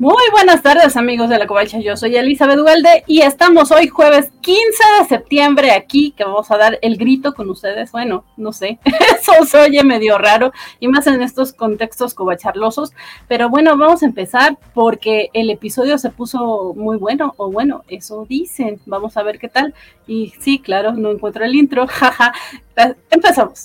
Muy 0.00 0.24
buenas 0.32 0.62
tardes 0.62 0.96
amigos 0.96 1.28
de 1.28 1.36
la 1.36 1.46
Covacha, 1.46 1.78
yo 1.78 1.94
soy 1.94 2.16
Elizabeth 2.16 2.56
Duelde 2.56 3.04
y 3.06 3.20
estamos 3.20 3.70
hoy 3.70 3.88
jueves 3.88 4.32
15 4.40 4.60
de 4.98 5.06
septiembre 5.06 5.72
aquí 5.72 6.12
que 6.12 6.24
vamos 6.24 6.50
a 6.50 6.56
dar 6.56 6.78
el 6.80 6.96
grito 6.96 7.34
con 7.34 7.50
ustedes. 7.50 7.92
Bueno, 7.92 8.24
no 8.38 8.54
sé, 8.54 8.78
eso 9.20 9.44
se 9.44 9.58
oye 9.58 9.84
medio 9.84 10.16
raro 10.16 10.54
y 10.78 10.88
más 10.88 11.06
en 11.06 11.20
estos 11.20 11.52
contextos 11.52 12.14
covacharlosos, 12.14 12.94
pero 13.28 13.50
bueno, 13.50 13.76
vamos 13.76 14.02
a 14.02 14.06
empezar 14.06 14.56
porque 14.72 15.28
el 15.34 15.50
episodio 15.50 15.98
se 15.98 16.08
puso 16.08 16.72
muy 16.74 16.96
bueno, 16.96 17.34
o 17.36 17.52
bueno, 17.52 17.84
eso 17.86 18.24
dicen, 18.26 18.80
vamos 18.86 19.18
a 19.18 19.22
ver 19.22 19.38
qué 19.38 19.48
tal. 19.48 19.74
Y 20.06 20.32
sí, 20.40 20.60
claro, 20.60 20.94
no 20.94 21.10
encuentro 21.10 21.44
el 21.44 21.54
intro, 21.54 21.86
jaja, 21.90 22.32
empezamos. 23.10 23.64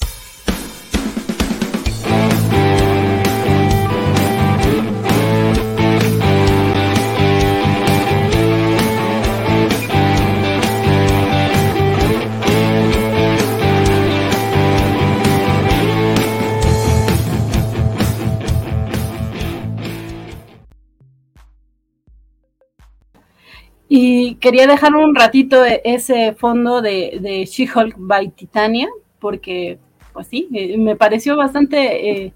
Y 23.97 24.35
quería 24.35 24.67
dejar 24.67 24.93
un 24.93 25.15
ratito 25.15 25.63
ese 25.63 26.33
fondo 26.33 26.81
de, 26.81 27.17
de 27.21 27.45
She-Hulk 27.45 27.95
by 27.97 28.27
Titania, 28.31 28.89
porque, 29.19 29.79
pues 30.11 30.27
sí, 30.27 30.49
eh, 30.53 30.77
me 30.77 30.97
pareció 30.97 31.37
bastante 31.37 32.09
eh, 32.09 32.33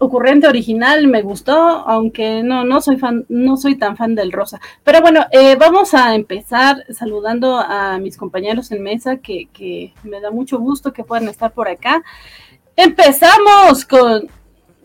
ocurrente, 0.00 0.48
original, 0.48 1.06
me 1.06 1.20
gustó, 1.20 1.52
aunque 1.52 2.42
no, 2.42 2.64
no 2.64 2.80
soy 2.80 2.96
fan, 2.96 3.26
no 3.28 3.58
soy 3.58 3.74
tan 3.74 3.98
fan 3.98 4.14
del 4.14 4.32
rosa. 4.32 4.62
Pero 4.82 5.02
bueno, 5.02 5.26
eh, 5.30 5.56
vamos 5.56 5.92
a 5.92 6.14
empezar 6.14 6.82
saludando 6.88 7.58
a 7.58 7.98
mis 7.98 8.16
compañeros 8.16 8.72
en 8.72 8.82
mesa, 8.82 9.18
que, 9.18 9.48
que 9.52 9.92
me 10.04 10.22
da 10.22 10.30
mucho 10.30 10.58
gusto 10.58 10.94
que 10.94 11.04
puedan 11.04 11.28
estar 11.28 11.52
por 11.52 11.68
acá. 11.68 12.02
Empezamos 12.76 13.84
con 13.84 14.26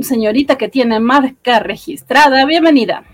señorita 0.02 0.58
que 0.58 0.68
tiene 0.68 1.00
marca 1.00 1.60
registrada. 1.60 2.46
Bienvenida. 2.46 3.06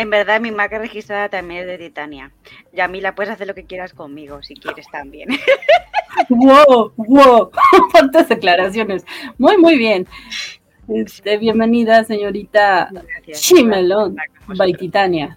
En 0.00 0.08
verdad, 0.08 0.40
mi 0.40 0.50
marca 0.50 0.78
registrada 0.78 1.28
también 1.28 1.60
es 1.60 1.66
de 1.66 1.76
Titania. 1.76 2.32
Y 2.72 2.80
a 2.80 2.88
mí 2.88 3.02
la 3.02 3.14
puedes 3.14 3.30
hacer 3.30 3.46
lo 3.46 3.54
que 3.54 3.66
quieras 3.66 3.92
conmigo, 3.92 4.42
si 4.42 4.54
quieres 4.54 4.86
también. 4.90 5.28
wow, 6.30 6.90
wow, 6.96 7.50
fuertes 7.90 8.30
declaraciones. 8.30 9.04
Muy, 9.36 9.58
muy 9.58 9.76
bien. 9.76 10.08
Este, 10.88 11.36
bienvenida, 11.36 12.02
señorita 12.04 12.88
Chimelón, 13.30 14.16
by 14.56 14.72
Titania, 14.72 15.36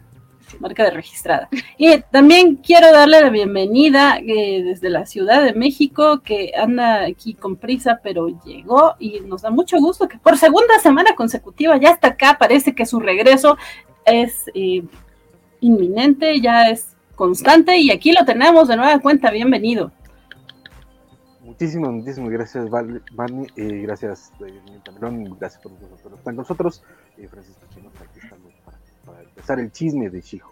marca 0.61 0.85
de 0.85 0.91
registrada. 0.91 1.49
Y 1.77 1.99
también 2.09 2.55
quiero 2.55 2.89
darle 2.93 3.19
la 3.19 3.29
bienvenida 3.31 4.17
eh, 4.25 4.63
desde 4.63 4.89
la 4.89 5.05
Ciudad 5.05 5.43
de 5.43 5.53
México, 5.55 6.21
que 6.23 6.53
anda 6.57 7.03
aquí 7.03 7.33
con 7.33 7.57
prisa, 7.57 7.99
pero 8.01 8.29
llegó 8.45 8.95
y 8.97 9.19
nos 9.19 9.41
da 9.41 9.49
mucho 9.49 9.77
gusto 9.79 10.07
que 10.07 10.19
por 10.19 10.37
segunda 10.37 10.79
semana 10.79 11.15
consecutiva 11.15 11.75
ya 11.75 11.89
está 11.89 12.07
acá. 12.07 12.37
Parece 12.39 12.73
que 12.73 12.85
su 12.85 13.01
regreso 13.01 13.57
es 14.05 14.45
eh, 14.53 14.83
inminente, 15.59 16.39
ya 16.41 16.69
es 16.69 16.95
constante 17.15 17.77
y 17.77 17.91
aquí 17.91 18.11
lo 18.11 18.25
tenemos 18.25 18.67
de 18.67 18.77
nueva 18.77 18.99
cuenta. 18.99 19.31
Bienvenido. 19.31 19.91
Muchísimas, 21.43 21.91
muchísimas 21.91 22.31
gracias, 22.31 22.69
Barney. 22.69 23.47
Eh, 23.55 23.81
gracias, 23.83 24.31
eh, 24.45 24.59
Gracias 25.39 25.61
por 25.61 25.71
nosotros. 25.73 26.19
Con 26.23 26.35
nosotros, 26.35 26.83
eh, 27.17 27.27
Francisco 27.27 27.61
aquí 27.99 28.19
estamos 28.21 28.53
para, 29.05 29.21
empezar 29.21 29.59
el 29.59 29.71
chisme 29.71 30.09
de 30.09 30.21
Chijo. 30.21 30.51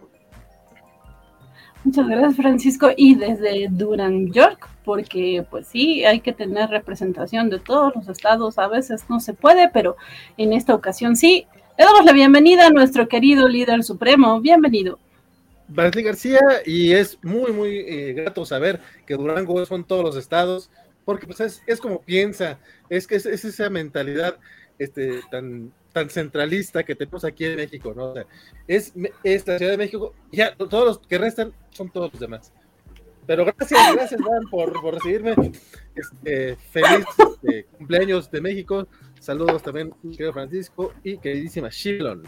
Muchas 1.84 2.08
gracias, 2.08 2.36
Francisco. 2.36 2.90
Y 2.96 3.16
desde 3.16 3.68
Durham, 3.72 4.32
York, 4.32 4.70
porque 4.86 5.46
pues 5.50 5.68
sí, 5.68 6.06
hay 6.06 6.20
que 6.20 6.34
tener 6.34 6.70
representación 6.70 7.50
de 7.50 7.60
todos 7.60 7.96
los 7.96 8.08
estados. 8.08 8.60
A 8.60 8.68
veces 8.68 9.06
no 9.10 9.20
se 9.20 9.34
puede, 9.34 9.70
pero 9.70 9.98
en 10.38 10.54
esta 10.54 10.76
ocasión 10.76 11.16
sí. 11.16 11.48
Le 11.82 11.88
damos 11.88 12.06
la 12.06 12.14
bienvenida 12.14 12.68
a 12.68 12.70
nuestro 12.70 13.08
querido 13.08 13.48
líder 13.50 13.84
supremo. 13.84 14.40
Bienvenido. 14.40 15.00
Bartley 15.68 16.04
García, 16.04 16.40
y 16.64 16.92
es 16.92 17.18
muy, 17.24 17.52
muy 17.52 17.76
eh, 17.80 18.14
grato 18.14 18.46
saber 18.46 18.80
que 19.08 19.16
Durango 19.16 19.66
son 19.66 19.84
todos 19.84 20.04
los 20.04 20.16
estados, 20.16 20.70
porque 21.06 21.26
pues 21.26 21.60
es, 21.66 21.82
como 21.82 22.04
piensa, 22.04 22.60
es 22.88 23.08
que 23.08 23.16
es, 23.16 23.26
esa 23.26 23.72
mentalidad 23.72 24.38
este, 24.78 25.22
tan, 25.32 25.74
tan 25.92 26.12
centralista 26.12 26.84
que 26.84 26.94
tenemos 26.94 27.26
aquí 27.26 27.46
en 27.46 27.56
México, 27.56 27.94
¿no? 27.96 28.14
es, 28.68 28.94
es 29.24 29.48
la 29.48 29.58
Ciudad 29.58 29.72
de 29.72 29.78
México, 29.80 30.14
ya 30.32 30.56
todos 30.56 30.86
los 30.86 31.00
que 31.00 31.18
restan 31.18 31.52
son 31.72 31.90
todos 31.90 32.12
los 32.14 32.20
demás. 32.20 32.54
Pero 33.26 33.44
gracias, 33.46 33.96
gracias, 33.96 34.22
Dan, 34.22 34.50
por, 34.52 34.94
recibirme. 34.94 35.34
Este, 35.96 36.56
feliz 36.56 37.06
este, 37.18 37.66
cumpleaños 37.78 38.30
de 38.30 38.42
México. 38.42 38.88
Saludos 39.22 39.62
también, 39.62 39.94
querido 40.02 40.34
Francisco 40.34 40.94
y 41.04 41.16
queridísima 41.20 41.70
Shilon. 41.70 42.24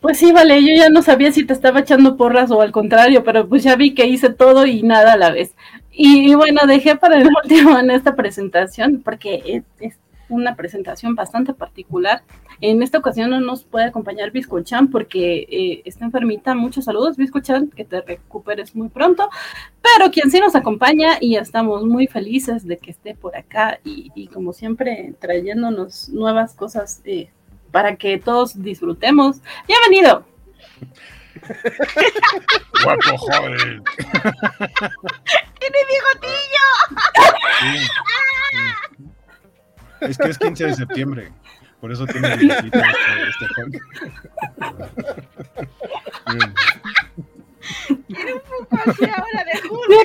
Pues 0.00 0.16
sí, 0.16 0.32
vale, 0.32 0.62
yo 0.62 0.74
ya 0.74 0.88
no 0.88 1.02
sabía 1.02 1.30
si 1.32 1.44
te 1.44 1.52
estaba 1.52 1.80
echando 1.80 2.16
porras 2.16 2.50
o 2.50 2.62
al 2.62 2.72
contrario, 2.72 3.22
pero 3.22 3.46
pues 3.46 3.62
ya 3.62 3.76
vi 3.76 3.92
que 3.92 4.06
hice 4.06 4.30
todo 4.30 4.64
y 4.64 4.82
nada 4.82 5.12
a 5.12 5.16
la 5.18 5.32
vez. 5.32 5.54
Y, 5.92 6.34
bueno, 6.34 6.62
dejé 6.66 6.96
para 6.96 7.18
el 7.18 7.28
último 7.44 7.78
en 7.78 7.90
esta 7.90 8.16
presentación, 8.16 9.02
porque 9.04 9.62
es, 9.80 9.98
una 10.30 10.56
presentación 10.56 11.14
bastante 11.14 11.52
particular. 11.52 12.22
En 12.60 12.82
esta 12.82 12.98
ocasión 12.98 13.30
no 13.30 13.40
nos 13.40 13.64
puede 13.64 13.86
acompañar 13.86 14.30
Biscochan 14.30 14.88
porque 14.88 15.46
eh, 15.50 15.82
está 15.84 16.04
enfermita. 16.04 16.54
Muchos 16.54 16.84
saludos, 16.84 17.16
Biscochan, 17.16 17.68
que 17.68 17.84
te 17.84 18.00
recuperes 18.00 18.74
muy 18.74 18.88
pronto. 18.88 19.28
Pero 19.82 20.10
quien 20.10 20.30
sí 20.30 20.40
nos 20.40 20.54
acompaña 20.54 21.18
y 21.20 21.36
estamos 21.36 21.84
muy 21.84 22.06
felices 22.06 22.66
de 22.66 22.78
que 22.78 22.90
esté 22.90 23.14
por 23.14 23.36
acá 23.36 23.80
y, 23.84 24.28
como 24.28 24.52
siempre 24.52 25.14
trayéndonos 25.18 26.08
nuevas 26.10 26.54
cosas 26.54 27.02
eh, 27.04 27.30
para 27.70 27.96
que 27.96 28.18
todos 28.18 28.62
disfrutemos. 28.62 29.40
Bienvenido. 29.66 30.24
Guapo 32.82 33.16
joven. 33.18 33.82
¡Tiene 35.60 35.78
bigotillo! 35.88 36.66
Es 40.00 40.18
que 40.18 40.28
es 40.28 40.38
15 40.38 40.66
de 40.66 40.74
septiembre. 40.74 41.32
Por 41.80 41.92
eso 41.92 42.06
tiene 42.06 42.34
este, 42.34 42.46
este 42.46 42.68
Tiene 48.06 48.34
un 48.34 48.40
poco 48.40 48.78
así 48.86 49.04
ahora 49.04 49.44
de 49.44 49.60
julio. 49.68 50.00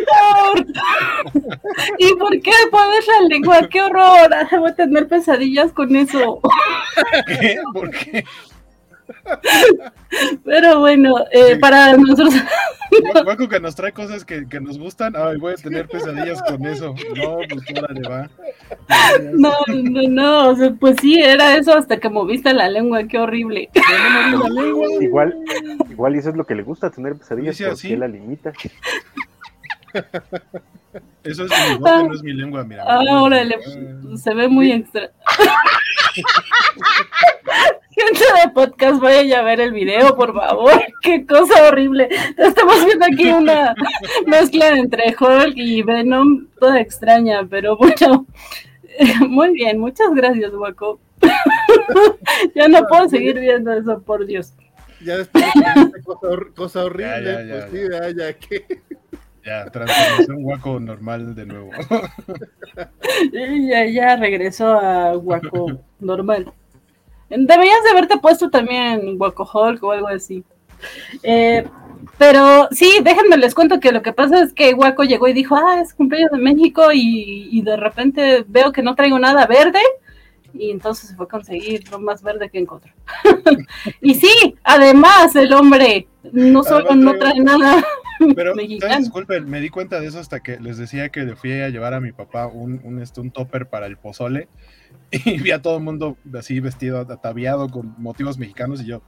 ¿Y 1.98 2.14
por 2.16 2.42
qué 2.42 2.52
pones 2.72 3.08
la 3.08 3.28
lengua? 3.28 3.68
¡Qué 3.68 3.82
horror! 3.82 4.30
Voy 4.52 4.70
a 4.70 4.76
tener 4.76 5.08
pesadillas 5.08 5.72
con 5.74 5.96
eso. 5.96 6.40
¿Qué? 7.28 7.60
¿Por 7.74 7.92
qué? 7.92 8.24
Pero 10.44 10.80
bueno, 10.80 11.16
eh, 11.32 11.58
para 11.58 11.98
nosotros. 11.98 12.34
Guaco 13.24 13.50
que 13.50 13.60
nos 13.60 13.76
trae 13.76 13.92
cosas 13.92 14.24
que, 14.24 14.48
que, 14.48 14.60
nos 14.60 14.78
gustan. 14.78 15.16
Ay, 15.16 15.38
voy 15.38 15.54
a 15.54 15.56
tener 15.56 15.88
pesadillas 15.88 16.42
con 16.44 16.66
eso. 16.66 16.96
No, 17.16 17.38
pues 17.50 17.92
le 17.92 18.10
va. 18.10 18.30
No, 19.34 19.54
no, 19.68 20.54
no. 20.54 20.78
pues 20.80 20.98
sí, 21.02 21.20
era 21.20 21.58
eso 21.58 21.74
hasta 21.74 22.00
que 22.00 22.10
moviste 22.10 22.54
la 22.54 22.70
lengua. 22.70 23.08
Qué 23.08 23.18
horrible. 23.18 23.70
Igual, 25.02 25.36
igual, 25.90 26.16
y 26.16 26.20
eso 26.20 26.30
es 26.30 26.36
lo 26.36 26.46
que 26.46 26.56
le 26.56 26.64
gusta, 26.64 26.90
tener 26.90 27.16
pesadillas. 27.16 27.58
porque 27.58 27.94
él 27.94 28.00
la 28.00 28.08
limita. 28.08 28.54
Eso 31.24 31.46
es 31.46 31.52
mi 31.52 31.78
boca, 31.78 32.04
no 32.04 32.14
es 32.14 32.24
mi 32.24 32.34
lengua, 32.34 32.64
mira. 32.64 32.84
Ahora 32.84 33.44
se 34.16 34.34
ve 34.34 34.48
muy 34.48 34.72
extra. 34.72 35.12
Gente 37.96 38.26
de 38.44 38.52
podcast, 38.52 39.00
vaya 39.00 39.40
a 39.40 39.44
ver 39.44 39.62
el 39.62 39.72
video, 39.72 40.18
por 40.18 40.34
favor. 40.34 40.74
Qué 41.02 41.26
cosa 41.26 41.70
horrible. 41.70 42.10
Estamos 42.38 42.86
viendo 42.86 43.06
aquí 43.06 43.30
una 43.30 43.74
mezcla 44.28 44.70
entre 44.78 45.16
Hulk 45.18 45.54
y 45.56 45.82
Venom, 45.82 46.48
toda 46.60 46.82
extraña, 46.82 47.48
pero 47.50 47.78
bueno. 47.78 48.26
Muy 49.30 49.54
bien, 49.54 49.80
muchas 49.80 50.14
gracias, 50.14 50.54
Waco. 50.54 51.00
ya 52.54 52.68
no 52.68 52.86
puedo 52.88 53.08
seguir 53.08 53.40
viendo 53.40 53.72
eso, 53.72 54.02
por 54.02 54.26
Dios. 54.26 54.54
Ya 55.02 55.18
después 55.18 55.46
de 55.54 56.04
cosa, 56.04 56.28
cosa 56.54 56.84
horrible, 56.86 57.24
ya, 57.24 57.44
ya, 57.44 57.54
pues 57.54 57.72
sí, 57.72 57.80
ya, 57.92 58.10
ya 58.10 58.34
que. 58.34 58.66
Ya, 59.46 59.70
transformación 59.70 60.38
Waco 60.44 60.80
normal 60.80 61.36
de 61.36 61.46
nuevo. 61.46 61.70
ya, 63.32 63.86
ya 63.86 64.16
regresó 64.18 64.68
a 64.68 65.18
Waco 65.18 65.80
normal. 66.00 66.52
Deberías 67.30 67.84
de 67.84 67.90
haberte 67.92 68.18
puesto 68.18 68.50
también 68.50 69.16
Waco 69.20 69.50
Hulk 69.52 69.84
o 69.84 69.92
algo 69.92 70.08
así. 70.08 70.44
Eh, 71.24 71.66
pero 72.18 72.68
sí, 72.72 73.00
déjenme 73.04 73.38
les 73.38 73.56
cuento 73.56 73.80
que 73.80 73.92
lo 73.92 74.02
que 74.02 74.14
pasa 74.14 74.42
es 74.42 74.54
que 74.54 74.74
Waco 74.74 75.04
llegó 75.04 75.28
y 75.28 75.34
dijo, 75.34 75.56
ah, 75.56 75.82
es 75.82 75.94
cumpleaños 75.94 76.32
de 76.32 76.38
México 76.38 76.92
y, 76.94 77.50
y 77.52 77.62
de 77.62 77.78
repente 77.78 78.46
veo 78.48 78.72
que 78.72 78.84
no 78.84 78.96
traigo 78.96 79.18
nada 79.20 79.48
verde 79.48 79.80
y 80.58 80.72
entonces 80.72 81.10
se 81.10 81.16
fue 81.16 81.26
a 81.26 81.30
conseguir 81.30 81.90
lo 81.92 82.00
más 82.00 82.24
verde 82.24 82.50
que 82.50 82.60
encontró. 82.60 82.92
y 84.02 84.16
sí, 84.16 84.56
además 84.64 85.36
el 85.36 85.54
hombre 85.54 86.08
no 86.32 86.64
solo 86.64 86.92
Además 86.92 87.14
no 87.14 87.20
trae 87.20 87.40
nada 87.40 87.86
Pero, 88.36 88.56
mexicano. 88.56 88.98
disculpen, 88.98 89.50
me 89.50 89.60
di 89.60 89.70
cuenta 89.70 90.00
de 90.00 90.08
eso 90.08 90.20
hasta 90.20 90.40
que 90.40 90.60
les 90.60 90.78
decía 90.78 91.10
que 91.10 91.22
le 91.24 91.36
fui 91.36 91.52
a 91.60 91.70
llevar 91.70 91.94
a 91.94 92.00
mi 92.00 92.14
papá 92.14 92.48
un, 92.48 92.80
un, 92.84 93.02
este, 93.02 93.20
un 93.20 93.32
topper 93.32 93.68
para 93.68 93.88
el 93.88 93.98
pozole 93.98 94.48
y 95.26 95.40
vi 95.42 95.52
a 95.52 95.62
todo 95.62 95.78
el 95.78 95.84
mundo 95.84 96.18
así 96.38 96.60
vestido, 96.60 97.00
ataviado 97.00 97.70
con 97.70 97.96
motivos 97.98 98.38
mexicanos 98.38 98.82
y 98.82 98.86
yo, 98.86 99.02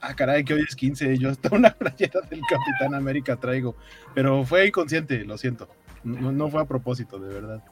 ah, 0.00 0.14
caray, 0.14 0.44
que 0.44 0.54
hoy 0.54 0.62
es 0.68 0.74
15 0.76 1.14
y 1.14 1.18
yo 1.18 1.30
hasta 1.30 1.54
una 1.54 1.70
playera 1.70 2.20
del 2.28 2.40
Capitán 2.48 2.94
América 2.94 3.36
traigo. 3.36 3.76
Pero 4.14 4.44
fue 4.44 4.66
inconsciente, 4.66 5.24
lo 5.24 5.38
siento. 5.38 5.68
No, 6.02 6.32
no 6.32 6.48
fue 6.50 6.60
a 6.62 6.66
propósito, 6.66 7.18
de 7.18 7.32
verdad. 7.32 7.62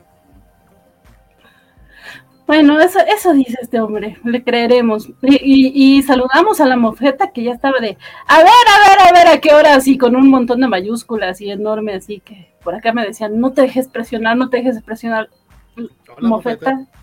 Bueno, 2.47 2.79
eso, 2.81 2.99
eso 3.07 3.33
dice 3.33 3.57
este 3.63 3.81
hombre, 3.81 4.19
le 4.25 4.43
creeremos. 4.43 5.09
Y, 5.23 5.37
y- 5.37 5.99
y 5.99 6.03
saludamos 6.03 6.61
a 6.61 6.67
la 6.67 6.77
mofeta 6.77 7.31
que 7.33 7.45
ya 7.45 7.53
estaba 7.53 7.79
de, 7.79 7.97
a 8.27 8.39
ver, 8.39 8.47
a 8.49 8.89
ver, 8.89 9.09
a 9.09 9.13
ver, 9.13 9.37
a 9.37 9.41
qué 9.41 9.55
horas, 9.55 9.87
y 9.87 9.97
con 9.97 10.17
un 10.17 10.29
montón 10.29 10.61
de 10.61 10.69
mayúsculas 10.69 11.41
y 11.41 11.51
enorme, 11.51 11.95
así 11.95 12.21
que 12.21 12.53
por 12.63 12.75
acá 12.75 12.93
me 12.93 13.07
decían, 13.07 13.41
no 13.41 13.53
te 13.53 13.63
dejes 13.63 13.89
presionar, 13.89 14.37
no 14.37 14.51
te 14.51 14.59
dejes 14.59 14.83
presionar. 14.83 15.31
Hola, 15.77 15.89
mofeta, 16.29 16.75
Mofeta. 16.75 17.02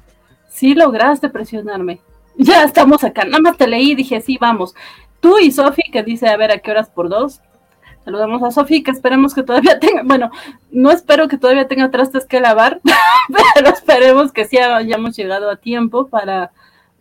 Sí 0.60 0.76
lograste 0.76 1.30
presionarme. 1.30 2.02
Ya 2.42 2.64
estamos 2.64 3.04
acá, 3.04 3.26
nada 3.26 3.42
más 3.42 3.58
te 3.58 3.68
leí 3.68 3.92
y 3.92 3.96
dije, 3.96 4.22
sí, 4.22 4.38
vamos. 4.40 4.74
Tú 5.20 5.40
y 5.40 5.52
Sofi, 5.52 5.82
que 5.92 6.04
dice, 6.04 6.30
a 6.30 6.38
ver, 6.38 6.52
a 6.52 6.60
qué 6.60 6.72
horas 6.72 6.90
por 6.90 7.10
dos. 7.10 7.42
Saludamos 8.06 8.42
a 8.44 8.52
Sofi, 8.52 8.82
que 8.82 8.92
esperemos 8.92 9.34
que 9.34 9.44
todavía 9.44 9.78
tenga, 9.82 10.04
bueno, 10.04 10.32
no 10.72 10.90
espero 10.90 11.28
que 11.28 11.38
todavía 11.38 11.68
tenga 11.68 11.92
trastes 11.92 12.26
que 12.26 12.40
lavar, 12.40 12.80
pero 13.56 13.70
esperemos 13.70 14.32
que 14.32 14.46
sí 14.46 14.58
hayamos 14.58 15.18
llegado 15.18 15.50
a 15.50 15.58
tiempo 15.58 16.08
para, 16.08 16.52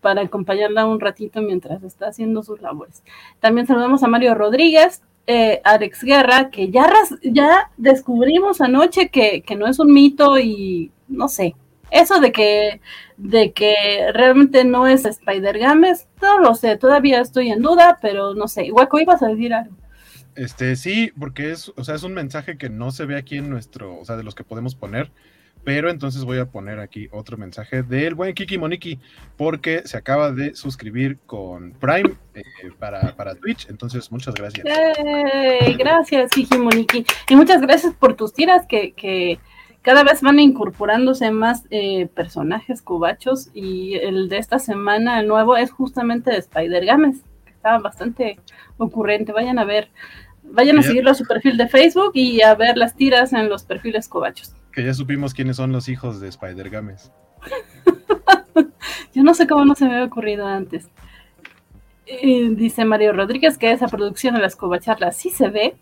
para 0.00 0.22
acompañarla 0.22 0.86
un 0.86 0.98
ratito 0.98 1.40
mientras 1.40 1.84
está 1.84 2.08
haciendo 2.08 2.42
sus 2.42 2.60
labores. 2.60 3.04
También 3.38 3.68
saludamos 3.68 4.02
a 4.02 4.08
Mario 4.08 4.34
Rodríguez, 4.34 5.02
eh, 5.28 5.60
Alex 5.62 6.02
Guerra, 6.02 6.50
que 6.50 6.70
ya, 6.70 6.92
ya 7.22 7.70
descubrimos 7.76 8.60
anoche 8.60 9.08
que, 9.08 9.42
que 9.42 9.54
no 9.54 9.68
es 9.68 9.78
un 9.78 9.92
mito 9.92 10.36
y 10.36 10.90
no 11.06 11.28
sé, 11.28 11.54
eso 11.90 12.20
de 12.20 12.32
que, 12.32 12.80
de 13.16 13.52
que 13.52 13.74
realmente 14.12 14.64
no 14.64 14.86
es 14.86 15.04
Spider 15.04 15.58
Games, 15.58 16.06
no 16.20 16.38
lo 16.38 16.54
sé, 16.54 16.76
todavía 16.76 17.20
estoy 17.20 17.50
en 17.50 17.62
duda, 17.62 17.98
pero 18.00 18.34
no 18.34 18.48
sé. 18.48 18.70
Guaco, 18.70 19.00
ibas 19.00 19.22
a 19.22 19.28
decir 19.28 19.54
algo. 19.54 19.74
Este, 20.34 20.76
sí, 20.76 21.12
porque 21.18 21.50
es, 21.50 21.72
o 21.74 21.82
sea, 21.82 21.96
es 21.96 22.04
un 22.04 22.14
mensaje 22.14 22.56
que 22.56 22.70
no 22.70 22.92
se 22.92 23.06
ve 23.06 23.16
aquí 23.16 23.38
en 23.38 23.50
nuestro, 23.50 23.98
o 23.98 24.04
sea, 24.04 24.16
de 24.16 24.22
los 24.22 24.36
que 24.36 24.44
podemos 24.44 24.76
poner, 24.76 25.10
pero 25.64 25.90
entonces 25.90 26.24
voy 26.24 26.38
a 26.38 26.46
poner 26.46 26.78
aquí 26.78 27.08
otro 27.10 27.36
mensaje 27.36 27.82
del 27.82 28.14
buen 28.14 28.32
Kiki 28.34 28.56
Moniki, 28.56 29.00
porque 29.36 29.82
se 29.84 29.96
acaba 29.96 30.30
de 30.30 30.54
suscribir 30.54 31.18
con 31.26 31.72
Prime 31.72 32.14
eh, 32.34 32.42
para, 32.78 33.16
para 33.16 33.34
Twitch, 33.34 33.68
entonces 33.68 34.12
muchas 34.12 34.34
gracias. 34.34 34.64
Gracias, 35.76 36.30
Kiki 36.30 36.56
Moniki. 36.56 37.04
Y 37.28 37.34
muchas 37.34 37.60
gracias 37.60 37.92
por 37.94 38.14
tus 38.14 38.32
tiras 38.32 38.64
que, 38.68 38.92
que 38.92 39.40
cada 39.82 40.04
vez 40.04 40.20
van 40.22 40.38
incorporándose 40.40 41.30
más 41.30 41.64
eh, 41.70 42.06
personajes 42.14 42.82
cubachos. 42.82 43.50
Y 43.54 43.94
el 43.94 44.28
de 44.28 44.38
esta 44.38 44.58
semana, 44.58 45.20
el 45.20 45.28
nuevo, 45.28 45.56
es 45.56 45.70
justamente 45.70 46.30
de 46.30 46.38
Spider 46.38 46.84
Games, 46.84 47.22
que 47.44 47.52
estaba 47.52 47.78
bastante 47.78 48.38
ocurrente. 48.76 49.32
Vayan 49.32 49.58
a 49.58 49.64
ver, 49.64 49.88
vayan 50.42 50.78
a 50.78 50.82
seguirlo 50.82 51.10
a 51.10 51.14
su 51.14 51.24
perfil 51.24 51.56
de 51.56 51.68
Facebook 51.68 52.12
y 52.14 52.42
a 52.42 52.54
ver 52.54 52.76
las 52.76 52.94
tiras 52.96 53.32
en 53.32 53.48
los 53.48 53.64
perfiles 53.64 54.08
cubachos. 54.08 54.54
Que 54.72 54.84
ya 54.84 54.94
supimos 54.94 55.34
quiénes 55.34 55.56
son 55.56 55.72
los 55.72 55.88
hijos 55.88 56.20
de 56.20 56.28
Spider 56.28 56.70
Games. 56.70 57.10
Yo 59.14 59.22
no 59.22 59.34
sé 59.34 59.46
cómo 59.46 59.64
no 59.64 59.74
se 59.74 59.86
me 59.86 59.94
había 59.94 60.06
ocurrido 60.06 60.46
antes. 60.46 60.88
Eh, 62.06 62.48
dice 62.50 62.84
Mario 62.84 63.12
Rodríguez 63.12 63.58
que 63.58 63.70
esa 63.70 63.86
producción 63.86 64.34
de 64.34 64.40
las 64.40 64.56
covacharlas 64.56 65.16
sí 65.16 65.30
se 65.30 65.48
ve. 65.48 65.76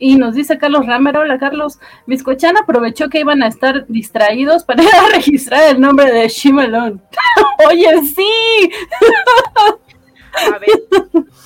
Y 0.00 0.16
nos 0.16 0.34
dice 0.34 0.56
Carlos 0.56 0.86
Ramero, 0.86 1.20
hola 1.20 1.38
Carlos, 1.38 1.78
Biscochan 2.06 2.56
aprovechó 2.56 3.10
que 3.10 3.20
iban 3.20 3.42
a 3.42 3.48
estar 3.48 3.86
distraídos 3.86 4.64
para 4.64 4.82
ir 4.82 4.88
a 4.88 5.14
registrar 5.14 5.74
el 5.74 5.80
nombre 5.80 6.10
de 6.10 6.26
Shimelon. 6.26 7.02
Oye, 7.68 8.00
sí, 8.16 8.70
A 10.54 10.58
ver, 10.58 10.70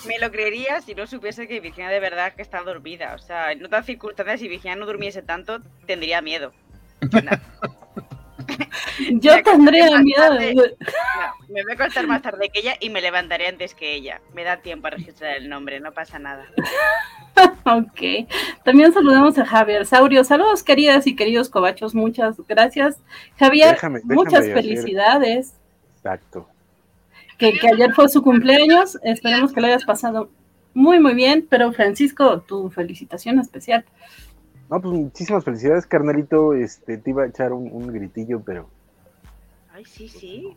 me 0.06 0.20
lo 0.20 0.30
creería 0.30 0.80
si 0.80 0.94
no 0.94 1.08
supiese 1.08 1.48
que 1.48 1.58
Virginia 1.58 1.90
de 1.90 1.98
verdad 1.98 2.32
que 2.34 2.42
está 2.42 2.62
dormida. 2.62 3.14
O 3.16 3.18
sea, 3.18 3.50
en 3.50 3.66
otras 3.66 3.86
circunstancias, 3.86 4.38
si 4.38 4.46
Virginia 4.46 4.76
no 4.76 4.86
durmiese 4.86 5.20
tanto, 5.20 5.60
tendría 5.84 6.22
miedo. 6.22 6.52
yo 9.20 9.34
Me 9.36 9.42
tendría 9.42 9.98
miedo 10.00 10.30
más 10.30 10.38
de... 10.38 10.54
No, 10.54 10.62
me 11.48 11.62
voy 11.62 11.72
a 11.72 11.74
acostar 11.74 12.06
más 12.06 12.22
tarde 12.22 12.50
que 12.52 12.60
ella 12.60 12.74
y 12.80 12.90
me 12.90 13.00
levantaré 13.00 13.46
antes 13.48 13.74
que 13.74 13.94
ella. 13.94 14.20
Me 14.34 14.44
da 14.44 14.58
tiempo 14.58 14.86
a 14.86 14.90
registrar 14.90 15.36
el 15.36 15.48
nombre, 15.48 15.80
no 15.80 15.92
pasa 15.92 16.18
nada. 16.18 16.46
Ok. 17.66 18.28
También 18.64 18.92
saludamos 18.92 19.36
a 19.38 19.44
Javier 19.44 19.84
Saurio. 19.86 20.22
Saludos, 20.22 20.62
queridas 20.62 21.06
y 21.08 21.16
queridos 21.16 21.48
covachos. 21.48 21.92
Muchas 21.94 22.36
gracias. 22.46 22.98
Javier, 23.38 23.74
Déjame- 23.74 23.98
déjame 24.00 24.14
muchas 24.14 24.40
hacer- 24.40 24.54
felicidades. 24.54 25.54
Exacto. 25.96 26.48
que, 27.38 27.58
que 27.58 27.66
ayer 27.68 27.92
fue 27.92 28.08
su 28.08 28.22
cumpleaños. 28.22 28.98
Esperemos 29.02 29.52
que 29.52 29.60
lo 29.60 29.66
hayas 29.66 29.84
pasado 29.84 30.30
muy, 30.74 31.00
muy 31.00 31.14
bien. 31.14 31.44
Pero 31.50 31.72
Francisco, 31.72 32.40
tu 32.42 32.70
felicitación 32.70 33.40
especial. 33.40 33.84
No, 34.70 34.80
pues 34.80 34.94
muchísimas 34.94 35.44
felicidades, 35.44 35.86
carnalito. 35.86 36.54
Este, 36.54 36.98
te 36.98 37.10
iba 37.10 37.24
a 37.24 37.26
echar 37.26 37.52
un, 37.52 37.70
un 37.72 37.86
gritillo, 37.92 38.40
pero. 38.44 38.68
Ay, 39.72 39.84
sí, 39.84 40.08
sí. 40.08 40.56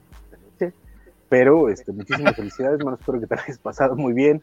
Pero, 1.30 1.68
este, 1.68 1.92
muchísimas 1.92 2.38
felicidades, 2.38 2.80
hermano. 2.80 2.96
Espero 2.98 3.20
que 3.20 3.28
te 3.28 3.36
la 3.36 3.42
hayas 3.44 3.58
pasado 3.58 3.96
muy 3.98 4.14
bien. 4.14 4.42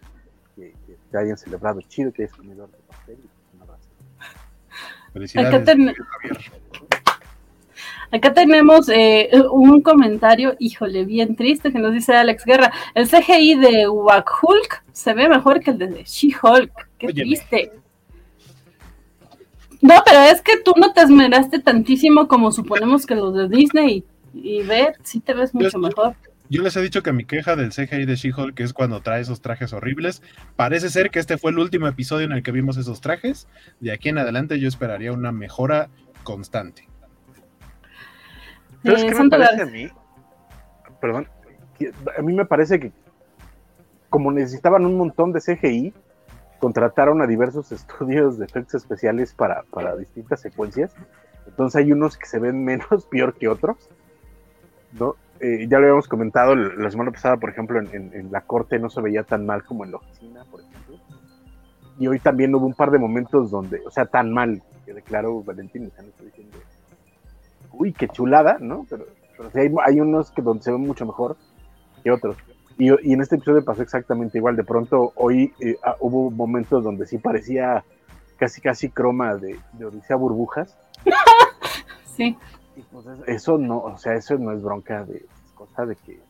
Que, 0.54 0.72
que 0.86 0.96
te 1.10 1.18
hayan 1.18 1.38
celebrado 1.38 1.80
chido, 1.80 2.12
que 2.12 2.24
hayas 2.24 2.36
comido 2.36 2.64
harto 2.64 2.76
pastel. 2.88 3.16
Un 3.54 3.62
abrazo. 3.62 3.88
Felicidades. 5.14 5.54
Acá, 5.54 5.64
ten- 5.64 5.94
Javier. 5.94 6.38
acá 8.10 8.34
tenemos 8.34 8.88
eh, 8.90 9.30
un 9.50 9.80
comentario, 9.80 10.54
híjole, 10.58 11.06
bien 11.06 11.36
triste, 11.36 11.72
que 11.72 11.78
nos 11.78 11.94
dice 11.94 12.14
Alex 12.14 12.44
Guerra. 12.44 12.70
El 12.94 13.08
CGI 13.08 13.54
de 13.58 13.88
Hulk 13.88 14.84
se 14.92 15.14
ve 15.14 15.26
mejor 15.28 15.60
que 15.60 15.70
el 15.70 15.78
de 15.78 16.04
She-Hulk. 16.04 16.70
Qué 16.98 17.06
Óyeme. 17.06 17.22
triste. 17.22 17.72
No, 19.86 19.94
pero 20.04 20.18
es 20.22 20.40
que 20.40 20.52
tú 20.64 20.72
no 20.78 20.92
te 20.94 21.02
esmeraste 21.02 21.58
tantísimo 21.58 22.26
como 22.26 22.50
suponemos 22.52 23.04
que 23.04 23.14
los 23.14 23.34
de 23.34 23.48
Disney. 23.48 24.02
Y 24.32 24.62
ver, 24.62 24.94
sí 25.02 25.20
te 25.20 25.34
ves 25.34 25.54
mucho 25.54 25.68
Yo- 25.72 25.78
mejor. 25.78 26.14
Yo 26.48 26.62
les 26.62 26.74
he 26.76 26.82
dicho 26.82 27.02
que 27.02 27.12
mi 27.12 27.24
queja 27.24 27.54
del 27.56 27.70
CGI 27.72 28.04
de 28.06 28.16
She-Hulk 28.16 28.58
es 28.60 28.72
cuando 28.72 29.00
trae 29.00 29.20
esos 29.20 29.40
trajes 29.40 29.72
horribles. 29.72 30.22
Parece 30.56 30.88
ser 30.90 31.10
que 31.10 31.18
este 31.18 31.36
fue 31.38 31.50
el 31.50 31.58
último 31.58 31.86
episodio 31.86 32.24
en 32.26 32.32
el 32.32 32.42
que 32.42 32.50
vimos 32.52 32.76
esos 32.78 33.00
trajes. 33.00 33.46
De 33.80 33.92
aquí 33.92 34.08
en 34.08 34.18
adelante 34.18 34.58
yo 34.58 34.68
esperaría 34.68 35.12
una 35.12 35.32
mejora 35.32 35.88
constante. 36.22 36.88
¿Sabes 38.84 39.02
Eh, 39.02 39.06
qué 39.08 39.14
me 39.22 39.28
parece 39.30 39.62
a 39.62 39.66
mí? 39.66 39.88
Perdón. 41.00 41.28
que 41.78 41.90
a 42.16 42.22
mí 42.22 42.32
me 42.32 42.44
parece 42.46 42.78
que 42.80 42.92
como 44.08 44.30
necesitaban 44.32 44.86
un 44.86 44.96
montón 44.96 45.32
de 45.32 45.40
CGI, 45.40 45.92
contrataron 46.64 47.20
a 47.20 47.26
diversos 47.26 47.72
estudios 47.78 48.38
de 48.38 48.46
efectos 48.46 48.76
especiales 48.76 49.34
para, 49.34 49.64
para 49.64 49.94
distintas 49.96 50.40
secuencias. 50.40 50.96
Entonces 51.46 51.76
hay 51.76 51.92
unos 51.92 52.16
que 52.16 52.24
se 52.24 52.38
ven 52.38 52.64
menos 52.64 53.04
peor 53.10 53.34
que 53.34 53.48
otros. 53.48 53.76
¿no? 54.98 55.16
Eh, 55.40 55.66
ya 55.68 55.78
lo 55.78 55.84
habíamos 55.84 56.08
comentado 56.08 56.54
la 56.54 56.90
semana 56.90 57.10
pasada, 57.10 57.36
por 57.36 57.50
ejemplo, 57.50 57.78
en, 57.78 58.32
la 58.32 58.40
corte 58.40 58.78
no 58.78 58.88
se 58.88 59.02
veía 59.02 59.24
tan 59.24 59.44
mal 59.44 59.62
como 59.62 59.84
en 59.84 59.90
la 59.90 59.98
oficina, 59.98 60.42
por 60.50 60.62
ejemplo. 60.62 60.96
Y 61.98 62.06
hoy 62.06 62.18
también 62.18 62.54
hubo 62.54 62.64
un 62.64 62.72
par 62.72 62.90
de 62.90 62.98
momentos 62.98 63.50
donde, 63.50 63.82
o 63.84 63.90
sea, 63.90 64.06
tan 64.06 64.32
mal, 64.32 64.62
que 64.86 64.94
declaró 64.94 65.42
Valentín, 65.42 65.88
o 65.88 65.90
sea, 65.90 66.02
no 66.02 66.08
estoy 66.08 66.26
diciendo, 66.28 66.56
uy, 67.72 67.92
qué 67.92 68.08
chulada, 68.08 68.56
¿no? 68.58 68.86
Pero, 68.88 69.04
pero 69.36 69.50
hay, 69.54 69.70
hay 69.84 70.00
unos 70.00 70.30
que 70.30 70.40
donde 70.40 70.62
se 70.62 70.72
ven 70.72 70.80
mucho 70.80 71.04
mejor 71.04 71.36
que 72.02 72.10
otros. 72.10 72.38
Y, 72.78 72.88
y 73.08 73.12
en 73.12 73.20
este 73.20 73.36
episodio 73.36 73.64
pasó 73.64 73.82
exactamente 73.82 74.38
igual. 74.38 74.56
De 74.56 74.64
pronto, 74.64 75.12
hoy 75.16 75.52
eh, 75.60 75.76
ah, 75.84 75.96
hubo 76.00 76.30
momentos 76.30 76.82
donde 76.82 77.06
sí 77.06 77.18
parecía 77.18 77.84
casi, 78.36 78.60
casi 78.60 78.88
croma 78.90 79.36
de, 79.36 79.58
de 79.74 79.84
Odisea 79.86 80.16
Burbujas. 80.16 80.76
Sí. 82.16 82.36
Y 82.76 82.82
pues 82.82 83.06
es- 83.06 83.28
eso 83.28 83.58
no, 83.58 83.78
o 83.78 83.98
sea, 83.98 84.14
eso 84.14 84.38
no 84.38 84.52
es 84.52 84.62
bronca 84.62 85.04
de 85.04 85.16
es 85.16 85.52
cosa 85.56 85.84
de 85.84 85.96
que 85.96 86.20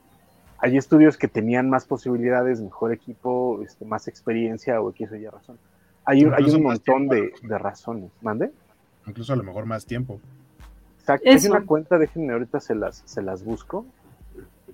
hay 0.58 0.78
estudios 0.78 1.18
que 1.18 1.28
tenían 1.28 1.68
más 1.68 1.84
posibilidades, 1.84 2.60
mejor 2.62 2.90
equipo, 2.92 3.60
este, 3.62 3.84
más 3.84 4.08
experiencia 4.08 4.80
o 4.80 4.88
X 4.90 5.12
o 5.12 5.16
Y 5.16 5.26
razón. 5.26 5.58
Hay, 6.06 6.24
un- 6.24 6.32
hay 6.32 6.44
un 6.44 6.62
más 6.62 6.78
montón 6.78 7.08
tiempo. 7.10 7.14
de, 7.42 7.48
de 7.48 7.58
razones. 7.58 8.10
¿Mande? 8.22 8.50
Incluso 9.06 9.34
a 9.34 9.36
lo 9.36 9.42
mejor 9.42 9.66
más 9.66 9.84
tiempo. 9.84 10.20
Exacto. 11.00 11.28
Hay 11.28 11.36
Eso. 11.36 11.50
una 11.50 11.66
cuenta, 11.66 11.98
déjenme 11.98 12.32
ahorita 12.32 12.60
se 12.60 12.74
las, 12.74 13.02
se 13.04 13.20
las 13.20 13.44
busco. 13.44 13.84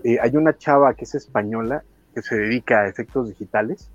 Eh, 0.04 0.18
hay 0.20 0.36
una 0.36 0.56
chava 0.56 0.94
que 0.94 1.04
es 1.04 1.14
española 1.14 1.82
que 2.14 2.22
se 2.22 2.36
dedica 2.36 2.80
a 2.80 2.88
efectos 2.88 3.28
digitales 3.28 3.90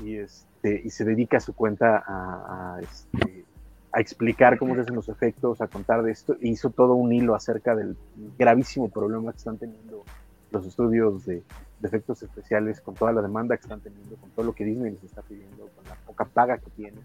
y, 0.00 0.16
este, 0.16 0.80
y 0.84 0.90
se 0.90 1.04
dedica 1.04 1.36
a 1.36 1.40
su 1.40 1.52
cuenta 1.54 2.78
este, 2.80 3.44
a 3.92 4.00
explicar 4.00 4.58
cómo 4.58 4.74
se 4.74 4.82
hacen 4.82 4.94
los 4.94 5.08
efectos, 5.08 5.60
a 5.60 5.66
contar 5.66 6.02
de 6.02 6.12
esto. 6.12 6.36
E 6.40 6.48
hizo 6.48 6.70
todo 6.70 6.94
un 6.94 7.12
hilo 7.12 7.34
acerca 7.34 7.74
del 7.74 7.96
gravísimo 8.38 8.88
problema 8.88 9.32
que 9.32 9.38
están 9.38 9.58
teniendo 9.58 10.04
los 10.50 10.66
estudios 10.66 11.24
de, 11.26 11.42
efectos 11.82 12.22
especiales 12.22 12.80
con 12.80 12.94
toda 12.94 13.12
la 13.12 13.22
demanda 13.22 13.56
que 13.56 13.62
están 13.62 13.80
teniendo, 13.80 14.14
con 14.16 14.30
todo 14.30 14.46
lo 14.46 14.52
que 14.52 14.64
Disney 14.64 14.92
les 14.92 15.02
está 15.02 15.20
pidiendo, 15.22 15.68
con 15.74 15.84
la 15.84 15.96
poca 16.06 16.24
paga 16.24 16.58
que 16.58 16.70
tienen, 16.70 17.00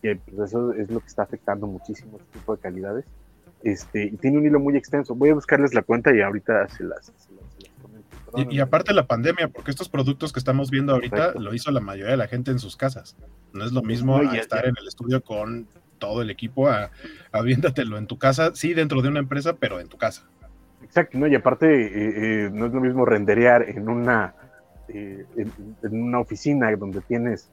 que 0.00 0.14
pues, 0.14 0.50
eso 0.50 0.72
es 0.72 0.88
lo 0.88 1.00
que 1.00 1.08
está 1.08 1.24
afectando 1.24 1.66
muchísimo 1.66 2.16
este 2.18 2.38
tipo 2.38 2.54
de 2.54 2.62
calidades. 2.62 3.04
Este, 3.64 4.04
y 4.04 4.16
tiene 4.16 4.38
un 4.38 4.46
hilo 4.46 4.60
muy 4.60 4.76
extenso. 4.76 5.16
Voy 5.16 5.30
a 5.30 5.34
buscarles 5.34 5.74
la 5.74 5.82
cuenta 5.82 6.14
y 6.14 6.20
ahorita 6.20 6.68
se 6.68 6.84
las. 6.84 7.12
Y, 8.36 8.56
y 8.56 8.60
aparte 8.60 8.92
la 8.92 9.06
pandemia, 9.06 9.48
porque 9.48 9.70
estos 9.70 9.88
productos 9.88 10.32
que 10.32 10.38
estamos 10.38 10.70
viendo 10.70 10.92
ahorita 10.92 11.34
lo 11.34 11.54
hizo 11.54 11.70
la 11.70 11.80
mayoría 11.80 12.12
de 12.12 12.16
la 12.16 12.28
gente 12.28 12.50
en 12.50 12.58
sus 12.58 12.76
casas. 12.76 13.16
No 13.52 13.64
es 13.64 13.72
lo 13.72 13.82
mismo 13.82 14.22
No, 14.22 14.30
a 14.30 14.36
estar 14.36 14.66
en 14.66 14.74
el 14.78 14.86
estudio 14.86 15.22
con 15.22 15.66
todo 15.98 16.22
el 16.22 16.30
equipo, 16.30 16.68
a, 16.68 16.90
aviéntatelo 17.32 17.98
en 17.98 18.06
tu 18.06 18.18
casa, 18.18 18.52
sí, 18.54 18.74
dentro 18.74 19.02
de 19.02 19.08
una 19.08 19.18
empresa, 19.18 19.54
pero 19.54 19.80
en 19.80 19.88
tu 19.88 19.96
casa. 19.96 20.28
Exacto, 20.82 21.18
¿no? 21.18 21.26
Y 21.26 21.34
aparte, 21.34 21.66
eh, 21.66 22.46
eh, 22.46 22.50
no 22.52 22.66
es 22.66 22.72
lo 22.72 22.80
mismo 22.80 23.04
renderear 23.04 23.68
en 23.68 23.88
una, 23.88 24.34
eh, 24.88 25.24
en, 25.36 25.52
en 25.82 26.02
una 26.02 26.20
oficina 26.20 26.74
donde 26.76 27.00
tienes 27.00 27.50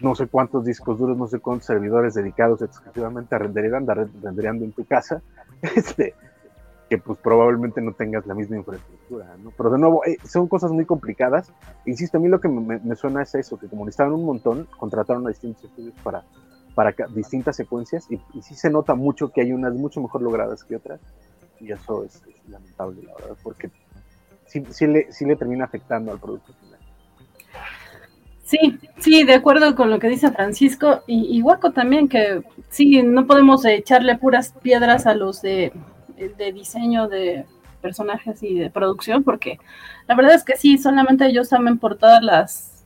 no 0.00 0.14
sé 0.14 0.26
cuántos 0.26 0.64
discos 0.64 0.98
duros, 0.98 1.16
no 1.16 1.26
sé 1.26 1.40
cuántos 1.40 1.66
servidores 1.66 2.14
dedicados 2.14 2.62
exclusivamente 2.62 3.34
a 3.34 3.38
renderear, 3.38 3.74
andar 3.76 4.08
rendereando 4.22 4.64
en 4.64 4.72
tu 4.72 4.84
casa, 4.84 5.22
este, 5.76 6.14
que 6.88 6.98
pues 6.98 7.18
probablemente 7.18 7.80
no 7.82 7.92
tengas 7.92 8.26
la 8.26 8.34
misma 8.34 8.56
infraestructura, 8.56 9.36
¿no? 9.42 9.52
Pero 9.56 9.70
de 9.70 9.78
nuevo, 9.78 10.04
eh, 10.06 10.16
son 10.24 10.48
cosas 10.48 10.70
muy 10.70 10.86
complicadas. 10.86 11.52
Insisto, 11.84 12.16
a 12.16 12.20
mí 12.20 12.28
lo 12.28 12.40
que 12.40 12.48
me, 12.48 12.96
suena 12.96 13.22
es 13.22 13.34
eso, 13.34 13.58
que 13.58 13.68
como 13.68 13.84
necesitaban 13.84 14.14
un 14.14 14.24
montón, 14.24 14.66
contrataron 14.78 15.26
a 15.26 15.28
distintos 15.28 15.64
estudios 15.64 15.94
para, 16.02 16.24
para 16.74 16.94
distintas 17.14 17.56
secuencias 17.56 18.06
y, 18.10 18.18
y 18.32 18.42
sí 18.42 18.54
se 18.54 18.70
nota 18.70 18.94
mucho 18.94 19.30
que 19.30 19.42
hay 19.42 19.52
unas 19.52 19.74
mucho 19.74 20.00
mejor 20.00 20.22
logradas 20.22 20.64
que 20.64 20.76
otras 20.76 21.00
y 21.60 21.72
eso 21.72 22.04
es, 22.04 22.22
es 22.26 22.48
lamentable, 22.48 23.02
la 23.02 23.14
verdad, 23.14 23.36
porque 23.42 23.70
sí, 24.46 24.64
sí, 24.70 24.86
le, 24.86 25.12
sí 25.12 25.24
le 25.24 25.36
termina 25.36 25.64
afectando 25.64 26.12
al 26.12 26.18
producto 26.18 26.52
final. 26.54 26.78
Sí, 28.44 28.78
sí, 28.98 29.24
de 29.24 29.34
acuerdo 29.34 29.74
con 29.74 29.90
lo 29.90 29.98
que 29.98 30.08
dice 30.08 30.30
Francisco 30.30 31.02
y, 31.06 31.36
y 31.36 31.42
Waco 31.42 31.72
también, 31.72 32.08
que 32.08 32.42
sí, 32.70 33.02
no 33.02 33.26
podemos 33.26 33.64
echarle 33.66 34.16
puras 34.16 34.54
piedras 34.62 35.06
a 35.06 35.14
los 35.14 35.42
de, 35.42 35.72
de 36.36 36.52
diseño 36.52 37.08
de 37.08 37.44
personajes 37.80 38.42
y 38.42 38.58
de 38.58 38.70
producción, 38.70 39.24
porque 39.24 39.58
la 40.06 40.14
verdad 40.14 40.34
es 40.34 40.44
que 40.44 40.56
sí, 40.56 40.78
solamente 40.78 41.26
ellos 41.26 41.48
saben 41.48 41.78
por 41.78 41.96
todas 41.96 42.22
las 42.22 42.77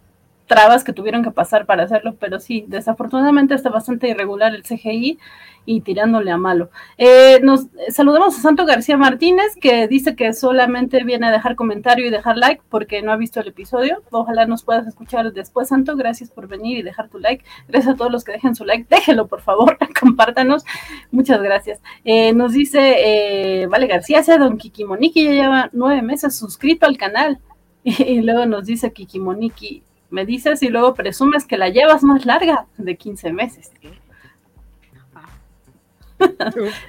trabas 0.46 0.84
que 0.84 0.92
tuvieron 0.92 1.22
que 1.22 1.30
pasar 1.30 1.66
para 1.66 1.84
hacerlo, 1.84 2.16
pero 2.18 2.40
sí, 2.40 2.64
desafortunadamente 2.68 3.54
está 3.54 3.70
bastante 3.70 4.08
irregular 4.08 4.54
el 4.54 4.62
CGI 4.62 5.18
y 5.64 5.80
tirándole 5.82 6.30
a 6.30 6.36
malo. 6.36 6.70
Eh, 6.98 7.40
nos 7.42 7.66
saludamos 7.88 8.36
a 8.36 8.40
Santo 8.40 8.66
García 8.66 8.96
Martínez, 8.96 9.56
que 9.60 9.86
dice 9.86 10.16
que 10.16 10.32
solamente 10.32 11.04
viene 11.04 11.28
a 11.28 11.30
dejar 11.30 11.56
comentario 11.56 12.06
y 12.06 12.10
dejar 12.10 12.36
like 12.36 12.62
porque 12.68 13.02
no 13.02 13.12
ha 13.12 13.16
visto 13.16 13.40
el 13.40 13.48
episodio. 13.48 14.02
Ojalá 14.10 14.46
nos 14.46 14.64
puedas 14.64 14.86
escuchar 14.86 15.32
después, 15.32 15.68
Santo. 15.68 15.96
Gracias 15.96 16.30
por 16.30 16.48
venir 16.48 16.78
y 16.78 16.82
dejar 16.82 17.08
tu 17.08 17.18
like. 17.18 17.44
Gracias 17.68 17.94
a 17.94 17.96
todos 17.96 18.10
los 18.10 18.24
que 18.24 18.32
dejen 18.32 18.54
su 18.54 18.64
like. 18.64 18.86
Déjenlo, 18.88 19.28
por 19.28 19.40
favor, 19.40 19.78
compártanos. 20.00 20.64
Muchas 21.10 21.40
gracias. 21.40 21.80
Eh, 22.04 22.32
nos 22.32 22.52
dice 22.52 23.62
eh, 23.62 23.66
Vale 23.66 23.86
García, 23.86 24.22
sea 24.22 24.38
don 24.38 24.58
Kikimoniki, 24.58 25.24
ya 25.24 25.30
lleva 25.30 25.70
nueve 25.72 26.02
meses 26.02 26.36
suscrito 26.36 26.86
al 26.86 26.96
canal. 26.96 27.38
Y, 27.84 28.20
luego 28.20 28.46
nos 28.46 28.66
dice 28.66 28.92
Kikimoniki, 28.92 29.82
me 30.12 30.24
dices 30.26 30.62
y 30.62 30.68
luego 30.68 30.94
presumes 30.94 31.44
que 31.46 31.56
la 31.56 31.68
llevas 31.70 32.02
más 32.04 32.24
larga 32.26 32.66
de 32.76 32.96
15 32.96 33.32
meses. 33.32 33.72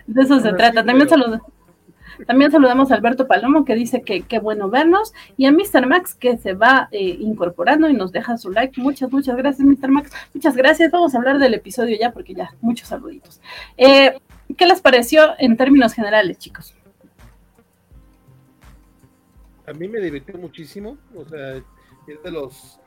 De 0.05 0.21
eso 0.21 0.39
se 0.39 0.47
Ahora 0.49 0.57
trata. 0.57 0.81
sí, 0.81 0.85
También, 0.87 1.07
pero- 1.09 1.21
saluda- 1.23 1.41
también 2.27 2.51
saludamos 2.51 2.91
a 2.91 2.95
Alberto 2.95 3.25
Palomo 3.27 3.65
que 3.65 3.73
dice 3.73 4.03
que 4.03 4.21
qué 4.21 4.37
bueno 4.37 4.69
vernos 4.69 5.13
y 5.35 5.45
a 5.47 5.51
Mr. 5.51 5.87
Max 5.87 6.13
que 6.13 6.37
se 6.37 6.53
va 6.53 6.87
eh, 6.91 7.17
incorporando 7.19 7.89
y 7.89 7.93
nos 7.93 8.11
deja 8.11 8.37
su 8.37 8.51
like. 8.51 8.79
Muchas, 8.79 9.11
muchas 9.11 9.35
gracias, 9.35 9.65
Mr. 9.67 9.89
Max. 9.89 10.11
Muchas 10.33 10.55
gracias. 10.55 10.91
Vamos 10.91 11.15
a 11.15 11.17
hablar 11.17 11.39
del 11.39 11.55
episodio 11.55 11.97
ya 11.99 12.11
porque 12.11 12.35
ya, 12.35 12.53
muchos 12.61 12.87
saluditos. 12.89 13.41
Eh, 13.77 14.15
¿Qué 14.55 14.65
les 14.67 14.81
pareció 14.81 15.33
en 15.39 15.57
términos 15.57 15.93
generales, 15.93 16.37
chicos? 16.37 16.75
A 19.65 19.73
mí 19.73 19.87
me 19.87 19.99
divirtió 19.99 20.37
muchísimo, 20.37 20.97
o 21.15 21.25
sea, 21.25 21.55
es 21.55 21.63
de 22.23 22.31
los 22.31 22.79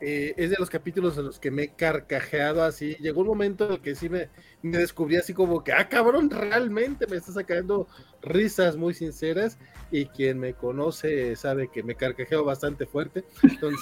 eh, 0.00 0.34
es 0.36 0.50
de 0.50 0.56
los 0.58 0.70
capítulos 0.70 1.18
en 1.18 1.26
los 1.26 1.38
que 1.38 1.50
me 1.50 1.64
he 1.64 1.68
carcajeado 1.68 2.62
así. 2.62 2.96
Llegó 3.00 3.20
un 3.20 3.26
momento 3.26 3.66
en 3.66 3.72
el 3.72 3.80
que 3.80 3.94
sí 3.94 4.08
me, 4.08 4.30
me 4.62 4.78
descubrí 4.78 5.16
así 5.16 5.34
como 5.34 5.62
que, 5.62 5.72
ah, 5.72 5.88
cabrón, 5.88 6.30
realmente 6.30 7.06
me 7.06 7.16
está 7.16 7.32
sacando 7.32 7.86
risas 8.22 8.76
muy 8.76 8.94
sinceras. 8.94 9.58
Y 9.90 10.06
quien 10.06 10.38
me 10.38 10.54
conoce 10.54 11.36
sabe 11.36 11.68
que 11.68 11.82
me 11.82 11.96
carcajeo 11.96 12.44
bastante 12.44 12.86
fuerte. 12.86 13.24
Entonces, 13.42 13.80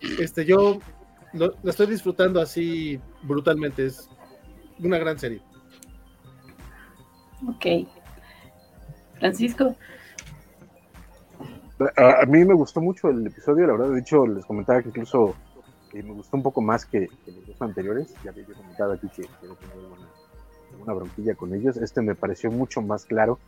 este, 0.18 0.44
yo 0.44 0.80
lo, 1.34 1.54
lo 1.62 1.70
estoy 1.70 1.88
disfrutando 1.88 2.40
así 2.40 2.98
brutalmente. 3.22 3.86
Es 3.86 4.08
una 4.78 4.98
gran 4.98 5.18
serie. 5.18 5.42
Ok. 7.46 7.86
Francisco. 9.18 9.76
A, 11.96 12.22
a 12.22 12.26
mí 12.26 12.44
me 12.44 12.54
gustó 12.54 12.80
mucho 12.80 13.08
el 13.08 13.26
episodio, 13.26 13.66
la 13.66 13.72
verdad, 13.74 13.90
de 13.90 14.00
hecho 14.00 14.26
les 14.26 14.44
comentaba 14.44 14.82
que 14.82 14.88
incluso 14.88 15.34
eh, 15.92 16.02
me 16.02 16.12
gustó 16.12 16.36
un 16.36 16.42
poco 16.42 16.60
más 16.60 16.84
que, 16.86 17.06
que 17.24 17.32
los 17.32 17.46
dos 17.46 17.62
anteriores, 17.62 18.12
ya 18.24 18.30
había 18.30 18.44
comentado 18.46 18.92
aquí 18.92 19.08
que, 19.14 19.22
no 19.46 19.54
tenía 19.54 19.74
alguna, 19.76 20.06
alguna 20.72 20.92
bronquilla 20.94 21.34
con 21.34 21.54
ellos, 21.54 21.76
este 21.76 22.02
me 22.02 22.14
pareció 22.14 22.50
mucho 22.50 22.82
más 22.82 23.04
claro, 23.04 23.38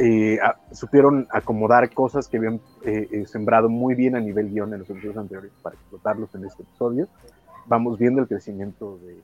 Eh, 0.00 0.38
a- 0.40 0.56
supieron 0.72 1.26
acomodar 1.30 1.92
cosas 1.92 2.28
que 2.28 2.36
habían 2.36 2.60
eh, 2.84 3.08
eh, 3.10 3.26
sembrado 3.26 3.68
muy 3.68 3.96
bien 3.96 4.14
a 4.14 4.20
nivel 4.20 4.48
guion 4.50 4.72
en 4.72 4.78
los 4.80 4.90
episodios 4.90 5.16
anteriores 5.16 5.50
para 5.60 5.74
explotarlos 5.74 6.32
en 6.36 6.44
este 6.44 6.62
episodio, 6.62 7.08
vamos 7.66 7.98
viendo 7.98 8.20
el 8.20 8.28
crecimiento 8.28 8.98
de, 8.98 9.16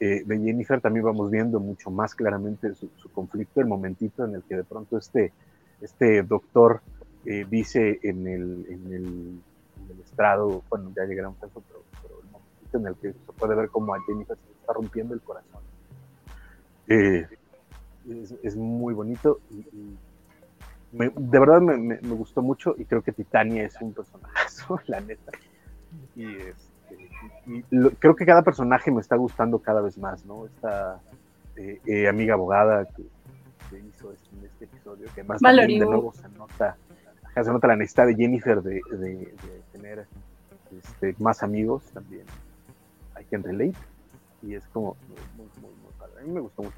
eh, 0.00 0.22
de 0.24 0.38
Jennifer, 0.38 0.80
también 0.80 1.04
vamos 1.04 1.30
viendo 1.30 1.60
mucho 1.60 1.90
más 1.90 2.14
claramente 2.16 2.74
su, 2.74 2.88
su 2.96 3.08
conflicto, 3.12 3.60
el 3.60 3.68
momentito 3.68 4.24
en 4.24 4.34
el 4.34 4.42
que 4.42 4.56
de 4.56 4.64
pronto 4.64 4.98
este, 4.98 5.32
este 5.80 6.22
doctor 6.24 6.80
eh, 7.26 7.46
dice 7.50 7.98
en 8.02 8.26
el, 8.26 8.66
en, 8.68 8.86
el, 8.92 9.04
en 9.04 9.90
el 9.90 10.00
estrado, 10.00 10.62
bueno, 10.70 10.92
ya 10.96 11.04
llegará 11.04 11.28
un 11.28 11.34
caso, 11.34 11.62
pero, 11.68 11.82
pero 12.02 12.20
el 12.22 12.30
momentito 12.30 12.78
en 12.78 12.86
el 12.86 12.94
que 12.96 13.12
se 13.12 13.32
puede 13.38 13.54
ver 13.54 13.68
como 13.68 13.94
a 13.94 14.00
Jennifer 14.06 14.36
se 14.36 14.52
está 14.52 14.72
rompiendo 14.72 15.14
el 15.14 15.20
corazón. 15.20 15.62
Eh, 16.88 17.26
es, 18.08 18.34
es 18.42 18.56
muy 18.56 18.94
bonito 18.94 19.40
y, 19.50 19.56
y 19.76 19.98
me- 20.92 21.10
de 21.14 21.38
verdad 21.40 21.60
me, 21.60 21.76
me- 21.76 22.00
me 22.00 22.14
gustó 22.14 22.42
mucho 22.42 22.74
y 22.78 22.84
creo 22.84 23.02
que 23.02 23.12
Titania 23.12 23.64
es 23.64 23.80
un 23.80 23.92
personajazo, 23.92 24.78
la 24.86 25.00
neta. 25.00 25.32
Y, 26.14 26.26
este, 26.36 27.10
y- 27.46 27.64
lo- 27.70 27.90
creo 27.90 28.14
que 28.14 28.24
cada 28.24 28.42
personaje 28.42 28.90
me 28.92 29.00
está 29.00 29.16
gustando 29.16 29.58
cada 29.58 29.80
vez 29.80 29.98
más, 29.98 30.24
¿no? 30.24 30.46
Esta 30.46 31.00
eh, 31.56 31.80
eh, 31.86 32.06
amiga 32.08 32.34
abogada 32.34 32.84
que, 32.94 33.02
que 33.70 33.80
hizo 33.80 34.12
este- 34.12 34.36
en 34.36 34.44
este 34.44 34.64
episodio, 34.66 35.08
que 35.14 35.22
Valerie 35.24 35.78
de 35.80 35.86
nuevo 35.86 36.12
se 36.12 36.28
nota, 36.28 36.76
se 37.44 37.50
nota 37.52 37.66
la 37.68 37.76
necesidad 37.76 38.06
de 38.06 38.14
Jennifer 38.14 38.62
de, 38.62 38.80
de- 38.90 38.98
de 39.16 39.62
tener 39.72 40.06
este, 40.76 41.14
más 41.18 41.42
amigos 41.42 41.82
también. 41.92 42.24
I 43.20 43.24
can 43.24 43.42
relate. 43.42 43.74
Y 44.42 44.54
es 44.54 44.64
como 44.68 44.96
muy, 45.08 45.46
muy, 45.60 45.70
muy, 45.70 45.92
padre. 45.98 46.20
A 46.20 46.24
mí 46.24 46.30
me 46.30 46.40
gustó 46.40 46.62
mucho. 46.62 46.76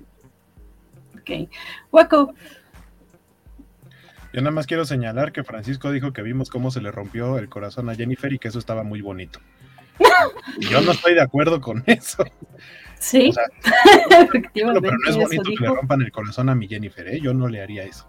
Ok. 1.21 1.51
Waco. 1.93 2.35
Yo 4.33 4.41
nada 4.43 4.51
más 4.51 4.67
quiero 4.67 4.85
señalar 4.85 5.33
que 5.33 5.43
Francisco 5.43 5.91
dijo 5.91 6.13
que 6.13 6.23
vimos 6.23 6.51
cómo 6.51 6.71
se 6.71 6.81
le 6.81 6.91
rompió 6.93 7.39
el 7.39 7.49
corazón 7.49 7.89
a 7.89 7.95
Jennifer 7.95 8.33
y 8.33 8.39
que 8.39 8.49
eso 8.49 8.59
estaba 8.59 8.83
muy 8.83 9.01
bonito. 9.01 9.41
Yo 10.61 10.81
no 10.83 10.93
estoy 10.93 11.15
de 11.15 11.23
acuerdo 11.23 11.61
con 11.61 11.83
eso. 11.87 12.25
Sí, 13.01 13.31
O 13.31 13.33
sea, 13.33 13.45
efectivamente. 14.23 14.81
pero 14.83 14.97
no 15.05 15.11
es 15.11 15.17
bonito 15.17 15.43
que 15.57 15.65
le 15.65 15.69
rompan 15.69 16.03
el 16.03 16.13
corazón 16.13 16.49
a 16.51 16.55
mi 16.55 16.69
Jennifer, 16.69 17.09
¿eh? 17.09 17.21
Yo 17.21 17.33
no 17.33 17.49
le 17.49 17.63
haría 17.63 17.85
eso. 17.85 18.07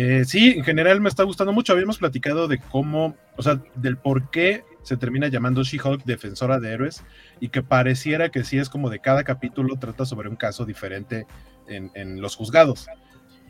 Eh, 0.00 0.24
sí, 0.24 0.54
en 0.56 0.62
general 0.62 1.00
me 1.00 1.08
está 1.08 1.24
gustando 1.24 1.52
mucho. 1.52 1.72
Habíamos 1.72 1.98
platicado 1.98 2.46
de 2.46 2.58
cómo, 2.58 3.16
o 3.36 3.42
sea, 3.42 3.60
del 3.74 3.96
por 3.96 4.30
qué 4.30 4.62
se 4.84 4.96
termina 4.96 5.26
llamando 5.26 5.64
She-Hulk 5.64 6.04
defensora 6.04 6.60
de 6.60 6.70
héroes 6.70 7.02
y 7.40 7.48
que 7.48 7.64
pareciera 7.64 8.28
que 8.28 8.44
sí 8.44 8.58
es 8.58 8.68
como 8.68 8.90
de 8.90 9.00
cada 9.00 9.24
capítulo 9.24 9.76
trata 9.76 10.06
sobre 10.06 10.28
un 10.28 10.36
caso 10.36 10.64
diferente 10.64 11.26
en, 11.66 11.90
en 11.94 12.20
los 12.20 12.36
juzgados. 12.36 12.86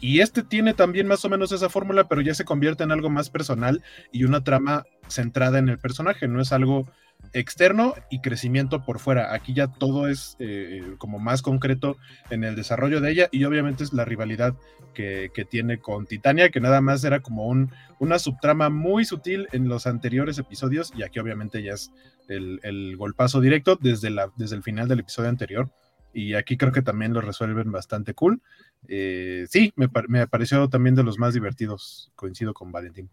Y 0.00 0.20
este 0.20 0.42
tiene 0.42 0.72
también 0.72 1.06
más 1.06 1.22
o 1.22 1.28
menos 1.28 1.52
esa 1.52 1.68
fórmula, 1.68 2.08
pero 2.08 2.22
ya 2.22 2.32
se 2.32 2.46
convierte 2.46 2.82
en 2.82 2.92
algo 2.92 3.10
más 3.10 3.28
personal 3.28 3.82
y 4.10 4.24
una 4.24 4.42
trama 4.42 4.86
centrada 5.06 5.58
en 5.58 5.68
el 5.68 5.78
personaje. 5.78 6.28
No 6.28 6.40
es 6.40 6.52
algo 6.52 6.90
externo 7.32 7.94
y 8.10 8.20
crecimiento 8.20 8.84
por 8.84 8.98
fuera. 8.98 9.34
Aquí 9.34 9.54
ya 9.54 9.68
todo 9.68 10.08
es 10.08 10.36
eh, 10.38 10.94
como 10.98 11.18
más 11.18 11.42
concreto 11.42 11.96
en 12.30 12.44
el 12.44 12.56
desarrollo 12.56 13.00
de 13.00 13.10
ella 13.10 13.28
y 13.32 13.44
obviamente 13.44 13.84
es 13.84 13.92
la 13.92 14.04
rivalidad 14.04 14.54
que, 14.94 15.30
que 15.34 15.44
tiene 15.44 15.78
con 15.78 16.06
Titania, 16.06 16.50
que 16.50 16.60
nada 16.60 16.80
más 16.80 17.04
era 17.04 17.20
como 17.20 17.46
un, 17.46 17.70
una 17.98 18.18
subtrama 18.18 18.68
muy 18.70 19.04
sutil 19.04 19.48
en 19.52 19.68
los 19.68 19.86
anteriores 19.86 20.38
episodios 20.38 20.92
y 20.96 21.02
aquí 21.02 21.18
obviamente 21.18 21.62
ya 21.62 21.74
es 21.74 21.92
el, 22.28 22.60
el 22.62 22.96
golpazo 22.96 23.40
directo 23.40 23.76
desde, 23.80 24.10
la, 24.10 24.30
desde 24.36 24.56
el 24.56 24.62
final 24.62 24.88
del 24.88 25.00
episodio 25.00 25.28
anterior. 25.28 25.70
Y 26.12 26.34
aquí 26.34 26.56
creo 26.56 26.72
que 26.72 26.82
también 26.82 27.12
lo 27.12 27.20
resuelven 27.20 27.70
bastante 27.70 28.14
cool. 28.14 28.40
Eh, 28.88 29.46
sí, 29.48 29.72
me, 29.76 29.88
me 30.08 30.26
pareció 30.26 30.68
también 30.68 30.94
de 30.94 31.04
los 31.04 31.18
más 31.18 31.34
divertidos. 31.34 32.10
Coincido 32.16 32.54
con 32.54 32.72
Valentín. 32.72 33.10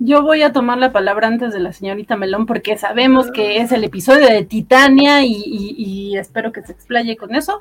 Yo 0.00 0.22
voy 0.22 0.42
a 0.42 0.52
tomar 0.52 0.78
la 0.78 0.92
palabra 0.92 1.28
antes 1.28 1.52
de 1.52 1.60
la 1.60 1.72
señorita 1.72 2.16
Melón 2.16 2.46
porque 2.46 2.76
sabemos 2.76 3.30
que 3.30 3.58
es 3.58 3.70
el 3.72 3.84
episodio 3.84 4.26
de 4.28 4.44
Titania 4.44 5.24
y, 5.24 5.32
y- 5.46 5.74
y 5.76 6.18
espero 6.18 6.52
que 6.52 6.62
se 6.62 6.72
explaye 6.72 7.16
con 7.16 7.34
eso. 7.34 7.58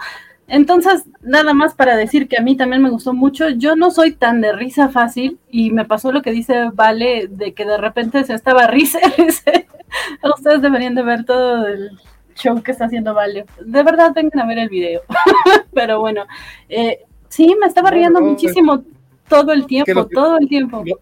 Entonces, 0.47 1.05
nada 1.21 1.53
más 1.53 1.73
para 1.73 1.95
decir 1.95 2.27
que 2.27 2.37
a 2.37 2.41
mí 2.41 2.57
también 2.57 2.81
me 2.81 2.89
gustó 2.89 3.13
mucho. 3.13 3.49
Yo 3.49 3.75
no 3.75 3.91
soy 3.91 4.11
tan 4.13 4.41
de 4.41 4.51
risa 4.51 4.89
fácil 4.89 5.37
y 5.49 5.71
me 5.71 5.85
pasó 5.85 6.11
lo 6.11 6.21
que 6.21 6.31
dice 6.31 6.69
Vale 6.73 7.27
de 7.29 7.53
que 7.53 7.65
de 7.65 7.77
repente 7.77 8.23
se 8.23 8.33
estaba 8.33 8.67
risa. 8.67 8.99
Ustedes 10.35 10.61
deberían 10.61 10.95
de 10.95 11.03
ver 11.03 11.23
todo 11.25 11.67
el 11.67 11.91
show 12.35 12.61
que 12.61 12.71
está 12.71 12.85
haciendo 12.85 13.13
Vale. 13.13 13.45
De 13.63 13.83
verdad, 13.83 14.11
vengan 14.13 14.39
a 14.41 14.45
ver 14.47 14.57
el 14.57 14.69
video. 14.69 15.01
Pero 15.73 15.99
bueno, 15.99 16.25
eh, 16.67 16.99
sí, 17.29 17.55
me 17.61 17.67
estaba 17.67 17.91
riendo 17.91 18.19
no, 18.19 18.25
muchísimo 18.25 18.83
todo 19.29 19.53
el 19.53 19.65
tiempo, 19.65 20.07
que- 20.07 20.15
todo 20.15 20.37
el 20.39 20.47
tiempo. 20.49 20.83
Lo, 20.85 20.99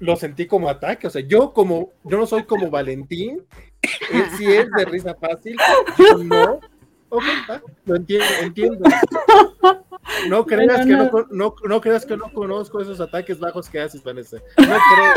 lo 0.00 0.16
sentí 0.16 0.46
como 0.46 0.68
ataque, 0.68 1.06
o 1.06 1.10
sea, 1.10 1.22
yo 1.22 1.52
como, 1.52 1.92
yo 2.04 2.18
no 2.18 2.26
soy 2.26 2.42
como 2.44 2.70
Valentín, 2.70 3.42
él 4.12 4.24
sí 4.36 4.46
es 4.46 4.68
de 4.76 4.84
risa 4.86 5.14
fácil, 5.14 5.56
yo 5.98 6.24
no. 6.24 6.60
Ok, 7.12 7.24
lo 7.86 7.96
entiendo, 7.96 8.26
entiendo. 8.40 8.90
No 10.28 10.46
creas, 10.46 10.86
que 10.86 10.92
no. 10.92 11.10
no. 11.30 11.54
no, 11.64 11.80
creas 11.80 12.06
que 12.06 12.16
no 12.16 12.32
conozco 12.32 12.80
esos 12.80 13.00
ataques 13.00 13.38
bajos 13.38 13.68
que 13.68 13.80
haces, 13.80 14.02
Vanessa. 14.02 14.38
No 14.56 14.64
creo. 14.64 15.14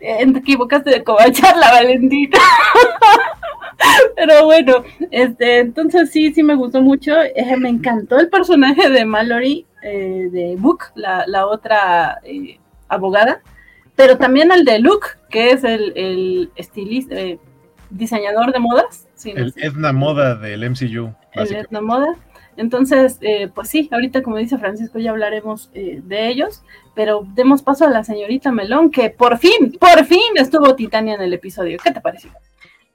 Eh, 0.00 0.32
te 0.32 0.38
equivocaste 0.38 0.90
de 0.90 1.04
cobachar 1.04 1.56
la 1.56 1.72
Valentina. 1.72 2.38
Pero 4.16 4.44
bueno, 4.46 4.84
este, 5.10 5.58
entonces 5.58 6.10
sí, 6.10 6.32
sí 6.32 6.42
me 6.42 6.54
gustó 6.54 6.80
mucho. 6.80 7.12
Eh, 7.22 7.56
me 7.58 7.68
encantó 7.68 8.18
el 8.18 8.28
personaje 8.28 8.88
de 8.88 9.04
Mallory, 9.04 9.66
eh, 9.86 10.28
de 10.30 10.56
Book, 10.58 10.84
la, 10.94 11.24
la 11.26 11.46
otra 11.46 12.20
eh, 12.24 12.58
abogada, 12.88 13.40
pero 13.94 14.18
también 14.18 14.52
el 14.52 14.64
de 14.64 14.78
Luke, 14.78 15.08
que 15.30 15.50
es 15.50 15.64
el, 15.64 15.92
el 15.96 16.50
estilista, 16.56 17.14
eh, 17.14 17.38
diseñador 17.90 18.52
de 18.52 18.58
modas. 18.58 19.06
Sí, 19.14 19.32
no 19.32 19.42
El 19.44 19.52
sé. 19.52 19.66
Edna 19.66 19.92
Moda 19.92 20.34
del 20.34 20.68
MCU, 20.68 20.84
el 20.84 21.14
básicamente. 21.34 21.60
etnomoda. 21.60 22.16
Entonces, 22.58 23.18
eh, 23.20 23.48
pues 23.54 23.68
sí, 23.68 23.88
ahorita 23.92 24.22
como 24.22 24.36
dice 24.36 24.58
Francisco, 24.58 24.98
ya 24.98 25.10
hablaremos 25.10 25.70
eh, 25.74 26.00
de 26.02 26.28
ellos, 26.28 26.62
pero 26.94 27.26
demos 27.34 27.62
paso 27.62 27.86
a 27.86 27.90
la 27.90 28.02
señorita 28.02 28.50
Melón, 28.50 28.90
que 28.90 29.10
por 29.10 29.38
fin, 29.38 29.76
por 29.78 30.04
fin 30.06 30.20
estuvo 30.36 30.74
Titania 30.74 31.14
en 31.14 31.20
el 31.22 31.32
episodio. 31.34 31.78
¿Qué 31.82 31.92
te 31.92 32.00
pareció? 32.00 32.30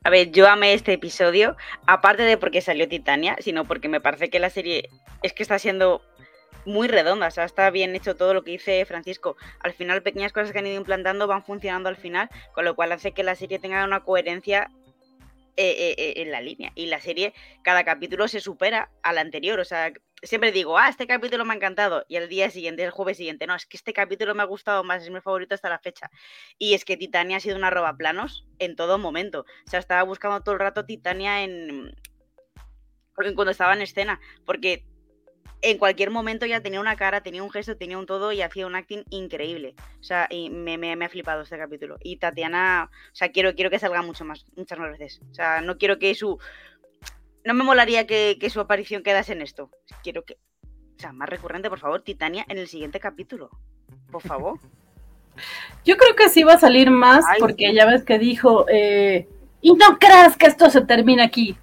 A 0.03 0.09
ver, 0.09 0.31
yo 0.31 0.47
amé 0.49 0.73
este 0.73 0.93
episodio, 0.93 1.55
aparte 1.85 2.23
de 2.23 2.37
porque 2.37 2.61
salió 2.61 2.87
Titania, 2.87 3.35
sino 3.39 3.65
porque 3.65 3.87
me 3.87 4.01
parece 4.01 4.31
que 4.31 4.39
la 4.39 4.49
serie 4.49 4.89
es 5.21 5.33
que 5.33 5.43
está 5.43 5.59
siendo 5.59 6.01
muy 6.65 6.87
redonda, 6.87 7.27
o 7.27 7.31
sea, 7.31 7.45
está 7.45 7.69
bien 7.69 7.95
hecho 7.95 8.15
todo 8.15 8.33
lo 8.33 8.43
que 8.43 8.51
dice 8.51 8.85
Francisco. 8.85 9.37
Al 9.59 9.73
final, 9.73 10.03
pequeñas 10.03 10.33
cosas 10.33 10.51
que 10.51 10.59
han 10.59 10.67
ido 10.67 10.77
implantando 10.77 11.27
van 11.27 11.43
funcionando 11.43 11.89
al 11.89 11.97
final, 11.97 12.29
con 12.53 12.65
lo 12.65 12.75
cual 12.75 12.91
hace 12.91 13.13
que 13.13 13.23
la 13.23 13.35
serie 13.35 13.59
tenga 13.59 13.83
una 13.83 14.03
coherencia 14.03 14.69
eh, 15.57 15.75
eh, 15.77 15.95
eh, 15.97 16.13
en 16.21 16.31
la 16.31 16.41
línea. 16.41 16.71
Y 16.75 16.85
la 16.85 17.01
serie, 17.01 17.33
cada 17.61 17.83
capítulo 17.83 18.27
se 18.27 18.39
supera 18.39 18.89
al 19.03 19.17
anterior, 19.17 19.59
o 19.59 19.65
sea, 19.65 19.91
siempre 20.23 20.51
digo, 20.51 20.77
ah, 20.77 20.87
este 20.87 21.07
capítulo 21.07 21.43
me 21.45 21.53
ha 21.53 21.57
encantado, 21.57 22.05
y 22.07 22.15
el 22.15 22.29
día 22.29 22.49
siguiente, 22.49 22.83
el 22.83 22.91
jueves 22.91 23.17
siguiente, 23.17 23.47
no, 23.47 23.55
es 23.55 23.65
que 23.65 23.77
este 23.77 23.91
capítulo 23.91 24.33
me 24.33 24.43
ha 24.43 24.45
gustado 24.45 24.83
más, 24.83 25.03
es 25.03 25.09
mi 25.09 25.19
favorito 25.19 25.53
hasta 25.53 25.69
la 25.69 25.79
fecha. 25.79 26.09
Y 26.57 26.73
es 26.73 26.85
que 26.85 26.95
Titania 26.95 27.37
ha 27.37 27.39
sido 27.41 27.57
una 27.57 27.69
roba 27.69 27.95
planos 27.97 28.45
en 28.59 28.75
todo 28.75 28.97
momento. 28.97 29.41
O 29.67 29.69
sea, 29.69 29.79
estaba 29.79 30.03
buscando 30.03 30.41
todo 30.41 30.53
el 30.53 30.61
rato 30.61 30.85
Titania 30.85 31.43
en 31.43 31.93
cuando 33.35 33.51
estaba 33.51 33.73
en 33.73 33.81
escena, 33.81 34.19
porque 34.45 34.85
en 35.63 35.77
cualquier 35.77 36.09
momento 36.09 36.45
ya 36.45 36.61
tenía 36.61 36.79
una 36.79 36.95
cara, 36.95 37.21
tenía 37.21 37.43
un 37.43 37.51
gesto, 37.51 37.77
tenía 37.77 37.97
un 37.97 38.05
todo 38.05 38.31
y 38.31 38.41
hacía 38.41 38.65
un 38.65 38.75
acting 38.75 39.03
increíble. 39.09 39.75
O 39.99 40.03
sea, 40.03 40.27
y 40.29 40.49
me, 40.49 40.77
me- 40.77 40.95
me 40.95 41.05
ha 41.05 41.09
flipado 41.09 41.41
este 41.43 41.57
capítulo. 41.57 41.97
Y 42.01 42.17
Tatiana, 42.17 42.89
o 42.91 43.15
sea, 43.15 43.29
quiero, 43.31 43.53
quiero 43.55 43.69
que 43.69 43.79
salga 43.79 44.01
mucho 44.01 44.25
más, 44.25 44.45
muchas 44.55 44.79
más 44.79 44.91
veces. 44.91 45.21
O 45.31 45.33
sea, 45.33 45.61
no 45.61 45.77
quiero 45.77 45.99
que 45.99 46.15
su... 46.15 46.39
No 47.43 47.53
me 47.53 47.63
molaría 47.63 48.05
que, 48.07 48.37
que 48.39 48.49
su 48.49 48.59
aparición 48.59 49.03
quedase 49.03 49.33
en 49.33 49.41
esto. 49.41 49.69
Quiero 50.03 50.23
que... 50.23 50.37
O 50.97 50.99
sea, 50.99 51.11
más 51.13 51.29
recurrente, 51.29 51.69
por 51.69 51.79
favor, 51.79 52.01
Titania 52.01 52.45
en 52.47 52.57
el 52.57 52.67
siguiente 52.67 52.99
capítulo. 52.99 53.49
Por 54.11 54.21
favor. 54.21 54.59
Yo 55.85 55.97
creo 55.97 56.15
que 56.15 56.29
sí 56.29 56.43
va 56.43 56.53
a 56.53 56.59
salir 56.59 56.89
más, 56.91 57.23
Ay, 57.27 57.39
porque 57.39 57.69
sí. 57.69 57.73
ya 57.75 57.85
ves 57.85 58.03
que 58.03 58.19
dijo, 58.19 58.65
eh, 58.69 59.27
y 59.61 59.73
no 59.73 59.97
creas 59.99 60.37
que 60.37 60.45
esto 60.47 60.69
se 60.69 60.81
termina 60.81 61.23
aquí. 61.23 61.57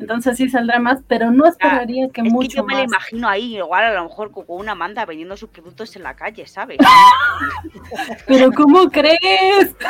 Entonces 0.00 0.36
sí 0.36 0.48
saldrá 0.48 0.78
más, 0.80 1.02
pero 1.06 1.30
no 1.30 1.46
esperaría 1.46 2.08
que 2.08 2.20
Es 2.20 2.24
que 2.24 2.30
mucho 2.30 2.56
yo 2.56 2.64
me 2.64 2.74
la 2.74 2.82
imagino 2.82 3.28
ahí, 3.28 3.56
igual 3.56 3.84
a 3.84 3.94
lo 3.94 4.04
mejor 4.04 4.32
con 4.32 4.44
una 4.48 4.74
manda 4.74 5.06
vendiendo 5.06 5.36
sus 5.36 5.50
productos 5.50 5.94
en 5.96 6.02
la 6.02 6.16
calle, 6.16 6.46
¿sabes? 6.46 6.78
Pero 8.26 8.50
¿cómo 8.52 8.90
crees? 8.90 9.74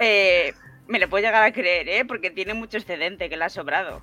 Eh, 0.00 0.52
me 0.88 0.98
lo 0.98 1.08
puedo 1.08 1.24
llegar 1.24 1.44
a 1.44 1.52
creer, 1.52 1.88
¿eh? 1.88 2.04
Porque 2.04 2.28
tiene 2.28 2.52
mucho 2.52 2.78
excedente 2.78 3.28
que 3.28 3.36
le 3.36 3.44
ha 3.44 3.48
sobrado. 3.48 4.02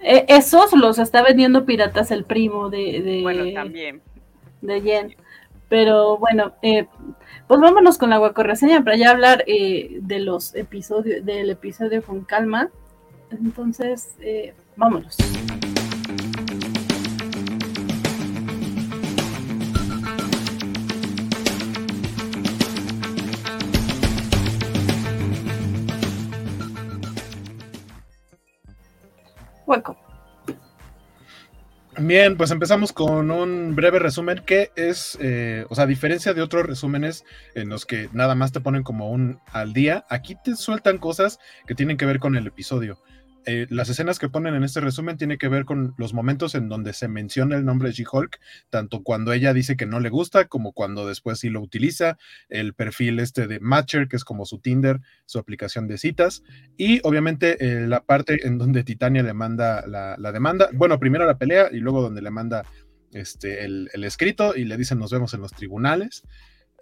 Eh, 0.00 0.24
esos 0.28 0.72
los 0.72 0.98
está 0.98 1.22
vendiendo 1.22 1.64
piratas 1.66 2.10
el 2.10 2.24
primo 2.24 2.70
de, 2.70 3.02
de, 3.02 3.22
Bueno, 3.22 3.44
también. 3.52 4.02
de 4.60 4.80
Jen. 4.80 5.16
Pero 5.68 6.18
bueno, 6.18 6.52
eh, 6.62 6.86
pues 7.48 7.60
vámonos 7.60 7.98
con 7.98 8.10
la 8.10 8.18
guacorreseña 8.18 8.84
para 8.84 8.96
ya 8.96 9.10
hablar 9.10 9.44
eh, 9.46 9.98
de 10.00 10.20
los 10.20 10.54
episodios, 10.54 11.24
del 11.24 11.50
episodio 11.50 12.02
con 12.02 12.24
calma. 12.24 12.70
Entonces, 13.42 14.14
eh, 14.20 14.54
vámonos. 14.76 15.16
Hueco. 29.66 29.96
Bien, 31.96 32.36
pues 32.36 32.50
empezamos 32.50 32.92
con 32.92 33.30
un 33.30 33.76
breve 33.76 34.00
resumen 34.00 34.42
que 34.44 34.72
es, 34.74 35.16
eh, 35.20 35.64
o 35.70 35.76
sea, 35.76 35.84
a 35.84 35.86
diferencia 35.86 36.34
de 36.34 36.42
otros 36.42 36.66
resúmenes 36.66 37.24
en 37.54 37.68
los 37.68 37.86
que 37.86 38.08
nada 38.12 38.34
más 38.34 38.50
te 38.50 38.60
ponen 38.60 38.82
como 38.82 39.10
un 39.10 39.38
al 39.52 39.72
día, 39.72 40.04
aquí 40.10 40.36
te 40.42 40.56
sueltan 40.56 40.98
cosas 40.98 41.38
que 41.66 41.76
tienen 41.76 41.96
que 41.96 42.04
ver 42.04 42.18
con 42.18 42.34
el 42.34 42.48
episodio. 42.48 42.98
Eh, 43.46 43.66
las 43.70 43.88
escenas 43.88 44.18
que 44.18 44.28
ponen 44.28 44.54
en 44.54 44.64
este 44.64 44.80
resumen 44.80 45.16
tienen 45.16 45.38
que 45.38 45.48
ver 45.48 45.64
con 45.64 45.94
los 45.98 46.14
momentos 46.14 46.54
en 46.54 46.68
donde 46.68 46.92
se 46.92 47.08
menciona 47.08 47.56
el 47.56 47.64
nombre 47.64 47.88
de 47.88 47.94
She-Hulk, 47.94 48.40
tanto 48.70 49.02
cuando 49.02 49.32
ella 49.32 49.52
dice 49.52 49.76
que 49.76 49.86
no 49.86 50.00
le 50.00 50.08
gusta 50.08 50.46
como 50.46 50.72
cuando 50.72 51.06
después 51.06 51.40
sí 51.40 51.50
lo 51.50 51.60
utiliza, 51.60 52.16
el 52.48 52.74
perfil 52.74 53.20
este 53.20 53.46
de 53.46 53.60
Matcher, 53.60 54.08
que 54.08 54.16
es 54.16 54.24
como 54.24 54.46
su 54.46 54.58
Tinder, 54.58 55.00
su 55.26 55.38
aplicación 55.38 55.88
de 55.88 55.98
citas, 55.98 56.42
y 56.76 57.00
obviamente 57.02 57.56
eh, 57.60 57.86
la 57.86 58.02
parte 58.04 58.46
en 58.46 58.58
donde 58.58 58.84
Titania 58.84 59.22
le 59.22 59.34
manda 59.34 59.86
la, 59.86 60.16
la 60.18 60.32
demanda, 60.32 60.68
bueno, 60.72 60.98
primero 60.98 61.26
la 61.26 61.38
pelea 61.38 61.68
y 61.70 61.78
luego 61.78 62.02
donde 62.02 62.22
le 62.22 62.30
manda 62.30 62.64
este, 63.12 63.64
el, 63.64 63.90
el 63.92 64.04
escrito 64.04 64.56
y 64.56 64.64
le 64.64 64.76
dicen 64.76 64.98
nos 64.98 65.12
vemos 65.12 65.34
en 65.34 65.40
los 65.40 65.52
tribunales. 65.52 66.24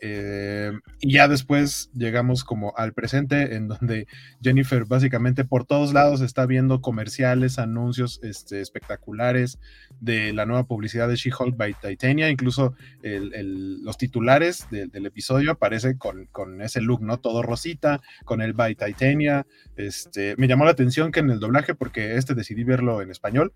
Eh, 0.05 0.73
y 1.01 1.13
ya 1.13 1.29
después 1.29 1.89
llegamos 1.95 2.43
como 2.43 2.75
al 2.77 2.93
presente 2.93 3.55
en 3.55 3.69
donde 3.69 4.09
Jennifer 4.43 4.85
básicamente 4.85 5.45
por 5.45 5.65
todos 5.65 5.93
lados 5.93 6.23
está 6.23 6.45
viendo 6.45 6.81
comerciales, 6.81 7.61
anuncios 7.61 8.19
este, 8.25 8.61
espectaculares 8.61 9.61
de 10.01 10.33
la 10.33 10.45
nueva 10.45 10.65
publicidad 10.65 11.07
de 11.07 11.15
She-Hulk 11.15 11.57
by 11.57 11.77
Titania, 11.81 12.31
incluso 12.31 12.75
los 13.03 13.97
titulares 13.97 14.67
del- 14.73 15.07
episodio 15.07 15.53
aparecen 15.53 15.99
con, 15.99 16.27
con 16.27 16.61
ese 16.63 16.81
look, 16.81 17.01
¿no? 17.03 17.21
Todo 17.21 17.43
rosita, 17.43 18.01
con 18.25 18.41
el 18.43 18.55
by 18.55 18.75
Titania. 18.75 19.47
Este, 19.77 20.35
me 20.37 20.49
llamó 20.49 20.65
la 20.65 20.73
atención 20.73 21.13
que 21.13 21.21
en 21.21 21.31
el 21.31 21.39
doblaje, 21.39 21.77
porque 21.77 22.17
este 22.17 22.35
decidí 22.35 22.65
verlo 22.65 23.03
en 23.03 23.11
español, 23.13 23.53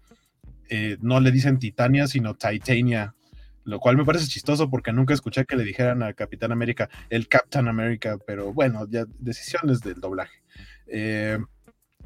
eh, 0.68 0.96
no 1.00 1.18
le 1.18 1.32
dicen 1.32 1.59
Titania, 1.59 2.06
sino 2.06 2.37
Titania, 2.37 3.15
lo 3.66 3.81
cual 3.81 3.96
me 3.96 4.05
parece 4.05 4.29
chistoso 4.29 4.70
porque 4.70 4.92
nunca 4.92 5.12
escuché 5.12 5.44
que 5.44 5.57
le 5.57 5.64
dijeran 5.64 6.02
al 6.02 6.14
Capitán 6.14 6.52
América 6.52 6.88
el 7.11 7.29
Captain 7.29 7.66
America, 7.68 8.16
pero 8.24 8.52
bueno, 8.52 8.87
ya 8.88 9.05
decisiones 9.18 9.81
del 9.81 10.00
doblaje. 10.00 10.40
Eh, 10.87 11.38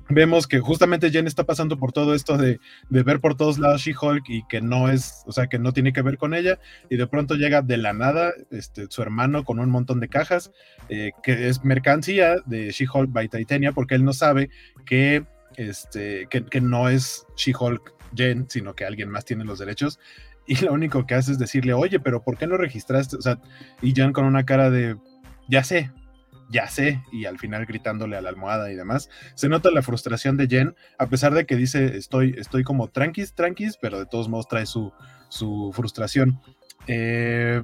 vemos 0.08 0.46
que 0.46 0.58
justamente 0.58 1.10
Jen 1.10 1.26
está 1.26 1.44
pasando 1.44 1.78
por 1.78 1.92
todo 1.92 2.14
esto 2.14 2.38
de, 2.38 2.58
de 2.88 3.02
ver 3.02 3.20
por 3.20 3.36
todos 3.36 3.58
lados 3.58 3.82
She-Hulk 3.82 4.24
y 4.28 4.42
que 4.48 4.62
no 4.62 4.88
es, 4.88 5.22
o 5.26 5.32
sea, 5.32 5.48
que 5.48 5.58
no 5.58 5.72
tiene 5.72 5.92
que 5.92 6.00
ver 6.00 6.16
con 6.16 6.32
ella, 6.32 6.58
y 6.88 6.96
de 6.96 7.06
pronto 7.06 7.34
llega 7.34 7.60
de 7.60 7.76
la 7.76 7.92
nada 7.92 8.32
este, 8.50 8.86
su 8.88 9.02
hermano 9.02 9.44
con 9.44 9.60
un 9.60 9.68
montón 9.68 10.00
de 10.00 10.08
cajas, 10.08 10.52
eh, 10.88 11.12
que 11.22 11.48
es 11.48 11.62
mercancía 11.62 12.36
de 12.46 12.70
She-Hulk 12.70 13.12
by 13.12 13.28
Titania, 13.28 13.72
porque 13.72 13.94
él 13.94 14.04
no 14.04 14.14
sabe 14.14 14.48
que, 14.86 15.26
este, 15.56 16.26
que 16.26 16.60
no 16.62 16.88
es 16.88 17.26
She-Hulk 17.36 18.00
Jen, 18.14 18.46
sino 18.48 18.74
que 18.74 18.84
alguien 18.84 19.08
más 19.08 19.24
tiene 19.24 19.44
los 19.44 19.58
derechos. 19.58 19.98
Y 20.50 20.64
lo 20.64 20.72
único 20.72 21.06
que 21.06 21.14
hace 21.14 21.30
es 21.30 21.38
decirle, 21.38 21.74
oye, 21.74 22.00
pero 22.00 22.24
¿por 22.24 22.36
qué 22.36 22.48
no 22.48 22.56
registraste? 22.56 23.14
O 23.14 23.22
sea, 23.22 23.38
y 23.80 23.94
Jen 23.94 24.12
con 24.12 24.24
una 24.24 24.44
cara 24.44 24.68
de, 24.68 24.96
ya 25.46 25.62
sé, 25.62 25.92
ya 26.48 26.66
sé, 26.66 27.00
y 27.12 27.26
al 27.26 27.38
final 27.38 27.66
gritándole 27.66 28.16
a 28.16 28.20
la 28.20 28.30
almohada 28.30 28.72
y 28.72 28.74
demás. 28.74 29.10
Se 29.36 29.48
nota 29.48 29.70
la 29.70 29.80
frustración 29.80 30.36
de 30.36 30.48
Jen, 30.48 30.74
a 30.98 31.06
pesar 31.06 31.34
de 31.34 31.46
que 31.46 31.54
dice, 31.54 31.96
estoy, 31.96 32.34
estoy 32.36 32.64
como 32.64 32.88
tranquis, 32.88 33.32
tranquis, 33.32 33.78
pero 33.80 34.00
de 34.00 34.06
todos 34.06 34.28
modos 34.28 34.48
trae 34.48 34.66
su, 34.66 34.92
su 35.28 35.70
frustración. 35.72 36.40
Eh, 36.88 37.62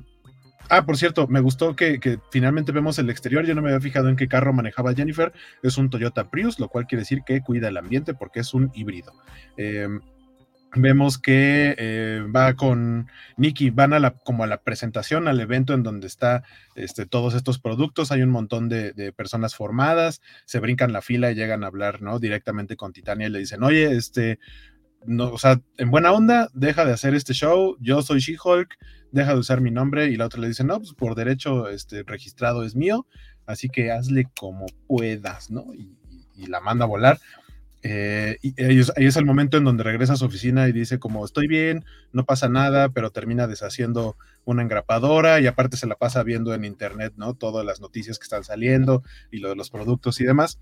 Ah, 0.68 0.84
por 0.84 0.96
cierto, 0.96 1.28
me 1.28 1.38
gustó 1.38 1.76
que, 1.76 2.00
que, 2.00 2.18
finalmente 2.32 2.72
vemos 2.72 2.98
el 2.98 3.08
exterior. 3.08 3.46
Yo 3.46 3.54
no 3.54 3.62
me 3.62 3.68
había 3.68 3.80
fijado 3.80 4.08
en 4.08 4.16
qué 4.16 4.26
carro 4.26 4.52
manejaba 4.52 4.94
Jennifer. 4.94 5.32
Es 5.62 5.78
un 5.78 5.90
Toyota 5.90 6.28
Prius, 6.28 6.58
lo 6.58 6.68
cual 6.68 6.88
quiere 6.88 7.02
decir 7.02 7.22
que 7.24 7.40
cuida 7.40 7.68
el 7.68 7.76
ambiente 7.76 8.14
porque 8.14 8.40
es 8.40 8.52
un 8.52 8.72
híbrido. 8.74 9.12
Eh, 9.56 9.88
vemos 10.76 11.18
que 11.18 11.74
eh, 11.78 12.22
va 12.34 12.54
con 12.54 13.08
Nicky, 13.36 13.70
van 13.70 13.92
a 13.92 13.98
la, 13.98 14.12
como 14.12 14.44
a 14.44 14.46
la 14.46 14.62
presentación, 14.62 15.28
al 15.28 15.40
evento 15.40 15.74
en 15.74 15.82
donde 15.82 16.06
está 16.06 16.42
este, 16.74 17.06
todos 17.06 17.34
estos 17.34 17.58
productos, 17.58 18.12
hay 18.12 18.22
un 18.22 18.30
montón 18.30 18.68
de, 18.68 19.12
personas 19.16 19.54
formadas, 19.54 20.20
se 20.44 20.60
brincan 20.60 20.92
la 20.92 21.02
fila 21.02 21.30
y 21.30 21.34
llegan 21.34 21.64
a 21.64 21.68
hablar, 21.68 22.02
¿no? 22.02 22.18
Directamente 22.18 22.76
con 22.76 22.92
Titania 22.92 23.26
y 23.26 23.30
le 23.30 23.38
dicen, 23.38 23.62
oye, 23.62 23.96
este, 23.96 24.38
no, 25.04 25.30
o 25.30 25.38
sea, 25.38 25.60
en 25.78 25.90
buena 25.90 26.12
onda, 26.12 26.48
deja 26.54 26.84
de 26.84 26.92
hacer 26.92 27.14
este 27.14 27.32
show, 27.32 27.76
yo 27.80 28.02
soy 28.02 28.20
She-Hulk, 28.20 28.76
deja 29.12 29.32
de 29.32 29.38
usar 29.38 29.60
mi 29.60 29.70
nombre, 29.70 30.06
y 30.06 30.16
la 30.16 30.26
otra 30.26 30.40
le 30.40 30.48
dice, 30.48 30.64
no, 30.64 30.78
pues 30.78 30.92
por 30.92 31.14
derecho 31.14 31.68
este, 31.68 32.02
registrado 32.02 32.64
es 32.64 32.74
mío, 32.74 33.06
así 33.46 33.68
que 33.68 33.90
hazle 33.90 34.28
como 34.38 34.66
puedas, 34.86 35.50
¿no? 35.50 35.66
Y 35.74 36.46
la 36.46 36.60
manda 36.60 36.84
a 36.84 36.88
volar. 36.88 37.18
Eh, 37.88 38.38
y 38.42 38.60
ahí 38.64 38.80
es, 38.80 39.16
el 39.16 39.24
momento 39.24 39.56
en 39.56 39.62
donde 39.62 39.84
regresa 39.84 40.14
a 40.14 40.16
su 40.16 40.24
oficina 40.24 40.66
y 40.66 40.72
dice 40.72 40.98
como 40.98 41.24
estoy 41.24 41.46
bien, 41.46 41.84
no 42.10 42.24
pasa 42.24 42.48
nada, 42.48 42.88
pero 42.88 43.10
termina 43.10 43.46
deshaciendo 43.46 44.16
una 44.44 44.62
engrapadora 44.62 45.38
y 45.38 45.46
aparte 45.46 45.76
se 45.76 45.86
la 45.86 45.94
pasa 45.94 46.24
viendo 46.24 46.52
en 46.52 46.64
internet, 46.64 47.12
¿no? 47.16 47.34
Todas 47.34 47.64
las 47.64 47.80
noticias 47.80 48.18
que 48.18 48.24
están 48.24 48.42
saliendo 48.42 49.04
y 49.30 49.38
lo 49.38 49.50
de 49.50 49.54
los 49.54 49.70
productos 49.70 50.20
y 50.20 50.24
demás. 50.24 50.58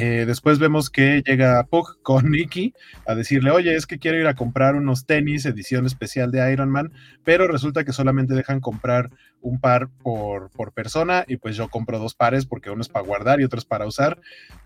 Eh, 0.00 0.26
después 0.26 0.60
vemos 0.60 0.90
que 0.90 1.22
llega 1.26 1.64
Puck 1.64 1.98
con 2.02 2.30
Nicky 2.30 2.72
a 3.04 3.16
decirle, 3.16 3.50
oye, 3.50 3.74
es 3.74 3.86
que 3.86 3.98
quiero 3.98 4.16
ir 4.16 4.28
a 4.28 4.34
comprar 4.34 4.76
unos 4.76 5.06
tenis, 5.06 5.44
edición 5.44 5.86
especial 5.86 6.30
de 6.30 6.52
Iron 6.52 6.70
Man, 6.70 6.92
pero 7.24 7.48
resulta 7.48 7.84
que 7.84 7.92
solamente 7.92 8.34
dejan 8.34 8.60
comprar 8.60 9.10
un 9.40 9.60
par 9.60 9.88
por, 9.88 10.50
por 10.50 10.72
persona 10.72 11.24
y 11.26 11.36
pues 11.36 11.56
yo 11.56 11.68
compro 11.68 11.98
dos 11.98 12.14
pares 12.14 12.46
porque 12.46 12.70
uno 12.70 12.80
es 12.80 12.88
para 12.88 13.04
guardar 13.04 13.40
y 13.40 13.44
otro 13.44 13.58
es 13.58 13.64
para 13.64 13.86
usar. 13.86 14.20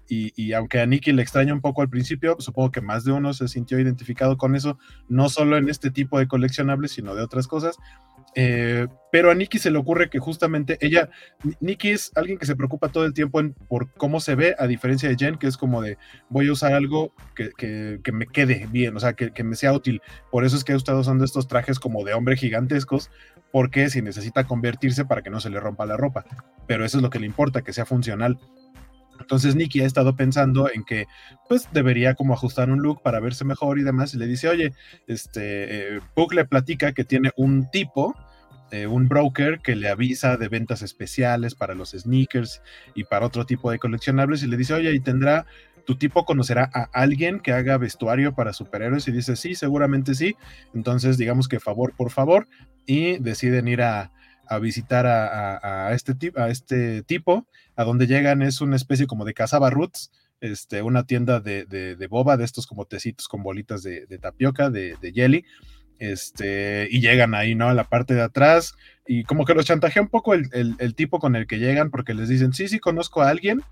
Y, 0.07 0.33
y, 0.37 0.53
aunque 0.53 0.81
a 0.81 0.87
Nicky 0.87 1.13
le 1.13 1.23
extraña 1.23 1.55
un 1.55 1.63
poco 1.63 1.81
al 1.81 1.89
principio, 1.89 2.37
supongo 2.39 2.71
que 2.71 2.83
más 2.83 3.05
de 3.05 3.13
uno 3.13 3.33
se 3.33 3.49
sintió 3.49 3.79
identificado 3.79 4.37
con 4.37 4.55
eso, 4.55 4.79
no 5.09 5.31
solo 5.31 5.57
en 5.57 5.71
este 5.71 5.91
tipo 5.91 6.19
de 6.19 6.29
coleccionables, 6.29 6.93
sino 6.93 7.15
de 7.15 7.23
otras 7.23 7.47
cosas. 7.47 7.79
Eh, 8.35 8.87
pero 9.11 9.31
a 9.31 9.35
Nikki 9.35 9.59
se 9.59 9.71
le 9.71 9.79
ocurre 9.79 10.09
que 10.09 10.19
justamente 10.19 10.79
ella, 10.81 11.11
Nikki 11.61 11.91
es 11.91 12.13
alguien 12.15 12.39
que 12.39 12.47
se 12.47 12.57
preocupa 12.57 12.89
todo 12.89 13.05
el 13.05 13.13
tiempo 13.13 13.41
en, 13.41 13.53
por 13.53 13.93
cómo 13.93 14.21
se 14.21 14.35
ve, 14.35 14.57
a 14.59 14.67
diferencia 14.67 15.09
de 15.09 15.17
Jen, 15.17 15.37
que 15.37 15.47
es 15.47 15.59
como 15.59 15.83
de 15.83 15.99
voy 16.31 16.49
a 16.49 16.53
usar 16.53 16.73
algo 16.73 17.13
que, 17.35 17.51
que, 17.59 18.13
me 18.13 18.27
quede 18.27 18.67
bien, 18.71 18.97
o 18.97 19.01
sea, 19.01 19.13
que, 19.13 19.33
que, 19.33 19.45
me 19.45 19.55
sea 19.55 19.75
útil. 19.75 20.01
Por 20.31 20.47
eso 20.47 20.57
es 20.57 20.65
que 20.65 20.73
ha 20.73 20.77
estado 20.77 21.01
usando 21.01 21.25
estos 21.25 21.47
trajes 21.47 21.79
como 21.79 22.05
de 22.05 22.15
hombre 22.15 22.37
gigantescos, 22.37 23.11
porque 23.51 23.91
si 23.91 24.01
necesita 24.01 24.45
convertirse 24.45 25.05
para 25.05 25.21
que 25.21 25.29
no 25.29 25.41
se 25.41 25.51
le 25.51 25.61
rompa 25.61 25.85
la 25.85 25.99
ropa. 25.99 26.25
Pero 26.67 26.87
eso 26.87 26.97
es 26.97 27.03
lo 27.03 27.11
que 27.11 27.19
le 27.19 27.27
importa, 27.27 27.61
que 27.61 27.75
sea 27.75 27.85
funcional. 27.85 28.39
Entonces 29.21 29.55
Nikki 29.55 29.81
ha 29.81 29.87
estado 29.87 30.17
pensando 30.17 30.71
en 30.73 30.85
que 30.85 31.07
pues 31.49 31.69
debería 31.73 32.15
como 32.15 32.35
ajustar 32.35 32.71
un 32.71 32.81
look 32.81 33.03
para 33.03 33.21
verse 33.21 33.45
mejor 33.45 33.79
y 33.79 33.83
demás 33.83 34.15
y 34.15 34.19
le 34.19 34.27
dice, 34.27 34.49
oye, 34.49 34.73
este, 35.07 35.97
eh, 35.97 36.01
Puck 36.15 36.35
le 36.35 36.45
platica 36.45 36.93
que 36.93 37.05
tiene 37.05 37.31
un 37.37 37.71
tipo, 37.71 38.15
eh, 38.71 38.87
un 38.87 39.09
broker 39.09 39.61
que 39.61 39.77
le 39.77 39.89
avisa 39.89 40.37
de 40.37 40.49
ventas 40.49 40.83
especiales 40.83 41.55
para 41.55 41.75
los 41.75 41.91
sneakers 41.91 42.63
y 42.95 43.05
para 43.05 43.27
otro 43.27 43.47
tipo 43.47 43.71
de 43.71 43.79
coleccionables 43.79 44.43
y 44.43 44.47
le 44.47 44.57
dice, 44.57 44.75
oye, 44.75 44.93
y 44.93 45.01
tendrá, 45.01 45.47
tu 45.87 45.97
tipo 45.97 46.25
conocerá 46.25 46.71
a 46.73 46.89
alguien 46.93 47.41
que 47.41 47.53
haga 47.53 47.77
vestuario 47.79 48.35
para 48.35 48.53
superhéroes 48.53 49.09
y 49.09 49.13
dice, 49.13 49.37
sí, 49.37 49.55
seguramente 49.55 50.15
sí. 50.15 50.37
Entonces 50.75 51.19
digamos 51.19 51.49
que 51.49 51.61
favor 51.61 51.95
por 51.97 52.11
favor 52.11 52.49
y 52.87 53.19
deciden 53.19 53.69
ir 53.69 53.83
a, 53.83 54.11
a 54.55 54.59
visitar 54.59 55.07
a, 55.07 55.93
este 55.95 56.15
a, 56.37 56.49
este 56.49 57.03
tipo, 57.03 57.47
a 57.75 57.85
donde 57.85 58.07
llegan 58.07 58.43
es 58.43 58.61
una 58.61 58.77
especie 58.77 59.07
como 59.07 59.25
de 59.25 59.35
Casaba 59.35 59.71
Roots, 59.71 60.11
este, 60.41 60.83
una 60.83 61.07
tienda 61.07 61.41
de, 61.41 61.65
de, 61.65 61.97
de, 61.97 62.07
boba, 62.07 62.37
de 62.37 62.45
estos 62.45 62.67
como 62.67 62.85
tecitos 62.85 63.29
con 63.29 63.43
bolitas 63.43 63.83
de, 63.83 64.07
de 64.07 64.19
tapioca, 64.19 64.71
de, 64.71 64.97
jelly, 65.15 65.45
este, 65.99 66.89
y 66.91 67.01
llegan 67.01 67.35
ahí, 67.35 67.55
¿no? 67.55 67.69
A 67.69 67.75
la 67.75 67.89
parte 67.89 68.15
de 68.15 68.23
atrás, 68.23 68.75
y 69.07 69.25
como 69.25 69.45
que 69.45 69.55
los 69.55 69.65
chantajea 69.65 70.03
un 70.03 70.09
poco 70.09 70.35
el, 70.35 70.49
el, 70.53 70.75
el 70.79 70.95
tipo 70.95 71.19
con 71.19 71.35
el 71.37 71.47
que 71.47 71.59
llegan, 71.59 71.91
porque 71.91 72.13
les 72.13 72.29
dicen, 72.29 72.53
sí, 72.53 72.69
sí, 72.69 72.79
conozco 72.79 73.23
a 73.23 73.31
alguien, 73.31 73.63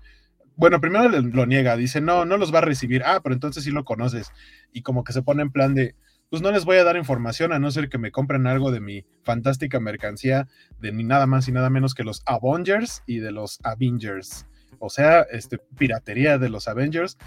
bueno, 0.55 0.81
primero 0.81 1.09
lo 1.09 1.45
niega, 1.45 1.77
dice, 1.77 2.01
no, 2.01 2.25
no 2.25 2.37
los 2.37 2.53
va 2.53 2.59
a 2.59 2.63
recibir, 2.63 3.03
ah, 3.05 3.19
pero 3.21 3.33
entonces 3.35 3.63
sí 3.63 3.71
lo 3.71 3.85
conoces, 3.85 4.31
y 4.71 4.81
como 4.81 5.03
que 5.03 5.13
se 5.13 5.21
pone 5.21 5.43
en 5.43 5.51
plan 5.51 5.75
de, 5.75 5.95
pues 6.31 6.41
no 6.41 6.49
les 6.49 6.63
voy 6.63 6.77
a 6.77 6.85
dar 6.85 6.95
información 6.95 7.51
a 7.51 7.59
no 7.59 7.69
ser 7.71 7.89
que 7.89 7.97
me 7.97 8.09
compren 8.09 8.47
algo 8.47 8.71
de 8.71 8.79
mi 8.79 9.05
fantástica 9.21 9.81
mercancía 9.81 10.47
de 10.79 10.93
ni 10.93 11.03
nada 11.03 11.27
más 11.27 11.49
y 11.49 11.51
nada 11.51 11.69
menos 11.69 11.93
que 11.93 12.05
los 12.05 12.23
Avengers 12.25 13.03
y 13.05 13.17
de 13.19 13.33
los 13.33 13.59
Avengers. 13.63 14.47
O 14.79 14.89
sea, 14.89 15.23
este, 15.23 15.57
piratería 15.57 16.37
de 16.37 16.47
los 16.47 16.69
Avengers 16.69 17.17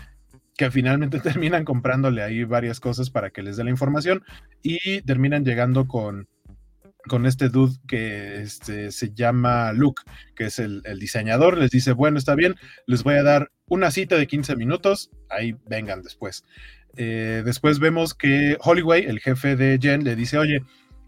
que 0.57 0.71
finalmente 0.71 1.21
terminan 1.21 1.67
comprándole 1.67 2.23
ahí 2.23 2.45
varias 2.45 2.81
cosas 2.81 3.11
para 3.11 3.29
que 3.29 3.43
les 3.43 3.59
dé 3.59 3.65
la 3.65 3.71
información 3.71 4.25
y 4.63 5.03
terminan 5.03 5.45
llegando 5.45 5.87
con, 5.87 6.27
con 7.07 7.27
este 7.27 7.51
dude 7.51 7.77
que 7.87 8.41
este, 8.41 8.91
se 8.91 9.13
llama 9.13 9.75
Luke, 9.75 10.03
que 10.35 10.47
es 10.47 10.59
el, 10.59 10.81
el, 10.87 10.99
diseñador, 10.99 11.59
les 11.59 11.71
dice, 11.71 11.93
bueno, 11.93 12.17
está 12.17 12.35
bien, 12.35 12.55
les 12.87 13.03
voy 13.03 13.17
a 13.17 13.23
dar 13.23 13.53
una 13.67 13.91
cita 13.91 14.17
de 14.17 14.27
15 14.27 14.57
minutos, 14.57 15.11
ahí 15.29 15.55
vengan 15.67 16.01
después. 16.01 16.43
Eh, 16.97 17.43
después 17.45 17.79
vemos 17.79 18.15
que 18.15 18.57
Holloway, 18.61 19.05
el 19.05 19.21
jefe 19.21 19.57
de 19.57 19.79
Jen, 19.81 20.05
le 20.05 20.17
dice, 20.17 20.39
oye, 20.39 20.63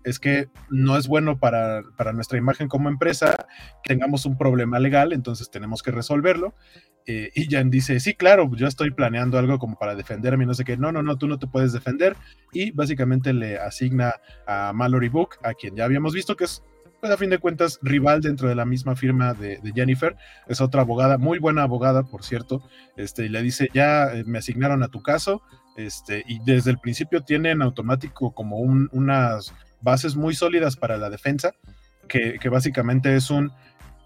es 0.04 0.20
que 0.20 0.48
no 0.70 0.96
es 0.96 1.08
bueno 1.08 1.38
para, 1.38 1.82
para, 1.96 2.12
nuestra 2.12 2.38
imagen 2.38 2.68
como 2.68 2.88
empresa 2.88 3.46
que 3.82 3.94
tengamos 3.94 4.24
un 4.24 4.38
problema 4.38 4.78
legal, 4.78 5.12
entonces 5.12 5.50
tenemos 5.50 5.82
que 5.82 5.90
resolverlo. 5.90 6.54
Eh, 7.06 7.30
y 7.34 7.46
Jen 7.46 7.70
dice, 7.70 7.98
sí, 8.00 8.14
claro, 8.14 8.50
yo 8.54 8.66
estoy 8.66 8.90
planeando 8.90 9.38
algo 9.38 9.58
como 9.58 9.76
para 9.76 9.94
defenderme, 9.94 10.46
no 10.46 10.54
sé 10.54 10.64
qué, 10.64 10.76
no, 10.76 10.92
no, 10.92 11.02
no, 11.02 11.16
tú 11.18 11.28
no 11.28 11.38
te 11.38 11.46
puedes 11.46 11.72
defender. 11.72 12.16
Y 12.52 12.70
básicamente 12.70 13.32
le 13.32 13.58
asigna 13.58 14.14
a 14.46 14.72
Mallory 14.72 15.08
Book, 15.08 15.36
a 15.42 15.54
quien 15.54 15.74
ya 15.76 15.84
habíamos 15.84 16.14
visto 16.14 16.36
que 16.36 16.44
es 16.44 16.62
pues 17.00 17.12
a 17.12 17.16
fin 17.16 17.30
de 17.30 17.38
cuentas 17.38 17.78
rival 17.82 18.22
dentro 18.22 18.48
de 18.48 18.54
la 18.54 18.64
misma 18.64 18.96
firma 18.96 19.34
de, 19.34 19.58
de, 19.58 19.72
Jennifer, 19.72 20.16
es 20.46 20.60
otra 20.60 20.80
abogada, 20.82 21.18
muy 21.18 21.38
buena 21.38 21.62
abogada, 21.62 22.04
por 22.04 22.24
cierto, 22.24 22.62
este, 22.96 23.26
y 23.26 23.28
le 23.28 23.42
dice, 23.42 23.68
ya 23.74 24.14
eh, 24.14 24.24
me 24.24 24.38
asignaron 24.38 24.82
a 24.82 24.88
tu 24.88 25.02
caso, 25.02 25.42
este, 25.76 26.24
y 26.26 26.40
desde 26.44 26.70
el 26.70 26.78
principio 26.78 27.22
tienen 27.22 27.62
automático 27.62 28.32
como 28.32 28.58
un, 28.58 28.88
unas 28.92 29.54
bases 29.80 30.16
muy 30.16 30.34
sólidas 30.34 30.76
para 30.76 30.96
la 30.96 31.10
defensa, 31.10 31.52
que, 32.08 32.38
que 32.40 32.48
básicamente 32.48 33.14
es 33.14 33.30
un, 33.30 33.52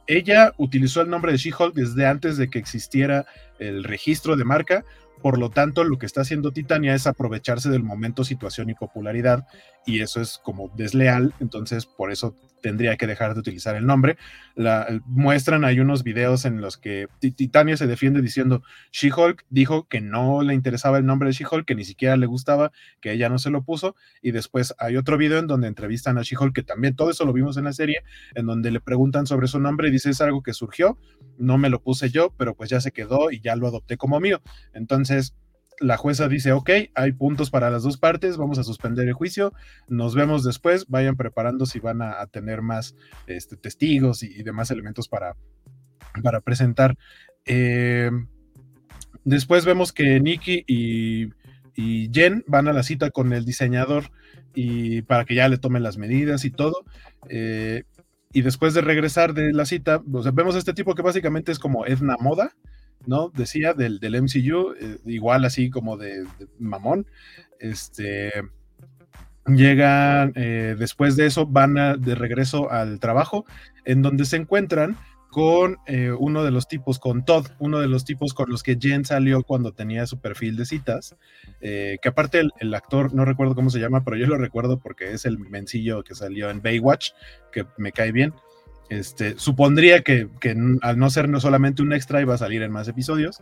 ella 0.06 0.52
utilizó 0.59 1.00
el 1.02 1.11
nombre 1.11 1.33
de 1.33 1.38
She-Hulk 1.38 1.74
desde 1.74 2.06
antes 2.06 2.37
de 2.37 2.50
que 2.50 2.59
existiera 2.59 3.26
el 3.59 3.85
registro 3.85 4.37
de 4.37 4.44
marca, 4.44 4.85
por 5.22 5.38
lo 5.38 5.50
tanto, 5.50 5.85
lo 5.85 5.98
que 5.98 6.06
está 6.06 6.22
haciendo 6.22 6.50
Titania 6.50 6.94
es 6.94 7.06
aprovecharse 7.06 7.68
del 7.68 7.83
momento, 7.83 8.24
situación 8.24 8.70
y 8.70 8.74
popularidad, 8.74 9.46
y 9.87 10.00
eso 10.00 10.20
es 10.20 10.40
como 10.42 10.68
desleal, 10.74 11.35
entonces 11.40 11.87
por 11.87 12.11
eso 12.11 12.35
tendría 12.60 12.96
que 12.96 13.06
dejar 13.06 13.34
de 13.34 13.40
utilizar 13.40 13.76
el 13.76 13.86
nombre. 13.86 14.16
La, 14.54 14.86
muestran, 15.06 15.64
hay 15.64 15.80
unos 15.80 16.02
videos 16.02 16.44
en 16.44 16.60
los 16.60 16.76
que 16.76 17.08
Titania 17.18 17.76
se 17.76 17.86
defiende 17.86 18.20
diciendo, 18.22 18.62
She-Hulk 18.92 19.44
dijo 19.50 19.88
que 19.88 20.00
no 20.00 20.42
le 20.42 20.54
interesaba 20.54 20.98
el 20.98 21.06
nombre 21.06 21.28
de 21.28 21.34
She-Hulk, 21.34 21.66
que 21.66 21.74
ni 21.74 21.84
siquiera 21.84 22.16
le 22.16 22.26
gustaba, 22.26 22.72
que 23.00 23.12
ella 23.12 23.28
no 23.28 23.38
se 23.38 23.50
lo 23.50 23.62
puso, 23.62 23.96
y 24.22 24.30
después 24.30 24.74
hay 24.78 24.96
otro 24.96 25.16
video 25.16 25.38
en 25.38 25.46
donde 25.46 25.68
entrevistan 25.68 26.18
a 26.18 26.22
She-Hulk, 26.22 26.54
que 26.54 26.62
también 26.62 26.96
todo 26.96 27.10
eso 27.10 27.24
lo 27.24 27.32
vimos 27.32 27.56
en 27.56 27.64
la 27.64 27.72
serie, 27.72 28.02
en 28.34 28.46
donde 28.46 28.70
le 28.70 28.80
preguntan 28.80 29.26
sobre 29.26 29.48
su 29.48 29.60
nombre 29.60 29.88
y 29.88 29.90
dice, 29.90 30.10
es 30.10 30.20
algo 30.20 30.42
que 30.42 30.52
surgió, 30.52 30.98
no 31.38 31.58
me 31.58 31.70
lo 31.70 31.82
puse 31.82 32.10
yo, 32.10 32.34
pero 32.36 32.54
pues 32.54 32.70
ya 32.70 32.80
se 32.80 32.92
quedó 32.92 33.30
y 33.30 33.40
ya 33.40 33.56
lo 33.56 33.66
adopté 33.66 33.96
como 33.96 34.20
mío. 34.20 34.40
Entonces, 34.74 35.34
la 35.80 35.96
jueza 35.96 36.28
dice, 36.28 36.52
ok, 36.52 36.70
hay 36.94 37.12
puntos 37.12 37.50
para 37.50 37.70
las 37.70 37.82
dos 37.82 37.96
partes, 37.96 38.36
vamos 38.36 38.58
a 38.58 38.64
suspender 38.64 39.08
el 39.08 39.14
juicio, 39.14 39.54
nos 39.88 40.14
vemos 40.14 40.44
después, 40.44 40.86
vayan 40.88 41.16
preparando 41.16 41.64
si 41.66 41.80
van 41.80 42.02
a, 42.02 42.24
tener 42.26 42.60
más 42.60 42.94
este, 43.26 43.56
testigos 43.56 44.22
y, 44.22 44.42
demás 44.42 44.70
elementos 44.70 45.08
para, 45.08 45.36
para 46.22 46.40
presentar. 46.40 46.96
Eh, 47.46 48.10
después 49.24 49.64
vemos 49.64 49.92
que 49.92 50.20
Nikki 50.20 50.64
y, 50.66 51.30
Jen 52.12 52.44
van 52.46 52.68
a 52.68 52.74
la 52.74 52.82
cita 52.82 53.10
con 53.10 53.32
el 53.32 53.46
diseñador 53.46 54.10
y 54.54 55.00
para 55.02 55.24
que 55.24 55.34
ya 55.34 55.48
le 55.48 55.56
tomen 55.56 55.82
las 55.82 55.96
medidas 55.96 56.44
y 56.44 56.50
todo. 56.50 56.84
Eh, 57.30 57.84
y 58.34 58.42
después 58.42 58.74
de 58.74 58.82
regresar 58.82 59.32
de 59.32 59.54
la 59.54 59.64
cita, 59.64 60.02
o 60.12 60.32
vemos 60.32 60.56
a 60.56 60.58
este 60.58 60.74
tipo 60.74 60.94
que 60.94 61.00
básicamente 61.00 61.52
es 61.52 61.58
como 61.58 61.86
Edna 61.86 62.16
Moda, 62.20 62.54
¿no? 63.06 63.30
Decía 63.30 63.74
del, 63.74 63.98
del 64.00 64.22
MCU, 64.22 64.74
eh, 64.78 64.98
igual 65.06 65.44
así 65.44 65.70
como 65.70 65.96
de, 65.96 66.24
mamón. 66.58 67.06
Este. 67.58 68.32
Llegan, 69.46 70.32
eh, 70.36 70.76
después 70.78 71.16
de 71.16 71.26
eso, 71.26 71.46
van 71.46 71.74
de 71.74 72.14
regreso 72.14 72.70
al 72.70 73.00
trabajo, 73.00 73.46
en 73.84 74.02
donde 74.02 74.24
se 74.24 74.36
encuentran 74.36 74.96
con 75.30 75.78
eh, 75.86 76.12
uno 76.12 76.44
de 76.44 76.50
los 76.50 76.68
tipos, 76.68 76.98
con 76.98 77.24
Todd, 77.24 77.46
uno 77.58 77.78
de 77.78 77.88
los 77.88 78.04
tipos 78.04 78.34
con 78.34 78.50
los 78.50 78.62
que 78.62 78.76
Jen 78.78 79.04
salió 79.04 79.42
cuando 79.42 79.72
tenía 79.72 80.06
su 80.06 80.20
perfil 80.20 80.56
de 80.56 80.66
citas, 80.66 81.16
que 81.60 82.00
aparte 82.04 82.40
el, 82.40 82.52
el, 82.58 82.74
actor, 82.74 83.14
no 83.14 83.24
recuerdo 83.24 83.54
cómo 83.54 83.70
se 83.70 83.80
llama, 83.80 84.04
pero 84.04 84.16
yo 84.16 84.26
lo 84.26 84.36
recuerdo 84.36 84.78
porque 84.78 85.12
es 85.12 85.24
el 85.24 85.38
mencillo 85.38 86.04
que 86.04 86.14
salió 86.14 86.50
en 86.50 86.62
Baywatch, 86.62 87.12
que 87.50 87.64
me 87.78 87.92
cae 87.92 88.12
bien. 88.12 88.34
Este, 88.90 89.38
supondría 89.38 90.03
que, 90.03 90.29
al 90.83 90.98
no 90.98 91.11
ser 91.11 91.29
no 91.29 91.38
solamente 91.38 91.81
un 91.81 91.92
extra 91.92 92.20
iba 92.20 92.35
a 92.35 92.38
salir 92.38 92.62
en 92.62 92.72
más 92.72 92.88
episodios, 92.88 93.40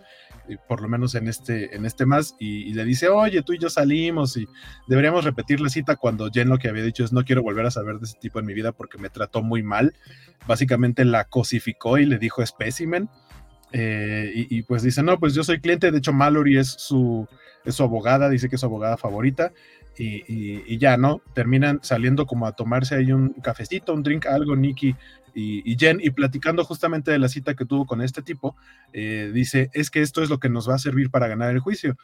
por 0.68 0.82
lo 0.82 0.90
menos 0.90 1.14
en 1.14 1.26
este, 1.26 1.74
en 1.74 1.86
este 1.86 2.04
más, 2.04 2.36
y, 2.38 2.74
le 2.74 2.84
dice, 2.84 3.08
oye, 3.08 3.40
tú 3.42 3.54
y 3.54 3.58
yo 3.58 3.70
salimos 3.70 4.36
y 4.36 4.46
deberíamos 4.88 5.24
repetir 5.24 5.62
la 5.62 5.70
cita 5.70 5.96
cuando 5.96 6.30
Jen 6.30 6.50
lo 6.50 6.58
que 6.58 6.68
había 6.68 6.82
dicho 6.82 7.02
es 7.02 7.14
no 7.14 7.24
quiero 7.24 7.42
volver 7.42 7.64
a 7.64 7.70
saber 7.70 7.96
de 7.96 8.04
ese 8.04 8.18
tipo 8.20 8.38
en 8.38 8.44
mi 8.44 8.52
vida 8.52 8.72
porque 8.72 8.98
me 8.98 9.08
trató 9.08 9.42
muy 9.42 9.62
mal. 9.62 9.94
Básicamente 10.46 11.06
la 11.06 11.24
cosificó 11.24 11.96
y 11.96 12.04
le 12.04 12.18
dijo 12.18 12.42
espécimen. 12.42 13.08
Eh, 13.72 14.30
y, 14.34 14.62
pues 14.64 14.82
dice, 14.82 15.02
no, 15.02 15.18
pues 15.18 15.32
yo 15.32 15.44
soy 15.44 15.60
cliente, 15.60 15.90
de 15.90 15.96
hecho 15.96 16.12
Mallory 16.12 16.58
es 16.58 16.68
su, 16.68 17.26
es 17.64 17.74
su 17.74 17.82
abogada, 17.82 18.28
dice 18.28 18.50
que 18.50 18.56
es 18.56 18.60
su 18.60 18.66
abogada 18.66 18.98
favorita. 18.98 19.52
Y, 19.96 20.22
y, 20.28 20.78
ya, 20.78 20.96
¿no? 20.96 21.22
Terminan 21.34 21.80
saliendo 21.82 22.24
como 22.24 22.46
a 22.46 22.52
tomarse 22.52 22.94
ahí 22.94 23.10
un 23.10 23.30
cafecito, 23.42 23.92
un 23.94 24.04
drink, 24.04 24.26
algo, 24.26 24.54
Nicky 24.54 24.94
y, 25.40 25.76
Jen, 25.78 26.00
y 26.02 26.10
platicando 26.10 26.64
justamente 26.64 27.12
de 27.12 27.18
la 27.18 27.28
cita 27.28 27.54
que 27.54 27.64
tuvo 27.64 27.86
con 27.86 28.02
este 28.02 28.22
tipo, 28.22 28.56
eh, 28.92 29.30
dice, 29.32 29.70
es 29.72 29.90
que 29.90 30.02
esto 30.02 30.22
es 30.22 30.30
lo 30.30 30.40
que 30.40 30.48
nos 30.48 30.68
va 30.68 30.74
a 30.74 30.78
servir 30.78 31.10
para 31.10 31.28
ganar 31.28 31.52
el 31.52 31.60
juicio. 31.60 31.96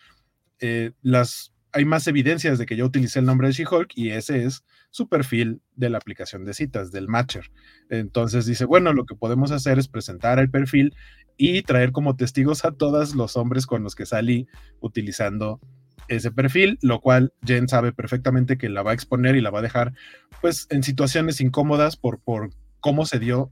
Eh, 0.61 0.92
las, 1.03 1.53
hay 1.73 1.85
más 1.85 2.07
evidencias 2.07 2.59
de 2.59 2.66
que 2.66 2.77
yo 2.77 2.87
utilicé 2.87 3.18
el 3.18 3.25
nombre 3.25 3.49
de 3.49 3.55
She-Hulk 3.55 3.90
y 3.97 4.11
ese 4.11 4.44
es 4.44 4.64
su 4.90 5.09
perfil 5.09 5.61
de 5.75 5.90
la 5.90 5.99
aplicación 5.99 6.44
de 6.44 6.55
citas, 6.55 6.92
del 6.92 7.09
Matcher. 7.09 7.51
Entonces 7.90 8.47
dice, 8.47 8.66
bueno, 8.66 8.92
lo 8.92 9.05
que 9.05 9.16
podemos 9.16 9.51
hacer 9.51 9.81
es 9.81 9.88
presentar 9.88 10.38
el 10.38 10.51
perfil 10.51 10.94
y 11.37 11.62
traer 11.62 11.90
como 11.90 12.14
testigos 12.14 12.64
a 12.64 12.70
todos 12.70 13.16
los 13.16 13.37
hombres 13.37 13.66
con 13.66 13.83
los 13.83 13.97
que 13.97 14.07
salí 14.07 14.47
utilizando 14.79 15.61
ese 16.07 16.31
perfil, 16.31 16.79
lo 16.83 17.01
cual 17.01 17.33
Jen 17.44 17.66
sabe 17.66 17.92
perfectamente 17.92 18.59
que 18.59 18.68
la 18.68 18.83
va 18.83 18.92
a 18.92 18.94
exponer 18.94 19.35
y 19.35 19.40
la 19.40 19.51
va 19.51 19.59
a 19.59 19.62
dejar 19.62 19.92
pues 20.40 20.68
en 20.70 20.83
situaciones 20.83 21.40
incómodas 21.40 21.97
por, 21.97 22.20
por 22.20 22.51
cómo 22.85 23.07
se 23.07 23.18
dio 23.18 23.51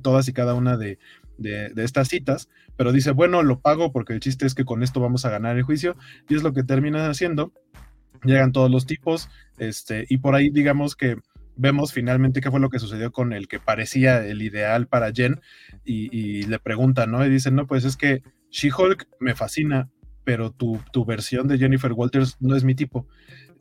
todas 0.00 0.28
y 0.28 0.32
cada 0.32 0.54
una 0.54 0.76
de, 0.76 1.00
estas 1.76 2.06
citas, 2.06 2.48
pero 2.76 2.92
dice, 2.92 3.10
bueno, 3.10 3.42
lo 3.42 3.58
pago 3.58 3.90
porque 3.90 4.12
el 4.12 4.20
chiste 4.20 4.46
es 4.46 4.54
que 4.54 4.64
con 4.64 4.84
esto 4.84 5.00
vamos 5.00 5.24
a 5.24 5.30
ganar 5.30 5.56
el 5.56 5.64
juicio, 5.64 5.96
y 6.28 6.36
es 6.36 6.44
lo 6.44 6.52
que 6.52 6.62
terminan 6.62 7.10
haciendo. 7.10 7.52
Llegan 8.22 8.52
todos 8.52 8.70
los 8.70 8.86
tipos, 8.86 9.28
este, 9.58 10.06
y 10.08 10.18
por 10.18 10.36
ahí 10.36 10.50
digamos 10.50 10.94
que 10.94 11.16
vemos 11.56 11.92
finalmente 11.92 12.40
qué 12.40 12.48
fue 12.48 12.60
lo 12.60 12.70
que 12.70 12.78
sucedió 12.78 13.10
con 13.10 13.32
el 13.32 13.48
que 13.48 13.58
parecía 13.58 14.24
el 14.24 14.40
ideal 14.40 14.86
para 14.86 15.10
Jen, 15.10 15.40
y, 15.84 16.44
le 16.44 16.60
preguntan, 16.60 17.10
¿no? 17.10 17.26
Y 17.26 17.28
dicen, 17.28 17.56
no, 17.56 17.66
pues 17.66 17.84
es 17.84 17.96
que 17.96 18.22
She-Hulk 18.52 19.08
me 19.18 19.34
fascina, 19.34 19.90
pero 20.22 20.52
tu, 20.52 20.78
tu, 20.92 21.04
versión 21.04 21.48
de 21.48 21.58
Jennifer 21.58 21.92
Walters 21.92 22.36
no 22.38 22.54
es 22.54 22.62
mi 22.62 22.76
tipo. 22.76 23.08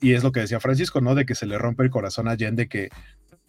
Y 0.01 0.13
es 0.13 0.23
lo 0.23 0.31
que 0.31 0.41
decía 0.41 0.59
Francisco, 0.59 1.01
¿no? 1.01 1.15
De 1.15 1.25
que 1.25 1.35
se 1.35 1.47
le 1.47 1.57
rompe 1.57 1.83
el 1.83 1.89
corazón 1.89 2.27
a 2.27 2.37
Jen, 2.37 2.55
de 2.55 2.67
que 2.67 2.89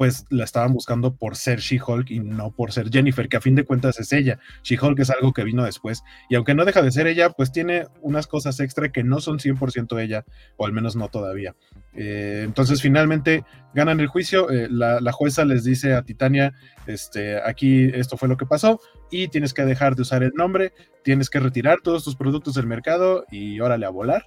pues 0.01 0.25
la 0.31 0.45
estaban 0.45 0.73
buscando 0.73 1.15
por 1.15 1.37
ser 1.37 1.59
She-Hulk 1.59 2.11
y 2.11 2.21
no 2.21 2.53
por 2.53 2.73
ser 2.73 2.89
Jennifer, 2.89 3.29
que 3.29 3.37
a 3.37 3.41
fin 3.43 3.55
de 3.55 3.65
cuentas 3.65 4.01
es 4.01 4.15
ella. 4.15 4.39
She-Hulk 4.63 4.99
es 4.99 5.11
algo 5.11 5.35
que 5.35 5.45
vino 5.45 5.63
después. 5.63 6.03
Y 6.31 6.37
aunque 6.37 6.55
no 6.55 6.65
deja 6.65 6.81
de 6.81 6.91
ser 6.91 7.07
ella, 7.07 7.29
pues 7.29 7.53
tiene 7.53 7.85
unas 8.01 8.27
cosas 8.27 8.61
extra 8.61 8.91
que 8.91 9.05
no 9.05 9.21
son 9.21 9.39
100% 9.39 10.01
ella, 10.01 10.25
o 10.57 10.65
al 10.65 10.73
menos 10.73 10.97
no 10.97 11.09
todavía. 11.09 11.55
Eh, 11.93 12.45
entonces 12.47 12.81
finalmente 12.81 13.45
ganan 13.75 14.01
el 14.01 14.07
juicio. 14.07 14.51
Eh, 14.51 14.69
la, 14.71 15.13
jueza 15.13 15.45
les 15.45 15.65
dice 15.65 15.93
a 15.93 16.01
Titania, 16.01 16.55
este, 16.87 17.37
aquí 17.37 17.91
esto 17.93 18.17
fue 18.17 18.31
lo 18.31 18.39
que 18.39 18.47
pasó 18.47 18.81
y 19.11 19.29
tienes 19.29 19.53
que 19.53 19.67
dejar 19.67 19.97
de 19.97 20.03
usar 20.03 20.23
el 20.23 20.33
nombre, 20.35 20.73
tienes 21.05 21.29
que 21.29 21.41
retirar 21.41 21.83
todos 21.83 22.05
tus 22.05 22.17
productos 22.17 22.55
del 22.55 22.67
mercado 22.67 23.27
y 23.31 23.61
órale 23.61 23.85
a 23.85 23.91
volar. 23.91 24.25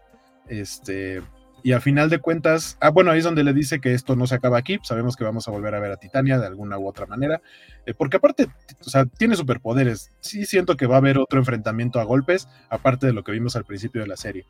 Este, 0.48 1.24
y 1.64 1.72
al 1.72 1.82
final 1.82 2.10
de 2.10 2.20
cuentas, 2.20 2.78
ah, 2.82 2.90
bueno, 2.90 3.10
ahí 3.10 3.20
es 3.20 3.24
donde 3.24 3.44
le 3.44 3.54
dice 3.54 3.80
que 3.80 3.94
esto 3.94 4.18
no 4.18 4.28
se 4.28 4.36
acaba 4.36 4.58
aquí. 4.58 4.80
Sabemos 4.84 5.16
que 5.16 5.24
vamos 5.24 5.48
a 5.48 5.52
volver 5.52 5.74
a 5.74 5.80
ver 5.80 5.92
a 5.94 5.98
Titania 5.98 6.38
de 6.38 6.46
alguna 6.46 6.78
u 6.78 6.88
otra 6.88 7.06
manera. 7.06 7.42
Eh, 7.86 7.94
porque 7.94 8.18
aparte, 8.18 8.48
o 8.82 8.90
sea, 8.90 9.06
tiene 9.06 9.38
superpoderes. 9.38 10.12
Sí 10.20 10.46
siento 10.46 10.76
que 10.76 10.88
va 10.88 10.96
a 10.96 10.98
haber 10.98 11.18
otro 11.18 11.40
enfrentamiento 11.40 12.02
a 12.02 12.04
golpes, 12.04 12.50
aparte 12.70 13.08
de 13.08 13.14
lo 13.14 13.24
que 13.24 13.32
vimos 13.32 13.56
al 13.56 13.64
principio 13.64 14.02
de 14.02 14.08
la 14.08 14.18
serie. 14.18 14.46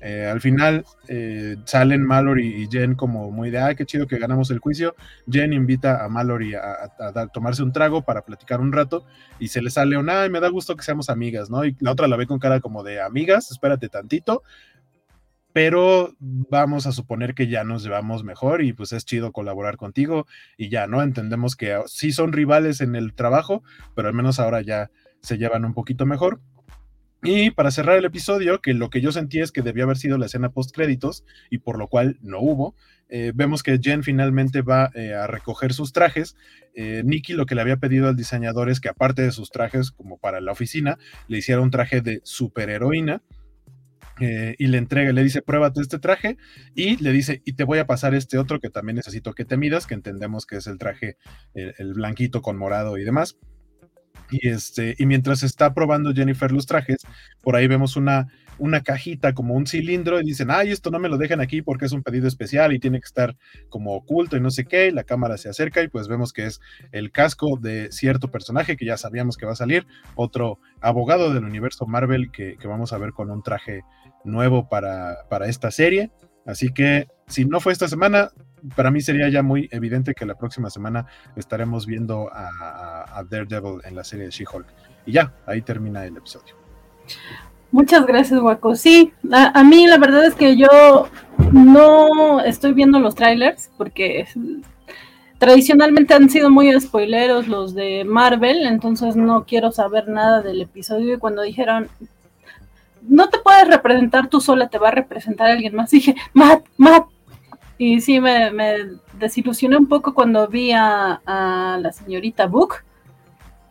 Eh, 0.00 0.26
al 0.26 0.40
final 0.40 0.84
eh, 1.08 1.56
salen 1.64 2.02
Mallory 2.02 2.62
y 2.62 2.68
Jen 2.68 2.94
como 2.94 3.30
muy 3.30 3.50
de, 3.50 3.58
ah, 3.58 3.74
qué 3.74 3.84
chido 3.84 4.06
que 4.06 4.18
ganamos 4.18 4.50
el 4.50 4.58
juicio. 4.58 4.94
Jen 5.30 5.52
invita 5.52 6.02
a 6.02 6.08
Mallory 6.08 6.54
a, 6.54 6.90
tomarse 7.32 7.62
un 7.62 7.72
trago 7.72 8.02
para 8.02 8.22
platicar 8.22 8.60
un 8.60 8.72
rato 8.72 9.04
y 9.38 9.48
se 9.48 9.60
le 9.60 9.70
sale 9.70 9.98
un, 9.98 10.08
ay, 10.08 10.30
me 10.30 10.40
da 10.40 10.48
gusto 10.48 10.76
que 10.76 10.82
seamos 10.82 11.10
amigas, 11.10 11.50
¿no? 11.50 11.64
Y 11.64 11.76
la 11.80 11.92
otra 11.92 12.08
la 12.08 12.16
ve 12.16 12.26
con 12.26 12.38
cara 12.38 12.60
como 12.60 12.82
de, 12.82 13.00
amigas, 13.00 13.50
espérate 13.50 13.88
tantito 13.88 14.42
pero 15.54 16.16
vamos 16.18 16.84
a 16.88 16.90
suponer 16.90 17.32
que 17.32 17.46
ya 17.46 17.62
nos 17.62 17.84
llevamos 17.84 18.24
mejor 18.24 18.60
y 18.60 18.72
pues 18.72 18.92
es 18.92 19.04
chido 19.04 19.30
colaborar 19.30 19.76
contigo 19.76 20.26
y 20.58 20.68
ya, 20.68 20.88
¿no? 20.88 21.00
Entendemos 21.00 21.54
que 21.54 21.80
sí 21.86 22.10
son 22.10 22.32
rivales 22.32 22.80
en 22.80 22.96
el 22.96 23.14
trabajo, 23.14 23.62
pero 23.94 24.08
al 24.08 24.14
menos 24.14 24.40
ahora 24.40 24.62
ya 24.62 24.90
se 25.22 25.38
llevan 25.38 25.64
un 25.64 25.72
poquito 25.72 26.06
mejor. 26.06 26.40
Y 27.22 27.52
para 27.52 27.70
cerrar 27.70 27.96
el 27.96 28.04
episodio, 28.04 28.60
que 28.60 28.74
lo 28.74 28.90
que 28.90 29.00
yo 29.00 29.12
sentí 29.12 29.38
es 29.38 29.52
que 29.52 29.62
debió 29.62 29.84
haber 29.84 29.96
sido 29.96 30.18
la 30.18 30.26
escena 30.26 30.50
post 30.50 30.74
créditos 30.74 31.24
y 31.50 31.58
por 31.58 31.78
lo 31.78 31.86
cual 31.86 32.18
no 32.20 32.40
hubo, 32.40 32.74
eh, 33.08 33.30
vemos 33.32 33.62
que 33.62 33.78
Jen 33.80 34.02
finalmente 34.02 34.60
va 34.60 34.90
eh, 34.96 35.14
a 35.14 35.28
recoger 35.28 35.72
sus 35.72 35.92
trajes. 35.92 36.36
Eh, 36.74 37.02
Nikki 37.04 37.32
lo 37.32 37.46
que 37.46 37.54
le 37.54 37.60
había 37.60 37.76
pedido 37.76 38.08
al 38.08 38.16
diseñador 38.16 38.70
es 38.70 38.80
que 38.80 38.88
aparte 38.88 39.22
de 39.22 39.30
sus 39.30 39.52
trajes 39.52 39.92
como 39.92 40.18
para 40.18 40.40
la 40.40 40.50
oficina, 40.50 40.98
le 41.28 41.38
hiciera 41.38 41.60
un 41.60 41.70
traje 41.70 42.00
de 42.00 42.20
superheroína 42.24 43.22
eh, 44.20 44.54
y 44.58 44.66
le 44.68 44.78
entrega, 44.78 45.12
le 45.12 45.24
dice, 45.24 45.42
pruébate 45.42 45.80
este 45.80 45.98
traje 45.98 46.36
y 46.74 47.02
le 47.02 47.12
dice, 47.12 47.42
y 47.44 47.54
te 47.54 47.64
voy 47.64 47.78
a 47.78 47.86
pasar 47.86 48.14
este 48.14 48.38
otro 48.38 48.60
que 48.60 48.70
también 48.70 48.96
necesito 48.96 49.34
que 49.34 49.44
te 49.44 49.56
midas, 49.56 49.86
que 49.86 49.94
entendemos 49.94 50.46
que 50.46 50.56
es 50.56 50.66
el 50.66 50.78
traje, 50.78 51.16
el, 51.54 51.94
blanquito 51.94 52.42
con 52.42 52.56
morado 52.56 52.98
y 52.98 53.04
demás. 53.04 53.36
Y, 54.30 54.48
este, 54.48 54.94
y 54.98 55.06
mientras 55.06 55.42
está 55.42 55.74
probando 55.74 56.14
Jennifer 56.14 56.50
los 56.50 56.66
trajes, 56.66 56.98
por 57.42 57.56
ahí 57.56 57.66
vemos 57.66 57.96
una, 57.96 58.28
una 58.58 58.82
cajita 58.82 59.34
como 59.34 59.54
un 59.54 59.66
cilindro 59.66 60.20
y 60.20 60.24
dicen, 60.24 60.50
ay, 60.50 60.70
esto 60.70 60.90
no 60.90 60.98
me 60.98 61.08
lo 61.08 61.18
dejan 61.18 61.40
aquí 61.40 61.62
porque 61.62 61.86
es 61.86 61.92
un 61.92 62.02
pedido 62.02 62.28
especial 62.28 62.72
y 62.72 62.78
tiene 62.78 63.00
que 63.00 63.06
estar 63.06 63.36
como 63.68 63.94
oculto 63.94 64.36
y 64.36 64.40
no 64.40 64.50
sé 64.50 64.64
qué, 64.64 64.88
y 64.88 64.90
la 64.92 65.04
cámara 65.04 65.36
se 65.36 65.48
acerca 65.48 65.82
y 65.82 65.88
pues 65.88 66.08
vemos 66.08 66.32
que 66.32 66.46
es 66.46 66.60
el 66.92 67.10
casco 67.10 67.58
de 67.60 67.90
cierto 67.90 68.30
personaje 68.30 68.76
que 68.76 68.86
ya 68.86 68.96
sabíamos 68.96 69.36
que 69.36 69.46
va 69.46 69.52
a 69.52 69.56
salir, 69.56 69.86
otro 70.14 70.58
abogado 70.80 71.32
del 71.32 71.44
universo 71.44 71.86
Marvel 71.86 72.30
que, 72.30 72.56
que 72.56 72.68
vamos 72.68 72.92
a 72.92 72.98
ver 72.98 73.12
con 73.12 73.30
un 73.30 73.42
traje 73.42 73.82
nuevo 74.24 74.68
para, 74.68 75.26
para 75.28 75.46
esta 75.46 75.70
serie. 75.70 76.10
Así 76.46 76.72
que 76.72 77.08
si 77.26 77.44
no 77.44 77.60
fue 77.60 77.72
esta 77.72 77.88
semana, 77.88 78.30
para 78.76 78.90
mí 78.90 79.00
sería 79.00 79.28
ya 79.28 79.42
muy 79.42 79.68
evidente 79.72 80.14
que 80.14 80.26
la 80.26 80.34
próxima 80.34 80.70
semana 80.70 81.06
estaremos 81.36 81.86
viendo 81.86 82.30
a, 82.32 83.22
Daredevil 83.28 83.80
en 83.84 83.94
la 83.94 84.04
serie 84.04 84.26
de 84.26 84.30
She-Hulk. 84.30 84.66
Y 85.06 85.12
ya, 85.12 85.32
ahí 85.46 85.62
termina 85.62 86.04
el 86.04 86.16
episodio. 86.16 86.54
Muchas 87.70 88.06
gracias, 88.06 88.40
Waco. 88.40 88.74
Sí, 88.76 89.12
a, 89.32 89.58
a, 89.58 89.64
mí 89.64 89.86
la 89.86 89.98
verdad 89.98 90.24
es 90.24 90.34
que 90.34 90.56
yo 90.56 91.08
no 91.52 92.40
estoy 92.40 92.72
viendo 92.72 93.00
los 93.00 93.14
trailers 93.14 93.70
porque 93.76 94.26
tradicionalmente 95.38 96.14
han 96.14 96.30
sido 96.30 96.50
muy 96.50 96.72
spoileros 96.80 97.48
los 97.48 97.74
de 97.74 98.04
Marvel, 98.04 98.66
entonces 98.66 99.16
no 99.16 99.44
quiero 99.44 99.72
saber 99.72 100.08
nada 100.08 100.40
del 100.40 100.62
episodio. 100.62 101.14
Y 101.14 101.18
cuando 101.18 101.42
dijeron 101.42 101.88
no 103.08 103.28
te 103.28 103.38
puedes 103.38 103.68
representar 103.68 104.28
tú 104.28 104.40
sola, 104.40 104.68
te 104.68 104.78
va 104.78 104.88
a 104.88 104.92
representar 104.92 105.50
alguien 105.50 105.74
más. 105.74 105.90
dije, 105.90 106.14
Matt, 106.32 106.66
Matt. 106.76 107.06
Y 107.76 108.00
sí, 108.00 108.20
me, 108.20 108.50
desilusioné 109.18 109.76
un 109.76 109.88
poco 109.88 110.14
cuando 110.14 110.46
vi 110.48 110.72
a, 110.72 111.20
la 111.26 111.92
señorita 111.92 112.46
Book, 112.46 112.76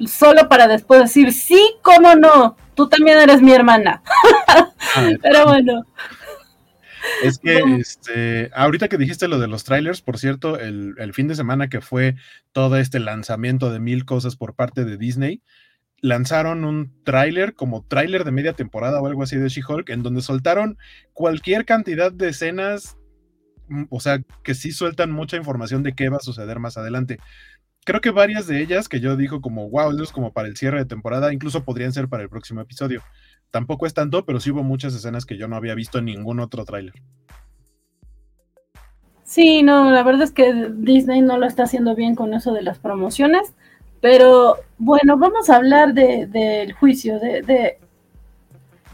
solo 0.06 0.50
para 0.50 0.68
después 0.68 1.02
decir, 1.02 1.32
sí, 1.32 1.76
cómo 1.82 2.14
no, 2.16 2.58
tú 2.76 2.90
también 2.90 3.18
eres 3.18 3.42
mi 3.42 3.54
hermana. 3.54 4.02
Pero 5.22 5.46
bueno. 5.46 5.86
Es 7.22 7.38
que 7.38 7.60
este, 7.80 8.50
ahorita 8.54 8.88
que 8.88 8.98
dijiste 8.98 9.28
lo 9.28 9.40
de 9.40 9.48
los 9.48 9.64
trailers, 9.64 10.02
por 10.02 10.18
cierto, 10.18 10.60
el, 10.60 10.96
el, 10.98 11.14
fin 11.14 11.28
de 11.28 11.36
semana 11.36 11.68
que 11.68 11.82
fue 11.82 12.16
todo 12.54 12.78
este 12.78 13.00
lanzamiento 13.00 13.72
de 13.72 13.80
mil 13.80 14.06
cosas 14.06 14.38
por 14.38 14.54
parte 14.54 14.86
de 14.86 14.98
Disney, 14.98 15.42
lanzaron 16.04 16.66
un 16.66 16.92
tráiler, 17.06 17.56
como 17.56 17.86
tráiler 17.86 18.26
de 18.26 18.32
media 18.32 18.52
temporada 18.52 19.02
o 19.02 19.08
algo 19.08 19.24
así 19.24 19.38
de 19.38 19.48
She-Hulk, 19.48 19.90
en 19.90 20.04
donde 20.04 20.22
soltaron 20.22 20.78
cualquier 21.14 21.64
cantidad 21.64 22.12
de 22.12 22.28
escenas, 22.28 22.98
mm, 23.70 23.86
o 23.90 24.02
sea, 24.02 24.22
que 24.44 24.54
sí 24.54 24.74
sueltan 24.74 25.12
mucha 25.12 25.38
información 25.38 25.82
de 25.82 25.94
qué 25.94 26.10
va 26.10 26.18
a 26.18 26.20
suceder 26.20 26.60
más 26.60 26.78
adelante. 26.78 27.20
Creo 27.86 28.02
que 28.02 28.12
varias 28.12 28.48
de 28.48 28.62
ellas 28.62 28.90
que 28.90 29.00
yo 29.00 29.16
digo 29.16 29.40
como, 29.40 29.70
wow, 29.70 29.98
es 30.04 30.12
como 30.12 30.34
para 30.34 30.50
el 30.50 30.58
cierre 30.58 30.80
de 30.80 30.86
temporada, 30.86 31.32
incluso 31.32 31.64
podrían 31.64 31.94
ser 31.94 32.10
para 32.10 32.24
el 32.24 32.30
próximo 32.30 32.60
episodio. 32.60 33.02
Tampoco 33.50 33.86
es 33.86 33.94
tanto, 33.94 34.26
pero 34.26 34.42
sí 34.42 34.52
hubo 34.52 34.62
muchas 34.62 34.94
escenas 34.94 35.26
que 35.26 35.38
yo 35.38 35.48
no 35.48 35.56
había 35.56 35.74
visto 35.74 36.00
en 36.00 36.06
ningún 36.06 36.42
otro 36.42 36.66
tráiler. 36.66 36.96
Sí, 39.24 39.64
no, 39.64 39.90
la 39.90 40.04
verdad 40.04 40.24
es 40.24 40.32
que 40.32 40.70
Disney 40.76 41.22
no 41.22 41.38
lo 41.38 41.46
está 41.46 41.64
haciendo 41.64 41.96
bien 41.96 42.16
con 42.16 42.34
eso 42.34 42.52
de 42.52 42.62
las 42.62 42.78
promociones. 42.78 43.54
Pero 44.04 44.58
bueno, 44.78 45.18
vamos 45.18 45.50
a 45.50 45.56
hablar 45.56 45.94
del 45.94 46.74
juicio, 46.74 47.22
de, 47.22 47.78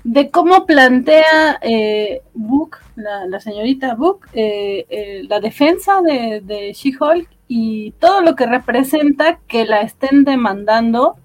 de, 0.03 0.29
cómo 0.29 0.67
plantea 0.67 1.57
eh, 1.63 2.21
Book, 2.35 2.77
la, 2.95 3.39
señorita 3.39 3.95
Book, 3.95 4.27
eh, 4.33 5.25
la 5.27 5.39
defensa 5.39 6.03
de, 6.03 6.41
de 6.41 6.73
She-Hulk 6.73 7.27
y 7.47 7.89
todo 7.93 8.21
lo 8.21 8.35
que 8.35 8.45
representa 8.45 9.39
que 9.47 9.65
la 9.65 9.81
estén 9.81 10.25
demandando, 10.25 11.15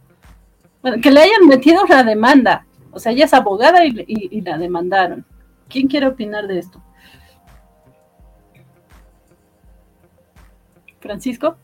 bueno, 0.80 0.96
que 1.02 1.10
le 1.10 1.20
hayan 1.20 1.46
metido 1.46 1.84
una 1.84 2.04
demanda. 2.04 2.64
O 2.90 2.98
sea, 2.98 3.12
ella 3.12 3.26
es 3.26 3.34
abogada 3.34 3.84
y, 3.84 4.02
y 4.06 4.40
la 4.40 4.56
demandaron. 4.56 5.26
¿Quién 5.68 5.88
quiere 5.88 6.06
opinar 6.06 6.46
de 6.46 6.58
esto? 6.58 6.82
Francisco. 11.00 11.58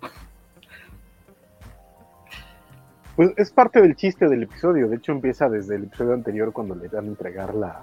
Pues 3.20 3.34
es 3.36 3.50
parte 3.50 3.82
del 3.82 3.96
chiste 3.96 4.30
del 4.30 4.44
episodio. 4.44 4.88
De 4.88 4.96
hecho, 4.96 5.12
empieza 5.12 5.46
desde 5.50 5.76
el 5.76 5.82
episodio 5.82 6.14
anterior 6.14 6.54
cuando 6.54 6.74
le 6.74 6.88
dan 6.88 7.04
a 7.04 7.08
entregar 7.08 7.54
la, 7.54 7.82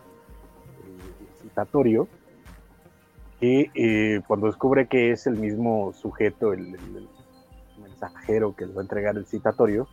el 0.83 1.39
citatorio. 1.43 2.07
Que 3.39 3.69
eh, 3.75 4.21
cuando 4.25 4.47
descubre 4.47 4.87
que 4.87 5.11
es 5.11 5.27
el 5.27 5.35
mismo 5.35 5.93
sujeto, 5.93 6.53
el, 6.53 6.75
mensajero 7.79 8.55
que 8.55 8.65
le 8.65 8.73
va 8.73 8.81
a 8.81 8.85
entregar 8.85 9.15
el 9.15 9.27
citatorio, 9.27 9.87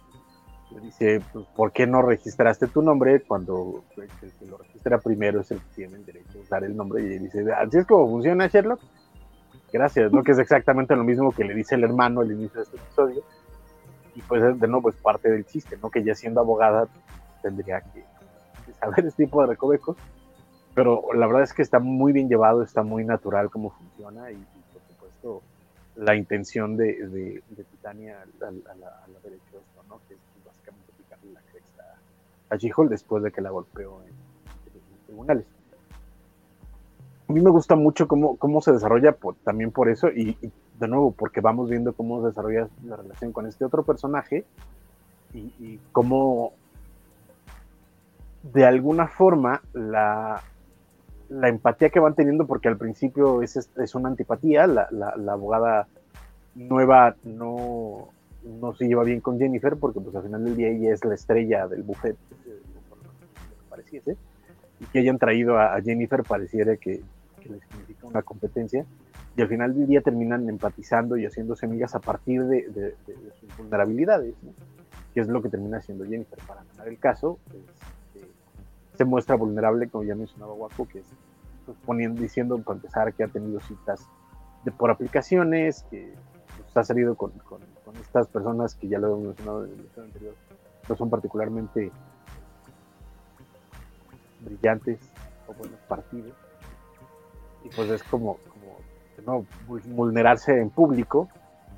le 0.71 0.81
dice: 0.81 1.21
pues, 1.31 1.45
¿Por 1.55 1.73
qué 1.73 1.87
no 1.87 2.01
registraste 2.01 2.67
tu 2.67 2.81
nombre 2.81 3.21
cuando 3.21 3.85
el 3.99 4.09
que 4.39 4.47
lo 4.47 4.57
registra 4.57 4.97
primero 4.97 5.41
es 5.41 5.51
el 5.51 5.59
que 5.59 5.75
tiene 5.75 5.97
el 5.97 6.07
derecho 6.07 6.39
a 6.39 6.41
usar 6.41 6.65
el 6.65 6.75
nombre? 6.75 7.03
Y 7.03 7.19
dice: 7.19 7.45
¿Así 7.53 7.77
es 7.77 7.87
como 7.87 8.09
funciona 8.09 8.47
Sherlock? 8.47 8.81
Gracias, 9.71 10.11
¿no? 10.11 10.23
Que 10.23 10.33
es 10.33 10.39
exactamente 10.39 10.97
lo 10.97 11.05
mismo 11.05 11.33
que 11.33 11.45
le 11.45 11.53
dice 11.53 11.75
el 11.75 11.85
hermano 11.85 12.23
al 12.23 12.33
inicio 12.33 12.61
de 12.61 12.63
este 12.63 12.79
episodio 12.79 13.23
y 14.15 14.23
pues 14.23 14.59
de 14.59 14.69
nuevo 14.69 14.91
es 14.91 14.97
parte 14.97 15.31
del 15.31 15.45
chiste, 15.45 15.77
¿no? 15.83 15.91
Que 15.91 16.03
ya 16.05 16.15
siendo 16.15 16.41
abogada 16.41 16.89
tendría 17.43 17.81
que, 17.81 18.05
saber 18.79 19.07
este 19.07 19.25
tipo 19.25 19.41
de 19.41 19.49
recovecos, 19.49 19.97
pero 20.75 21.13
la 21.15 21.27
verdad 21.27 21.43
es 21.43 21.53
que 21.53 21.63
está 21.63 21.79
muy 21.79 22.13
bien 22.13 22.29
llevado, 22.29 22.63
está 22.63 22.83
muy 22.83 23.05
natural 23.05 23.51
cómo 23.51 23.71
funciona 23.71 24.31
y, 24.31 24.37
por 24.73 24.83
supuesto 24.89 25.43
la 25.97 26.17
intención 26.17 26.77
de, 26.77 27.07
de, 27.07 27.43
de 27.51 27.65
Titania 27.65 28.19
al, 28.41 28.63
haber 29.17 29.35
hecho 29.35 29.59
esto, 29.59 29.83
¿no? 29.89 30.01
Que 30.09 30.15
es 30.15 30.21
básicamente 30.45 30.93
picarle 30.99 31.33
la 31.33 31.41
cresta 31.53 31.85
a 32.51 32.57
She-Hulk 32.57 32.91
después 32.91 33.23
de 33.23 33.31
que 33.31 33.41
la 33.41 33.51
golpeó 33.51 34.03
en, 34.03 34.09
en, 34.09 35.07
tribunales. 35.07 35.47
A 37.29 37.33
mí 37.33 37.41
me 37.41 37.51
gusta 37.51 37.77
mucho 37.77 38.09
cómo, 38.09 38.37
cómo 38.37 38.61
se 38.61 38.73
desarrolla 38.73 39.13
por, 39.13 39.37
también 39.37 39.71
por 39.71 39.89
eso 39.89 40.09
y, 40.09 40.37
y 40.43 40.53
de 40.79 40.89
nuevo, 40.89 41.13
porque 41.13 41.41
vamos 41.41 41.71
viendo 41.71 41.93
cómo 41.93 42.21
se 42.21 42.29
desarrolla 42.29 42.69
la 42.85 42.97
relación 42.97 43.33
con 43.33 43.47
este 43.47 43.65
otro 43.65 43.85
personaje 43.85 44.45
y, 45.33 45.81
cómo 45.91 46.53
de 48.43 48.65
alguna 48.65 49.09
forma 49.09 49.63
la, 49.73 50.43
la, 51.29 51.49
empatía 51.49 51.91
que 51.91 51.99
van 51.99 52.15
teniendo, 52.15 52.47
porque 52.47 52.69
al 52.69 52.77
principio 52.77 53.43
es, 53.43 53.57
es 53.57 53.95
una 53.95 54.11
antipatía, 54.11 54.67
la, 54.67 54.87
la, 54.93 55.17
la, 55.17 55.33
abogada 55.33 55.89
nueva 56.55 57.17
no, 57.25 58.11
no 58.45 58.75
se 58.75 58.87
lleva 58.87 59.03
bien 59.03 59.21
con 59.21 59.39
Jennifer, 59.39 59.77
porque 59.77 60.01
pues 60.01 60.15
al 60.15 60.23
final 60.23 60.45
del 60.45 60.57
día 60.57 60.69
ella 60.69 60.93
es 60.93 61.05
la 61.05 61.15
estrella 61.15 61.67
del 61.67 61.83
buffet, 61.83 62.17
eh, 62.47 64.17
y 64.81 64.85
que 64.87 64.99
hayan 65.01 65.19
traído 65.19 65.59
a, 65.59 65.75
a 65.75 65.83
Jennifer 65.83 66.23
pareciera 66.23 66.77
que, 66.77 67.01
que 67.41 67.49
le 67.49 67.61
significa 67.61 68.07
una 68.07 68.23
competencia, 68.23 68.85
y 69.37 69.43
al 69.43 69.49
final 69.49 69.75
del 69.75 69.87
día 69.87 70.01
terminan 70.01 70.49
empatizando 70.49 71.17
y 71.17 71.27
haciendo 71.27 71.55
amigas 71.63 71.95
a 71.95 72.01
partir 72.01 72.45
de 72.45 72.97
sus 73.41 73.57
vulnerabilidades, 73.57 74.35
¿no? 74.43 74.53
que 75.15 75.21
es 75.21 75.29
lo 75.29 75.41
que 75.41 75.49
termina 75.49 75.79
haciendo 75.79 76.05
Jennifer. 76.05 76.39
Para 76.47 76.65
ganar 76.65 76.89
el 76.89 76.99
caso, 76.99 77.39
este, 77.47 78.29
se 78.99 79.05
muestra 79.05 79.37
vulnerable, 79.37 79.89
como 79.89 80.03
ya 80.03 80.17
mencionaba 80.17 80.53
Waco, 80.53 80.89
que 80.89 80.99
es 80.99 81.07
pues, 81.65 81.79
poniendo, 81.87 82.21
diciendo 82.21 82.59
para 82.59 82.77
empezar 82.77 83.15
que 83.15 83.23
ha 83.23 83.29
tenido 83.29 83.61
citas 83.61 84.07
de, 84.65 84.73
por 84.73 84.91
aplicaciones, 84.91 85.85
que 85.89 86.13
pues, 86.59 86.77
ha 86.77 86.83
salido 86.83 87.15
con, 87.15 87.31
con, 87.31 87.61
con, 87.85 87.97
estas 87.97 88.27
personas 88.27 88.75
que 88.75 88.89
ya 88.89 88.99
lo 88.99 89.07
hemos 89.07 89.23
mencionado 89.29 89.65
en 89.65 89.73
el 89.73 89.81
episodio 89.81 90.07
anterior, 90.09 90.35
no 90.89 90.97
son 90.97 91.11
particularmente 91.11 91.93
brillantes 94.41 94.99
o 95.47 95.55
buenos 95.55 95.79
partidos. 95.89 96.33
Y 97.65 97.69
pues 97.69 97.89
es 97.89 98.03
como, 98.03 98.39
¿no? 99.27 99.47
vulnerarse 99.67 100.61
en 100.61 100.71
público 100.71 101.29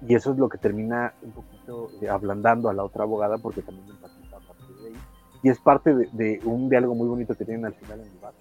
y 0.06 0.14
eso 0.14 0.32
es 0.32 0.38
lo 0.38 0.48
que 0.48 0.59
termina 0.59 1.14
un 1.22 1.32
poquito 1.32 1.90
eh, 2.02 2.09
ablandando 2.09 2.68
a 2.68 2.74
la 2.74 2.85
otra 2.85 3.04
abogada 3.04 3.38
porque 3.38 3.62
también 3.62 3.88
empatiza 3.88 4.37
a 4.37 4.40
partir 4.40 4.76
de 4.76 4.88
ahí 4.88 4.96
y 5.42 5.48
es 5.48 5.59
parte 5.61 5.94
de, 5.94 6.40
un 6.44 6.68
diálogo 6.68 6.94
muy 6.94 7.09
bonito 7.09 7.35
que 7.35 7.44
tienen 7.44 7.64
al 7.64 7.74
final 7.74 8.00
en 8.00 8.06
el 8.06 8.18
bar 8.18 8.35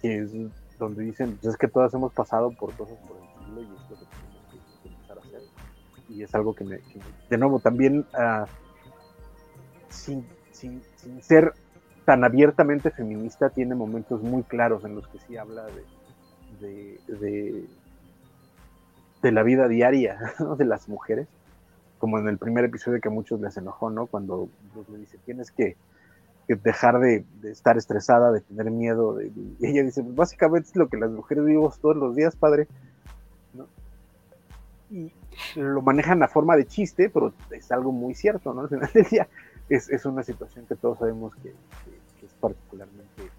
que 0.00 0.18
es 0.18 0.32
donde 0.78 1.02
dicen 1.02 1.38
pues 1.40 1.54
es 1.54 1.58
que 1.58 1.68
todas 1.68 1.92
hemos 1.94 2.12
pasado 2.12 2.50
por 2.52 2.72
cosas 2.74 2.98
por 3.08 3.16
el 3.16 3.24
estilo 3.24 3.60
y 3.60 3.64
es 3.64 3.90
lo 3.90 3.96
que 3.96 4.04
tenemos 4.06 4.44
que, 4.82 4.88
empezar 4.88 5.18
a 5.18 5.20
hacer 5.20 5.40
y 6.08 6.22
es 6.22 6.34
algo 6.34 6.54
que 6.54 6.64
me, 6.64 6.80
de 7.28 7.38
nuevo 7.38 7.58
también 7.58 8.06
uh, 8.14 8.46
sin, 9.88 10.24
sin, 10.52 10.82
sin 10.96 11.22
ser 11.22 11.54
tan 12.06 12.22
abiertamente 12.22 12.90
feminista 12.90 13.50
tiene 13.50 13.74
momentos 13.74 14.22
muy 14.22 14.44
claros 14.44 14.84
en 14.84 14.94
los 14.94 15.08
que 15.08 15.18
sí 15.18 15.36
habla 15.36 15.66
de, 16.60 17.66
de 19.26 19.32
la 19.32 19.42
vida 19.42 19.66
diaria 19.66 20.34
¿no? 20.38 20.56
de 20.56 20.64
las 20.64 20.88
mujeres, 20.88 21.26
como 21.98 22.18
en 22.18 22.28
el 22.28 22.38
primer 22.38 22.64
episodio 22.64 23.00
que 23.00 23.08
a 23.08 23.12
muchos 23.12 23.40
les 23.40 23.56
enojó, 23.56 23.90
¿no? 23.90 24.06
Cuando 24.06 24.48
Bruce 24.72 24.92
le 24.92 24.98
dice, 24.98 25.18
tienes 25.24 25.50
que, 25.50 25.76
dejar 26.48 27.00
de, 27.00 27.24
estar 27.42 27.76
estresada, 27.76 28.30
de 28.30 28.40
tener 28.40 28.70
miedo, 28.70 29.14
de, 29.14 29.32
y 29.58 29.66
ella 29.66 29.82
dice, 29.82 30.02
pues 30.02 30.14
básicamente 30.14 30.68
es 30.68 30.76
lo 30.76 30.88
que 30.88 30.96
las 30.96 31.10
mujeres 31.10 31.44
vivimos 31.44 31.80
todos 31.80 31.96
los 31.96 32.14
días, 32.14 32.36
padre. 32.36 32.68
Y 34.88 35.12
lo 35.56 35.82
manejan 35.82 36.22
a 36.22 36.28
forma 36.28 36.54
de 36.56 36.66
chiste, 36.66 37.10
pero 37.10 37.32
es 37.50 37.72
algo 37.72 37.90
muy 37.90 38.14
cierto, 38.14 38.54
¿no? 38.54 38.60
Al 38.60 38.68
final 38.68 38.90
del 38.94 39.04
día 39.04 39.28
es, 39.68 39.90
es 39.90 40.06
una 40.06 40.22
situación 40.22 40.66
que 40.66 40.76
todos 40.76 40.98
sabemos 40.98 41.34
que, 41.36 41.50
que, 41.50 42.20
que 42.20 42.26
es 42.26 42.32
particularmente 42.34 43.30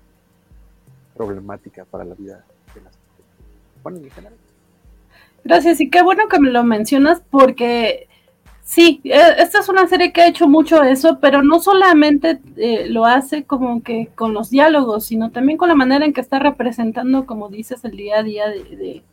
problemática 1.15 1.85
para 1.85 2.03
la 2.03 2.15
vida 2.15 2.43
de 2.75 2.81
las 2.81 2.93
mujeres. 2.93 3.81
Bueno, 3.81 3.99
en 3.99 4.11
general. 4.11 4.46
Gracias, 5.47 5.79
y 5.79 5.89
qué 5.89 6.01
bueno 6.01 6.27
que 6.27 6.41
me 6.41 6.51
lo 6.51 6.65
mencionas 6.65 7.21
porque 7.31 8.09
sí, 8.63 8.99
e, 9.05 9.17
esta 9.37 9.59
es 9.59 9.69
una 9.69 9.87
serie 9.87 10.11
que 10.11 10.19
ha 10.19 10.27
hecho 10.27 10.49
mucho 10.49 10.83
eso, 10.83 11.19
pero 11.21 11.41
no 11.41 11.61
solamente 11.61 12.41
eh, 12.57 12.87
lo 12.89 13.05
hace 13.05 13.45
como 13.45 13.81
que 13.81 14.09
con 14.13 14.33
los 14.33 14.49
diálogos, 14.49 15.05
sino 15.05 15.31
también 15.31 15.57
con 15.57 15.69
la 15.69 15.75
manera 15.75 16.03
en 16.03 16.11
que 16.11 16.19
está 16.19 16.37
representando, 16.37 17.25
como 17.25 17.47
dices, 17.47 17.85
el 17.85 17.95
día 17.95 18.17
a 18.19 18.23
día 18.23 18.49
de, 18.49 18.63
de, 18.75 19.03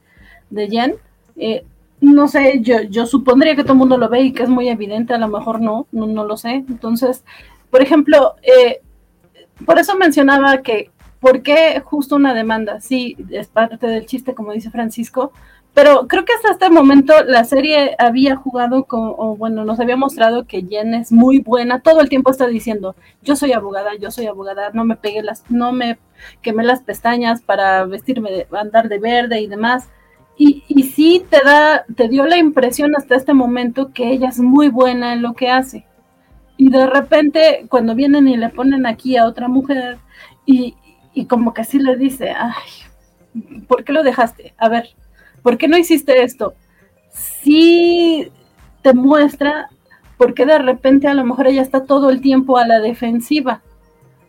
de 0.50 0.68
Jen. 0.68 0.94
Eh, 1.36 1.64
no 2.00 2.26
sé, 2.26 2.58
yo, 2.62 2.82
yo 2.82 3.06
supondría 3.06 3.54
que 3.54 3.62
todo 3.62 3.74
el 3.74 3.78
mundo 3.78 3.96
lo 3.96 4.08
ve 4.08 4.22
y 4.22 4.32
que 4.32 4.42
es 4.42 4.48
muy 4.48 4.68
evidente, 4.68 5.14
a 5.14 5.18
lo 5.18 5.28
mejor 5.28 5.60
no, 5.60 5.86
no, 5.92 6.08
no 6.08 6.24
lo 6.24 6.36
sé. 6.36 6.64
Entonces, 6.68 7.24
por 7.70 7.80
ejemplo, 7.80 8.34
eh, 8.42 8.80
por 9.64 9.78
eso 9.78 9.96
mencionaba 9.96 10.62
que, 10.62 10.90
¿por 11.20 11.42
qué 11.42 11.80
justo 11.84 12.16
una 12.16 12.34
demanda? 12.34 12.80
Sí, 12.80 13.16
es 13.30 13.46
parte 13.46 13.86
del 13.86 14.06
chiste, 14.06 14.34
como 14.34 14.50
dice 14.50 14.72
Francisco, 14.72 15.32
pero 15.74 16.06
creo 16.06 16.24
que 16.24 16.32
hasta 16.32 16.52
este 16.52 16.70
momento 16.70 17.12
la 17.24 17.42
serie 17.42 17.96
había 17.98 18.36
jugado 18.36 18.84
con, 18.84 19.12
o 19.16 19.36
bueno, 19.36 19.64
nos 19.64 19.80
había 19.80 19.96
mostrado 19.96 20.44
que 20.44 20.62
Jen 20.62 20.94
es 20.94 21.10
muy 21.10 21.40
buena, 21.40 21.80
todo 21.80 22.00
el 22.00 22.08
tiempo 22.08 22.30
está 22.30 22.46
diciendo, 22.46 22.94
yo 23.22 23.34
soy 23.34 23.52
abogada, 23.52 23.96
yo 23.96 24.12
soy 24.12 24.26
abogada, 24.26 24.70
no 24.72 24.84
me 24.84 24.94
pegué 24.94 25.22
las, 25.22 25.50
no 25.50 25.72
me 25.72 25.98
quemé 26.42 26.62
las 26.62 26.82
pestañas 26.82 27.42
para 27.42 27.84
vestirme, 27.86 28.30
de, 28.30 28.46
andar 28.52 28.88
de 28.88 29.00
verde 29.00 29.40
y 29.40 29.48
demás. 29.48 29.88
Y, 30.36 30.62
y 30.68 30.84
sí 30.84 31.24
te 31.28 31.40
da, 31.44 31.84
te 31.96 32.08
dio 32.08 32.24
la 32.26 32.38
impresión 32.38 32.94
hasta 32.96 33.16
este 33.16 33.34
momento 33.34 33.92
que 33.92 34.10
ella 34.10 34.28
es 34.28 34.38
muy 34.38 34.68
buena 34.68 35.12
en 35.12 35.22
lo 35.22 35.34
que 35.34 35.50
hace. 35.50 35.86
Y 36.56 36.70
de 36.70 36.86
repente, 36.86 37.66
cuando 37.68 37.96
vienen 37.96 38.28
y 38.28 38.36
le 38.36 38.48
ponen 38.48 38.86
aquí 38.86 39.16
a 39.16 39.26
otra 39.26 39.48
mujer, 39.48 39.98
y, 40.46 40.76
y 41.14 41.26
como 41.26 41.52
que 41.52 41.64
sí 41.64 41.80
le 41.80 41.96
dice, 41.96 42.30
ay, 42.30 43.62
¿por 43.66 43.82
qué 43.84 43.92
lo 43.92 44.04
dejaste? 44.04 44.54
A 44.58 44.68
ver, 44.68 44.94
¿por 45.44 45.58
qué 45.58 45.68
no 45.68 45.76
hiciste 45.76 46.24
esto? 46.24 46.54
Sí 47.12 48.32
te 48.82 48.94
muestra 48.94 49.68
por 50.16 50.32
qué 50.34 50.46
de 50.46 50.58
repente 50.58 51.06
a 51.06 51.14
lo 51.14 51.22
mejor 51.22 51.46
ella 51.46 51.60
está 51.60 51.84
todo 51.84 52.08
el 52.08 52.22
tiempo 52.22 52.56
a 52.56 52.66
la 52.66 52.80
defensiva. 52.80 53.62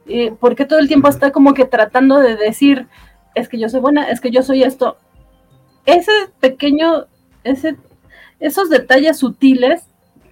Eh, 0.07 0.33
porque 0.39 0.65
todo 0.65 0.77
el 0.77 0.87
tiempo 0.87 1.07
está 1.07 1.31
como 1.31 1.53
que 1.53 1.65
tratando 1.65 2.19
de 2.19 2.35
decir, 2.35 2.87
es 3.33 3.47
que 3.47 3.57
yo 3.57 3.69
soy 3.69 3.79
buena, 3.79 4.03
es 4.03 4.19
que 4.19 4.29
yo 4.29 4.43
soy 4.43 4.63
esto. 4.63 4.97
Ese 5.85 6.11
pequeño, 6.41 7.05
ese, 7.43 7.77
esos 8.39 8.69
detalles 8.69 9.17
sutiles 9.17 9.83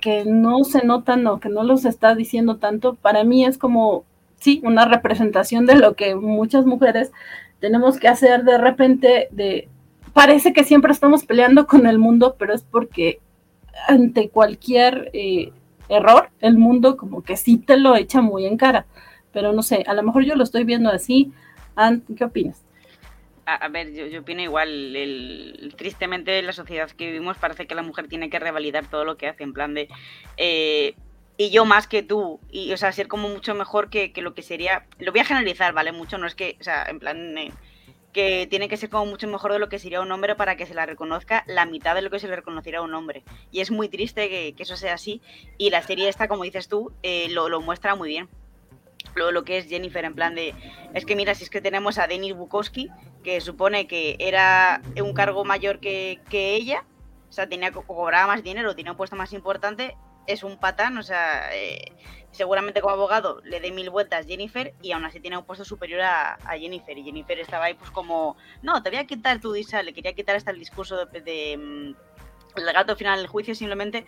que 0.01 0.25
no 0.25 0.65
se 0.65 0.86
notan 0.86 1.25
o 1.27 1.39
que 1.39 1.47
no 1.47 1.63
los 1.63 1.86
está 1.86 2.13
diciendo 2.13 2.57
tanto, 2.57 2.95
para 2.95 3.23
mí 3.23 3.45
es 3.45 3.57
como, 3.57 4.03
sí, 4.38 4.61
una 4.65 4.86
representación 4.86 5.65
de 5.65 5.75
lo 5.75 5.95
que 5.95 6.15
muchas 6.15 6.65
mujeres 6.65 7.13
tenemos 7.61 7.97
que 7.97 8.09
hacer 8.09 8.43
de 8.43 8.57
repente 8.57 9.29
de 9.31 9.69
parece 10.14 10.53
que 10.53 10.64
siempre 10.64 10.91
estamos 10.91 11.26
peleando 11.26 11.68
con 11.68 11.88
el 11.88 11.99
mundo, 11.99 12.36
pero 12.38 12.53
es 12.53 12.64
porque 12.64 13.20
ante 13.88 14.30
cualquier 14.30 15.09
eh, 15.14 15.51
error, 15.89 16.30
el 16.39 16.57
mundo 16.57 16.97
como 16.97 17.24
que 17.24 17.38
sí 17.38 17.57
te 17.57 17.78
lo 17.78 17.95
echa 17.95 18.22
muy 18.22 18.45
en 18.45 18.57
cara. 18.57 18.86
Pero 19.32 19.51
no 19.51 19.64
sé, 19.64 19.84
a 19.88 19.93
lo 19.93 20.03
mejor 20.03 20.24
yo 20.24 20.36
lo 20.36 20.43
estoy 20.43 20.64
viendo 20.64 20.89
así. 20.89 21.34
¿Qué 22.16 22.24
opinas? 22.24 22.64
A, 23.45 23.68
ver, 23.68 23.93
yo, 23.93 24.05
yo, 24.05 24.22
opino 24.22 24.41
igual. 24.41 24.95
El, 24.95 25.74
tristemente, 25.76 26.39
en 26.39 26.45
la 26.45 26.53
sociedad 26.53 26.89
que 26.91 27.07
vivimos 27.07 27.38
parece 27.38 27.66
que 27.66 27.76
la 27.76 27.82
mujer 27.82 28.07
tiene 28.07 28.30
que 28.30 28.39
revalidar 28.39 28.86
todo 28.86 29.03
lo 29.03 29.18
que 29.18 29.28
hace, 29.28 29.43
en 29.43 29.53
plan 29.53 29.74
de. 29.74 29.89
Eh, 30.38 30.95
y 31.36 31.49
yo 31.49 31.66
más 31.66 31.88
que 31.88 32.03
tú, 32.03 32.39
y 32.51 32.72
o 32.74 32.78
sea, 32.78 32.91
ser 32.91 33.07
como 33.07 33.28
mucho 33.28 33.55
mejor 33.55 33.89
que, 33.89 34.14
que, 34.14 34.22
lo 34.22 34.34
que 34.34 34.43
sería. 34.43 34.86
Lo 34.99 35.11
voy 35.11 35.22
a 35.22 35.26
generalizar, 35.26 35.74
¿vale? 35.74 35.91
Mucho, 35.91 36.18
no 36.18 36.28
es 36.28 36.36
que, 36.36 36.57
o 36.61 36.64
sea, 36.64 36.86
en 36.86 36.99
plan. 36.99 37.38
Eh, 37.38 37.51
que 38.14 38.47
tiene 38.49 38.70
que 38.70 38.78
ser 38.78 38.89
como 38.89 39.07
mucho 39.07 39.28
mejor 39.28 39.51
de 39.51 39.59
lo 39.59 39.70
que 39.70 39.80
sería 39.80 40.01
un 40.01 40.11
hombre 40.11 40.36
para 40.36 40.55
que 40.55 40.66
se 40.66 40.74
la 40.74 40.86
reconozca 40.86 41.43
la 41.47 41.66
mitad 41.66 41.95
de 41.95 42.03
lo 42.03 42.09
que 42.09 42.20
se 42.20 42.28
le 42.28 42.36
reconocerá 42.36 42.80
a 42.80 42.84
un 42.84 42.93
hombre. 42.93 43.24
Y 43.51 43.61
es 43.61 43.72
muy 43.72 43.89
triste 43.89 44.30
que, 44.30 44.55
eso 44.57 44.78
sea 44.78 44.93
así. 44.93 45.22
Y 45.57 45.72
la 45.72 45.82
serie 45.82 46.07
esta, 46.07 46.28
como 46.28 46.43
dices 46.43 46.68
tú, 46.68 46.93
eh, 47.03 47.28
lo, 47.30 47.49
lo 47.49 47.59
muestra 47.59 47.95
muy 47.95 48.09
bien 48.09 48.30
lo, 49.16 49.32
lo, 49.32 49.43
que 49.43 49.57
es 49.57 49.68
Jennifer, 49.68 50.05
en 50.05 50.16
plan 50.16 50.36
de, 50.36 50.53
es 50.93 51.05
que 51.05 51.16
mira, 51.16 51.36
si 51.36 51.43
es 51.43 51.49
que 51.49 51.61
tenemos 51.61 51.97
a 51.97 52.07
Denis 52.07 52.36
Bukowski, 52.36 52.89
que 53.24 53.41
supone 53.41 53.88
que 53.88 54.16
era 54.20 54.82
un 55.01 55.14
cargo 55.14 55.45
mayor 55.45 55.80
que, 55.80 56.20
que 56.30 56.55
ella, 56.55 56.86
o 57.30 57.32
sea, 57.32 57.47
tenía 57.47 57.72
cobraba 57.72 58.28
más 58.28 58.43
dinero, 58.43 58.76
tenía 58.76 58.91
un 58.91 58.97
puesto 58.97 59.16
más 59.16 59.34
importante, 59.34 59.95
es 60.28 60.43
un 60.43 60.59
patán, 60.59 60.97
o 60.97 61.03
sea, 61.03 61.53
eh, 61.53 61.91
seguramente 62.34 62.81
como 62.81 62.93
abogado 62.93 63.39
le 63.43 63.59
dé 63.59 63.71
mil 63.71 63.89
vueltas 63.89 64.25
Jennifer 64.25 64.73
y 64.81 64.91
aún 64.91 65.05
así 65.05 65.19
tiene 65.19 65.38
un 65.38 65.45
puesto 65.45 65.63
superior 65.63 66.01
a, 66.01 66.38
Jennifer. 66.59 66.97
Y 66.97 67.03
Jennifer 67.03 67.39
estaba 67.39 67.65
ahí 67.65 67.75
pues 67.75 67.91
como, 67.91 68.36
no, 68.61 68.84
te 68.84 68.89
voy 68.89 68.99
a 68.99 69.07
quitar 69.07 69.39
tu 69.39 69.53
disa, 69.53 69.81
le 69.84 69.93
quería 69.93 70.13
quitar 70.13 70.36
hasta 70.36 70.51
el 70.51 70.59
discurso 70.59 71.05
de, 71.05 71.21
de, 71.21 71.57
mm, 71.57 72.59
el 72.59 72.73
gato 72.73 72.95
final 72.95 73.19
del 73.19 73.27
juicio 73.27 73.55
simplemente 73.55 74.05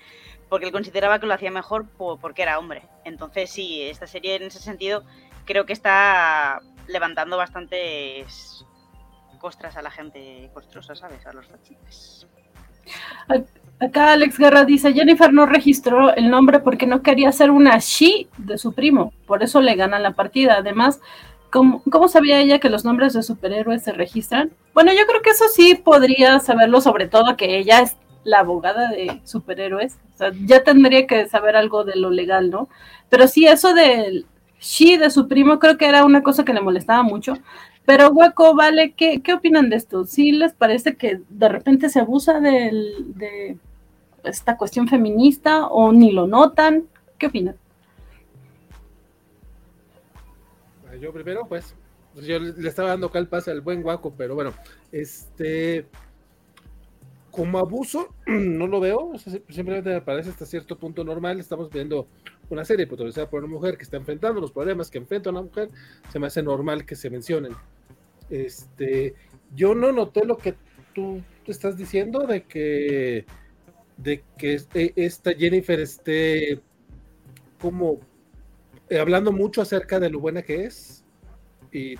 porque 0.49 0.65
él 0.65 0.71
consideraba 0.71 1.19
que 1.19 1.25
lo 1.25 1.33
hacía 1.33 1.51
mejor 1.51 1.87
porque 1.97 2.41
era 2.41 2.59
hombre. 2.59 2.83
Entonces 3.03 3.49
sí, 3.49 3.83
esta 3.83 4.07
serie 4.07 4.35
en 4.35 4.43
ese 4.43 4.59
sentido 4.59 5.03
creo 5.45 5.65
que 5.65 5.73
está 5.73 6.61
levantando 6.87 7.37
bastantes 7.37 8.65
costras 9.39 9.77
a 9.77 9.81
la 9.81 9.91
gente 9.91 10.49
costrosa, 10.53 10.95
¿sabes? 10.95 11.25
A 11.25 11.33
los 11.33 11.47
fascistas. 11.47 12.27
Acá 13.79 14.13
Alex 14.13 14.37
Guerra 14.37 14.63
dice, 14.63 14.93
Jennifer 14.93 15.33
no 15.33 15.45
registró 15.45 16.15
el 16.15 16.29
nombre 16.29 16.59
porque 16.59 16.87
no 16.87 17.01
quería 17.01 17.31
ser 17.31 17.51
una 17.51 17.77
she 17.79 18.27
de 18.37 18.57
su 18.57 18.73
primo, 18.73 19.11
por 19.27 19.43
eso 19.43 19.59
le 19.59 19.75
ganan 19.75 20.01
la 20.01 20.11
partida. 20.11 20.55
Además, 20.59 21.01
¿cómo, 21.51 21.83
¿cómo, 21.91 22.07
sabía 22.07 22.39
ella 22.39 22.59
que 22.59 22.69
los 22.69 22.85
nombres 22.85 23.13
de 23.13 23.21
superhéroes 23.21 23.83
se 23.83 23.91
registran? 23.91 24.51
Bueno, 24.73 24.91
yo 24.93 25.05
creo 25.05 25.21
que 25.21 25.31
eso 25.31 25.45
sí 25.53 25.75
podría 25.75 26.39
saberlo, 26.39 26.79
sobre 26.79 27.07
todo 27.07 27.35
que 27.35 27.57
ella 27.57 27.81
es 27.81 27.97
la 28.23 28.39
abogada 28.39 28.89
de 28.89 29.21
superhéroes. 29.23 29.97
O 30.13 30.17
sea, 30.17 30.31
ya 30.45 30.63
tendría 30.63 31.05
que 31.05 31.27
saber 31.27 31.57
algo 31.57 31.83
de 31.83 31.97
lo 31.97 32.09
legal, 32.09 32.49
¿no? 32.49 32.69
Pero 33.09 33.27
sí, 33.27 33.45
eso 33.45 33.73
del 33.73 34.25
she 34.59 34.97
de 34.97 35.09
su 35.09 35.27
primo 35.27 35.59
creo 35.59 35.77
que 35.77 35.85
era 35.85 36.05
una 36.05 36.23
cosa 36.23 36.43
que 36.43 36.53
le 36.53 36.61
molestaba 36.61 37.03
mucho. 37.03 37.37
Pero 37.85 38.09
Hueco, 38.09 38.55
Vale, 38.55 38.93
¿qué, 38.93 39.21
qué 39.21 39.33
opinan 39.33 39.69
de 39.69 39.75
esto? 39.75 40.05
¿Sí 40.05 40.31
les 40.31 40.53
parece 40.53 40.95
que 40.95 41.21
de 41.29 41.49
repente 41.49 41.89
se 41.89 41.99
abusa 41.99 42.39
del, 42.39 43.13
de 43.15 43.57
esta 44.23 44.57
cuestión 44.57 44.87
feminista 44.87 45.67
o 45.67 45.91
ni 45.91 46.11
lo 46.11 46.25
notan? 46.25 46.87
¿Qué 47.17 47.27
opinan? 47.27 47.55
Yo 50.99 51.11
primero, 51.13 51.45
pues, 51.47 51.75
yo 52.15 52.39
le 52.39 52.67
estaba 52.67 52.89
dando 52.89 53.11
calpas 53.11 53.47
al 53.47 53.61
buen 53.61 53.83
Guaco, 53.83 54.13
pero 54.17 54.33
bueno, 54.33 54.53
este, 54.91 55.85
como 57.35 57.59
abuso, 57.59 58.15
no 58.25 58.65
lo 58.65 58.79
veo, 58.79 59.11
simplemente 59.49 59.89
me 59.89 60.01
parece 60.01 60.29
hasta 60.29 60.45
cierto 60.45 60.77
punto 60.77 61.03
normal. 61.03 61.39
Estamos 61.39 61.69
viendo 61.69 62.07
una 62.49 62.63
serie 62.63 62.87
protagonizada 62.87 63.29
por 63.29 63.43
una 63.43 63.53
mujer 63.53 63.77
que 63.77 63.83
está 63.83 63.97
enfrentando 63.97 64.39
los 64.39 64.51
problemas 64.51 64.89
que 64.89 64.97
enfrenta 64.97 65.29
una 65.29 65.41
mujer, 65.41 65.69
se 66.09 66.17
me 66.17 66.27
hace 66.27 66.41
normal 66.41 66.85
que 66.85 66.95
se 66.95 67.09
mencionen. 67.09 67.53
Este, 68.29 69.15
yo 69.55 69.75
no 69.75 69.91
noté 69.91 70.25
lo 70.25 70.37
que 70.37 70.55
tú 70.93 71.21
estás 71.47 71.77
diciendo 71.77 72.25
de 72.25 72.43
que 72.43 73.25
de 73.97 74.23
que 74.37 74.55
este, 74.55 74.93
esta 74.95 75.33
Jennifer 75.33 75.79
esté 75.79 76.59
como 77.59 77.99
eh, 78.89 78.99
hablando 78.99 79.31
mucho 79.31 79.61
acerca 79.61 79.99
de 79.99 80.09
lo 80.09 80.19
buena 80.19 80.41
que 80.41 80.65
es. 80.65 81.03
Y 81.71 81.95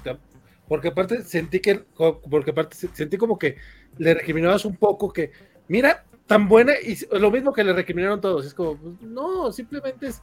porque 0.68 0.90
aparte 0.90 1.24
sentí 1.24 1.60
que 1.60 1.84
porque 2.30 2.52
aparte 2.52 2.76
sentí 2.76 3.18
como 3.18 3.38
que 3.38 3.58
le 3.98 4.14
recriminabas 4.14 4.66
un 4.66 4.76
poco 4.76 5.12
que, 5.12 5.32
mira, 5.68 6.06
tan 6.28 6.48
buena, 6.48 6.74
y 6.82 6.98
lo 7.18 7.32
mismo 7.32 7.54
que 7.54 7.64
le 7.64 7.74
recriminaron 7.74 8.22
todos, 8.22 8.46
es 8.46 8.54
como, 8.54 8.78
pues, 8.78 9.02
no, 9.02 9.52
simplemente 9.52 10.08
es, 10.08 10.22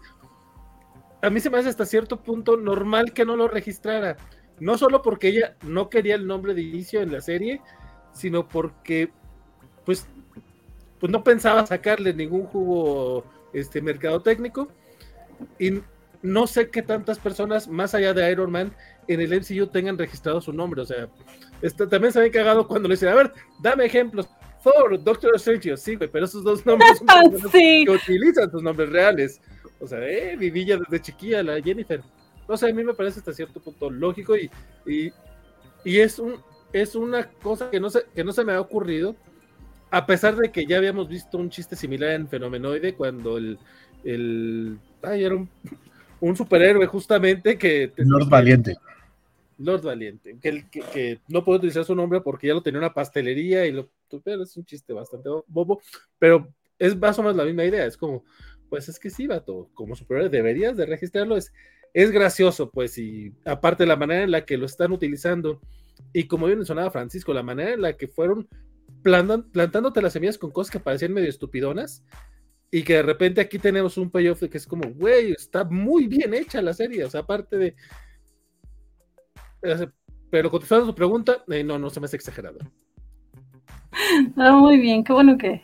a 1.23 1.31
mí 1.31 1.41
se 1.41 1.49
me 1.49 1.59
hace 1.59 1.69
hasta 1.69 1.87
cierto 1.87 2.23
punto 2.23 2.57
normal 2.57 3.13
que 3.13 3.25
no 3.25 3.37
lo 3.37 3.49
registrara, 3.49 4.17
no 4.63 4.79
solo 4.79 5.03
porque 5.03 5.29
ella 5.29 5.57
no 5.63 5.91
quería 5.91 6.15
el 6.15 6.29
nombre 6.29 6.55
de 6.55 6.63
inicio 6.63 7.03
en 7.03 7.11
la 7.11 7.21
serie, 7.21 7.61
sino 8.13 8.47
porque, 8.47 9.11
pues, 9.85 10.07
pues 11.01 11.11
no 11.11 11.25
pensaba 11.25 11.67
sacarle 11.67 12.15
ningún 12.15 12.45
jugo 12.47 13.25
este 13.53 13.83
mercado 13.83 14.23
técnico 14.23 14.69
y 15.59 15.81
no 16.23 16.47
sé 16.47 16.71
qué 16.71 16.81
tantas 16.81 17.19
personas 17.19 17.67
más 17.67 17.93
allá 17.97 18.15
de 18.15 18.31
Iron 18.31 18.53
Man 18.53 18.73
en 19.09 19.21
el 19.21 19.41
MCU 19.41 19.67
tengan 19.67 19.99
registrado 19.99 20.41
su 20.41 20.53
nombre, 20.53 20.83
o 20.83 20.87
sea, 20.87 21.09
este, 21.61 21.89
también 21.89 22.13
se 22.13 22.21
había 22.21 22.31
cagado 22.31 22.69
cuando 22.69 22.89
le 22.89 22.95
dicen, 22.95 23.09
a 23.09 23.17
ver, 23.17 23.33
dame 23.61 23.85
ejemplos. 23.85 24.29
Thor, 24.63 25.03
Doctor 25.03 25.35
Strange, 25.35 25.77
sí, 25.77 25.97
güey, 25.97 26.09
pero 26.09 26.25
esos 26.25 26.45
dos 26.45 26.65
nombres 26.65 26.99
son 26.99 27.51
que 27.51 27.91
utilizan 27.91 28.49
sus 28.49 28.63
nombres 28.63 28.91
reales. 28.91 29.41
O 29.81 29.89
sea, 29.89 29.99
eh, 30.09 30.37
vivilla 30.37 30.77
desde 30.77 31.03
chiquilla, 31.03 31.43
la 31.43 31.61
Jennifer. 31.61 32.01
O 32.53 32.57
sea, 32.57 32.69
a 32.69 32.73
mí 32.73 32.85
me 32.85 32.95
parece 32.95 33.21
hasta 33.21 33.33
cierto 33.33 33.61
punto 33.61 33.91
lógico 33.91 34.37
y, 34.37 34.51
y, 34.87 35.11
y, 35.85 35.99
es, 35.99 36.19
un, 36.19 36.37
es 36.73 36.95
una 36.95 37.29
cosa 37.31 37.71
que 37.71 37.81
no, 37.81 37.89
se, 37.91 38.05
que 38.15 38.25
no 38.25 38.33
se 38.33 38.45
me 38.45 38.53
ha 38.53 38.61
ocurrido, 38.61 39.17
a 39.91 40.05
pesar 40.07 40.37
de 40.37 40.53
que 40.53 40.67
ya 40.67 40.79
habíamos 40.79 41.09
visto 41.09 41.39
un 41.39 41.51
chiste 41.51 41.77
similar 41.77 42.11
en 42.11 42.29
Fenomenoide 42.29 42.95
cuando 42.95 43.39
el, 43.39 43.59
el 44.05 44.79
ay, 45.03 45.25
era 45.25 45.35
un, 45.35 45.49
un 46.21 46.37
superhéroe 46.37 46.87
justamente 46.87 47.57
que... 47.57 47.93
Lord 47.97 48.29
Valiente. 48.29 48.77
Lord 49.59 49.83
Valiente, 49.83 50.37
que, 50.41 50.67
que, 50.71 51.21
no 51.29 51.45
puedo 51.45 51.59
utilizar 51.59 51.85
su 51.85 51.95
nombre 51.95 52.21
porque 52.21 52.49
ya 52.49 52.55
lo 52.55 52.63
tenía 52.63 52.81
una 52.81 52.95
pastelería 52.95 53.67
y 53.67 53.73
lo, 53.73 53.91
pero 54.25 54.43
es 54.43 54.57
un 54.57 54.65
chiste 54.65 54.93
bastante 54.93 55.29
bobo, 55.47 55.81
pero 56.19 56.49
es 56.79 56.97
más 56.97 57.19
o 57.19 57.23
menos 57.23 57.37
la 57.37 57.45
misma 57.45 57.65
idea, 57.65 57.87
es 57.87 57.97
como, 57.97 58.25
pues 58.69 58.89
es 58.89 58.99
que 58.99 59.11
sí, 59.11 59.27
vato, 59.27 59.69
como 59.75 59.95
superior 59.95 60.31
deberías 60.31 60.77
de 60.77 60.87
registrarlo, 60.87 61.37
es, 61.37 61.53
es 61.95 62.11
gracioso, 62.11 62.71
pues, 62.71 62.99
y 62.99 63.33
aparte 63.45 63.87
la 63.87 63.97
manera 63.97 64.23
en 64.23 64.31
la 64.31 64.45
que 64.45 64.57
lo 64.57 64.67
están 64.67 64.93
utilizando, 64.93 65.61
y 66.13 66.27
como 66.27 66.47
bien 66.47 66.59
mencionaba 66.59 66.91
Francisco, 66.91 67.33
la 67.33 67.43
manera 67.43 67.73
en 67.73 67.83
la 67.83 67.97
que 67.97 68.09
fueron 68.09 68.49
plantándote 69.03 70.01
las 70.01 70.13
semillas 70.13 70.39
con 70.39 70.51
cosas 70.51 70.71
que 70.71 70.81
parecían 70.81 71.13
medio 71.13 71.29
estupidonas, 71.29 72.05
y 72.71 72.85
que 72.85 72.95
de 72.95 73.03
repente 73.03 73.41
aquí 73.41 73.59
tenemos 73.59 73.99
un 73.99 74.11
payoff 74.11 74.45
que 74.49 74.57
es 74.57 74.67
como, 74.67 74.89
güey, 74.95 75.33
está 75.33 75.65
muy 75.65 76.07
bien 76.07 76.33
hecha 76.33 76.63
la 76.63 76.73
serie, 76.73 77.05
o 77.05 77.11
sea, 77.11 77.21
aparte 77.21 77.59
de 77.59 77.75
pero 80.31 80.51
contestando 80.51 80.87
su 80.87 80.95
pregunta, 80.95 81.45
eh, 81.49 81.63
no, 81.63 81.79
no 81.79 81.91
se 81.91 82.01
me 82.01 82.07
hace 82.07 82.17
exagerado. 82.17 82.59
Ah, 84.37 84.53
muy 84.53 84.79
bien, 84.79 85.05
qué 85.05 85.13
bueno 85.13 85.37
que, 85.37 85.63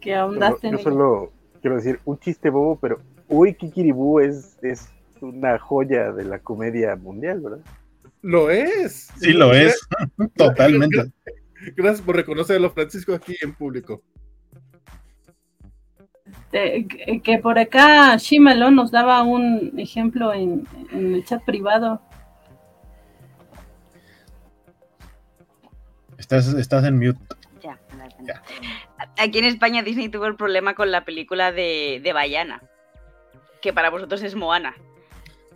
que 0.00 0.14
ahondaste. 0.14 0.70
Yo, 0.70 0.78
solo 0.78 1.32
quiero 1.60 1.76
decir 1.76 2.00
un 2.06 2.18
chiste 2.18 2.48
bobo, 2.48 2.78
pero 2.80 2.98
Uy 3.28 3.54
Kikiribú 3.54 4.20
es, 4.20 4.58
es 4.62 4.88
una 5.20 5.58
joya 5.58 6.12
de 6.12 6.24
la 6.24 6.38
comedia 6.38 6.96
mundial, 6.96 7.40
¿verdad? 7.40 7.60
Lo 8.22 8.50
es. 8.50 9.08
Sí, 9.18 9.32
lo 9.32 9.52
es. 9.52 9.78
Totalmente. 10.36 11.12
Gracias 11.76 12.02
por 12.02 12.16
reconocerlo, 12.16 12.70
Francisco, 12.70 13.14
aquí 13.14 13.36
en 13.40 13.54
público. 13.54 14.02
Este, 16.56 17.20
que, 17.22 17.38
por 17.38 17.58
acá 17.58 18.16
Shimelo 18.16 18.70
nos 18.70 18.90
daba 18.90 19.22
un 19.22 19.72
ejemplo 19.78 20.32
en, 20.32 20.66
en 20.92 21.14
el 21.14 21.24
chat 21.24 21.44
privado 21.44 22.00
Estás, 26.18 26.48
estás 26.54 26.84
en 26.84 26.98
mute. 26.98 27.20
Ya, 27.62 27.78
ya, 28.24 28.42
Aquí 29.18 29.38
en 29.38 29.44
España 29.44 29.82
Disney 29.82 30.08
tuvo 30.08 30.26
el 30.26 30.34
problema 30.34 30.74
con 30.74 30.90
la 30.90 31.04
película 31.04 31.52
de, 31.52 32.00
de 32.02 32.12
Bayana, 32.14 32.62
que 33.60 33.74
para 33.74 33.90
vosotros 33.90 34.22
es 34.22 34.34
Moana. 34.34 34.74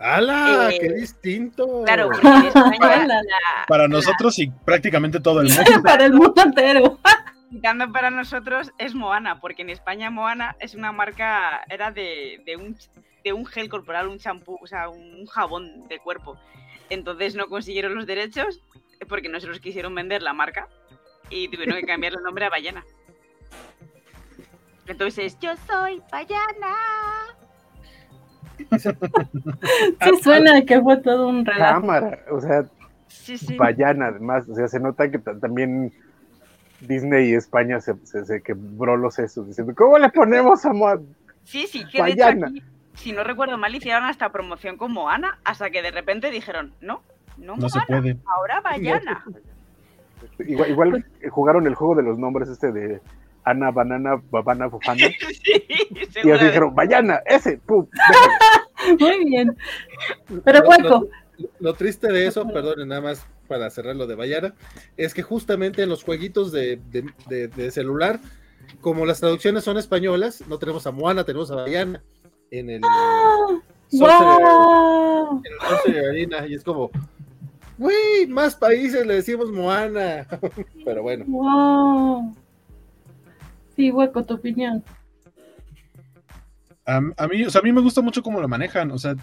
¡Hala! 0.00 0.70
Eh, 0.70 0.78
¡Qué 0.80 0.88
distinto! 0.94 1.82
Claro, 1.84 2.10
en 2.22 2.46
España, 2.46 3.06
la, 3.06 3.22
para 3.68 3.86
nosotros 3.86 4.38
y 4.38 4.50
prácticamente 4.50 5.20
todo 5.20 5.42
el 5.42 5.48
mundo. 5.54 5.82
para 5.84 6.06
el 6.06 6.14
mundo 6.14 6.42
entero. 6.42 6.98
para 7.92 8.10
nosotros 8.10 8.72
es 8.78 8.94
Moana, 8.94 9.40
porque 9.40 9.62
en 9.62 9.70
España 9.70 10.10
Moana 10.10 10.56
es 10.58 10.74
una 10.74 10.90
marca, 10.90 11.62
era 11.68 11.90
de, 11.90 12.42
de, 12.46 12.56
un, 12.56 12.76
de 13.22 13.32
un 13.34 13.44
gel 13.44 13.68
corporal, 13.68 14.08
un 14.08 14.18
champú, 14.18 14.58
o 14.60 14.66
sea, 14.66 14.88
un 14.88 15.26
jabón 15.26 15.86
de 15.88 15.98
cuerpo. 15.98 16.38
Entonces 16.88 17.34
no 17.34 17.48
consiguieron 17.48 17.94
los 17.94 18.06
derechos 18.06 18.60
porque 19.08 19.28
no 19.28 19.38
se 19.38 19.46
los 19.46 19.60
quisieron 19.60 19.94
vender 19.94 20.22
la 20.22 20.32
marca 20.32 20.68
y 21.28 21.48
tuvieron 21.48 21.76
que 21.76 21.86
cambiar 21.86 22.14
el 22.14 22.22
nombre 22.22 22.46
a 22.46 22.50
Ballena. 22.50 22.84
Entonces, 24.86 25.38
yo 25.40 25.52
soy 25.68 26.02
Ballena. 26.10 26.74
Sí 30.02 30.10
suena 30.22 30.62
que 30.64 30.80
fue 30.80 30.96
todo 30.98 31.28
un 31.28 31.44
relajo. 31.44 31.80
Cámara, 31.80 32.18
o 32.30 32.40
sea, 32.40 32.64
Sí, 33.08 33.36
sí. 33.38 33.56
Bayana, 33.56 34.06
además. 34.06 34.48
O 34.48 34.54
sea, 34.54 34.66
se 34.68 34.80
nota 34.80 35.10
que 35.10 35.18
ta- 35.18 35.38
también 35.38 35.92
Disney 36.80 37.30
y 37.30 37.34
España 37.34 37.80
se, 37.80 37.94
se, 38.04 38.24
se 38.24 38.42
quebró 38.42 38.96
los 38.96 39.14
sesos 39.14 39.46
diciendo, 39.46 39.74
¿cómo 39.76 39.98
le 39.98 40.08
ponemos 40.10 40.64
a 40.64 40.72
Moana? 40.72 41.02
Sí, 41.44 41.66
sí, 41.66 41.84
que 41.86 42.02
de 42.02 42.10
hecho 42.10 42.22
Bayana. 42.24 42.46
aquí, 42.48 42.62
si 42.94 43.12
no 43.12 43.22
recuerdo 43.24 43.58
mal, 43.58 43.74
hicieron 43.74 44.04
hasta 44.04 44.30
promoción 44.30 44.76
con 44.76 44.92
Moana, 44.92 45.38
hasta 45.44 45.70
que 45.70 45.82
de 45.82 45.90
repente 45.90 46.30
dijeron, 46.30 46.72
no, 46.80 47.02
no, 47.36 47.56
No 47.56 47.68
se 47.68 47.80
puede. 47.86 48.16
ahora 48.26 48.60
Bayana. 48.60 49.24
Igual, 50.38 50.70
igual 50.70 51.04
jugaron 51.30 51.66
el 51.66 51.74
juego 51.74 51.94
de 51.96 52.02
los 52.02 52.18
nombres 52.18 52.48
este 52.48 52.72
de 52.72 53.00
Ana, 53.44 53.70
Banana, 53.70 54.20
Babana, 54.30 54.66
Bufana. 54.66 55.06
sí, 55.44 55.64
Y 56.22 56.30
así 56.30 56.44
dijeron, 56.44 56.74
Bayana, 56.74 57.20
ese, 57.26 57.58
pum. 57.58 57.86
Muy 58.98 59.24
bien. 59.24 59.56
Pero 60.44 60.60
Lo- 60.60 60.66
Juanco, 60.66 61.08
Lo, 61.38 61.48
lo 61.60 61.74
triste 61.74 62.12
de 62.12 62.26
eso, 62.26 62.46
perdón, 62.48 62.86
nada 62.88 63.00
más 63.00 63.26
para 63.48 63.68
cerrar 63.70 63.96
lo 63.96 64.06
de 64.06 64.14
Bayana, 64.14 64.54
es 64.96 65.12
que 65.14 65.22
justamente 65.22 65.82
en 65.82 65.88
los 65.88 66.04
jueguitos 66.04 66.52
de, 66.52 66.80
de- 66.90 67.10
de- 67.28 67.48
de 67.48 67.70
celular, 67.70 68.20
como 68.80 69.04
las 69.06 69.20
traducciones 69.20 69.64
son 69.64 69.76
españolas, 69.76 70.44
no 70.48 70.58
tenemos 70.58 70.86
a 70.86 70.92
Moana, 70.92 71.24
tenemos 71.24 71.50
a 71.50 71.56
Bayana 71.56 72.02
en 72.50 72.70
el 72.70 72.80
Sorcerer- 73.90 74.40
¡Wow! 74.40 75.42
en 75.44 75.52
el 75.52 75.68
Sorcerer 75.68 76.08
Arena, 76.10 76.46
y 76.46 76.54
es 76.54 76.62
como, 76.64 76.90
güey, 77.78 78.26
más 78.28 78.54
países 78.54 79.04
le 79.06 79.14
decimos 79.14 79.50
Moana. 79.50 80.26
Pero 80.84 81.02
bueno, 81.02 81.24
¡Wow! 81.26 82.34
Sí, 83.80 83.90
hueco, 83.90 84.22
tu 84.22 84.34
opinión. 84.34 84.84
A, 86.84 86.96
a 87.16 87.28
mí, 87.28 87.44
o 87.44 87.50
sea, 87.50 87.62
a 87.62 87.64
mí 87.64 87.72
me 87.72 87.80
gusta 87.80 88.02
mucho 88.02 88.22
cómo 88.22 88.38
lo 88.38 88.46
manejan. 88.46 88.90
O 88.90 88.98
sea, 88.98 89.16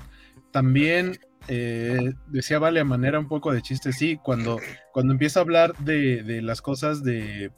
también 0.49 1.19
eh, 1.47 2.15
decía 2.25 2.57
Vale 2.57 2.79
a 2.79 2.83
manera 2.83 3.19
un 3.19 3.27
poco 3.27 3.53
de 3.53 3.61
chiste, 3.61 3.93
sí, 3.93 4.17
cuando, 4.17 4.59
cuando 4.93 5.13
empieza 5.13 5.39
a 5.39 5.43
hablar 5.43 5.77
de, 5.77 6.23
de 6.23 6.41
las 6.41 6.63
cosas 6.63 7.03
de 7.03 7.51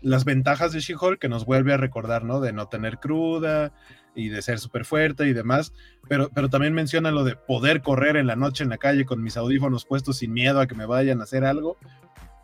las 0.00 0.24
ventajas 0.24 0.72
de 0.72 0.78
She-Hulk, 0.78 1.18
que 1.18 1.28
nos 1.28 1.44
vuelve 1.44 1.72
a 1.72 1.76
recordar, 1.76 2.22
¿no? 2.22 2.38
De 2.38 2.52
no 2.52 2.68
tener 2.68 2.98
cruda 2.98 3.72
y 4.14 4.28
de 4.28 4.40
ser 4.40 4.60
súper 4.60 4.84
fuerte 4.84 5.26
y 5.26 5.32
demás, 5.32 5.72
pero, 6.08 6.30
pero 6.32 6.48
también 6.48 6.72
menciona 6.72 7.10
lo 7.10 7.24
de 7.24 7.34
poder 7.34 7.82
correr 7.82 8.16
en 8.16 8.28
la 8.28 8.36
noche 8.36 8.62
en 8.62 8.70
la 8.70 8.78
calle 8.78 9.06
con 9.06 9.24
mis 9.24 9.36
audífonos 9.36 9.86
puestos 9.86 10.18
sin 10.18 10.32
miedo 10.32 10.60
a 10.60 10.68
que 10.68 10.76
me 10.76 10.86
vayan 10.86 11.20
a 11.20 11.24
hacer 11.24 11.44
algo. 11.44 11.78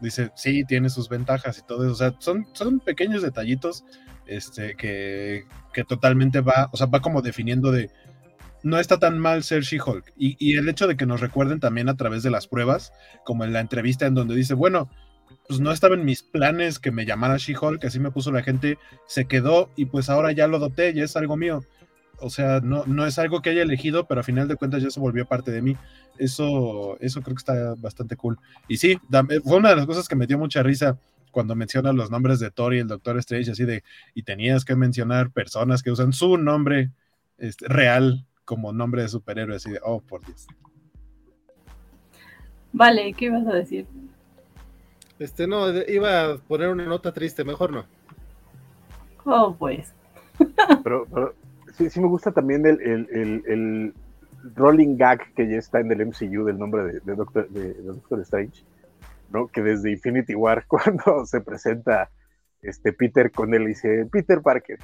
Dice, 0.01 0.30
sí, 0.34 0.64
tiene 0.64 0.90
sus 0.90 1.09
ventajas 1.09 1.59
y 1.59 1.66
todo 1.66 1.84
eso. 1.84 1.92
O 1.92 1.96
sea, 1.96 2.14
son, 2.18 2.46
son 2.53 2.80
pequeños 2.80 3.22
detallitos 3.22 3.84
este, 4.26 4.76
que, 4.76 5.44
que 5.72 5.84
totalmente 5.84 6.40
va, 6.40 6.68
o 6.72 6.76
sea, 6.76 6.86
va 6.86 7.01
como 7.01 7.22
definiendo 7.22 7.70
de, 7.70 7.90
no 8.62 8.78
está 8.78 8.98
tan 8.98 9.18
mal 9.18 9.42
ser 9.42 9.62
She-Hulk. 9.62 10.12
Y, 10.16 10.36
y 10.38 10.57
el 10.57 10.68
hecho 10.68 10.86
de 10.86 10.96
que 10.96 11.07
nos 11.07 11.20
recuerden 11.20 11.61
también 11.61 11.88
a 11.88 11.96
través 11.96 12.22
de 12.22 12.30
las 12.30 12.46
pruebas, 12.46 12.92
como 13.24 13.44
en 13.44 13.53
la 13.53 13.61
entrevista 13.61 14.07
en 14.07 14.14
donde 14.14 14.34
dice, 14.34 14.55
bueno, 14.55 14.90
pues 15.48 15.61
no 15.61 15.72
estaba 15.72 15.94
en 15.94 16.05
mis 16.05 16.22
planes 16.22 16.78
que 16.78 16.90
me 16.90 17.07
llamara 17.07 17.36
She-Hulk, 17.36 17.84
así 17.84 17.98
me 17.98 18.11
puso 18.11 18.32
la 18.32 18.42
gente, 18.42 18.78
se 19.07 19.26
quedó 19.26 19.70
y 19.76 19.86
pues 19.86 20.09
ahora 20.09 20.32
ya 20.32 20.46
lo 20.46 20.57
adopté, 20.57 20.94
ya 20.94 21.05
es 21.05 21.16
algo 21.16 21.36
mío. 21.36 21.64
O 22.20 22.30
sea, 22.30 22.60
no, 22.60 22.84
no 22.86 23.06
es 23.06 23.18
algo 23.18 23.40
que 23.42 23.50
haya 23.50 23.62
elegido, 23.62 24.06
pero 24.06 24.20
a 24.20 24.24
final 24.24 24.48
de 24.48 24.56
cuentas 24.56 24.82
ya 24.82 24.90
se 24.90 25.00
volvió 25.00 25.26
parte 25.26 25.50
de 25.50 25.62
mí. 25.62 25.76
Eso, 26.18 26.98
eso 27.00 27.22
creo 27.22 27.34
que 27.34 27.40
está 27.40 27.74
bastante 27.78 28.16
cool. 28.16 28.38
Y 28.68 28.76
sí, 28.76 28.98
da- 29.08 29.24
fue 29.24 29.56
una 29.56 29.70
de 29.70 29.76
las 29.76 29.86
cosas 29.86 30.06
que 30.08 30.16
me 30.16 30.26
dio 30.26 30.38
mucha 30.38 30.62
risa 30.62 30.98
cuando 31.30 31.54
menciona 31.54 31.92
los 31.92 32.10
nombres 32.10 32.40
de 32.40 32.50
Thor 32.50 32.74
y 32.74 32.78
el 32.80 32.88
Doctor 32.88 33.16
Strange, 33.18 33.52
así 33.52 33.64
de, 33.64 33.84
y 34.14 34.22
tenías 34.24 34.64
que 34.64 34.74
mencionar 34.76 35.30
personas 35.30 35.82
que 35.82 35.90
usan 35.90 36.12
su 36.12 36.36
nombre 36.36 36.90
este, 37.38 37.68
real 37.68 38.26
como 38.44 38.72
nombre 38.72 39.02
de 39.02 39.08
superhéroe, 39.08 39.56
así 39.56 39.70
de, 39.70 39.80
oh, 39.84 40.00
por 40.00 40.24
Dios. 40.26 40.46
Vale, 42.72 43.12
¿qué 43.14 43.26
ibas 43.26 43.46
a 43.46 43.52
decir? 43.52 43.86
este 45.18 45.46
no, 45.46 45.68
iba 45.82 46.32
a 46.32 46.36
poner 46.38 46.68
una 46.68 46.84
nota 46.86 47.12
triste, 47.12 47.44
mejor 47.44 47.70
no. 47.72 47.84
Oh, 49.24 49.54
pues. 49.54 49.92
Pero, 50.82 51.06
pero 51.12 51.34
sí, 51.76 51.90
sí 51.90 52.00
me 52.00 52.08
gusta 52.08 52.32
también 52.32 52.66
el, 52.66 52.80
el, 52.80 53.42
el, 53.46 53.94
rolling 54.54 54.96
gag 54.96 55.20
que 55.34 55.46
ya 55.46 55.58
está 55.58 55.80
en 55.80 55.92
el 55.92 56.06
MCU 56.06 56.44
del 56.44 56.58
nombre 56.58 57.00
de, 57.04 57.14
Doctor, 57.14 57.48
de, 57.50 57.74
Doctor 57.74 58.20
Strange, 58.20 58.64
¿no? 59.30 59.48
Que 59.48 59.62
desde 59.62 59.90
Infinity 59.90 60.34
War, 60.34 60.64
cuando 60.68 61.26
se 61.26 61.40
presenta 61.40 62.10
este 62.62 62.92
Peter 62.92 63.30
con 63.30 63.52
él, 63.54 63.66
dice 63.66 64.06
Peter 64.10 64.40
Parker, 64.40 64.78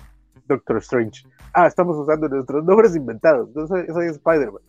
Doctor 0.46 0.78
Strange. 0.78 1.26
Ah, 1.52 1.66
estamos 1.66 1.96
usando 1.96 2.28
nuestros 2.28 2.64
nombres 2.64 2.94
inventados. 2.94 3.48
Yo 3.54 3.66
soy, 3.66 3.86
Spider-Man. 4.10 4.62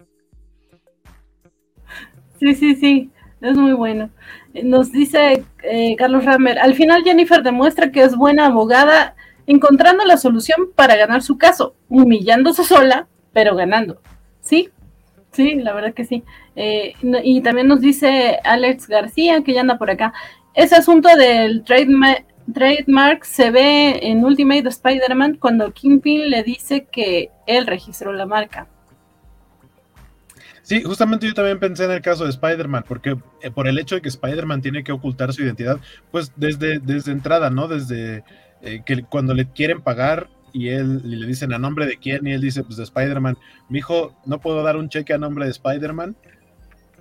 Sí, 2.39 2.55
sí, 2.55 2.75
sí, 2.75 3.11
es 3.41 3.57
muy 3.57 3.73
bueno. 3.73 4.09
Nos 4.63 4.91
dice 4.91 5.43
eh, 5.63 5.95
Carlos 5.97 6.23
Rammer, 6.23 6.59
al 6.59 6.75
final 6.75 7.03
Jennifer 7.03 7.43
demuestra 7.43 7.91
que 7.91 8.03
es 8.03 8.15
buena 8.15 8.47
abogada 8.47 9.15
encontrando 9.47 10.05
la 10.05 10.17
solución 10.17 10.69
para 10.75 10.95
ganar 10.95 11.23
su 11.23 11.37
caso, 11.37 11.75
humillándose 11.89 12.63
sola, 12.63 13.07
pero 13.33 13.55
ganando. 13.55 14.01
Sí, 14.41 14.69
sí, 15.31 15.55
la 15.55 15.73
verdad 15.73 15.93
que 15.93 16.05
sí. 16.05 16.23
Eh, 16.55 16.93
y 17.23 17.41
también 17.41 17.67
nos 17.67 17.81
dice 17.81 18.39
Alex 18.43 18.87
García, 18.87 19.41
que 19.43 19.53
ya 19.53 19.61
anda 19.61 19.77
por 19.77 19.89
acá, 19.89 20.13
ese 20.53 20.75
asunto 20.75 21.15
del 21.15 21.63
trademark, 21.63 22.25
trademark 22.53 23.23
se 23.23 23.51
ve 23.51 23.99
en 24.01 24.23
Ultimate 24.23 24.67
Spider-Man 24.67 25.37
cuando 25.39 25.71
Kingpin 25.71 26.29
le 26.29 26.43
dice 26.43 26.87
que 26.91 27.31
él 27.45 27.67
registró 27.67 28.11
la 28.13 28.25
marca. 28.25 28.67
Sí, 30.67 30.83
justamente 30.83 31.25
yo 31.25 31.33
también 31.33 31.59
pensé 31.59 31.85
en 31.85 31.91
el 31.91 32.01
caso 32.01 32.25
de 32.25 32.31
Spider-Man, 32.31 32.83
porque 32.85 33.15
eh, 33.41 33.51
por 33.51 33.69
el 33.69 33.79
hecho 33.79 33.95
de 33.95 34.01
que 34.01 34.09
Spider-Man 34.09 34.61
tiene 34.61 34.83
que 34.83 34.91
ocultar 34.91 35.31
su 35.31 35.43
identidad, 35.43 35.79
pues 36.11 36.33
desde, 36.35 36.79
desde 36.79 37.13
entrada, 37.13 37.49
¿no? 37.49 37.69
Desde 37.69 38.25
eh, 38.61 38.81
que 38.85 39.03
cuando 39.03 39.33
le 39.33 39.49
quieren 39.49 39.81
pagar 39.81 40.29
y 40.53 40.69
él 40.69 41.01
le 41.03 41.27
dicen 41.27 41.53
a 41.53 41.59
nombre 41.59 41.85
de 41.85 41.97
quién 41.97 42.25
y 42.25 42.31
él 42.31 42.41
dice, 42.41 42.63
pues 42.63 42.77
de 42.77 42.83
Spider-Man, 42.83 43.37
mi 43.69 43.79
hijo, 43.79 44.15
no 44.25 44.39
puedo 44.39 44.63
dar 44.63 44.77
un 44.77 44.89
cheque 44.89 45.13
a 45.13 45.17
nombre 45.17 45.45
de 45.45 45.51
Spider-Man, 45.51 46.15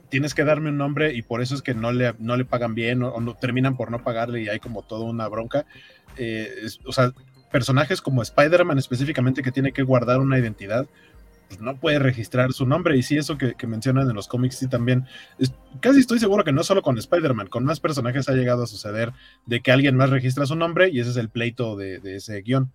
tienes 0.09 0.35
que 0.35 0.45
darme 0.45 0.71
un 0.71 0.79
nombre 0.79 1.15
y 1.15 1.23
por 1.23 1.43
eso 1.43 1.55
es 1.55 1.63
que 1.63 1.75
no 1.75 1.93
le, 1.93 2.15
no 2.19 2.37
le 2.37 2.45
pagan 2.45 2.75
bien 2.75 3.03
o, 3.03 3.19
no, 3.21 3.35
terminan 3.35 3.77
por 3.77 3.91
no 3.91 4.03
pagarle 4.03 4.43
y 4.43 4.49
hay 4.49 4.61
como 4.61 4.83
toda 4.83 5.05
una 5.05 5.29
bronca. 5.29 5.67
Eh, 6.17 6.51
o 6.85 6.93
sea, 6.93 7.13
personajes 7.51 8.01
como 8.01 8.23
Spider-Man 8.23 8.79
específicamente 8.79 9.43
que 9.43 9.53
tiene 9.53 9.73
que 9.73 9.83
guardar 9.83 10.21
una 10.21 10.39
identidad, 10.39 10.87
pues 11.49 11.61
no 11.61 11.77
puede 11.77 11.99
registrar 11.99 12.53
su 12.53 12.67
nombre. 12.67 12.97
Y 12.97 13.03
sí, 13.03 13.17
eso 13.17 13.39
que, 13.39 13.55
que 13.55 13.67
mencionan 13.67 14.09
en 14.09 14.17
los 14.17 14.29
cómics, 14.29 14.57
sí 14.57 14.69
también. 14.69 15.05
casi 15.81 16.01
estoy 16.01 16.19
seguro 16.19 16.45
que 16.45 16.53
no 16.53 16.63
solo 16.63 16.83
con 16.83 16.99
Spider-Man, 16.99 17.49
con 17.49 17.65
más 17.65 17.81
personajes 17.81 18.29
ha 18.29 18.33
llegado 18.33 18.65
a 18.65 18.67
suceder 18.67 19.13
de 19.47 19.61
que 19.61 19.73
alguien 19.73 19.97
más 19.97 20.11
registra 20.11 20.47
su 20.47 20.57
nombre 20.57 20.89
y 20.91 21.01
ese 21.01 21.11
es 21.11 21.17
el 21.17 21.29
pleito 21.29 21.77
de, 21.77 22.01
ese 22.05 22.43
guion. 22.43 22.73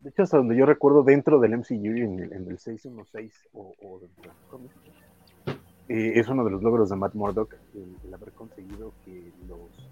De 0.00 0.10
hecho, 0.10 0.22
hasta 0.22 0.36
donde 0.36 0.56
yo 0.56 0.66
recuerdo, 0.66 1.02
dentro 1.02 1.40
del 1.40 1.56
MCU, 1.56 1.74
en 1.74 2.20
el, 2.20 2.32
en 2.32 2.50
el 2.50 2.58
616 2.58 3.48
o, 3.54 4.00
dentro 4.00 4.32
eh, 5.88 6.12
es 6.18 6.28
uno 6.28 6.44
de 6.44 6.50
los 6.50 6.62
logros 6.62 6.88
de 6.88 6.96
Matt 6.96 7.14
Murdock 7.14 7.54
el, 7.74 8.14
haber 8.14 8.32
conseguido 8.32 8.92
que 9.04 9.32
los 9.46 9.90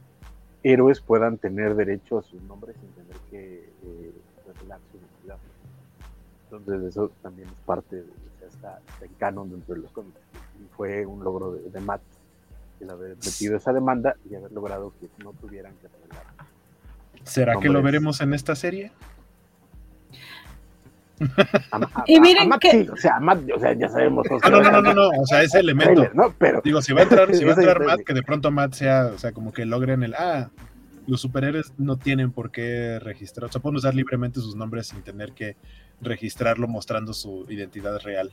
héroes 0.62 1.00
puedan 1.00 1.36
tener 1.38 1.74
derecho 1.74 2.18
a 2.18 2.22
sus 2.22 2.40
nombres 2.42 2.76
sin 2.80 2.90
tener 2.92 3.16
que 3.30 3.70
eh. 3.82 4.11
Entonces, 6.52 6.90
eso 6.90 7.10
también 7.22 7.48
es 7.48 7.54
parte 7.64 7.96
de, 7.96 8.02
o 8.02 8.38
sea, 8.38 8.48
está, 8.48 8.80
está 8.92 9.04
en 9.06 9.12
canon 9.14 9.50
dentro 9.50 9.74
de 9.74 9.80
los 9.82 9.90
cómics. 9.92 10.18
Y 10.62 10.66
fue 10.76 11.06
un 11.06 11.24
logro 11.24 11.52
de, 11.52 11.70
de 11.70 11.80
Matt 11.80 12.02
el 12.80 12.90
haber 12.90 13.16
metido 13.16 13.56
esa 13.56 13.72
demanda 13.72 14.16
y 14.28 14.34
haber 14.34 14.52
logrado 14.52 14.92
que 15.00 15.08
no 15.22 15.32
tuvieran 15.34 15.72
que 15.80 15.88
revelar. 15.88 16.24
¿Será 17.24 17.56
que 17.60 17.68
lo 17.68 17.80
veremos 17.82 18.20
en 18.20 18.34
esta 18.34 18.54
serie? 18.56 18.90
A, 21.70 21.76
a- 21.76 22.04
Y 22.06 22.20
miren 22.20 22.42
a 22.44 22.48
Matt 22.48 22.60
que- 22.60 22.70
sí, 22.72 22.88
o 22.92 22.96
sea, 22.96 23.20
Matt, 23.20 23.40
o 23.54 23.60
sea, 23.60 23.72
ya 23.74 23.88
sabemos. 23.88 24.26
todos 24.26 24.42
Ah, 24.44 24.50
no, 24.50 24.60
no, 24.60 24.70
no, 24.72 24.82
no, 24.82 24.94
no, 24.94 25.08
o 25.10 25.26
sea, 25.26 25.42
ese 25.42 25.60
el 25.60 25.66
elemento. 25.66 25.94
trailer, 26.02 26.16
¿no? 26.16 26.34
Pero 26.36 26.60
Digo, 26.64 26.82
si 26.82 26.92
va 26.92 27.00
a 27.00 27.02
entrar, 27.04 27.28
si 27.34 27.44
va 27.44 27.52
a 27.52 27.54
entrar. 27.54 27.84
Matt, 27.84 28.00
que 28.04 28.14
de 28.14 28.22
pronto 28.24 28.50
Matt 28.50 28.72
sea, 28.74 29.12
o 29.14 29.18
sea, 29.18 29.30
como 29.32 29.52
que 29.52 29.64
logren 29.64 30.02
el, 30.02 30.14
ah, 30.14 30.50
los 31.06 31.20
superhéroes 31.20 31.72
no 31.78 31.96
tienen 31.98 32.30
por 32.32 32.50
qué 32.50 32.98
registrar, 33.00 33.48
o 33.48 33.52
sea, 33.52 33.60
pueden 33.60 33.76
usar 33.76 33.94
libremente 33.94 34.40
sus 34.40 34.54
nombres 34.56 34.88
sin 34.88 35.02
tener 35.02 35.32
que 35.32 35.56
registrarlo 36.00 36.68
mostrando 36.68 37.12
su 37.12 37.46
identidad 37.48 37.98
real. 38.00 38.32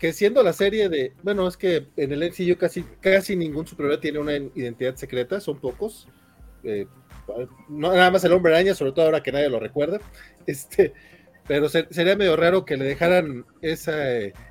Que 0.00 0.12
siendo 0.12 0.42
la 0.42 0.52
serie 0.52 0.88
de, 0.88 1.12
bueno, 1.22 1.48
es 1.48 1.56
que 1.56 1.86
en 1.96 2.12
el 2.12 2.22
MCU 2.22 2.56
casi, 2.58 2.82
casi 3.00 3.34
ningún 3.36 3.66
superhéroe 3.66 3.98
tiene 3.98 4.18
una 4.18 4.36
identidad 4.36 4.94
secreta, 4.96 5.40
son 5.40 5.58
pocos. 5.58 6.08
Eh, 6.62 6.86
no 7.68 7.92
nada 7.92 8.10
más 8.10 8.22
el 8.24 8.32
hombre 8.32 8.52
araña, 8.54 8.74
sobre 8.74 8.92
todo 8.92 9.06
ahora 9.06 9.22
que 9.22 9.32
nadie 9.32 9.48
lo 9.48 9.58
recuerda. 9.60 9.98
Este, 10.46 10.92
pero 11.48 11.68
se- 11.68 11.88
sería 11.90 12.14
medio 12.16 12.36
raro 12.36 12.64
que 12.64 12.76
le 12.76 12.84
dejaran 12.84 13.44
esa, 13.62 13.96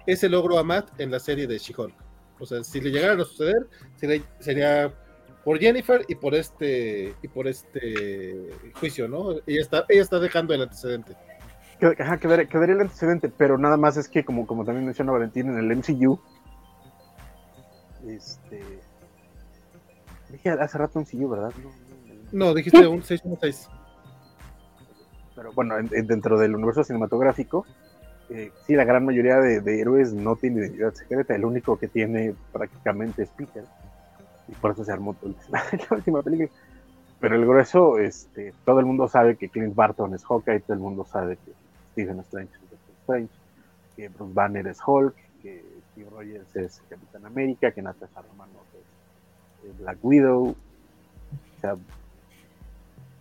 ese 0.06 0.28
logro 0.28 0.58
a 0.58 0.64
Matt 0.64 1.00
en 1.00 1.10
la 1.12 1.20
serie 1.20 1.48
de 1.48 1.58
She-Hulk. 1.58 1.94
O 2.40 2.46
sea, 2.46 2.64
si 2.66 2.82
le 2.82 2.90
llegaran 2.92 3.22
a 3.22 3.24
suceder, 3.24 3.68
sería 4.40 4.94
por 5.46 5.60
Jennifer 5.60 6.04
y 6.10 6.16
por 6.16 6.36
este 6.36 7.14
y 7.22 7.28
por 7.30 7.48
este 7.48 8.50
juicio, 8.80 9.08
¿no? 9.08 9.32
Ella 9.48 9.62
está, 9.62 9.86
ella 9.88 10.02
está 10.02 10.20
dejando 10.20 10.54
el 10.54 10.64
antecedente. 10.64 11.16
ajá, 12.00 12.18
quedaría, 12.18 12.46
quedaría 12.48 12.76
el 12.76 12.82
antecedente, 12.82 13.30
pero 13.30 13.58
nada 13.58 13.78
más 13.78 13.96
es 13.96 14.10
que, 14.10 14.26
como, 14.26 14.46
como 14.48 14.66
también 14.66 14.86
menciona 14.86 15.12
Valentín, 15.14 15.48
en 15.50 15.58
el 15.60 15.72
MCU, 15.78 16.20
este, 18.08 18.62
Dije 20.30 20.50
hace 20.50 20.78
rato 20.78 21.00
un 21.00 21.06
CEO, 21.06 21.30
¿verdad? 21.30 21.52
No, 22.32 22.48
No, 22.48 22.54
dijiste 22.54 22.86
un 22.88 23.04
616. 23.04 23.70
Pero 25.36 25.52
bueno, 25.54 25.78
en- 25.78 25.90
en- 25.94 26.08
dentro 26.08 26.38
del 26.40 26.56
universo 26.56 26.84
cinematográfico, 26.84 27.66
eh, 28.30 28.52
sí, 28.66 28.74
la 28.74 28.84
gran 28.86 29.06
mayoría 29.06 29.38
de, 29.38 29.62
de 29.62 29.80
héroes 29.82 30.14
no 30.14 30.36
tiene 30.36 30.62
identidad 30.62 30.94
secreta. 30.94 31.36
El 31.36 31.46
único 31.46 31.78
que 31.78 31.88
tiene 31.88 32.34
prácticamente 32.52 33.24
es 33.24 33.30
Peter. 33.30 33.66
Y 34.48 34.54
por 34.54 34.72
eso 34.72 34.84
se 34.84 34.92
armó 34.92 35.16
en 35.24 35.36
la 35.52 35.98
última 35.98 36.22
película. 36.22 36.50
Pero 37.20 37.36
el 37.36 37.46
grueso, 37.46 37.98
este, 37.98 38.54
todo 38.66 38.80
el 38.80 38.86
mundo 38.86 39.08
sabe 39.08 39.36
que 39.38 39.50
Clint 39.50 39.74
Barton 39.74 40.14
es 40.14 40.24
Hawkeye, 40.26 40.60
todo 40.60 40.74
el 40.74 40.80
mundo 40.80 41.06
sabe 41.06 41.38
que 41.38 41.54
Stephen 41.94 42.20
Strange 42.20 42.54
es 42.54 42.62
Doctor 42.62 42.96
Strange, 43.02 43.34
que 43.96 44.10
Bruce 44.10 44.34
Banner 44.34 44.68
es 44.68 44.80
Hulk, 44.86 45.16
que 45.42 45.64
Steve 45.92 46.10
Rogers 46.12 46.56
es 46.56 46.84
Capitán 46.90 47.26
América, 47.26 47.72
que 47.72 47.82
Natasha 47.82 48.22
Romanoff 48.22 48.68
es, 48.74 49.70
es 49.70 49.78
Black 49.80 49.98
Widow. 50.04 50.50
O 50.50 50.56
sea, 51.62 51.76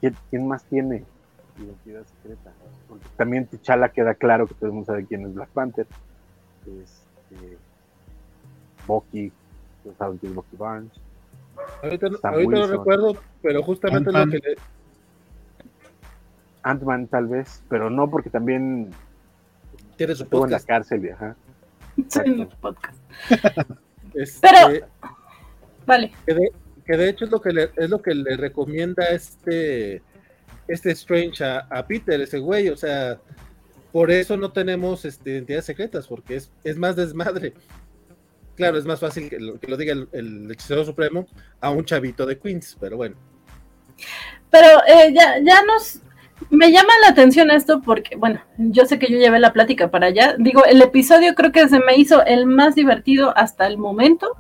¿quién, 0.00 0.16
quién 0.28 0.48
más 0.48 0.64
tiene 0.64 1.04
identidad 1.56 2.04
secreta? 2.04 2.52
Porque 2.88 3.06
también 3.16 3.46
T'Challa 3.46 3.90
queda 3.90 4.14
claro 4.14 4.46
que 4.46 4.54
todo 4.54 4.66
el 4.66 4.72
mundo 4.72 4.86
sabe 4.86 5.06
quién 5.06 5.24
es 5.24 5.34
Black 5.34 5.50
Panther. 5.50 5.86
Este, 6.66 7.58
Bucky, 8.86 9.32
todos 9.82 9.96
saben 9.96 10.18
quién 10.18 10.32
es 10.32 10.36
Bucky 10.36 10.56
Barnes. 10.56 11.03
Ahorita, 11.82 12.08
no- 12.08 12.18
ahorita 12.22 12.66
recuerdo, 12.66 13.16
pero 13.42 13.62
justamente 13.62 14.10
lo 14.12 14.18
Ant-Man. 14.18 14.40
que 14.40 14.48
le, 14.48 14.56
Ant-Man 16.62 17.06
tal 17.08 17.26
vez, 17.28 17.62
pero 17.68 17.90
no 17.90 18.08
porque 18.10 18.30
también 18.30 18.90
tiene 19.96 20.14
su 20.14 20.24
estuvo 20.24 20.44
en 20.46 20.52
la 20.52 20.60
cárcel 20.60 21.10
ajá. 21.12 21.36
En 22.24 22.40
el 22.40 22.46
podcast. 22.48 22.98
Este, 24.14 24.46
Pero- 24.48 24.86
Vale. 25.86 26.12
que, 26.24 26.34
de, 26.34 26.52
que 26.86 26.96
de 26.96 27.08
hecho 27.08 27.24
es 27.24 27.32
lo 27.32 27.40
que 27.40 27.52
le, 27.52 27.70
es 27.76 27.90
lo 27.90 28.00
que 28.00 28.14
le 28.14 28.36
recomienda 28.36 29.04
este 29.06 30.02
este 30.68 30.92
Strange 30.92 31.44
a, 31.44 31.58
a 31.68 31.84
Peter, 31.86 32.20
ese 32.20 32.38
güey, 32.38 32.68
o 32.68 32.76
sea, 32.76 33.18
por 33.92 34.12
eso 34.12 34.36
no 34.36 34.52
tenemos 34.52 35.04
este, 35.04 35.32
identidades 35.32 35.64
secretas, 35.66 36.06
porque 36.06 36.36
es, 36.36 36.50
es 36.62 36.78
más 36.78 36.94
desmadre. 36.96 37.54
Claro, 38.56 38.78
es 38.78 38.84
más 38.84 39.00
fácil 39.00 39.28
que 39.28 39.38
lo, 39.38 39.58
que 39.58 39.66
lo 39.66 39.76
diga 39.76 39.94
el, 40.12 40.50
hechicero 40.50 40.84
supremo 40.84 41.26
a 41.60 41.70
un 41.70 41.84
chavito 41.84 42.24
de 42.24 42.38
Queens, 42.38 42.76
pero 42.80 42.96
bueno. 42.96 43.16
Pero 44.50 44.68
eh, 44.86 45.12
ya, 45.12 45.38
ya 45.42 45.62
nos... 45.64 46.00
Me 46.50 46.70
llama 46.70 46.92
la 47.02 47.08
atención 47.08 47.50
esto 47.50 47.80
porque, 47.80 48.16
bueno, 48.16 48.40
yo 48.58 48.86
sé 48.86 48.98
que 48.98 49.10
yo 49.10 49.18
llevé 49.18 49.38
la 49.38 49.52
plática 49.52 49.90
para 49.90 50.08
allá. 50.08 50.34
Digo, 50.38 50.64
el 50.64 50.82
episodio 50.82 51.34
creo 51.34 51.52
que 51.52 51.68
se 51.68 51.78
me 51.80 51.96
hizo 51.96 52.24
el 52.24 52.46
más 52.46 52.74
divertido 52.74 53.36
hasta 53.36 53.66
el 53.66 53.78
momento. 53.78 54.36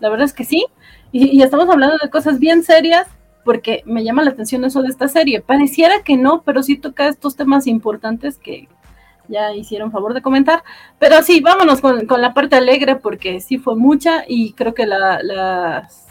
La 0.00 0.08
verdad 0.10 0.26
es 0.26 0.32
que 0.32 0.44
sí. 0.44 0.66
Y, 1.12 1.36
y 1.36 1.42
estamos 1.42 1.68
hablando 1.68 1.96
de 2.02 2.10
cosas 2.10 2.40
bien 2.40 2.62
serias 2.62 3.06
porque 3.44 3.82
me 3.86 4.02
llama 4.02 4.24
la 4.24 4.30
atención 4.32 4.64
eso 4.64 4.82
de 4.82 4.88
esta 4.88 5.06
serie. 5.08 5.40
Pareciera 5.40 6.02
que 6.02 6.16
no, 6.16 6.42
pero 6.42 6.62
sí 6.64 6.76
toca 6.76 7.08
estos 7.08 7.36
temas 7.36 7.68
importantes 7.68 8.38
que 8.38 8.68
ya 9.28 9.52
hicieron 9.54 9.90
favor 9.92 10.14
de 10.14 10.22
comentar. 10.22 10.62
Pero 10.98 11.22
sí, 11.22 11.40
vámonos 11.40 11.80
con, 11.80 12.06
con 12.06 12.20
la 12.22 12.34
parte 12.34 12.56
alegre 12.56 12.96
porque 12.96 13.40
sí 13.40 13.58
fue 13.58 13.76
mucha 13.76 14.24
y 14.26 14.52
creo 14.52 14.74
que 14.74 14.86
la, 14.86 15.22
las- 15.22 16.06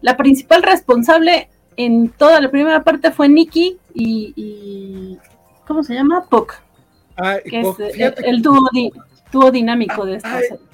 la 0.00 0.16
principal 0.16 0.62
responsable 0.62 1.48
en 1.76 2.08
toda 2.10 2.40
la 2.40 2.50
primera 2.50 2.82
parte 2.84 3.10
fue 3.10 3.28
Nikki 3.28 3.78
y, 3.94 4.32
y- 4.36 5.18
¿cómo 5.66 5.82
se 5.82 5.94
llama? 5.94 6.24
Puck, 6.28 6.54
Ah, 7.16 7.36
y 7.44 7.50
que 7.50 7.60
po- 7.62 7.76
es 7.80 7.98
el, 7.98 8.14
el 8.24 8.42
dúo, 8.42 8.68
di- 8.72 8.92
dúo 9.32 9.50
dinámico 9.50 10.04
de 10.04 10.16
esta 10.16 10.36
Ay. 10.36 10.42
serie. 10.48 10.64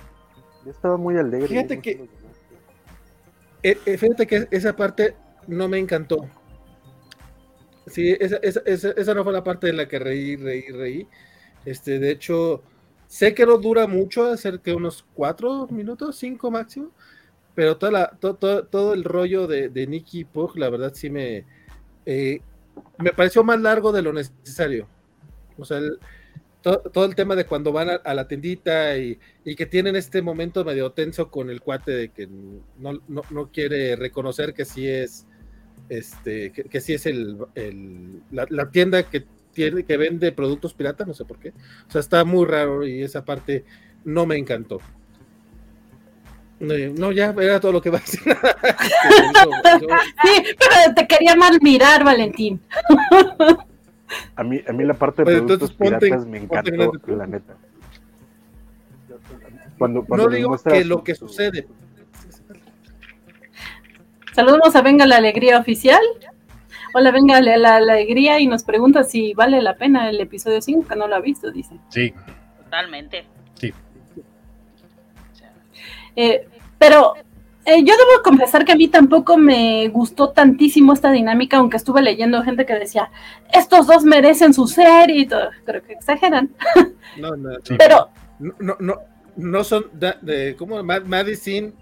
Yo 0.65 0.71
estaba 0.73 0.97
muy 0.97 1.17
alegre. 1.17 1.47
Fíjate 1.49 1.81
que-. 1.81 2.09
Eh, 3.63 3.79
eh, 3.87 3.99
fíjate 3.99 4.27
que 4.27 4.49
esa 4.51 4.75
parte 4.75 5.15
no 5.47 5.69
me 5.69 5.79
encantó. 5.79 6.27
Sí, 7.87 8.17
esa, 8.21 8.37
esa, 8.43 8.61
esa, 8.67 8.91
esa 8.91 9.15
no 9.15 9.25
fue 9.25 9.33
la 9.33 9.43
parte 9.45 9.67
de 9.67 9.73
la 9.73 9.89
que 9.89 9.99
reí, 9.99 10.37
reí, 10.37 10.63
reí. 10.71 11.09
Este, 11.65 11.99
de 11.99 12.11
hecho, 12.11 12.63
sé 13.07 13.35
que 13.35 13.47
no 13.47 13.59
dura 13.59 13.87
mucho, 13.87 14.27
hacer 14.27 14.61
que 14.61 14.75
unos 14.75 15.05
cuatro 15.15 15.67
minutos, 15.69 16.17
cinco 16.17 16.51
máximo, 16.51 16.91
pero 17.55 17.77
toda 17.79 17.93
la, 17.93 18.11
to- 18.21 18.35
to- 18.35 18.65
todo 18.67 18.95
el 18.95 19.05
rollo 19.05 19.47
de, 19.47 19.69
de 19.69 19.87
Nicky 19.87 20.25
Pug, 20.25 20.57
la 20.59 20.71
verdad 20.71 20.93
sí 20.95 21.11
me, 21.11 21.45
eh, 22.07 22.41
me 22.99 23.13
pareció 23.13 23.45
más 23.45 23.61
largo 23.61 23.93
de 23.93 24.03
lo 24.03 24.13
necesario. 24.13 24.89
O 25.59 25.65
sea, 25.65 25.79
el- 25.79 25.99
to- 26.63 26.81
todo 26.93 27.05
el 27.07 27.15
tema 27.15 27.37
de 27.37 27.47
cuando 27.47 27.73
van 27.73 27.91
a, 28.05 28.15
la 28.15 28.29
tiendita 28.29 28.97
y, 28.99 29.19
y 29.45 29.57
que 29.57 29.67
tienen 29.67 29.97
este 29.97 30.23
momento 30.23 30.65
medio 30.65 30.93
tenso 30.93 31.31
con 31.31 31.51
el 31.51 31.61
cuate 31.63 31.93
de 31.93 32.09
que 32.11 32.29
no, 32.79 33.01
no, 33.09 33.23
no 33.31 33.49
quiere 33.53 33.97
reconocer 33.97 34.55
que 34.55 34.65
sí 34.65 34.89
es 34.89 35.27
este 35.89 36.53
que, 36.53 36.81
sí 36.81 36.95
es 36.95 37.07
el, 37.07 37.39
el- 37.55 38.23
la 38.31 38.71
tienda 38.71 39.03
que 39.05 39.25
tiene 39.53 39.85
que 39.85 39.97
vende 39.97 40.33
productos 40.33 40.75
piratas, 40.75 41.07
no 41.07 41.15
sé 41.15 41.25
por 41.25 41.39
qué. 41.39 41.51
O 41.89 41.91
sea, 41.91 42.01
está 42.01 42.25
muy 42.25 42.47
raro 42.47 42.87
y 42.87 43.03
esa 43.03 43.25
parte 43.25 43.65
no 44.05 44.27
me 44.27 44.37
encantó. 44.37 44.79
Eh, 46.61 46.93
No, 46.97 47.11
ya 47.11 47.35
era 47.41 47.59
todo 47.59 47.73
lo 47.73 47.81
que 47.81 47.91
va 47.91 47.99
a 47.99 48.01
decir. 48.01 48.21
Sí, 50.23 50.45
pero 50.59 50.95
te 50.95 51.07
quería 51.07 51.35
mal 51.35 51.59
mirar, 51.63 52.05
Valentín. 52.05 52.61
A 54.37 54.43
mí, 54.43 54.61
a 54.69 54.73
mí 54.73 54.85
la 54.85 54.95
parte 54.95 55.23
de 55.23 55.25
Pues, 55.25 55.37
productos 55.37 55.71
entonces 55.71 55.77
ponte- 55.77 55.99
piratas 56.07 56.27
me 56.27 56.39
encantó, 56.39 56.93
la 57.17 57.27
neta. 57.27 57.55
Cuando, 59.79 60.05
cuando 60.05 60.29
No 60.29 60.35
digo 60.37 60.59
que 60.59 60.85
lo 60.85 61.03
que 61.03 61.15
su- 61.15 61.27
sucede. 61.29 61.67
Saludamos 64.35 64.75
a 64.77 64.83
Venga 64.83 65.07
la 65.07 65.17
Alegría 65.17 65.59
Oficial. 65.59 66.01
Hola, 66.95 67.11
Venga 67.11 67.41
la, 67.41 67.57
la 67.57 67.77
Alegría 67.77 68.41
y 68.41 68.47
nos 68.47 68.65
pregunta 68.65 69.05
si 69.05 69.33
vale 69.35 69.63
la 69.63 69.77
pena 69.77 70.09
el 70.11 70.21
episodio 70.21 70.61
5, 70.61 70.89
que 70.89 70.97
no 70.97 71.07
lo 71.07 71.17
ha 71.17 71.21
visto, 71.21 71.51
dice. 71.51 71.77
Sí, 71.89 72.13
Totalmente. 72.65 73.25
Sí. 73.55 73.73
Eh, 76.17 76.47
pero 76.79 77.15
eh, 77.65 77.79
yo 77.85 77.95
debo 77.97 78.23
confesar 78.25 78.65
que 78.65 78.73
a 78.73 78.77
mí 78.77 78.89
tampoco 78.89 79.37
me 79.37 79.89
gustó 79.89 80.31
tantísimo 80.31 80.93
esta 80.93 81.11
dinámica, 81.11 81.59
aunque 81.59 81.77
estuve 81.77 82.03
leyendo 82.03 82.43
gente 82.43 82.67
que 82.67 82.75
decía, 82.75 83.11
estos 83.53 83.87
dos 83.87 84.05
merecen 84.05 84.55
su 84.55 84.67
serie 84.67 85.21
y 85.23 85.27
todo. 85.27 85.51
Creo 85.65 85.83
que 85.83 85.93
exageran. 85.95 86.51
No, 87.17 87.37
no, 87.37 87.51
no. 87.51 87.59
Sí. 87.65 87.75
Pero 87.79 88.09
no, 88.39 88.55
no, 88.61 88.77
no, 88.81 88.95
no 89.37 89.65
son 89.65 89.85
da- 89.93 90.19
de, 90.21 90.55
¿cómo? 90.57 90.83
Ma- 90.83 91.01
Madison 91.01 91.75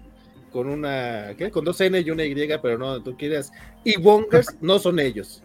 con 0.51 0.67
una, 0.67 1.33
¿qué? 1.37 1.51
Con 1.51 1.65
dos 1.65 1.79
N 1.81 1.99
y 1.99 2.11
una 2.11 2.23
Y, 2.23 2.35
pero 2.61 2.77
no, 2.77 3.01
tú 3.01 3.15
quieras. 3.17 3.51
Y 3.83 3.97
Wongers 3.97 4.57
no 4.61 4.79
son 4.79 4.99
ellos. 4.99 5.43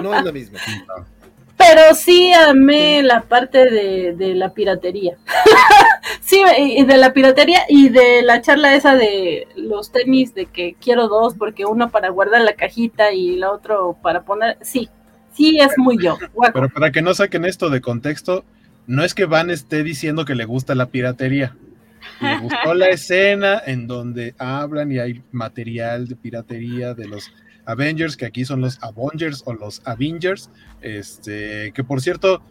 No 0.00 0.14
es 0.14 0.24
lo 0.24 0.32
mismo. 0.32 0.58
no. 0.88 1.06
Pero 1.60 1.94
sí 1.94 2.32
amé 2.32 3.02
la 3.02 3.20
parte 3.20 3.70
de, 3.70 4.14
de 4.14 4.34
la 4.34 4.54
piratería. 4.54 5.18
sí, 6.22 6.42
y 6.58 6.84
de 6.84 6.96
la 6.96 7.12
piratería 7.12 7.60
y 7.68 7.90
de 7.90 8.22
la 8.22 8.40
charla 8.40 8.74
esa 8.74 8.96
de 8.96 9.46
los 9.56 9.92
tenis, 9.92 10.34
de 10.34 10.46
que 10.46 10.74
quiero 10.80 11.08
dos, 11.08 11.34
porque 11.34 11.66
uno 11.66 11.90
para 11.90 12.08
guardar 12.08 12.40
la 12.40 12.54
cajita 12.54 13.12
y 13.12 13.34
el 13.34 13.44
otro 13.44 13.98
para 14.02 14.22
poner. 14.22 14.56
Sí, 14.62 14.88
sí 15.34 15.60
es 15.60 15.76
muy 15.76 16.02
yo. 16.02 16.18
Guaco. 16.32 16.52
Pero 16.54 16.68
para 16.70 16.92
que 16.92 17.02
no 17.02 17.12
saquen 17.12 17.44
esto 17.44 17.68
de 17.68 17.82
contexto, 17.82 18.42
no 18.86 19.04
es 19.04 19.14
que 19.14 19.26
Van 19.26 19.50
esté 19.50 19.82
diciendo 19.82 20.24
que 20.24 20.34
le 20.34 20.46
gusta 20.46 20.74
la 20.74 20.86
piratería. 20.86 21.54
Le 22.20 22.38
gustó 22.38 22.74
la 22.74 22.88
escena 22.90 23.62
en 23.66 23.86
donde 23.86 24.34
hablan 24.38 24.92
y 24.92 24.98
hay 24.98 25.22
material 25.32 26.06
de 26.06 26.16
piratería 26.16 26.94
de 26.94 27.08
los 27.08 27.32
Avengers, 27.64 28.16
que 28.16 28.26
aquí 28.26 28.44
son 28.44 28.60
los 28.60 28.78
Avengers 28.82 29.42
o 29.46 29.54
los 29.54 29.82
Avengers. 29.84 30.50
Este, 30.80 31.72
que 31.72 31.84
por 31.84 32.00
cierto, 32.00 32.42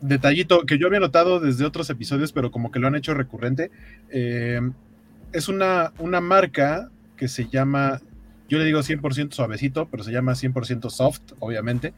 detallito 0.00 0.62
que 0.66 0.78
yo 0.78 0.86
había 0.86 1.00
notado 1.00 1.40
desde 1.40 1.64
otros 1.64 1.88
episodios, 1.90 2.32
pero 2.32 2.50
como 2.50 2.70
que 2.70 2.78
lo 2.78 2.88
han 2.88 2.94
hecho 2.96 3.14
recurrente. 3.14 3.70
eh, 4.10 4.60
es 5.32 5.48
una, 5.48 5.92
una 5.98 6.20
marca 6.20 6.90
que 7.16 7.28
se 7.28 7.48
llama, 7.48 8.00
yo 8.48 8.58
le 8.58 8.64
digo 8.64 8.80
100% 8.80 9.32
suavecito, 9.32 9.88
pero 9.90 10.04
se 10.04 10.12
llama 10.12 10.32
100% 10.32 10.90
soft, 10.90 11.22
obviamente 11.38 11.94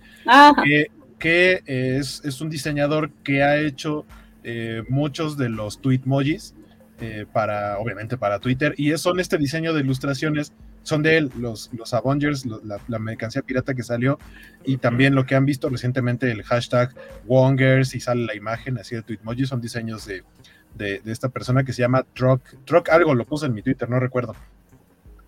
que, 0.62 0.86
que 1.18 1.62
es, 1.66 2.22
es 2.24 2.40
un 2.40 2.48
diseñador 2.50 3.10
que 3.24 3.42
ha 3.42 3.58
hecho 3.58 4.04
eh, 4.46 4.82
muchos 4.90 5.38
de 5.38 5.48
los 5.48 5.80
tweetmojis 5.80 6.54
eh, 7.00 7.24
para, 7.32 7.78
obviamente, 7.78 8.18
para 8.18 8.38
Twitter, 8.38 8.74
y 8.76 8.96
son 8.98 9.18
este 9.18 9.38
diseño 9.38 9.72
de 9.72 9.80
ilustraciones, 9.80 10.52
son 10.82 11.02
de 11.02 11.16
él, 11.16 11.30
los, 11.38 11.70
los 11.72 11.94
Avengers, 11.94 12.44
la, 12.46 12.98
mercancía 12.98 13.40
pirata 13.40 13.74
que 13.74 13.82
salió, 13.82 14.18
y 14.64 14.76
también 14.76 15.14
lo 15.14 15.24
que 15.24 15.34
han 15.34 15.46
visto 15.46 15.70
recientemente, 15.70 16.30
el 16.30 16.42
hashtag 16.42 16.94
Wongers, 17.24 17.94
y 17.94 18.00
sale 18.00 18.26
la 18.26 18.34
imagen 18.34 18.76
así 18.76 18.94
de 18.94 19.02
tweetmojis, 19.02 19.48
son 19.48 19.62
diseños 19.62 20.04
de, 20.04 20.22
de, 20.74 21.00
esta 21.06 21.30
persona 21.30 21.64
que 21.64 21.72
se 21.72 21.80
llama 21.80 22.04
Truck, 22.14 22.42
Truck 22.66 22.90
algo, 22.90 23.14
lo 23.14 23.24
puse 23.24 23.46
en 23.46 23.54
mi 23.54 23.62
Twitter, 23.62 23.88
no 23.88 23.98
recuerdo. 23.98 24.36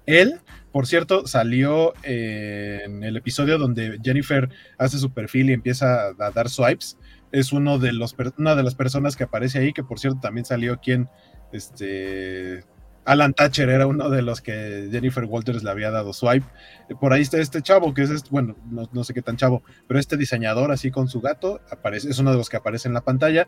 Él, 0.04 0.40
por 0.72 0.86
cierto, 0.86 1.26
salió 1.26 1.94
en 2.04 3.02
el 3.02 3.16
episodio 3.16 3.58
donde 3.58 3.98
Jennifer 4.04 4.50
hace 4.78 4.98
su 4.98 5.10
perfil 5.10 5.50
y 5.50 5.54
empieza 5.54 6.10
a 6.18 6.30
dar 6.30 6.48
swipes. 6.48 6.96
Es 7.36 7.52
uno 7.52 7.78
de 7.78 7.92
los 7.92 8.16
una 8.38 8.54
de 8.54 8.62
las 8.62 8.74
personas 8.74 9.14
que 9.14 9.24
aparece 9.24 9.58
ahí, 9.58 9.72
que 9.72 9.84
por 9.84 9.98
cierto 9.98 10.20
también 10.20 10.46
salió 10.46 10.72
aquí 10.72 10.92
en 10.92 11.08
este 11.52 12.64
Alan 13.04 13.34
Thatcher 13.34 13.68
era 13.68 13.86
uno 13.86 14.08
de 14.08 14.22
los 14.22 14.40
que 14.40 14.88
Jennifer 14.90 15.24
Walters 15.24 15.62
le 15.62 15.70
había 15.70 15.90
dado 15.90 16.12
swipe. 16.12 16.46
Por 16.98 17.12
ahí 17.12 17.22
está 17.22 17.38
este 17.38 17.62
chavo, 17.62 17.94
que 17.94 18.02
es, 18.02 18.10
este, 18.10 18.30
bueno, 18.30 18.56
no, 18.70 19.04
sé 19.04 19.14
qué 19.14 19.22
tan 19.22 19.36
chavo, 19.36 19.62
pero 19.86 20.00
este 20.00 20.16
diseñador 20.16 20.72
así 20.72 20.90
con 20.90 21.08
su 21.08 21.20
gato, 21.20 21.60
aparece, 21.70 22.10
es 22.10 22.18
uno 22.18 22.32
de 22.32 22.38
los 22.38 22.48
que 22.48 22.56
aparece 22.56 22.88
en 22.88 22.94
la 22.94 23.02
pantalla. 23.02 23.46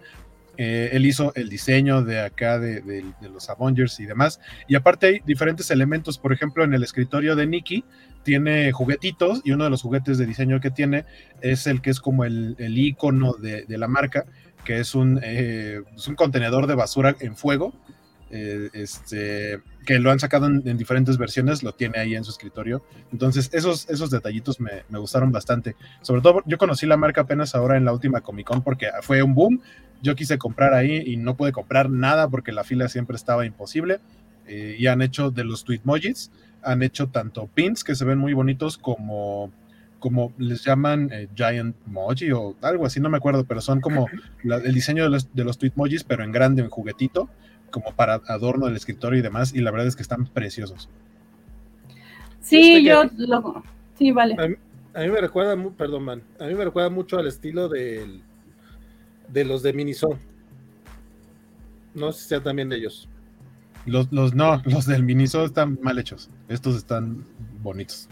Eh, 0.61 0.91
él 0.93 1.07
hizo 1.07 1.33
el 1.37 1.49
diseño 1.49 2.03
de 2.03 2.21
acá 2.21 2.59
de, 2.59 3.05
los 3.33 3.49
Avengers 3.49 4.01
y 4.01 4.07
demás. 4.07 4.41
Y 4.67 4.75
aparte 4.75 5.07
hay 5.07 5.21
diferentes 5.25 5.71
elementos, 5.71 6.19
por 6.19 6.33
ejemplo, 6.33 6.65
en 6.65 6.75
el 6.75 6.83
escritorio 6.83 7.37
de 7.37 7.47
Nikki 7.47 7.85
tiene 8.25 8.73
juguetitos 8.73 9.41
y 9.45 9.53
uno 9.53 9.65
de 9.65 9.71
los 9.71 9.83
juguetes 9.83 10.19
de 10.19 10.27
diseño 10.27 10.61
que 10.61 10.71
tiene 10.71 11.05
es 11.41 11.69
el 11.69 11.81
que 11.81 11.91
es 11.91 12.01
como 12.01 12.25
el, 12.25 12.57
icono 12.59 13.35
de, 13.35 13.65
de, 13.65 13.79
la 13.79 13.87
marca, 13.87 14.27
que 14.65 14.81
es 14.81 14.97
un, 14.97 15.21
eh, 15.23 15.81
es 15.97 16.09
un 16.09 16.17
contenedor 16.17 16.67
de 16.67 16.75
basura 16.75 17.15
en 17.21 17.37
fuego 17.37 17.73
eh, 18.31 18.69
este, 18.75 19.61
que 19.87 19.99
lo 19.99 20.11
han 20.11 20.21
sacado 20.21 20.47
en, 20.47 20.77
diferentes 20.77 21.17
versiones, 21.17 21.63
lo 21.63 21.73
tiene 21.73 21.99
ahí 21.99 22.15
en 22.15 22.25
su 22.25 22.31
escritorio. 22.31 22.83
Entonces, 23.13 23.49
esos, 23.53 23.89
esos 23.89 24.11
detallitos 24.11 24.61
me, 24.61 24.85
me, 24.89 24.99
gustaron 24.99 25.33
bastante. 25.33 25.77
Sobre 26.03 26.21
todo, 26.21 26.43
yo 26.47 26.59
conocí 26.59 26.87
la 26.87 26.97
marca 26.97 27.23
apenas 27.23 27.55
ahora 27.55 27.77
en 27.77 27.85
la 27.85 27.93
última 27.93 28.21
Comic 28.21 28.47
Con 28.47 28.63
porque 28.63 28.89
fue 29.03 29.23
un 29.23 29.35
boom. 29.35 29.61
Yo 30.03 30.15
quise 30.15 30.39
comprar 30.39 30.75
ahí 30.75 31.03
y 31.07 31.17
no 31.17 31.37
pude 31.37 31.53
comprar 31.53 31.91
nada 31.91 32.29
porque 32.29 32.53
la 32.53 32.65
fila 32.65 32.89
siempre 32.89 33.17
estaba 33.17 33.47
imposible. 33.47 34.01
Eh, 34.47 34.77
y 34.79 34.87
han 34.87 35.03
hecho 35.03 35.31
de 35.31 35.45
los 35.45 35.65
Tweetmojis, 35.65 36.31
han 36.63 36.83
hecho 36.83 37.09
tanto 37.09 37.47
pins 37.47 37.85
que 37.85 37.95
se 37.95 38.05
ven 38.05 38.19
muy 38.19 38.33
bonitos 38.33 38.79
como 38.79 39.53
como 39.99 40.33
les 40.39 40.65
llaman 40.65 41.11
eh, 41.13 41.29
Giant 41.35 41.75
Moji 41.87 42.31
o 42.31 42.55
algo 42.63 42.87
así, 42.87 43.01
no 43.01 43.11
me 43.11 43.17
acuerdo, 43.17 43.45
pero 43.45 43.61
son 43.61 43.81
como 43.81 44.07
el 44.45 44.73
diseño 44.73 45.03
de 45.03 45.11
los, 45.11 45.35
de 45.35 45.43
los 45.45 45.59
Tweetmojis, 45.59 46.05
pero 46.05 46.23
en 46.23 46.31
grande, 46.31 46.63
en 46.63 46.71
juguetito 46.71 47.29
como 47.71 47.93
para 47.93 48.15
adorno 48.27 48.67
del 48.67 48.77
escritorio 48.77 49.19
y 49.19 49.23
demás, 49.23 49.55
y 49.55 49.61
la 49.61 49.71
verdad 49.71 49.87
es 49.87 49.97
que 49.97 50.03
están 50.03 50.27
preciosos. 50.27 50.89
Sí, 52.41 52.77
este 52.77 52.85
yo 52.85 53.63
Sí, 53.99 54.13
vale. 54.13 54.37
A 54.95 55.01
mí, 55.01 55.11
me 55.11 55.21
recuerda, 55.21 55.57
perdón, 55.77 56.05
man, 56.05 56.23
a 56.39 56.45
mí 56.45 56.55
me 56.55 56.65
recuerda 56.65 56.89
mucho 56.89 57.19
al 57.19 57.27
estilo 57.27 57.69
de 57.69 58.21
los 59.45 59.63
de 59.63 59.73
Miniso. 59.73 60.19
No 61.95 62.13
sé 62.13 62.23
si 62.23 62.29
sea 62.29 62.43
también 62.43 62.69
de 62.69 62.77
ellos. 62.77 63.09
Los, 63.87 64.13
los, 64.13 64.35
no, 64.35 64.63
los 64.67 64.87
del 64.87 65.03
Miniso 65.03 65.45
están 65.45 65.79
mal 65.83 65.99
hechos. 65.99 66.31
Estos 66.49 66.77
están 66.77 67.25
bonitos. 67.61 68.09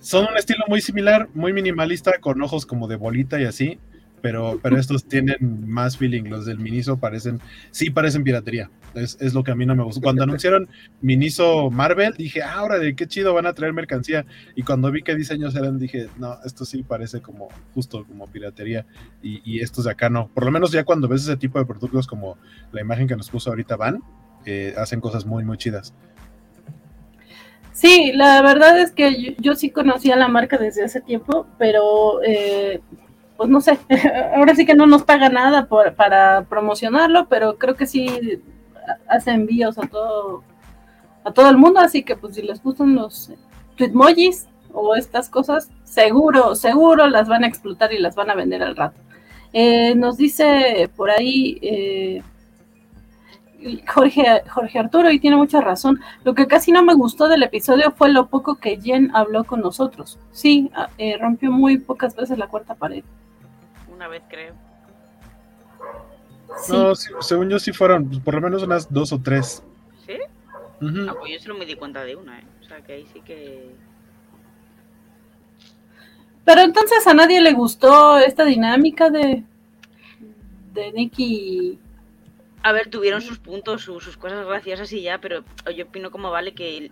Son 0.00 0.26
un 0.30 0.36
estilo 0.36 0.64
muy 0.68 0.80
similar, 0.80 1.28
muy 1.34 1.52
minimalista, 1.52 2.12
con 2.20 2.40
ojos 2.40 2.64
como 2.64 2.88
de 2.88 2.96
bolita 2.96 3.40
y 3.40 3.44
así, 3.44 3.78
pero, 4.22 4.58
pero 4.62 4.78
estos 4.78 5.04
tienen 5.04 5.64
más 5.66 5.96
feeling. 5.96 6.24
Los 6.24 6.46
del 6.46 6.58
Miniso 6.58 6.98
parecen, 6.98 7.40
sí 7.70 7.90
parecen 7.90 8.24
piratería. 8.24 8.70
Es, 8.94 9.16
es, 9.20 9.34
lo 9.34 9.44
que 9.44 9.52
a 9.52 9.54
mí 9.54 9.66
no 9.66 9.74
me 9.74 9.84
gustó. 9.84 10.00
Cuando 10.00 10.22
anunciaron 10.24 10.68
Miniso 11.00 11.70
Marvel, 11.70 12.14
dije, 12.16 12.42
ah, 12.42 12.54
ahora 12.54 12.78
de 12.78 12.94
qué 12.94 13.06
chido 13.06 13.34
van 13.34 13.46
a 13.46 13.54
traer 13.54 13.72
mercancía. 13.72 14.26
Y 14.54 14.62
cuando 14.62 14.90
vi 14.90 15.02
qué 15.02 15.14
diseños 15.14 15.54
eran, 15.56 15.78
dije, 15.78 16.08
no, 16.18 16.36
esto 16.44 16.64
sí 16.64 16.82
parece 16.82 17.20
como 17.20 17.48
justo 17.74 18.04
como 18.04 18.26
piratería. 18.26 18.86
Y, 19.22 19.40
y 19.44 19.60
estos 19.60 19.84
de 19.84 19.92
acá 19.92 20.10
no. 20.10 20.28
Por 20.28 20.44
lo 20.44 20.50
menos 20.50 20.72
ya 20.72 20.84
cuando 20.84 21.08
ves 21.08 21.22
ese 21.22 21.36
tipo 21.36 21.58
de 21.58 21.66
productos 21.66 22.06
como 22.06 22.36
la 22.72 22.80
imagen 22.80 23.06
que 23.06 23.16
nos 23.16 23.30
puso 23.30 23.50
ahorita 23.50 23.76
Van, 23.76 24.02
eh, 24.46 24.74
hacen 24.76 25.00
cosas 25.00 25.26
muy, 25.26 25.44
muy 25.44 25.56
chidas. 25.56 25.94
Sí, 27.72 28.12
la 28.14 28.42
verdad 28.42 28.78
es 28.78 28.92
que 28.92 29.22
yo, 29.22 29.32
yo, 29.38 29.54
sí 29.54 29.70
conocía 29.70 30.16
la 30.16 30.28
marca 30.28 30.58
desde 30.58 30.84
hace 30.84 31.00
tiempo, 31.00 31.46
pero 31.58 32.22
eh, 32.22 32.80
pues 33.40 33.48
no 33.48 33.62
sé, 33.62 33.78
ahora 34.36 34.54
sí 34.54 34.66
que 34.66 34.74
no 34.74 34.86
nos 34.86 35.02
paga 35.04 35.30
nada 35.30 35.66
para 35.96 36.44
promocionarlo, 36.44 37.26
pero 37.30 37.56
creo 37.56 37.74
que 37.74 37.86
sí 37.86 38.38
hace 39.08 39.30
envíos 39.30 39.78
a 39.78 39.86
todo 39.86 40.44
a 41.24 41.32
todo 41.32 41.48
el 41.48 41.56
mundo, 41.56 41.80
así 41.80 42.02
que 42.02 42.16
pues 42.16 42.34
si 42.34 42.42
les 42.42 42.62
gustan 42.62 42.94
los 42.94 43.32
tweetmojis 43.76 44.46
o 44.74 44.94
estas 44.94 45.30
cosas, 45.30 45.70
seguro, 45.84 46.54
seguro 46.54 47.08
las 47.08 47.28
van 47.28 47.44
a 47.44 47.46
explotar 47.46 47.94
y 47.94 47.98
las 47.98 48.14
van 48.14 48.28
a 48.28 48.34
vender 48.34 48.62
al 48.62 48.76
rato. 48.76 49.00
Eh, 49.54 49.94
nos 49.94 50.18
dice 50.18 50.90
por 50.94 51.08
ahí 51.08 51.58
eh, 51.62 52.22
Jorge, 53.88 54.42
Jorge 54.50 54.78
Arturo, 54.78 55.10
y 55.10 55.18
tiene 55.18 55.38
mucha 55.38 55.62
razón. 55.62 55.98
Lo 56.24 56.34
que 56.34 56.46
casi 56.46 56.72
no 56.72 56.82
me 56.82 56.92
gustó 56.92 57.26
del 57.26 57.42
episodio 57.42 57.90
fue 57.92 58.10
lo 58.10 58.26
poco 58.26 58.56
que 58.56 58.78
Jen 58.78 59.10
habló 59.16 59.44
con 59.44 59.62
nosotros. 59.62 60.18
Sí, 60.30 60.70
ah, 60.74 60.90
eh, 60.98 61.16
rompió 61.18 61.50
muy 61.50 61.78
pocas 61.78 62.14
veces 62.14 62.36
la 62.36 62.46
cuarta 62.46 62.74
pared 62.74 63.02
una 64.00 64.08
vez, 64.08 64.22
creo. 64.30 64.54
No, 66.70 66.94
según 66.94 67.50
yo 67.50 67.58
sí 67.58 67.70
fueron 67.70 68.08
por 68.22 68.34
lo 68.34 68.40
menos 68.40 68.62
unas 68.62 68.90
dos 68.90 69.12
o 69.12 69.20
tres. 69.20 69.62
¿Sí? 70.06 70.14
Ah, 71.06 71.14
pues 71.18 71.34
yo 71.34 71.38
solo 71.38 71.58
me 71.58 71.66
di 71.66 71.74
cuenta 71.74 72.02
de 72.02 72.16
una, 72.16 72.38
¿eh? 72.38 72.44
O 72.62 72.64
sea, 72.64 72.80
que 72.80 72.94
ahí 72.94 73.06
sí 73.12 73.20
que... 73.20 73.74
Pero 76.46 76.62
entonces 76.62 77.06
a 77.06 77.12
nadie 77.12 77.42
le 77.42 77.52
gustó 77.52 78.18
esta 78.18 78.46
dinámica 78.46 79.10
de, 79.10 79.44
de 80.72 80.92
Nicky. 80.92 81.78
A 82.62 82.72
ver, 82.72 82.88
tuvieron 82.88 83.20
sus 83.20 83.38
puntos, 83.38 83.82
sus, 83.82 84.02
sus 84.02 84.16
cosas 84.16 84.46
graciosas 84.46 84.90
y 84.94 85.02
ya, 85.02 85.18
pero 85.18 85.44
yo 85.76 85.84
opino 85.84 86.10
como 86.10 86.30
vale 86.30 86.54
que 86.54 86.90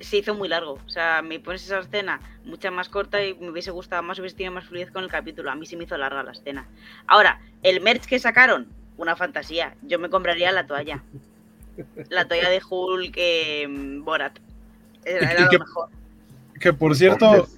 se 0.00 0.18
hizo 0.18 0.34
muy 0.34 0.48
largo. 0.48 0.78
O 0.84 0.88
sea, 0.88 1.22
me 1.22 1.38
pones 1.40 1.64
esa 1.64 1.78
escena 1.78 2.20
mucha 2.44 2.70
más 2.70 2.88
corta 2.88 3.24
y 3.24 3.34
me 3.34 3.50
hubiese 3.50 3.70
gustado 3.70 4.02
más, 4.02 4.18
hubiese 4.18 4.36
tenido 4.36 4.54
más 4.54 4.64
fluidez 4.64 4.90
con 4.90 5.04
el 5.04 5.10
capítulo. 5.10 5.50
A 5.50 5.54
mí 5.54 5.66
se 5.66 5.76
me 5.76 5.84
hizo 5.84 5.96
larga 5.96 6.22
la 6.22 6.32
escena. 6.32 6.66
Ahora, 7.06 7.40
el 7.62 7.80
merch 7.80 8.06
que 8.06 8.18
sacaron, 8.18 8.68
una 8.96 9.16
fantasía. 9.16 9.74
Yo 9.82 9.98
me 9.98 10.10
compraría 10.10 10.52
la 10.52 10.66
toalla. 10.66 11.02
La 12.10 12.26
toalla 12.26 12.50
de 12.50 12.60
Hulk 12.68 13.14
que 13.14 13.66
mm, 13.68 14.04
Borat. 14.04 14.38
Era, 15.04 15.48
lo 15.50 15.58
mejor. 15.58 15.88
Que 16.58 16.72
por 16.72 16.94
cierto, 16.94 17.48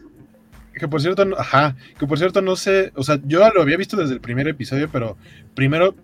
que 0.75 0.87
por 0.87 1.01
cierto, 1.01 1.27
ajá, 1.37 1.77
que 1.99 2.07
por 2.07 2.19
cierto 2.19 2.41
no 2.41 2.55
sé, 2.55 2.93
o 2.95 3.03
sea, 3.03 3.19
yo 3.25 3.49
lo 3.53 3.63
había 3.63 3.77
visto 3.77 3.97
desde 3.97 4.15
el 4.15 4.21
primer 4.21 4.47
episodio, 4.47 4.89
pero 4.91 5.17
primero 5.55 5.97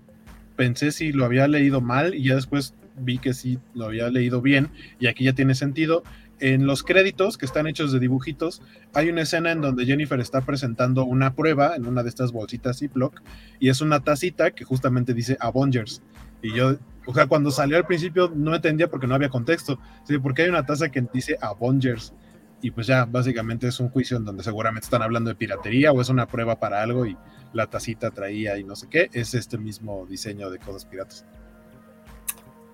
pensé 0.57 0.91
si 0.91 1.13
lo 1.13 1.25
había 1.25 1.47
leído 1.47 1.81
mal 1.81 2.15
y 2.15 2.25
ya 2.25 2.35
después 2.35 2.75
vi 2.97 3.19
que 3.19 3.35
sí 3.35 3.61
lo 3.75 3.85
había 3.85 4.11
leído 4.11 4.43
bien 4.43 4.71
y 4.99 5.07
aquí 5.07 5.25
ya 5.25 5.33
tiene 5.33 5.55
sentido 5.55 6.03
en 6.41 6.67
los 6.67 6.83
créditos 6.83 7.37
que 7.39 7.47
están 7.47 7.67
hechos 7.67 7.93
de 7.93 7.99
dibujitos, 7.99 8.63
hay 8.95 9.09
una 9.09 9.23
escena 9.23 9.53
en 9.53 9.61
donde 9.61 9.87
Jennifer 9.87 10.21
está 10.21 10.41
presentando 10.41 11.05
una 11.05 11.35
prueba 11.35 11.77
en 11.77 11.87
una 11.87 12.03
de 12.03 12.09
estas 12.09 12.33
bolsitas 12.33 12.79
Ziploc 12.79 13.21
y 13.59 13.69
es 13.69 13.81
una 13.81 14.01
tacita 14.01 14.53
que 14.53 14.65
justamente 14.65 15.15
dice 15.15 15.37
Avengers. 15.41 16.03
Y 16.43 16.55
yo, 16.55 16.77
o 17.07 17.15
sea, 17.15 17.27
cuando 17.27 17.51
salió 17.51 17.77
al 17.77 17.87
principio 17.87 18.31
no 18.35 18.55
entendía 18.55 18.89
porque 18.89 19.07
no 19.07 19.15
había 19.15 19.29
contexto. 19.29 19.79
¿sí? 20.05 20.19
Porque 20.19 20.43
hay 20.43 20.49
una 20.49 20.67
taza 20.67 20.91
que 20.91 21.05
dice 21.13 21.37
Avengers. 21.41 22.13
Y 22.61 22.73
pues 22.73 22.87
ya, 22.89 23.05
básicamente 23.05 23.69
es 23.69 23.79
un 23.79 23.89
juicio 23.89 24.17
en 24.17 24.25
donde 24.25 24.43
seguramente 24.43 24.85
están 24.85 25.03
hablando 25.03 25.31
de 25.31 25.37
piratería 25.37 25.93
o 25.93 26.01
es 26.01 26.09
una 26.09 26.27
prueba 26.27 26.59
para 26.59 26.83
algo 26.83 27.07
y 27.07 27.17
la 27.53 27.69
tacita 27.69 28.11
traía 28.11 28.59
y 28.59 28.65
no 28.65 28.77
sé 28.77 28.89
qué. 28.89 29.11
Es 29.13 29.35
este 29.35 29.59
mismo 29.59 30.07
diseño 30.07 30.51
de 30.51 30.59
cosas 30.59 30.85
piratas. 30.85 31.25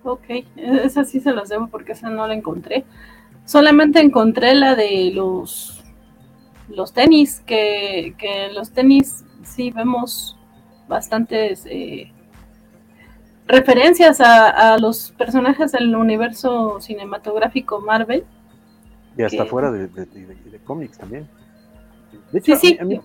Ok, 0.03 0.25
esa 0.55 1.03
sí 1.03 1.19
se 1.19 1.33
las 1.33 1.49
debo 1.49 1.67
porque 1.67 1.93
esa 1.93 2.09
no 2.09 2.27
la 2.27 2.33
encontré. 2.33 2.85
Solamente 3.45 3.99
encontré 3.99 4.55
la 4.55 4.75
de 4.75 5.11
los, 5.13 5.83
los 6.67 6.93
tenis, 6.93 7.41
que, 7.45 8.15
que 8.17 8.47
en 8.47 8.55
los 8.55 8.71
tenis 8.71 9.23
sí 9.43 9.71
vemos 9.71 10.37
bastantes 10.87 11.65
eh, 11.65 12.11
referencias 13.47 14.19
a, 14.21 14.77
los 14.77 15.11
personajes 15.11 15.71
del 15.71 15.95
universo 15.95 16.79
cinematográfico 16.81 17.79
Marvel. 17.79 18.25
Y 19.17 19.23
hasta 19.23 19.45
fuera 19.45 19.71
de, 19.71 19.89
cómics 20.63 20.97
también. 20.97 21.27
De 22.31 22.39
hecho, 22.39 22.53
a, 22.53 22.83
mí, 22.83 22.99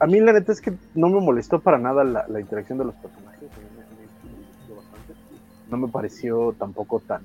a, 0.00 0.06
mí, 0.06 0.20
la 0.20 0.32
neta 0.32 0.52
es 0.52 0.60
que 0.60 0.72
no 0.94 1.08
me 1.08 1.20
molestó 1.20 1.60
para 1.60 1.78
nada 1.78 2.02
la, 2.04 2.40
interacción 2.40 2.78
de 2.78 2.86
los 2.86 2.94
personajes. 2.96 3.48
No 5.70 5.76
me 5.76 5.88
pareció 5.88 6.54
tampoco 6.58 7.00
tan 7.00 7.22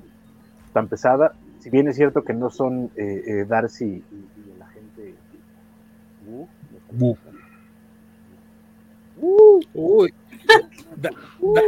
tan 0.78 0.88
pesada. 0.88 1.34
Si 1.58 1.72
bien 1.72 1.88
es 1.88 1.96
cierto 1.96 2.24
que 2.24 2.36
no 2.36 2.52
son 2.52 2.92
eh, 2.96 3.24
eh, 3.26 3.46
Darcy 3.48 4.04
y, 4.12 4.60
la 4.60 4.68
gente. 4.68 5.16
Uy. 9.74 10.14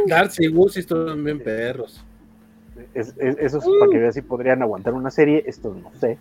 Darcy 0.06 0.46
y 0.46 0.68
sí 0.68 0.78
están 0.78 1.24
bien 1.24 1.42
perros. 1.42 2.04
Es, 2.94 3.16
eso 3.18 3.58
es 3.58 3.64
para 3.80 3.90
que 3.90 3.98
veas 3.98 4.14
si 4.14 4.22
podrían 4.22 4.62
aguantar 4.62 4.94
una 4.94 5.10
serie. 5.10 5.42
Esto 5.44 5.74
no 5.74 5.92
sé. 5.98 6.18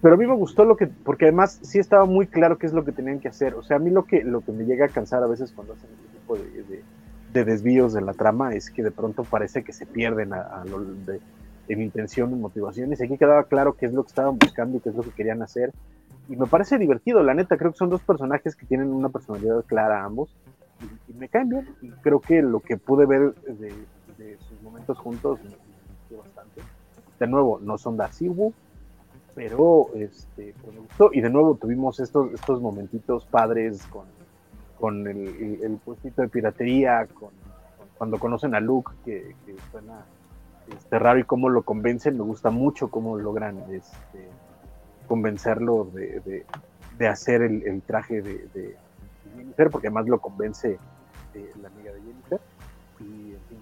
Pero 0.00 0.14
a 0.14 0.16
mí 0.16 0.26
me 0.26 0.34
gustó 0.34 0.64
lo 0.64 0.78
que, 0.78 0.86
porque 0.86 1.26
además 1.26 1.58
sí 1.60 1.78
estaba 1.78 2.06
muy 2.06 2.26
claro 2.26 2.56
qué 2.56 2.64
es 2.66 2.72
lo 2.72 2.86
que 2.86 2.92
tenían 2.92 3.20
que 3.20 3.28
hacer. 3.28 3.52
O 3.54 3.62
sea, 3.62 3.76
a 3.76 3.80
mí 3.80 3.90
lo 3.90 4.04
que, 4.04 4.24
lo 4.24 4.40
que 4.40 4.52
me 4.52 4.64
llega 4.64 4.86
a 4.86 4.88
cansar 4.88 5.22
a 5.22 5.26
veces 5.26 5.52
cuando 5.52 5.74
hacen 5.74 5.90
este 5.90 6.18
tipo 6.18 6.36
de, 6.38 6.82
de, 7.34 7.44
desvíos 7.44 7.92
de 7.92 8.00
la 8.00 8.14
trama 8.14 8.54
es 8.54 8.70
que 8.70 8.82
de 8.82 8.90
pronto 8.90 9.24
parece 9.24 9.62
que 9.62 9.74
se 9.74 9.84
pierden 9.84 10.32
a, 10.32 10.64
lo 10.64 10.80
de, 10.80 11.20
en 11.72 11.82
intención, 11.82 12.32
en 12.32 12.40
motivaciones. 12.40 13.00
Aquí 13.00 13.16
quedaba 13.18 13.44
claro 13.44 13.74
qué 13.74 13.86
es 13.86 13.92
lo 13.92 14.02
que 14.02 14.08
estaban 14.08 14.38
buscando 14.38 14.76
y 14.76 14.80
qué 14.80 14.90
es 14.90 14.94
lo 14.94 15.02
que 15.02 15.10
querían 15.10 15.42
hacer. 15.42 15.72
Y 16.28 16.36
me 16.36 16.46
parece 16.46 16.78
divertido, 16.78 17.22
la 17.22 17.34
neta, 17.34 17.56
creo 17.56 17.72
que 17.72 17.78
son 17.78 17.90
dos 17.90 18.02
personajes 18.02 18.54
que 18.54 18.66
tienen 18.66 18.88
una 18.88 19.08
personalidad 19.08 19.64
clara 19.64 20.04
ambos 20.04 20.34
y, 21.08 21.12
me 21.14 21.28
caen 21.28 21.48
bien. 21.48 21.68
Y 21.82 21.90
creo 21.90 22.20
que 22.20 22.42
lo 22.42 22.60
que 22.60 22.76
pude 22.76 23.06
ver 23.06 23.34
de, 23.34 23.72
sus 24.38 24.62
momentos 24.62 24.98
juntos 24.98 25.40
me, 25.42 25.50
gustó 25.50 26.22
bastante. 26.22 26.62
De 27.18 27.26
nuevo, 27.26 27.60
no 27.60 27.78
son 27.78 27.96
Darcibu, 27.96 28.52
pero 29.34 29.88
este, 29.94 30.54
me 30.72 30.80
gustó. 30.80 31.10
Y 31.12 31.20
de 31.20 31.30
nuevo 31.30 31.54
tuvimos 31.56 32.00
estos, 32.00 32.32
estos 32.32 32.60
momentitos 32.60 33.26
padres 33.26 33.86
con, 33.86 34.06
con 34.78 35.06
el, 35.06 35.60
el, 35.62 35.76
puestito 35.84 36.22
de 36.22 36.28
piratería, 36.28 37.06
con, 37.06 37.30
cuando 38.02 38.18
conocen 38.18 38.52
a 38.56 38.58
Luke, 38.58 38.90
que, 39.04 39.32
suena 39.70 40.04
este, 40.70 40.98
raro 40.98 41.18
y 41.18 41.24
cómo 41.24 41.48
lo 41.48 41.62
convencen. 41.62 42.16
Me 42.16 42.24
gusta 42.24 42.50
mucho 42.50 42.88
cómo 42.88 43.16
logran 43.16 43.58
este, 43.70 44.28
convencerlo 45.06 45.84
de, 45.92 46.44
de, 46.98 47.08
hacer 47.08 47.42
el, 47.42 47.62
el 47.66 47.82
traje 47.82 48.22
de, 48.22 48.46
de, 48.54 48.76
Jennifer, 49.36 49.70
porque 49.70 49.88
además 49.88 50.06
lo 50.06 50.20
convence 50.20 50.78
eh, 51.34 51.52
la 51.60 51.68
amiga 51.68 51.92
de 51.92 52.00
Jennifer. 52.00 52.40
Y 53.00 53.32
en 53.32 53.40
fin, 53.48 53.58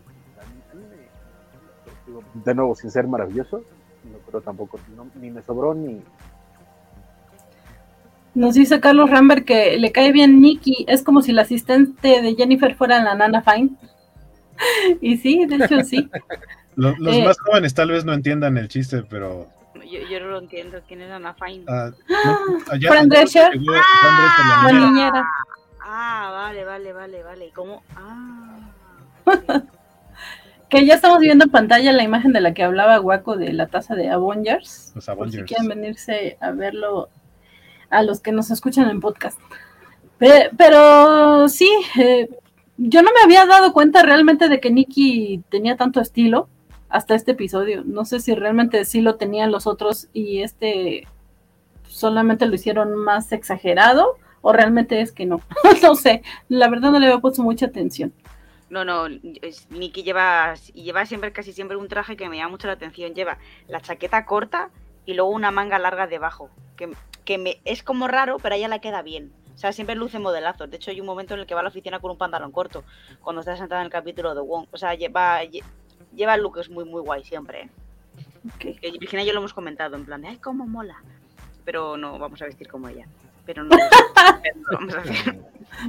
de 2.34 2.54
nuevo, 2.54 2.74
sin 2.74 2.90
ser 2.90 3.06
maravilloso, 3.06 3.62
pero 4.26 4.40
tampoco, 4.40 4.78
ni 5.20 5.30
me 5.30 5.42
sobró 5.42 5.74
ni... 5.74 6.00
Nos 8.34 8.54
dice 8.54 8.80
Carlos 8.80 9.10
Rambert 9.10 9.44
que 9.44 9.76
le 9.76 9.90
cae 9.90 10.12
bien 10.12 10.40
Nikki, 10.40 10.84
es 10.88 11.02
como 11.02 11.20
si 11.20 11.32
la 11.32 11.42
asistente 11.42 12.22
de 12.22 12.34
Jennifer 12.36 12.74
fuera 12.74 13.02
la 13.02 13.14
nana 13.14 13.42
Fine. 13.42 13.70
y 15.00 15.16
sí, 15.16 15.46
de 15.46 15.56
hecho 15.56 15.80
sí. 15.82 16.08
Los, 16.76 16.94
eh, 16.98 17.24
más 17.24 17.38
jóvenes 17.40 17.74
tal 17.74 17.90
vez 17.90 18.04
no 18.04 18.12
entiendan 18.12 18.56
el 18.56 18.68
chiste, 18.68 19.02
pero... 19.08 19.48
Yo, 19.88 20.20
no 20.20 20.26
lo 20.26 20.38
entiendo, 20.38 20.78
¿quién 20.86 21.00
es 21.00 21.08
Nana 21.08 21.34
Fine? 21.34 21.64
Uh, 21.64 22.60
Fran 22.86 23.08
Drescher. 23.08 23.52
Ah, 23.74 24.70
la 24.70 24.72
niñera. 24.72 25.28
Ah, 25.80 26.30
vale, 26.32 26.64
vale, 26.64 26.92
vale, 26.92 27.22
vale. 27.22 27.50
¿Cómo? 27.54 27.82
Ah. 27.96 28.60
Que 30.68 30.86
ya 30.86 30.94
estamos 30.94 31.18
viendo 31.18 31.46
en 31.46 31.50
pantalla 31.50 31.90
la 31.90 32.04
imagen 32.04 32.32
de 32.32 32.40
la 32.40 32.54
que 32.54 32.62
hablaba 32.62 32.96
Guaco 32.98 33.36
de 33.36 33.52
la 33.52 33.66
taza 33.66 33.96
de 33.96 34.08
Avengers. 34.08 34.92
Los 34.94 35.08
Avengers. 35.08 35.34
si 35.34 35.42
quieren 35.42 35.66
venirse 35.66 36.38
a 36.40 36.52
verlo 36.52 37.08
a 37.90 38.04
los 38.04 38.20
que 38.20 38.30
nos 38.30 38.52
escuchan 38.52 38.88
en 38.88 39.00
podcast. 39.00 39.36
Pero, 40.18 41.48
sí, 41.48 41.68
eh, 41.98 42.28
yo 42.76 43.02
no 43.02 43.10
me 43.12 43.20
había 43.24 43.46
dado 43.46 43.72
cuenta 43.72 44.04
realmente 44.04 44.48
de 44.48 44.60
que 44.60 44.70
Nikki 44.70 45.42
tenía 45.48 45.76
tanto 45.76 46.00
estilo 46.00 46.48
hasta 46.90 47.14
este 47.14 47.32
episodio. 47.32 47.82
No 47.84 48.04
sé 48.04 48.20
si 48.20 48.34
realmente 48.34 48.84
sí 48.84 49.00
lo 49.00 49.16
tenían 49.16 49.50
los 49.50 49.66
otros 49.66 50.08
y 50.12 50.42
este 50.42 51.06
solamente 51.86 52.46
lo 52.46 52.54
hicieron 52.54 52.94
más 52.94 53.32
exagerado 53.32 54.16
o 54.42 54.52
realmente 54.52 55.00
es 55.00 55.12
que 55.12 55.26
no. 55.26 55.40
no 55.82 55.94
sé, 55.94 56.22
la 56.48 56.68
verdad 56.68 56.90
no 56.90 56.98
le 56.98 57.06
había 57.06 57.20
puesto 57.20 57.42
mucha 57.42 57.66
atención. 57.66 58.12
No, 58.68 58.84
no, 58.84 59.08
Nikki 59.08 60.04
lleva, 60.04 60.54
lleva 60.74 61.04
siempre, 61.04 61.32
casi 61.32 61.52
siempre 61.52 61.76
un 61.76 61.88
traje 61.88 62.16
que 62.16 62.28
me 62.28 62.36
llama 62.36 62.50
mucho 62.50 62.68
la 62.68 62.74
atención. 62.74 63.14
Lleva 63.14 63.38
la 63.66 63.80
chaqueta 63.80 64.24
corta 64.24 64.70
y 65.06 65.14
luego 65.14 65.30
una 65.30 65.50
manga 65.50 65.78
larga 65.78 66.06
debajo. 66.06 66.50
Que, 66.76 66.92
que 67.24 67.36
me, 67.36 67.60
es 67.64 67.82
como 67.82 68.06
raro, 68.06 68.36
pero 68.40 68.54
a 68.54 68.58
ella 68.58 68.68
le 68.68 68.80
queda 68.80 69.02
bien. 69.02 69.32
O 69.56 69.58
sea, 69.58 69.72
siempre 69.72 69.96
luce 69.96 70.20
modelazos. 70.20 70.70
De 70.70 70.76
hecho, 70.76 70.92
hay 70.92 71.00
un 71.00 71.06
momento 71.06 71.34
en 71.34 71.40
el 71.40 71.46
que 71.46 71.54
va 71.54 71.60
a 71.60 71.62
la 71.64 71.68
oficina 71.68 71.98
con 71.98 72.12
un 72.12 72.16
pantalón 72.16 72.52
corto. 72.52 72.84
Cuando 73.20 73.40
está 73.40 73.56
sentada 73.56 73.80
en 73.80 73.86
el 73.86 73.92
capítulo 73.92 74.36
de 74.36 74.40
Wong. 74.40 74.66
O 74.70 74.78
sea, 74.78 74.94
lleva, 74.94 75.40
lleva 76.14 76.36
looks 76.36 76.70
muy, 76.70 76.84
muy 76.84 77.00
guay 77.02 77.24
siempre. 77.24 77.62
¿eh? 77.62 77.70
Virginia 78.98 79.24
y 79.24 79.26
yo 79.26 79.32
lo 79.32 79.40
hemos 79.40 79.54
comentado, 79.54 79.96
en 79.96 80.04
plan 80.04 80.22
de, 80.22 80.28
ay, 80.28 80.38
cómo 80.38 80.66
mola. 80.66 80.96
Pero 81.64 81.96
no 81.96 82.18
vamos 82.18 82.40
a 82.42 82.46
vestir 82.46 82.68
como 82.68 82.88
ella. 82.88 83.06
Pero 83.46 83.64
no, 83.64 83.76
vamos 84.72 84.94
a 84.94 85.00
hacer. 85.00 85.40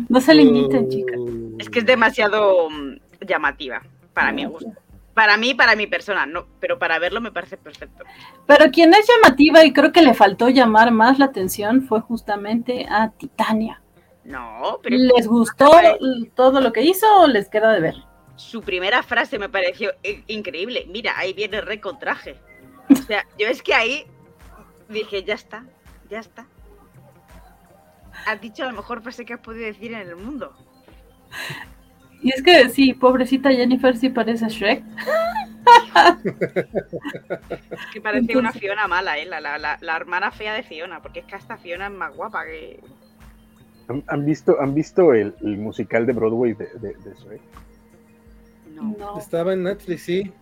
No 0.10 0.22
se 0.22 0.34
limiten, 0.34 0.90
chicas. 0.90 1.20
Es 1.60 1.70
que 1.70 1.80
es 1.80 1.86
demasiado 1.86 2.70
mm, 2.70 3.26
llamativa 3.28 3.82
para 4.14 4.32
mi 4.32 4.46
gusto. 4.46 4.72
Para 5.14 5.36
mí, 5.36 5.54
para 5.54 5.76
mi 5.76 5.88
persona, 5.88 6.26
no, 6.26 6.46
pero 6.60 6.80
para 6.80 6.98
verlo 6.98 7.20
me 7.20 7.32
parece 7.32 7.58
perfecto. 7.58 8.06
Pero 8.46 8.72
quien 8.72 8.94
es 8.94 9.08
llamativa 9.08 9.64
y 9.66 9.74
creo 9.74 9.92
que 9.92 10.02
le 10.02 10.14
faltó 10.14 10.48
llamar 10.50 10.92
más 10.92 11.20
la 11.20 11.26
atención 11.26 11.82
fue 11.82 12.00
justamente 12.00 12.86
a 12.90 13.10
Titania. 13.12 13.82
No, 14.24 14.80
pero 14.82 14.96
¿Les 14.98 15.28
gustó 15.28 15.72
todo 16.36 16.62
lo 16.62 16.72
que 16.72 16.84
hizo 16.84 17.06
o 17.22 17.28
les 17.28 17.50
queda 17.50 17.74
de 17.74 17.82
ver? 17.82 17.96
Su 18.42 18.62
primera 18.62 19.04
frase 19.04 19.40
me 19.40 19.50
pareció 19.50 19.94
increíble. 20.28 20.86
Mira, 20.90 21.14
ahí 21.18 21.34
viene 21.34 21.62
re 21.62 21.80
con 21.80 22.00
traje. 22.00 22.36
O 22.90 22.96
sea, 22.96 23.26
yo 23.40 23.48
es 23.48 23.62
que 23.62 23.74
ahí 23.74 24.06
dije, 24.90 25.24
ya 25.24 25.36
está, 25.36 25.66
ya 26.10 26.20
está 26.20 26.48
has 28.26 28.42
dicho 28.42 28.64
la 28.64 28.72
mejor 28.72 29.02
frase 29.02 29.26
que 29.26 29.34
has 29.34 29.40
podido 29.40 29.66
decir 29.66 29.94
en 29.94 30.08
el 30.10 30.16
mundo. 30.16 30.54
Y 32.22 32.30
es 32.30 32.44
que 32.44 32.70
sí, 32.70 32.94
pobrecita 32.94 33.52
Jennifer 33.52 33.98
sí 33.98 34.10
parece 34.10 34.48
Shrek. 34.48 34.84
es 37.72 37.86
que 37.94 38.02
parece 38.02 38.38
una 38.38 38.52
Fiona 38.52 38.88
mala, 38.88 39.18
¿eh? 39.18 39.26
La, 39.26 39.96
hermana 39.96 40.32
fea 40.32 40.54
de 40.54 40.64
Fiona, 40.64 41.02
porque 41.02 41.20
es 41.22 41.26
que 41.26 41.36
esta 41.36 41.58
Fiona 41.58 41.88
es 41.88 41.94
más 41.94 42.16
guapa 42.16 42.46
que... 42.46 42.80
¿Han, 44.08 44.26
visto, 44.26 44.62
¿han 44.62 44.74
visto 44.74 45.14
el, 45.14 45.34
musical 45.42 46.06
de 46.06 46.14
Broadway 46.14 46.54
de, 46.54 46.96
Shrek? 47.26 47.42
No. 48.82 49.18
Estaba 49.18 49.54
en 49.54 49.64
Netflix, 49.64 50.04
sí. 50.04 50.34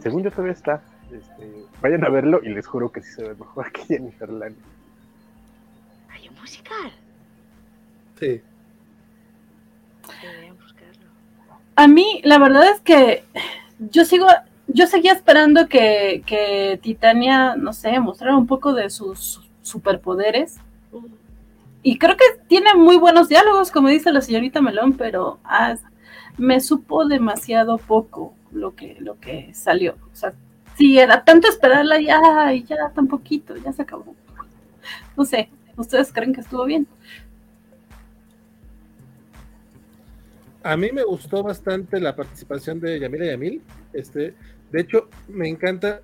según 0.00 0.22
yo 0.22 0.30
todavía 0.30 0.52
está. 0.52 0.82
Este, 1.12 1.64
vayan 1.80 2.04
a 2.04 2.08
verlo 2.08 2.40
y 2.42 2.48
les 2.48 2.66
juro 2.66 2.90
que 2.90 3.02
sí 3.02 3.12
se 3.12 3.22
ve 3.22 3.34
mejor 3.34 3.70
que 3.72 3.82
Jennifer 3.84 4.30
Lane 4.30 4.56
musical. 6.44 6.92
Sí. 8.20 8.40
A 11.76 11.88
mí, 11.88 12.20
la 12.24 12.38
verdad 12.38 12.68
es 12.70 12.80
que 12.80 13.24
yo 13.78 14.04
sigo, 14.04 14.26
yo 14.68 14.86
seguía 14.86 15.12
esperando 15.12 15.68
que, 15.68 16.22
que 16.26 16.78
Titania, 16.82 17.56
no 17.56 17.72
sé, 17.72 17.98
mostrara 17.98 18.36
un 18.36 18.46
poco 18.46 18.74
de 18.74 18.90
sus 18.90 19.40
superpoderes. 19.62 20.58
Y 21.82 21.98
creo 21.98 22.16
que 22.16 22.24
tiene 22.46 22.74
muy 22.74 22.96
buenos 22.96 23.28
diálogos, 23.28 23.70
como 23.70 23.88
dice 23.88 24.12
la 24.12 24.20
señorita 24.20 24.62
Melón, 24.62 24.94
pero 24.94 25.38
ah, 25.44 25.74
me 26.36 26.60
supo 26.60 27.06
demasiado 27.06 27.78
poco 27.78 28.34
lo 28.52 28.74
que, 28.74 28.96
lo 29.00 29.18
que 29.20 29.52
salió. 29.54 29.96
O 30.12 30.16
sea, 30.16 30.34
si 30.76 30.98
era 30.98 31.24
tanto 31.24 31.48
esperarla, 31.48 32.00
ya, 32.00 32.52
ya 32.52 32.90
tan 32.94 33.06
poquito, 33.06 33.56
ya 33.56 33.72
se 33.72 33.82
acabó. 33.82 34.14
No 35.16 35.24
sé, 35.24 35.48
¿Ustedes 35.76 36.12
creen 36.12 36.32
que 36.32 36.40
estuvo 36.40 36.64
bien? 36.64 36.86
A 40.62 40.76
mí 40.76 40.90
me 40.92 41.02
gustó 41.02 41.42
bastante 41.42 42.00
la 42.00 42.14
participación 42.14 42.80
de 42.80 42.98
Yamila 43.00 43.26
Yamil. 43.26 43.60
Este, 43.92 44.34
de 44.70 44.80
hecho, 44.80 45.08
me 45.28 45.48
encanta. 45.48 46.00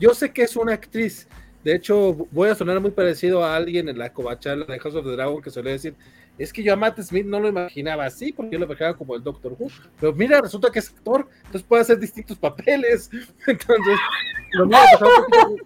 Yo 0.00 0.14
sé 0.14 0.32
que 0.32 0.42
es 0.42 0.56
una 0.56 0.74
actriz. 0.74 1.28
De 1.62 1.74
hecho, 1.74 2.12
voy 2.30 2.48
a 2.48 2.54
sonar 2.54 2.80
muy 2.80 2.90
parecido 2.90 3.44
a 3.44 3.56
alguien 3.56 3.88
en 3.88 3.98
la 3.98 4.12
covachala 4.12 4.66
de 4.66 4.78
House 4.78 4.96
of 4.96 5.04
the 5.04 5.12
Dragon 5.12 5.40
que 5.40 5.50
suele 5.50 5.70
decir, 5.70 5.94
es 6.36 6.52
que 6.52 6.62
yo 6.62 6.72
a 6.72 6.76
Matt 6.76 7.00
Smith 7.00 7.26
no 7.26 7.38
lo 7.38 7.48
imaginaba 7.48 8.06
así, 8.06 8.32
porque 8.32 8.52
yo 8.52 8.58
lo 8.58 8.64
imaginaba 8.66 8.96
como 8.96 9.14
el 9.14 9.22
Doctor 9.22 9.54
Who. 9.58 9.70
Pero 10.00 10.12
mira, 10.14 10.40
resulta 10.40 10.70
que 10.70 10.80
es 10.80 10.90
actor, 10.90 11.28
entonces 11.44 11.62
puede 11.62 11.82
hacer 11.82 11.98
distintos 11.98 12.36
papeles. 12.38 13.08
Entonces, 13.46 13.98
lo 14.52 14.66
mismo 14.66 14.80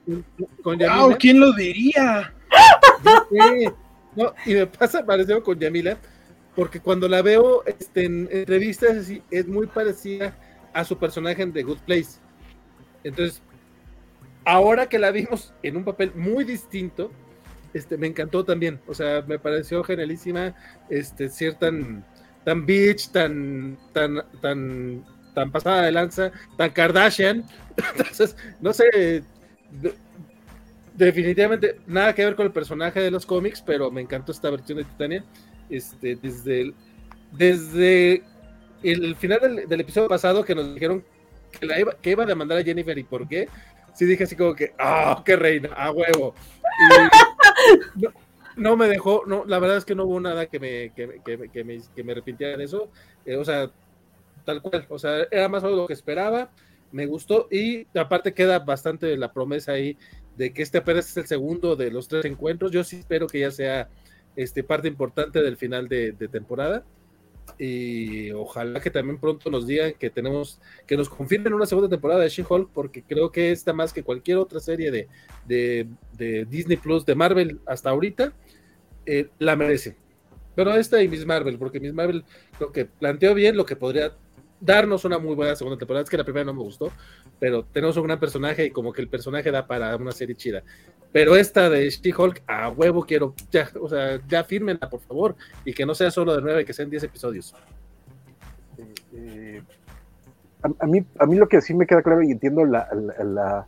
con, 0.04 0.24
con 0.62 0.78
Yamila. 0.78 1.16
¿Quién 1.16 1.40
lo 1.40 1.52
diría? 1.52 2.34
No, 4.14 4.34
y 4.44 4.54
me 4.54 4.66
pasa 4.66 5.06
parecido 5.06 5.42
con 5.42 5.58
Yamila, 5.58 5.96
porque 6.54 6.80
cuando 6.80 7.08
la 7.08 7.22
veo 7.22 7.64
este, 7.64 8.04
en 8.04 8.28
entrevistas 8.30 9.10
es 9.30 9.46
muy 9.46 9.66
parecida 9.68 10.36
a 10.72 10.84
su 10.84 10.98
personaje 10.98 11.42
en 11.42 11.52
The 11.52 11.62
Good 11.62 11.78
Place. 11.86 12.18
Entonces, 13.04 13.40
ahora 14.44 14.88
que 14.88 14.98
la 14.98 15.10
vimos 15.12 15.54
en 15.62 15.76
un 15.76 15.84
papel 15.84 16.12
muy 16.14 16.44
distinto, 16.44 17.10
este, 17.74 17.96
me 17.96 18.06
encantó 18.06 18.44
también. 18.44 18.80
O 18.86 18.94
sea, 18.94 19.22
me 19.26 19.38
pareció 19.38 19.82
genialísima, 19.84 20.54
este, 20.88 21.28
ser 21.28 21.54
tan, 21.54 22.04
tan 22.44 22.66
bitch, 22.66 23.10
tan, 23.10 23.78
tan, 23.92 24.22
tan, 24.40 25.04
tan 25.34 25.52
pasada 25.52 25.82
de 25.82 25.92
lanza, 25.92 26.32
tan 26.56 26.70
Kardashian. 26.70 27.44
Entonces, 27.96 28.36
no 28.60 28.72
sé, 28.72 29.22
definitivamente 30.94 31.80
nada 31.86 32.14
que 32.14 32.24
ver 32.24 32.34
con 32.34 32.46
el 32.46 32.52
personaje 32.52 33.00
de 33.00 33.10
los 33.10 33.26
cómics, 33.26 33.62
pero 33.64 33.90
me 33.90 34.00
encantó 34.00 34.32
esta 34.32 34.50
versión 34.50 34.78
de 34.78 34.84
Titania. 34.84 35.24
Este, 35.70 36.16
desde 36.16 36.60
el, 36.62 36.74
desde 37.32 38.22
el 38.82 39.16
final 39.16 39.66
del, 39.68 39.80
episodio 39.80 40.08
pasado 40.08 40.44
que 40.44 40.54
nos 40.54 40.74
dijeron 40.74 41.04
que, 41.58 41.66
la 41.66 41.78
iba, 41.78 41.94
que 41.94 42.10
iba 42.10 42.24
a 42.24 42.26
demandar 42.26 42.58
a 42.58 42.64
Jennifer 42.64 42.96
y 42.96 43.04
por 43.04 43.28
qué, 43.28 43.48
sí 43.94 44.04
dije 44.06 44.24
así 44.24 44.36
como 44.36 44.54
que, 44.54 44.72
¡ah, 44.78 45.22
qué 45.24 45.36
reina! 45.36 45.70
¡A 45.76 45.90
huevo! 45.90 46.34
No, 48.56 48.76
me 48.76 48.88
dejó, 48.88 49.22
no, 49.26 49.44
la 49.46 49.58
verdad 49.58 49.76
es 49.76 49.84
que 49.84 49.94
no 49.94 50.04
hubo 50.04 50.20
nada 50.20 50.46
que 50.46 50.58
me, 50.60 50.92
que, 50.94 51.20
que, 51.24 51.48
que 51.48 51.64
me, 51.64 51.80
que 51.94 52.04
me 52.04 52.12
arrepintiera 52.12 52.56
de 52.56 52.64
eso. 52.64 52.90
Eh, 53.24 53.36
o 53.36 53.44
sea, 53.44 53.70
tal 54.44 54.62
cual, 54.62 54.86
o 54.88 54.98
sea, 54.98 55.26
era 55.30 55.48
más 55.48 55.64
o 55.64 55.70
lo 55.70 55.86
que 55.86 55.92
esperaba, 55.92 56.50
me 56.90 57.06
gustó 57.06 57.48
y 57.50 57.86
aparte 57.98 58.32
queda 58.32 58.60
bastante 58.60 59.16
la 59.16 59.32
promesa 59.32 59.72
ahí 59.72 59.96
de 60.36 60.52
que 60.52 60.62
este 60.62 60.78
apenas 60.78 61.10
es 61.10 61.16
el 61.16 61.26
segundo 61.26 61.76
de 61.76 61.90
los 61.90 62.08
tres 62.08 62.24
encuentros. 62.24 62.70
Yo 62.70 62.84
sí 62.84 62.96
espero 62.96 63.26
que 63.26 63.40
ya 63.40 63.50
sea 63.50 63.88
este, 64.36 64.62
parte 64.62 64.88
importante 64.88 65.42
del 65.42 65.56
final 65.56 65.88
de, 65.88 66.12
temporada. 66.30 66.84
Y 67.58 68.30
ojalá 68.32 68.80
que 68.80 68.90
también 68.90 69.18
pronto 69.18 69.50
nos 69.50 69.66
digan 69.66 69.94
que 69.98 70.10
tenemos, 70.10 70.60
que 70.86 70.96
nos 70.96 71.08
confirmen 71.08 71.54
una 71.54 71.66
segunda 71.66 71.88
temporada 71.88 72.20
de 72.20 72.28
She-Hulk, 72.28 72.70
porque 72.72 73.02
creo 73.02 73.30
que 73.30 73.50
esta 73.50 73.72
más 73.72 73.92
que 73.92 74.02
cualquier 74.02 74.38
otra 74.38 74.60
serie 74.60 74.90
de, 74.90 75.08
de, 75.46 76.44
Disney 76.46 76.76
Plus, 76.76 77.04
de 77.06 77.14
Marvel 77.14 77.60
hasta 77.66 77.90
ahorita, 77.90 78.32
eh, 79.06 79.28
la 79.38 79.56
merece. 79.56 79.96
Pero 80.54 80.74
esta 80.74 81.02
y 81.02 81.08
Miss 81.08 81.24
Marvel, 81.24 81.58
porque 81.58 81.80
Miss 81.80 81.92
Marvel 81.92 82.24
creo 82.56 82.72
que 82.72 82.84
planteó 82.84 83.34
bien 83.34 83.56
lo 83.56 83.64
que 83.64 83.76
podría 83.76 84.12
darnos 84.60 85.04
una 85.04 85.18
muy 85.18 85.34
buena 85.34 85.54
segunda 85.54 85.78
temporada. 85.78 86.04
Es 86.04 86.10
que 86.10 86.16
la 86.16 86.24
primera 86.24 86.44
no 86.44 86.54
me 86.54 86.62
gustó, 86.62 86.92
pero 87.38 87.64
tenemos 87.64 87.96
un 87.96 88.04
gran 88.04 88.18
personaje 88.18 88.66
y 88.66 88.70
como 88.70 88.92
que 88.92 89.02
el 89.02 89.08
personaje 89.08 89.50
da 89.50 89.66
para 89.66 89.94
una 89.96 90.12
serie 90.12 90.34
chida. 90.34 90.62
Pero 91.12 91.36
esta 91.36 91.70
de 91.70 91.88
She-Hulk, 91.88 92.42
a 92.46 92.68
huevo 92.68 93.04
quiero, 93.04 93.34
ya, 93.50 93.70
o 93.80 93.88
sea, 93.88 94.20
ya 94.26 94.44
fírmenla, 94.44 94.90
por 94.90 95.00
favor, 95.00 95.36
y 95.64 95.72
que 95.72 95.86
no 95.86 95.94
sea 95.94 96.10
solo 96.10 96.34
de 96.34 96.42
nueve, 96.42 96.64
que 96.64 96.72
sean 96.72 96.90
diez 96.90 97.02
episodios. 97.02 97.54
Eh, 99.14 99.62
a, 100.62 100.86
mí, 100.86 101.04
a 101.18 101.26
mí 101.26 101.36
lo 101.36 101.48
que 101.48 101.60
sí 101.62 101.72
me 101.74 101.86
queda 101.86 102.02
claro 102.02 102.22
y 102.22 102.30
entiendo 102.30 102.64
la, 102.64 102.88
la, 102.92 103.66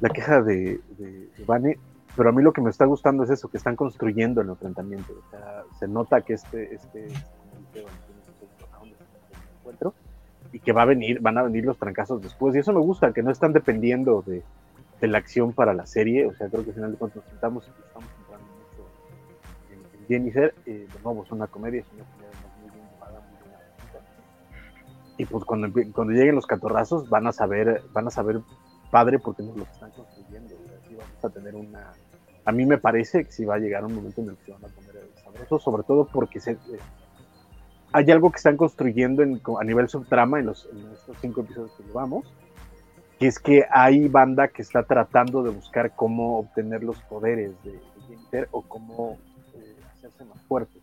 la, 0.00 0.08
queja 0.08 0.40
de, 0.42 0.80
de, 0.96 1.28
Vane, 1.46 1.78
pero 2.16 2.30
a 2.30 2.32
mí 2.32 2.42
lo 2.42 2.52
que 2.52 2.62
me 2.62 2.70
está 2.70 2.86
gustando 2.86 3.24
es 3.24 3.30
eso, 3.30 3.48
que 3.48 3.58
están 3.58 3.76
construyendo 3.76 4.40
el 4.40 4.48
enfrentamiento. 4.48 5.12
O 5.12 5.30
sea, 5.30 5.64
se 5.78 5.88
nota 5.88 6.22
que 6.22 6.34
este, 6.34 6.74
este, 6.74 7.08
encuentro 9.60 9.94
y 10.52 10.60
que 10.60 10.72
va 10.72 10.82
a 10.82 10.86
venir, 10.86 11.20
van 11.20 11.38
a 11.38 11.42
venir 11.42 11.64
los 11.64 11.78
trancazos 11.78 12.22
después. 12.22 12.54
Y 12.54 12.58
eso 12.58 12.72
me 12.72 12.80
gusta, 12.80 13.12
que 13.12 13.22
no 13.22 13.30
están 13.30 13.52
dependiendo 13.52 14.22
de, 14.26 14.42
de 15.00 15.08
la 15.08 15.18
acción 15.18 15.52
para 15.52 15.74
la 15.74 15.86
serie. 15.86 16.26
O 16.26 16.34
sea, 16.34 16.48
creo 16.48 16.64
que 16.64 16.70
al 16.70 16.74
final 16.74 16.92
de 16.92 16.98
cuentas 16.98 17.24
nos 17.24 17.34
estamos 17.34 17.64
entrando 17.66 18.46
mucho 18.46 19.98
en, 20.00 20.06
Jennifer. 20.06 20.54
Eh, 20.66 20.88
de 20.92 21.00
nuevo, 21.02 21.24
es 21.24 21.32
una 21.32 21.46
comedia, 21.46 21.80
es 21.80 21.92
una 21.92 22.04
comedia 22.04 22.30
muy 22.60 22.70
bien 22.70 22.88
llevada, 22.90 23.20
muy 23.20 23.48
bien 23.48 25.18
Y 25.18 25.24
pues 25.26 25.44
cuando, 25.44 25.68
cuando 25.92 26.12
lleguen 26.12 26.34
los 26.34 26.46
catorrazos 26.46 27.08
van 27.08 27.26
a 27.26 27.32
saber, 27.32 27.82
van 27.92 28.06
a 28.06 28.10
saber 28.10 28.40
padre 28.90 29.18
porque 29.18 29.42
nos 29.42 29.56
lo 29.56 29.64
están 29.64 29.90
construyendo. 29.90 30.54
Y 30.90 30.94
vamos 30.94 31.24
a 31.24 31.30
tener 31.30 31.54
una. 31.54 31.92
A 32.44 32.52
mí 32.52 32.64
me 32.64 32.78
parece 32.78 33.24
que 33.24 33.32
sí 33.32 33.44
va 33.44 33.56
a 33.56 33.58
llegar 33.58 33.84
un 33.84 33.94
momento 33.94 34.22
en 34.22 34.30
el 34.30 34.36
que 34.36 34.44
se 34.46 34.52
van 34.52 34.64
a 34.64 34.68
poner 34.68 35.10
sabrosos, 35.22 35.62
sobre 35.62 35.82
todo 35.82 36.06
porque 36.06 36.40
se, 36.40 36.56
hay 37.92 38.10
algo 38.10 38.30
que 38.30 38.36
están 38.36 38.56
construyendo 38.56 39.22
en, 39.22 39.40
a 39.60 39.64
nivel 39.64 39.88
subtrama 39.88 40.38
en, 40.40 40.46
los, 40.46 40.68
estos 40.94 41.16
cinco 41.20 41.40
episodios 41.42 41.72
que 41.76 41.84
llevamos 41.84 42.32
que 43.18 43.26
es 43.26 43.38
que 43.38 43.64
hay 43.70 44.08
banda 44.08 44.48
que 44.48 44.62
está 44.62 44.84
tratando 44.84 45.42
de 45.42 45.50
buscar 45.50 45.94
cómo 45.94 46.38
obtener 46.38 46.84
los 46.84 47.00
poderes 47.02 47.52
de, 47.64 47.80
Jennifer 48.08 48.48
o 48.52 48.62
cómo 48.62 49.18
eh, 49.54 49.76
hacerse 49.92 50.24
más 50.24 50.40
fuertes, 50.42 50.80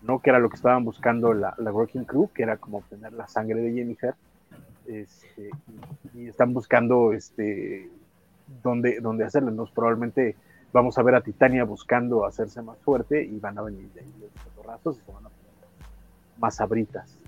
¿no? 0.00 0.20
Que 0.20 0.30
era 0.30 0.38
lo 0.38 0.48
que 0.48 0.56
estaban 0.56 0.84
buscando 0.84 1.34
la, 1.34 1.54
la, 1.58 1.72
Crew, 2.06 2.30
que 2.32 2.44
era 2.44 2.56
como 2.56 2.78
obtener 2.78 3.12
la 3.12 3.28
sangre 3.28 3.60
de 3.60 3.72
Jennifer, 3.74 4.14
este, 4.86 5.50
y, 6.14 6.28
están 6.28 6.54
buscando 6.54 7.12
este, 7.12 7.90
dónde, 8.62 9.00
dónde 9.00 9.24
hacerlo, 9.24 9.50
¿no? 9.50 9.66
Probablemente 9.66 10.36
vamos 10.72 10.96
a 10.96 11.02
ver 11.02 11.16
a 11.16 11.20
Titania 11.20 11.64
buscando 11.64 12.24
hacerse 12.24 12.62
más 12.62 12.78
fuerte 12.78 13.22
y 13.22 13.38
van 13.38 13.58
a 13.58 13.62
venir 13.62 13.92
de 13.92 14.00
ahí 14.00 14.14
los 14.18 14.96
y 14.96 15.00
se 15.00 15.12
van 15.12 15.26
a 15.26 15.41
poner 16.32 16.40
más 16.40 16.60
abritas. 16.60 17.18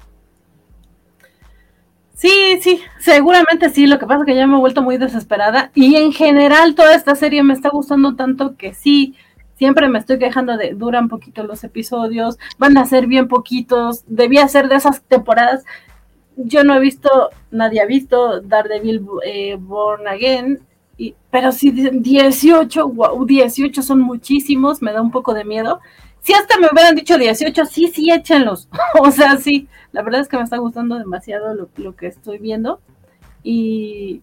Sí, 2.15 2.59
sí, 2.61 2.81
seguramente 3.01 3.71
sí. 3.71 3.87
Lo 3.87 3.99
que 3.99 4.07
pasa 4.07 4.21
es 4.21 4.27
que 4.27 4.37
ya 4.37 4.47
me 4.47 4.57
he 4.57 4.61
vuelto 4.61 4.83
muy 4.83 4.99
desesperada 4.99 5.71
y 5.75 5.97
en 5.97 6.13
general 6.13 6.75
toda 6.75 6.95
esta 6.95 7.15
serie 7.15 7.43
me 7.43 7.55
está 7.55 7.71
gustando 7.71 8.15
tanto 8.15 8.57
que 8.57 8.73
sí, 8.73 9.15
siempre 9.57 9.89
me 9.89 9.99
estoy 9.99 10.19
quejando 10.19 10.57
de 10.57 10.75
duran 10.75 11.09
poquito 11.09 11.43
los 11.45 11.65
episodios, 11.65 12.39
van 12.59 12.79
a 12.79 12.85
ser 12.87 13.07
bien 13.07 13.29
poquitos, 13.29 14.05
debía 14.07 14.47
ser 14.49 14.69
de 14.69 14.77
esas 14.77 15.03
temporadas. 15.03 15.65
Yo 16.37 16.65
no 16.65 16.75
he 16.75 16.81
visto, 16.81 17.31
nadie 17.51 17.81
ha 17.81 17.87
visto 17.87 18.41
Daredevil 18.41 19.07
eh, 19.25 19.57
Born 19.59 20.09
Again, 20.09 20.61
y, 20.97 21.15
pero 21.31 21.53
sí 21.53 21.71
18, 21.73 22.89
wow, 22.89 23.25
18 23.25 23.83
son 23.83 24.01
muchísimos, 24.01 24.83
me 24.83 24.93
da 24.93 25.03
un 25.03 25.11
poco 25.11 25.35
de 25.35 25.45
miedo. 25.45 25.81
Si 26.25 26.33
hasta 26.33 26.59
me 26.59 26.69
hubieran 26.73 26.95
dicho 26.95 27.19
18, 27.19 27.67
sí, 27.67 27.93
sí, 27.95 28.11
échenlos. 28.11 28.71
o 28.99 29.11
sea, 29.11 29.37
sí, 29.37 29.69
la 29.93 30.01
verdad 30.01 30.23
es 30.23 30.29
que 30.29 30.39
me 30.39 30.43
está 30.43 30.57
gustando 30.57 30.99
demasiado 30.99 31.55
lo, 31.55 31.97
que 31.97 32.07
estoy 32.07 32.39
viendo. 32.39 32.81
Y 33.43 34.23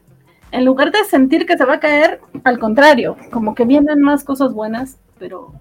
en 0.52 0.66
lugar 0.66 0.92
de 0.92 1.04
sentir 1.04 1.46
que 1.46 1.56
se 1.56 1.64
va 1.64 1.76
a 1.76 1.80
caer, 1.80 2.20
al 2.44 2.58
contrario, 2.58 3.18
como 3.32 3.54
que 3.54 3.66
vienen 3.66 4.02
más 4.02 4.24
cosas 4.24 4.52
buenas, 4.52 4.98
pero 5.20 5.54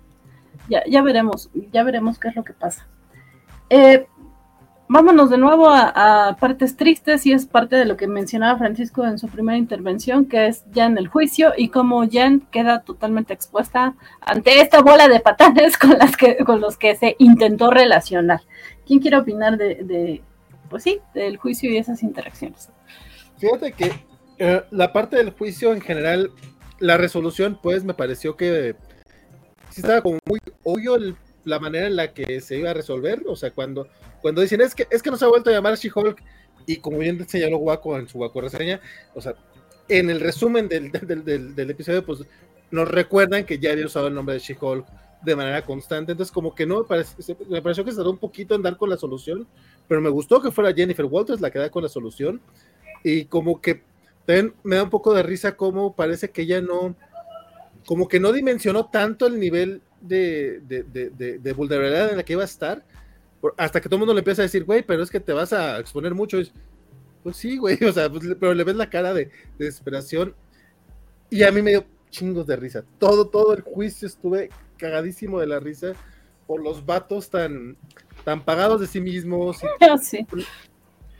ya, 0.71 0.83
ya 0.89 1.03
veremos, 1.03 1.51
ya 1.73 1.83
veremos 1.83 2.19
qué 2.19 2.29
es 2.29 2.37
lo 2.37 2.43
que 2.43 2.55
pasa. 2.55 2.87
Eh, 3.69 4.07
vámonos 4.91 5.31
de 5.31 5.39
nuevo 5.39 5.71
a, 5.71 6.37
partes 6.41 6.77
tristes 6.77 7.25
y 7.25 7.33
es 7.33 7.47
parte 7.47 7.77
de 7.77 7.85
lo 7.85 7.97
que 7.97 8.09
mencionaba 8.09 8.59
Francisco 8.59 9.07
en 9.07 9.21
su 9.21 9.29
primera 9.29 9.57
intervención, 9.57 10.27
que 10.27 10.49
es 10.49 10.65
ya 10.73 10.87
en 10.87 10.99
el 10.99 11.07
juicio 11.07 11.53
y 11.57 11.69
cómo 11.69 12.03
Jen 12.09 12.41
queda 12.51 12.83
totalmente 12.83 13.33
expuesta 13.33 13.95
ante 14.21 14.61
esta 14.61 14.83
bola 14.83 15.07
de 15.07 15.21
patanes 15.21 15.79
con, 15.79 15.97
las 15.97 16.17
que, 16.17 16.39
los 16.45 16.77
que 16.77 16.97
se 16.97 17.15
intentó 17.21 17.71
relacionar. 17.71 18.41
¿Quién 18.85 18.99
quiere 18.99 19.19
opinar 19.19 19.57
de, 19.57 20.23
pues 20.69 20.83
sí, 20.83 20.99
del 21.15 21.37
juicio 21.37 21.71
y 21.71 21.77
esas 21.77 22.03
interacciones? 22.03 22.69
Fíjate 23.39 23.71
que 23.71 23.93
eh, 24.39 24.65
la 24.73 24.93
parte 24.93 25.19
del 25.19 25.31
juicio 25.31 25.73
en 25.73 25.83
general, 25.83 26.33
la 26.81 26.97
resolución, 26.97 27.61
pues 27.63 27.85
me 27.85 27.95
pareció 27.95 28.37
que 28.37 28.75
sí 29.69 29.83
estaba 29.83 30.03
como 30.03 30.19
muy 30.27 30.41
obvio 30.65 30.99
la 31.45 31.61
manera 31.61 31.87
en 31.87 31.95
la 31.95 32.13
que 32.13 32.41
se 32.41 32.59
iba 32.59 32.71
a 32.71 32.75
resolver, 32.75 33.23
o 33.29 33.37
sea, 33.37 33.53
cuando 33.53 33.87
cuando 34.21 34.41
dicen 34.41 34.61
es 34.61 34.75
que, 34.75 34.87
es 34.91 35.03
que 35.03 35.11
no 35.11 35.17
se 35.17 35.25
ha 35.25 35.29
vuelto 35.29 35.51
a 35.51 35.53
llamar 35.53 35.77
She-Hulk, 35.77 36.23
y 36.67 36.77
como 36.77 36.99
bien 36.99 37.27
señaló 37.29 37.59
Waco 37.59 37.99
en 37.99 38.09
su 38.09 38.19
Waco 38.19 38.41
reseña, 38.41 38.81
o 39.15 39.21
sea, 39.21 39.35
en 39.89 40.11
el 40.11 40.21
resumen 40.21 40.69
del, 40.69 40.91
del, 41.55 41.71
episodio, 41.71 42.05
pues 42.05 42.21
nos 42.71 42.89
recuerdan 42.89 43.45
que 43.45 43.59
ya 43.59 43.73
había 43.73 43.87
usado 43.87 44.07
el 44.09 44.15
nombre 44.15 44.35
de 44.35 44.41
She-Hulk 44.41 44.87
de 45.23 45.37
manera 45.37 45.65
constante, 45.65 46.13
entonces 46.13 46.33
como 46.33 46.55
que 46.55 46.65
no, 46.67 46.87
me 47.49 47.63
pareció 47.63 47.85
que 47.85 47.91
se 47.91 47.97
tardó 47.97 48.11
un 48.11 48.19
poquito 48.19 48.55
en 48.55 48.63
dar 48.63 48.77
con 48.77 48.89
la 48.89 48.97
solución, 48.97 49.47
pero 49.87 50.01
me 50.01 50.09
gustó 50.09 50.41
que 50.41 50.51
fuera 50.51 50.73
Jennifer 50.73 51.05
Walters 51.05 51.41
la 51.41 51.51
que 51.51 51.59
da 51.59 51.71
con 51.71 51.83
la 51.83 51.89
solución, 51.89 52.41
y 53.03 53.25
como 53.27 53.61
que 53.61 53.83
también 54.25 54.55
me 54.63 54.77
da 54.77 54.85
un 54.85 54.91
poco 54.91 55.13
de 55.13 55.23
risa 55.23 55.57
como 55.57 55.95
parece 55.95 56.31
que 56.31 56.43
ella 56.43 56.61
no, 56.61 56.95
como 57.85 58.09
que 58.09 58.21
no 58.21 58.33
dimensionó 58.33 58.87
tanto 58.87 59.27
el 59.27 59.39
nivel 59.39 59.83
de, 60.01 60.61
de, 60.61 60.85
de, 60.85 61.39
de 61.39 61.53
vulnerabilidad 61.53 62.11
en 62.11 62.17
la 62.17 62.23
que 62.23 62.35
iba 62.35 62.43
a 62.43 62.47
estar, 62.47 62.85
hasta 63.57 63.81
que 63.81 63.89
todo 63.89 63.97
el 63.97 64.01
mundo 64.01 64.15
le 64.15 64.21
empieza 64.21 64.43
a 64.43 64.45
decir, 64.45 64.65
güey, 64.65 64.83
pero 64.83 65.03
es 65.03 65.11
que 65.11 65.21
te 65.21 65.33
vas 65.33 65.53
a 65.53 65.79
exponer 65.79 66.15
mucho. 66.15 66.39
pues 67.23 67.37
sí, 67.37 67.57
güey, 67.57 67.79
o 67.85 67.93
sea, 67.93 68.11
pues, 68.11 68.25
pero 68.39 68.55
le 68.55 68.65
ves 68.65 68.77
la 68.77 68.91
cara 68.91 69.15
de, 69.15 69.31
desesperación. 69.59 70.35
Y 71.31 71.43
a 71.45 71.53
mí 71.53 71.63
me 71.63 71.71
dio 71.71 71.85
chingos 72.11 72.47
de 72.47 72.57
risa. 72.57 72.85
Todo, 72.99 73.29
todo 73.29 73.55
el 73.55 73.63
juicio 73.63 74.07
estuve 74.07 74.51
cagadísimo 74.77 75.39
de 75.39 75.47
la 75.47 75.61
risa 75.61 75.93
por 76.47 76.63
los 76.63 76.85
vatos 76.85 77.31
tan, 77.31 77.77
tan 78.25 78.45
pagados 78.45 78.81
de 78.81 78.87
sí 78.87 79.01
mismos. 79.01 79.59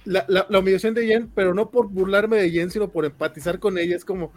La, 0.07 0.25
la, 0.29 0.59
humillación 0.59 0.95
de 0.95 1.07
Jen, 1.07 1.31
pero 1.35 1.53
no 1.53 1.71
por 1.71 1.87
burlarme 1.89 2.39
de 2.39 2.51
Jen, 2.51 2.71
sino 2.71 2.91
por 2.91 3.05
empatizar 3.05 3.61
con 3.61 3.77
ella. 3.77 3.95
Es 3.95 4.05
como, 4.05 4.33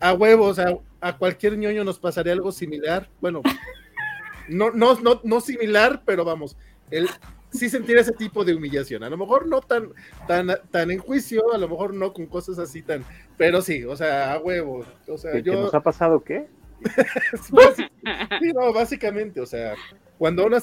a 0.00 0.12
huevo, 0.12 0.46
o 0.46 0.52
sea, 0.52 0.76
a 1.00 1.16
cualquier 1.16 1.56
ñoño 1.56 1.84
nos 1.84 2.00
pasaría 2.00 2.32
algo 2.32 2.50
similar. 2.50 3.08
Bueno, 3.20 3.40
no, 4.48 4.70
no, 4.72 5.00
no, 5.00 5.20
no 5.22 5.40
similar, 5.40 6.02
pero 6.04 6.24
vamos, 6.24 6.56
el 6.90 7.08
sí 7.54 7.70
sentir 7.70 7.96
ese 7.96 8.12
tipo 8.12 8.44
de 8.44 8.54
humillación. 8.54 9.04
A 9.04 9.10
lo 9.10 9.16
mejor 9.16 9.46
no 9.46 9.60
tan, 9.60 9.90
tan, 10.26 10.48
tan 10.70 10.90
en 10.90 10.98
juicio, 10.98 11.52
a 11.54 11.58
lo 11.58 11.68
mejor 11.68 11.94
no 11.94 12.12
con 12.12 12.26
cosas 12.26 12.58
así 12.58 12.82
tan, 12.82 13.04
pero 13.36 13.62
sí, 13.62 13.84
o 13.84 13.96
sea, 13.96 14.34
a 14.34 14.38
huevo. 14.38 14.84
O 15.06 15.16
sea, 15.16 15.38
yo... 15.38 15.54
nos 15.54 15.74
ha 15.74 15.80
pasado 15.80 16.22
qué? 16.22 16.46
sí, 18.40 18.52
no, 18.52 18.72
básicamente, 18.72 19.40
o 19.40 19.46
sea, 19.46 19.74
cuando 20.18 20.44
uno, 20.44 20.58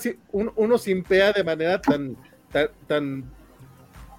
uno, 0.56 0.78
simpea 0.78 1.32
de 1.32 1.44
manera 1.44 1.82
tan, 1.82 2.16
tan, 2.88 3.24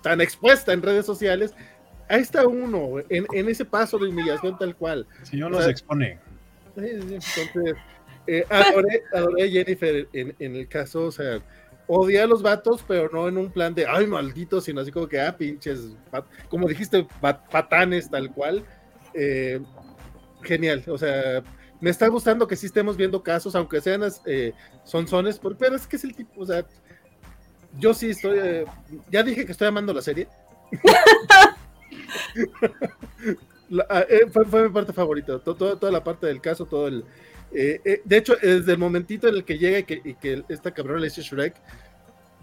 tan, 0.02 0.20
expuesta 0.20 0.72
en 0.72 0.82
redes 0.82 1.06
sociales, 1.06 1.54
ahí 2.08 2.22
está 2.22 2.46
uno, 2.46 2.98
en, 3.08 3.26
en 3.32 3.48
ese 3.48 3.64
paso 3.64 3.98
de 3.98 4.08
humillación 4.08 4.58
tal 4.58 4.74
cual. 4.74 5.06
Si 5.22 5.36
no 5.36 5.48
nos 5.48 5.68
expone. 5.68 6.18
Entonces, 6.74 7.76
eh, 8.26 8.44
adoré, 8.48 9.02
adoré, 9.12 9.50
Jennifer 9.50 10.08
en, 10.12 10.34
en 10.38 10.56
el 10.56 10.66
caso, 10.66 11.04
o 11.04 11.12
sea, 11.12 11.40
odia 11.86 12.24
a 12.24 12.26
los 12.26 12.42
vatos, 12.42 12.84
pero 12.86 13.08
no 13.12 13.28
en 13.28 13.36
un 13.36 13.50
plan 13.50 13.74
de, 13.74 13.86
ay, 13.86 14.06
malditos, 14.06 14.64
sino 14.64 14.80
así 14.80 14.90
como 14.90 15.08
que, 15.08 15.20
ah, 15.20 15.36
pinches, 15.36 15.90
como 16.48 16.68
dijiste, 16.68 17.06
patanes, 17.20 18.10
tal 18.10 18.32
cual. 18.32 18.64
Eh, 19.14 19.60
genial, 20.42 20.82
o 20.88 20.98
sea, 20.98 21.42
me 21.80 21.90
está 21.90 22.08
gustando 22.08 22.46
que 22.46 22.56
sí 22.56 22.66
estemos 22.66 22.96
viendo 22.96 23.22
casos, 23.22 23.54
aunque 23.54 23.80
sean 23.80 24.02
eh, 24.26 24.52
sonsones, 24.84 25.38
pero 25.38 25.76
es 25.76 25.86
que 25.86 25.96
es 25.96 26.04
el 26.04 26.14
tipo, 26.14 26.40
o 26.40 26.46
sea, 26.46 26.64
yo 27.78 27.94
sí 27.94 28.10
estoy, 28.10 28.38
eh, 28.38 28.64
ya 29.10 29.22
dije 29.22 29.44
que 29.46 29.52
estoy 29.52 29.68
amando 29.68 29.92
la 29.92 30.02
serie. 30.02 30.28
Eh, 34.08 34.26
fue, 34.30 34.64
mi 34.64 34.68
parte 34.68 34.92
favorita, 34.92 35.38
toda 35.38 35.90
la 35.90 36.04
parte 36.04 36.26
del 36.26 36.42
caso, 36.42 36.66
todo 36.66 36.88
el, 36.88 37.06
eh, 37.54 37.80
eh, 37.84 38.02
de 38.04 38.16
hecho, 38.16 38.34
desde 38.40 38.72
el 38.72 38.78
momentito 38.78 39.28
en 39.28 39.34
el 39.34 39.44
que 39.44 39.58
llega 39.58 39.78
y 39.78 40.14
que, 40.14 40.44
esta 40.48 40.72
cabrona 40.72 41.00
le 41.00 41.08
dice 41.08 41.22
Shrek, 41.22 41.54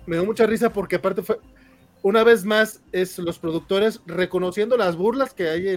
me 0.05 0.15
dio 0.15 0.25
mucha 0.25 0.45
risa 0.45 0.71
porque 0.71 0.97
aparte 0.97 1.21
fue, 1.21 1.39
una 2.01 2.23
vez 2.23 2.45
más, 2.45 2.81
es 2.91 3.17
los 3.19 3.39
productores 3.39 4.01
reconociendo 4.05 4.77
las 4.77 4.95
burlas 4.95 5.33
que 5.33 5.49
hay 5.49 5.67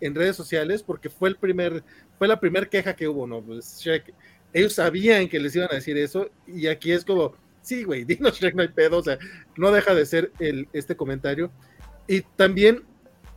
en, 0.00 0.14
redes 0.14 0.34
sociales, 0.34 0.82
porque 0.82 1.08
fue 1.08 1.28
el 1.28 1.36
primer, 1.36 1.84
fue 2.18 2.26
la 2.26 2.40
primera 2.40 2.66
queja 2.66 2.96
que 2.96 3.06
hubo, 3.06 3.24
¿no? 3.26 3.40
Pues 3.40 3.78
Shrek, 3.80 4.12
ellos 4.52 4.72
sabían 4.72 5.28
que 5.28 5.38
les 5.38 5.54
iban 5.54 5.68
a 5.70 5.76
decir 5.76 5.96
eso, 5.96 6.28
y 6.44 6.66
aquí 6.66 6.90
es 6.90 7.04
como, 7.04 7.36
sí, 7.62 7.84
güey, 7.84 8.04
dinos 8.04 8.38
Shrek, 8.40 8.56
no 8.56 8.62
hay 8.62 8.68
pedo, 8.68 8.98
o 8.98 9.02
sea, 9.02 9.18
no 9.56 9.70
deja 9.70 9.94
de 9.94 10.04
ser 10.04 10.32
este 10.72 10.96
comentario. 10.96 11.52
Y 12.08 12.22
también 12.22 12.82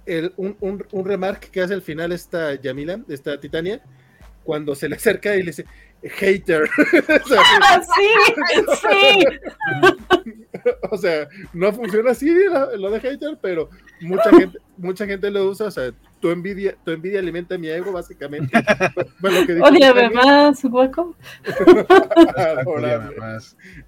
el, 0.07 0.33
un, 0.37 0.57
un, 0.59 0.83
un 0.91 1.05
remark 1.05 1.51
que 1.51 1.61
hace 1.61 1.75
al 1.75 1.83
final 1.83 2.11
esta 2.11 2.55
Yamila, 2.55 2.99
esta 3.09 3.39
Titania, 3.39 3.83
cuando 4.45 4.75
se 4.75 4.87
le 4.87 4.95
acerca 4.95 5.35
y 5.35 5.39
le 5.39 5.47
dice, 5.47 5.65
hater. 6.03 6.63
o 7.25 7.27
sea, 7.27 7.41
Ah, 7.61 7.81
sí, 7.81 8.07
sí. 8.81 9.25
o 10.89 10.97
sea, 10.97 11.27
no 11.53 11.73
funciona 11.73 12.11
así 12.11 12.29
lo, 12.31 12.77
lo 12.77 12.91
de 12.91 12.99
hater, 13.01 13.37
pero 13.41 13.69
mucha 14.01 14.29
gente, 14.29 14.59
mucha 14.77 15.05
gente 15.05 15.29
lo 15.31 15.45
usa, 15.45 15.67
o 15.67 15.71
sea, 15.71 15.91
tu 16.19 16.29
envidia, 16.29 16.75
tu 16.83 16.91
envidia 16.91 17.19
alimenta 17.19 17.57
mi 17.57 17.67
ego, 17.67 17.91
básicamente. 17.91 18.51
Fue 19.19 19.31
lo 19.31 19.45
que 19.45 19.55
Titania. 19.55 19.93
más, 20.13 20.63
guaco. 20.63 21.15
adorable, 22.35 23.15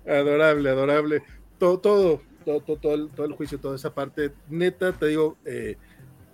adorable, 0.06 0.70
adorable. 0.70 1.24
Todo, 1.58 1.80
todo, 1.80 2.22
todo, 2.46 2.62
todo, 2.62 2.78
todo 2.78 2.96
el, 2.96 3.10
todo 3.10 3.26
el 3.26 3.34
juicio, 3.34 3.60
toda 3.60 3.76
esa 3.76 3.94
parte, 3.94 4.32
neta, 4.50 4.92
te 4.92 5.08
digo, 5.08 5.38
eh, 5.46 5.78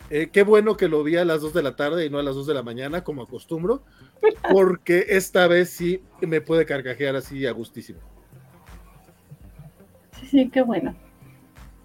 eh, 0.10 0.30
qué 0.32 0.44
bueno 0.44 0.78
que 0.78 0.88
lo 0.88 1.04
vi 1.04 1.18
a 1.18 1.26
las 1.26 1.42
2 1.42 1.54
de 1.54 1.64
la 1.64 1.76
tarde 1.76 2.06
y 2.06 2.10
no 2.10 2.20
a 2.20 2.24
las 2.24 2.36
2 2.36 2.48
de 2.48 2.54
la 2.54 2.64
mañana, 2.64 3.04
como 3.04 3.24
acostumbro, 3.24 3.84
porque 4.52 5.06
esta 5.10 5.48
vez 5.48 5.70
sí 5.70 6.02
me 6.22 6.42
puede 6.42 6.66
carcajear 6.66 7.16
así 7.16 7.46
a 7.46 7.52
gustísimo. 7.52 8.00
Sí, 10.20 10.28
sí, 10.28 10.50
qué 10.50 10.62
bueno. 10.62 10.96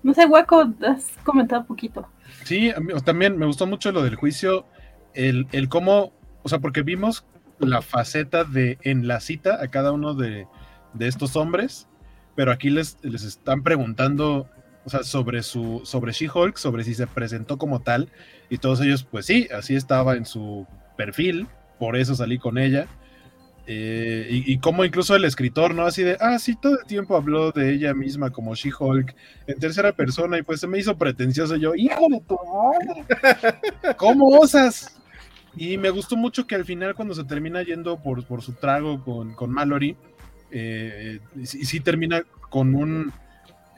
No 0.03 0.15
sé, 0.15 0.27
guaco, 0.27 0.73
has 0.87 1.11
comentado 1.25 1.65
poquito. 1.65 2.07
Sí, 2.45 2.71
a 2.71 2.81
mí 2.81 2.93
también 3.05 3.37
me 3.37 3.47
gustó 3.47 3.67
mucho 3.67 3.93
lo 3.93 4.03
del 4.03 4.15
juicio, 4.15 4.67
el, 5.15 5.47
el 5.53 5.69
cómo, 5.69 6.13
o 6.43 6.49
sea, 6.49 6.61
porque 6.61 6.83
vimos 6.83 7.25
la 7.59 7.83
faceta 7.83 8.45
de 8.45 8.79
en 8.83 9.09
la 9.09 9.21
cita 9.21 9.63
a 9.63 9.69
cada 9.69 9.93
uno 9.93 10.15
de, 10.15 10.47
de 10.95 11.09
estos 11.09 11.37
hombres, 11.37 11.89
pero 12.37 12.53
aquí 12.53 12.71
les, 12.71 12.99
les 13.03 13.25
están 13.25 13.63
preguntando, 13.63 14.49
o 14.89 14.91
sea, 14.91 15.03
sobre 15.03 15.43
su, 15.43 15.83
sobre 15.85 16.13
She-Hulk, 16.13 16.57
sobre 16.57 16.83
si 16.83 16.95
se 16.95 17.07
presentó 17.07 17.59
como 17.59 17.81
tal, 17.81 18.09
y 18.49 18.57
todos 18.57 18.81
ellos, 18.81 19.05
pues 19.05 19.27
sí, 19.27 19.47
así 19.55 19.77
estaba 19.77 20.17
en 20.17 20.25
su 20.25 20.67
perfil, 20.97 21.47
por 21.79 21.95
eso 21.95 22.15
salí 22.15 22.39
con 22.39 22.57
ella. 22.57 22.87
Eh, 23.67 24.27
y, 24.31 24.59
como 24.61 24.83
incluso 24.87 25.15
el 25.15 25.27
escritor, 25.27 25.75
¿no? 25.75 25.83
Así 25.83 26.03
de, 26.03 26.17
ah, 26.21 26.39
sí, 26.39 26.57
todo 26.57 26.81
el 26.81 26.87
tiempo 26.87 27.17
habló 27.17 27.53
de 27.53 27.75
ella 27.75 27.93
misma 27.93 28.31
como 28.31 28.55
She-Hulk 28.55 29.15
en 29.47 29.59
tercera 29.59 29.93
persona 29.93 30.39
y 30.39 30.43
pues 30.43 30.61
se 30.61 30.67
me 30.67 30.79
hizo 30.79 30.97
pretencioso 30.97 31.55
yo, 31.57 31.75
hijo 31.75 32.07
de 32.09 32.21
tu 32.21 32.39
madre, 32.47 33.95
¿cómo 33.99 34.29
osas? 34.39 34.99
Y 35.55 35.77
me 35.77 35.91
gustó 35.91 36.17
mucho 36.17 36.47
que 36.47 36.55
al 36.55 36.65
final 36.65 36.95
cuando 36.95 37.15
se 37.15 37.25
termina 37.25 37.63
yendo 37.63 38.03
por, 38.03 38.25
por 38.25 38.41
su 38.41 38.55
trago 38.55 39.05
con, 39.05 39.35
con 39.35 39.51
Mallory, 39.51 39.99
eh, 40.51 41.21
sí, 41.45 41.67
sí 41.67 41.81
termina 41.81 42.23
con 42.49 42.75
un, 42.75 43.13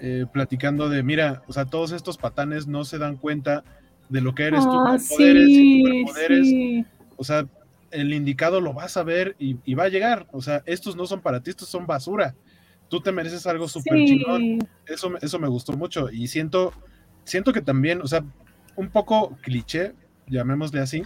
eh, 0.00 0.26
platicando 0.32 0.88
de, 0.88 1.02
mira, 1.02 1.42
o 1.46 1.52
sea, 1.52 1.64
todos 1.66 1.92
estos 1.92 2.16
patanes 2.18 2.66
no 2.66 2.84
se 2.84 2.98
dan 2.98 3.16
cuenta 3.16 3.64
de 4.08 4.20
lo 4.20 4.34
que 4.34 4.44
eres 4.44 4.64
tú 4.64 4.78
Ah, 4.80 4.96
con 4.96 5.06
poderes 5.08 5.48
y 5.48 5.82
superpoderes, 5.82 6.46
sí. 6.48 6.84
o 7.16 7.24
sea, 7.24 7.46
el 7.90 8.12
indicado 8.14 8.60
lo 8.60 8.72
vas 8.72 8.96
a 8.96 9.02
ver 9.02 9.36
y, 9.38 9.56
y 9.64 9.74
va 9.74 9.84
a 9.84 9.88
llegar. 9.88 10.26
O 10.32 10.40
sea, 10.42 10.62
estos 10.66 10.96
no 10.96 11.06
son 11.06 11.20
para 11.20 11.40
ti, 11.42 11.50
estos 11.50 11.68
son 11.68 11.86
basura. 11.86 12.34
Tú 12.88 13.00
te 13.00 13.12
mereces 13.12 13.46
algo 13.46 13.68
súper 13.68 14.04
chingón. 14.06 14.40
Sí. 14.40 14.58
Eso, 14.86 15.10
me- 15.10 15.18
eso 15.22 15.38
me 15.38 15.48
gustó 15.48 15.72
mucho. 15.74 16.10
Y 16.10 16.26
siento, 16.28 16.72
siento 17.24 17.52
que 17.52 17.60
también, 17.62 18.00
o 18.00 18.06
sea, 18.06 18.24
un 18.76 18.90
poco 18.90 19.36
cliché, 19.42 19.92
llamémosle 20.28 20.80
así, 20.80 21.02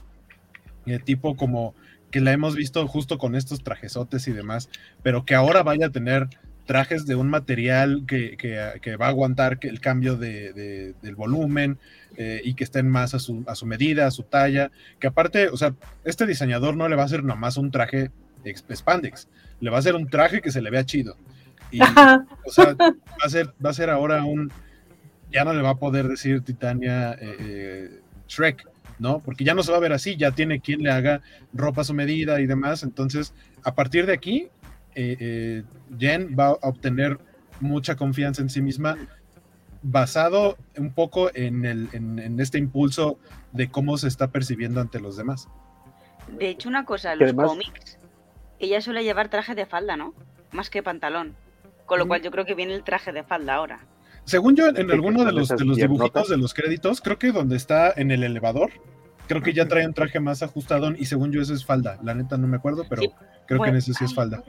eh, 0.87 0.99
tipo 0.99 1.37
como 1.37 1.75
que 2.11 2.21
la 2.21 2.33
hemos 2.33 2.55
visto 2.55 2.87
justo 2.87 3.19
con 3.19 3.35
estos 3.35 3.63
trajesotes 3.65 4.29
y 4.29 4.33
demás, 4.33 4.69
pero 5.03 5.25
que 5.25 5.35
ahora 5.35 5.63
vaya 5.63 5.87
a 5.87 5.91
tener 5.91 6.29
trajes 6.67 7.07
de 7.07 7.15
un 7.15 7.29
material 7.29 8.05
que, 8.07 8.37
que- 8.37 8.81
que 8.81 8.97
va 8.97 9.07
a 9.07 9.09
aguantar 9.11 9.59
el 9.63 9.81
cambio 9.81 10.17
de, 10.17 10.53
de- 10.53 10.95
del 11.03 11.15
volumen 11.15 11.79
eh, 12.17 12.41
y 12.45 12.55
que 12.55 12.65
estén 12.65 12.89
más 12.89 13.15
a 13.15 13.19
su, 13.19 13.45
a 13.47 13.55
su 13.55 13.67
medida, 13.67 14.07
a 14.07 14.11
su 14.11 14.23
talla, 14.23 14.71
que 14.99 15.07
aparte, 15.09 15.49
o 15.49 15.57
sea, 15.57 15.75
este 16.05 16.27
diseñador 16.27 16.77
no 16.77 16.89
le 16.89 16.97
va 16.97 17.03
a 17.03 17.07
hacer 17.07 17.23
nomás 17.25 17.57
un 17.57 17.71
traje 17.71 18.11
ex- 18.45 18.65
spandex, 18.73 19.29
le 19.61 19.71
va 19.71 19.77
a 19.77 19.81
hacer 19.81 19.95
un 19.95 20.09
traje 20.09 20.41
que 20.41 20.51
se 20.53 20.63
le 20.63 20.71
vea 20.71 20.85
chido. 20.87 21.17
Y, 21.71 21.81
o 21.83 22.51
sea, 22.51 22.75
va 22.79 22.95
a 23.25 23.29
ser, 23.29 23.53
va 23.65 23.71
a 23.71 23.75
ser 23.75 23.91
ahora 23.91 24.25
un. 24.25 24.51
Ya 25.33 25.45
no 25.45 25.53
le 25.53 25.63
va 25.63 25.71
a 25.71 25.75
poder 25.79 26.07
decir 26.07 26.43
Titania 26.43 27.13
eh, 27.15 27.37
eh, 27.41 28.01
Shrek, 28.29 28.65
¿no? 29.01 29.19
Porque 29.19 29.43
ya 29.45 29.55
no 29.55 29.65
se 29.65 29.73
va 29.73 29.79
a 29.79 29.81
ver 29.81 29.93
así, 29.93 30.17
ya 30.17 30.31
tiene 30.31 30.61
quien 30.61 30.83
le 30.83 30.91
haga 30.93 31.21
ropa 31.53 31.81
a 31.81 31.85
su 31.85 31.95
medida 31.95 32.41
y 32.41 32.47
demás. 32.47 32.85
Entonces, 32.85 33.35
a 33.65 33.75
partir 33.75 34.07
de 34.07 34.13
aquí, 34.13 34.49
eh, 34.95 35.17
eh, 35.21 35.63
Jen 35.99 36.35
va 36.39 36.49
a 36.49 36.53
obtener 36.69 37.19
mucha 37.61 37.97
confianza 37.97 38.43
en 38.43 38.51
sí 38.51 38.61
misma, 38.63 38.97
basado 39.83 40.57
un 40.77 40.93
poco 40.93 41.31
en, 41.35 41.65
el, 41.65 41.89
en, 41.93 42.19
en 42.19 42.41
este 42.41 42.59
impulso 42.59 43.19
de 43.53 43.69
cómo 43.71 43.99
se 43.99 44.09
está 44.09 44.29
percibiendo 44.29 44.81
ante 44.81 45.01
los 45.01 45.17
demás. 45.17 45.49
De 46.39 46.49
hecho, 46.49 46.69
una 46.69 46.85
cosa, 46.85 47.15
los 47.15 47.29
además- 47.29 47.49
cómics, 47.49 47.99
ella 48.59 48.81
suele 48.81 49.05
llevar 49.05 49.29
traje 49.29 49.55
de 49.55 49.67
falda, 49.67 49.97
¿no? 49.97 50.15
Más 50.53 50.71
que 50.71 50.83
pantalón. 50.83 51.35
Con 51.87 51.99
lo 51.99 52.07
Mm. 52.07 52.09
cual 52.09 52.23
yo 52.23 52.31
creo 52.31 52.47
que 52.47 52.55
viene 52.55 52.75
el 52.75 52.83
traje 52.83 53.13
de 53.13 53.23
falda 53.25 53.55
ahora. 53.55 53.81
Según 54.25 54.57
yo, 54.57 54.69
en 54.69 54.91
alguno 54.91 55.23
de 55.25 55.33
los, 55.33 55.45
esas 55.49 55.59
de 55.59 55.67
los 55.67 55.77
dibujitos 55.77 56.29
de 56.31 56.39
los 56.39 56.55
créditos, 56.55 57.03
creo 57.03 57.19
que 57.19 57.31
donde 57.31 57.57
está 57.57 57.93
en 57.95 58.11
el 58.11 58.25
elevador, 58.25 58.71
creo 59.29 59.43
que 59.43 59.53
ya 59.53 59.69
trae 59.69 59.87
un 59.87 59.93
traje 59.93 60.19
más 60.19 60.43
ajustado 60.43 60.93
y 60.97 61.05
según 61.05 61.31
yo 61.31 61.43
eso 61.43 61.53
es 61.53 61.63
falda. 61.67 61.99
La 62.03 62.15
neta 62.15 62.39
no 62.39 62.47
me 62.47 62.57
acuerdo, 62.57 62.87
pero 62.89 63.03
Sí, 63.03 63.11
creo 63.47 63.61
que 63.63 63.69
en 63.69 63.77
ese 63.77 63.93
sí 63.93 64.03
es 64.07 64.15
falda. 64.15 64.43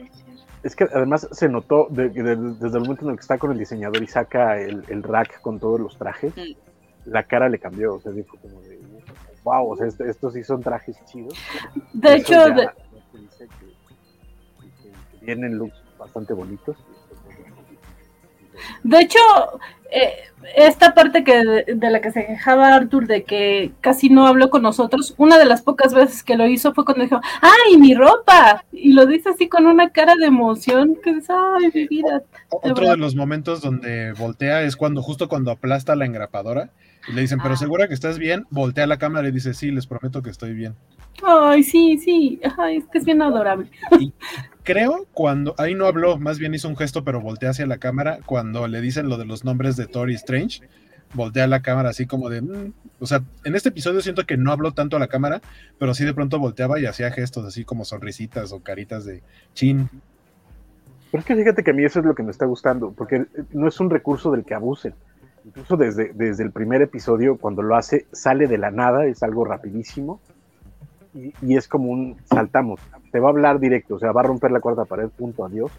Es 0.66 0.76
que 0.76 0.86
además 0.92 1.28
se 1.32 1.48
notó 1.48 1.88
de- 1.92 2.10
de- 2.10 2.36
desde 2.36 2.78
el 2.78 2.84
momento 2.84 3.06
en 3.06 3.12
el 3.12 3.16
que 3.18 3.22
está 3.22 3.38
con 3.38 3.52
el 3.52 3.58
diseñador 3.60 4.02
y 4.02 4.08
saca 4.08 4.60
el, 4.60 4.84
el 4.90 5.04
rack 5.04 5.40
con 5.42 5.60
todos 5.60 5.80
los 5.80 5.96
trajes, 5.98 6.34
Sí. 6.34 6.58
la 7.06 7.22
cara 7.24 7.48
le 7.50 7.60
cambió, 7.60 7.94
o 7.94 8.02
sea, 8.02 8.12
dijo 8.12 8.36
como 8.42 8.60
de, 8.62 8.80
wow, 9.44 9.72
o 9.72 9.76
sea, 9.78 9.86
est- 9.86 10.02
estos 10.02 10.34
sí 10.34 10.44
son 10.44 10.62
trajes 10.64 10.98
chidos. 11.06 11.36
De 11.94 12.16
hecho, 12.16 12.34
ya- 12.34 12.50
de- 12.50 12.68
que- 13.38 13.48
que 15.20 15.26
vienen 15.26 15.58
looks 15.60 15.82
bastante 16.00 16.34
bonitos. 16.34 16.76
De 18.84 19.00
hecho, 19.00 19.20
eh, 19.92 20.12
esta 20.56 20.94
parte 20.94 21.24
que 21.24 21.44
de, 21.44 21.64
de 21.76 21.90
la 21.90 22.02
que 22.02 22.12
se 22.12 22.26
quejaba 22.26 22.76
Arthur 22.76 23.08
de 23.08 23.24
que 23.24 23.72
casi 23.82 24.10
no 24.10 24.28
habló 24.28 24.50
con 24.50 24.62
nosotros, 24.62 25.16
una 25.18 25.38
de 25.38 25.46
las 25.46 25.62
pocas 25.62 25.94
veces 25.94 26.24
que 26.24 26.38
lo 26.38 26.48
hizo 26.48 26.74
fue 26.74 26.86
cuando 26.86 27.04
dijo, 27.04 27.20
¡ay, 27.42 27.78
mi 27.78 27.94
ropa! 27.94 28.64
Y 28.72 28.94
lo 28.94 29.06
dice 29.06 29.30
así 29.30 29.48
con 29.48 29.66
una 29.66 29.90
cara 29.90 30.16
de 30.16 30.26
emoción, 30.26 30.98
que 31.04 31.16
dice, 31.16 31.34
¡ay, 31.34 31.72
mi 31.74 31.88
vida! 31.88 32.24
Otro 32.50 32.90
de 32.90 32.98
los 32.98 33.16
momentos 33.16 33.62
donde 33.62 34.14
voltea 34.14 34.64
es 34.64 34.76
cuando 34.76 35.02
justo 35.02 35.28
cuando 35.28 35.52
aplasta 35.52 35.96
la 35.96 36.06
engrapadora 36.06 36.72
y 37.08 37.14
le 37.14 37.22
dicen, 37.22 37.40
pero 37.42 37.54
Ah. 37.54 37.58
segura 37.58 37.88
que 37.88 37.94
estás 37.94 38.18
bien, 38.20 38.46
voltea 38.50 38.88
la 38.88 38.98
cámara 38.98 39.28
y 39.28 39.32
dice, 39.32 39.54
sí, 39.54 39.72
les 39.72 39.88
prometo 39.88 40.22
que 40.22 40.30
estoy 40.30 40.54
bien. 40.54 40.76
¡Ay, 41.26 41.64
sí, 41.64 41.98
sí! 41.98 42.40
¡Ay, 42.58 42.78
es 42.78 42.86
que 42.88 42.98
es 42.98 43.06
bien 43.06 43.22
adorable! 43.22 43.70
Creo 44.64 45.06
cuando, 45.14 45.54
ahí 45.58 45.76
no 45.76 45.86
habló, 45.86 46.18
más 46.18 46.40
bien 46.40 46.54
hizo 46.56 46.68
un 46.68 46.76
gesto, 46.76 47.04
pero 47.04 47.22
voltea 47.22 47.52
hacia 47.52 47.68
la 47.68 47.78
cámara 47.78 48.20
cuando 48.26 48.68
le 48.68 48.82
dicen 48.82 49.08
lo 49.10 49.18
de 49.18 49.26
los 49.26 49.44
nombres 49.46 49.76
de 49.78 49.86
Thor 49.88 50.10
y 50.10 50.16
Strange. 50.16 50.62
Voltea 51.14 51.46
la 51.48 51.62
cámara 51.62 51.90
así 51.90 52.08
como 52.08 52.30
de, 52.30 52.42
"Mm". 52.42 52.74
o 53.00 53.06
sea, 53.06 53.22
en 53.46 53.56
este 53.56 53.70
episodio 53.70 54.02
siento 54.02 54.26
que 54.26 54.38
no 54.38 54.52
habló 54.52 54.74
tanto 54.74 54.98
a 54.98 55.00
la 55.00 55.08
cámara, 55.08 55.40
pero 55.78 55.94
sí 55.94 56.04
de 56.04 56.14
pronto 56.14 56.40
volteaba 56.40 56.80
y 56.80 56.86
hacía 56.88 57.12
gestos 57.12 57.46
así 57.46 57.64
como 57.64 57.86
sonrisitas 57.86 58.52
o 58.52 58.60
caritas 58.62 59.06
de 59.06 59.22
chin. 59.54 59.88
Pero 61.12 61.22
es 61.22 61.26
que 61.26 61.36
fíjate 61.36 61.64
que 61.64 61.72
a 61.72 61.74
mí 61.74 61.86
eso 61.86 62.00
es 62.00 62.06
lo 62.06 62.16
que 62.16 62.24
me 62.24 62.32
está 62.32 62.46
gustando, 62.46 62.92
porque 62.92 63.26
no 63.54 63.68
es 63.68 63.80
un 63.80 63.90
recurso 63.90 64.32
del 64.32 64.44
que 64.44 64.56
abusen. 64.56 64.96
Incluso 65.46 65.78
desde, 65.78 66.12
desde 66.14 66.44
el 66.44 66.52
primer 66.52 66.82
episodio, 66.82 67.38
cuando 67.38 67.62
lo 67.62 67.76
hace, 67.76 68.08
sale 68.12 68.48
de 68.48 68.58
la 68.58 68.72
nada, 68.72 69.06
es 69.06 69.22
algo 69.22 69.46
rapidísimo. 69.46 70.20
Y, 71.14 71.34
y 71.42 71.56
es 71.56 71.68
como 71.68 71.92
un 71.92 72.18
saltamos. 72.26 72.82
Te 73.12 73.20
va 73.20 73.28
a 73.28 73.32
hablar 73.32 73.60
directo, 73.60 73.96
o 73.96 74.00
sea, 74.00 74.12
va 74.12 74.22
a 74.22 74.26
romper 74.26 74.52
la 74.52 74.60
cuarta 74.60 74.86
pared, 74.86 75.08
punto, 75.10 75.46
adiós. 75.46 75.72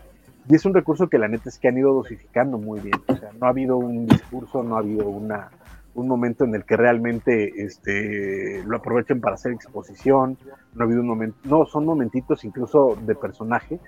Y 0.48 0.54
es 0.54 0.64
un 0.64 0.72
recurso 0.72 1.08
que 1.08 1.18
la 1.18 1.26
neta 1.26 1.48
es 1.48 1.58
que 1.58 1.66
han 1.68 1.76
ido 1.76 1.92
dosificando 1.92 2.58
muy 2.58 2.78
bien. 2.80 2.98
O 3.08 3.16
sea, 3.16 3.30
no 3.38 3.46
ha 3.46 3.50
habido 3.50 3.76
un 3.76 4.06
discurso, 4.06 4.62
no 4.62 4.76
ha 4.76 4.78
habido 4.78 5.08
una, 5.08 5.50
un 5.94 6.06
momento 6.06 6.44
en 6.44 6.54
el 6.54 6.64
que 6.64 6.76
realmente 6.76 7.64
este, 7.64 8.62
lo 8.64 8.76
aprovechen 8.76 9.20
para 9.20 9.34
hacer 9.34 9.50
exposición. 9.50 10.38
No 10.74 10.82
ha 10.82 10.84
habido 10.84 11.00
un 11.00 11.08
momento, 11.08 11.36
no, 11.42 11.66
son 11.66 11.84
momentitos 11.84 12.44
incluso 12.44 12.96
de 13.04 13.16
personaje 13.16 13.80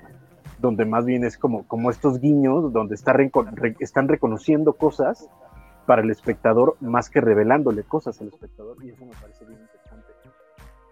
donde 0.58 0.84
más 0.84 1.04
bien 1.04 1.22
es 1.22 1.38
como, 1.38 1.62
como 1.68 1.88
estos 1.88 2.18
guiños, 2.18 2.72
donde 2.72 2.96
está 2.96 3.12
re- 3.12 3.30
están 3.78 4.08
reconociendo 4.08 4.72
cosas 4.72 5.30
para 5.88 6.02
el 6.02 6.10
espectador 6.10 6.76
más 6.80 7.08
que 7.08 7.22
revelándole 7.22 7.82
cosas 7.82 8.20
al 8.20 8.28
espectador, 8.28 8.76
y 8.84 8.90
eso 8.90 9.06
me 9.06 9.14
parece 9.14 9.46
bien 9.46 9.58
interesante. 9.58 10.12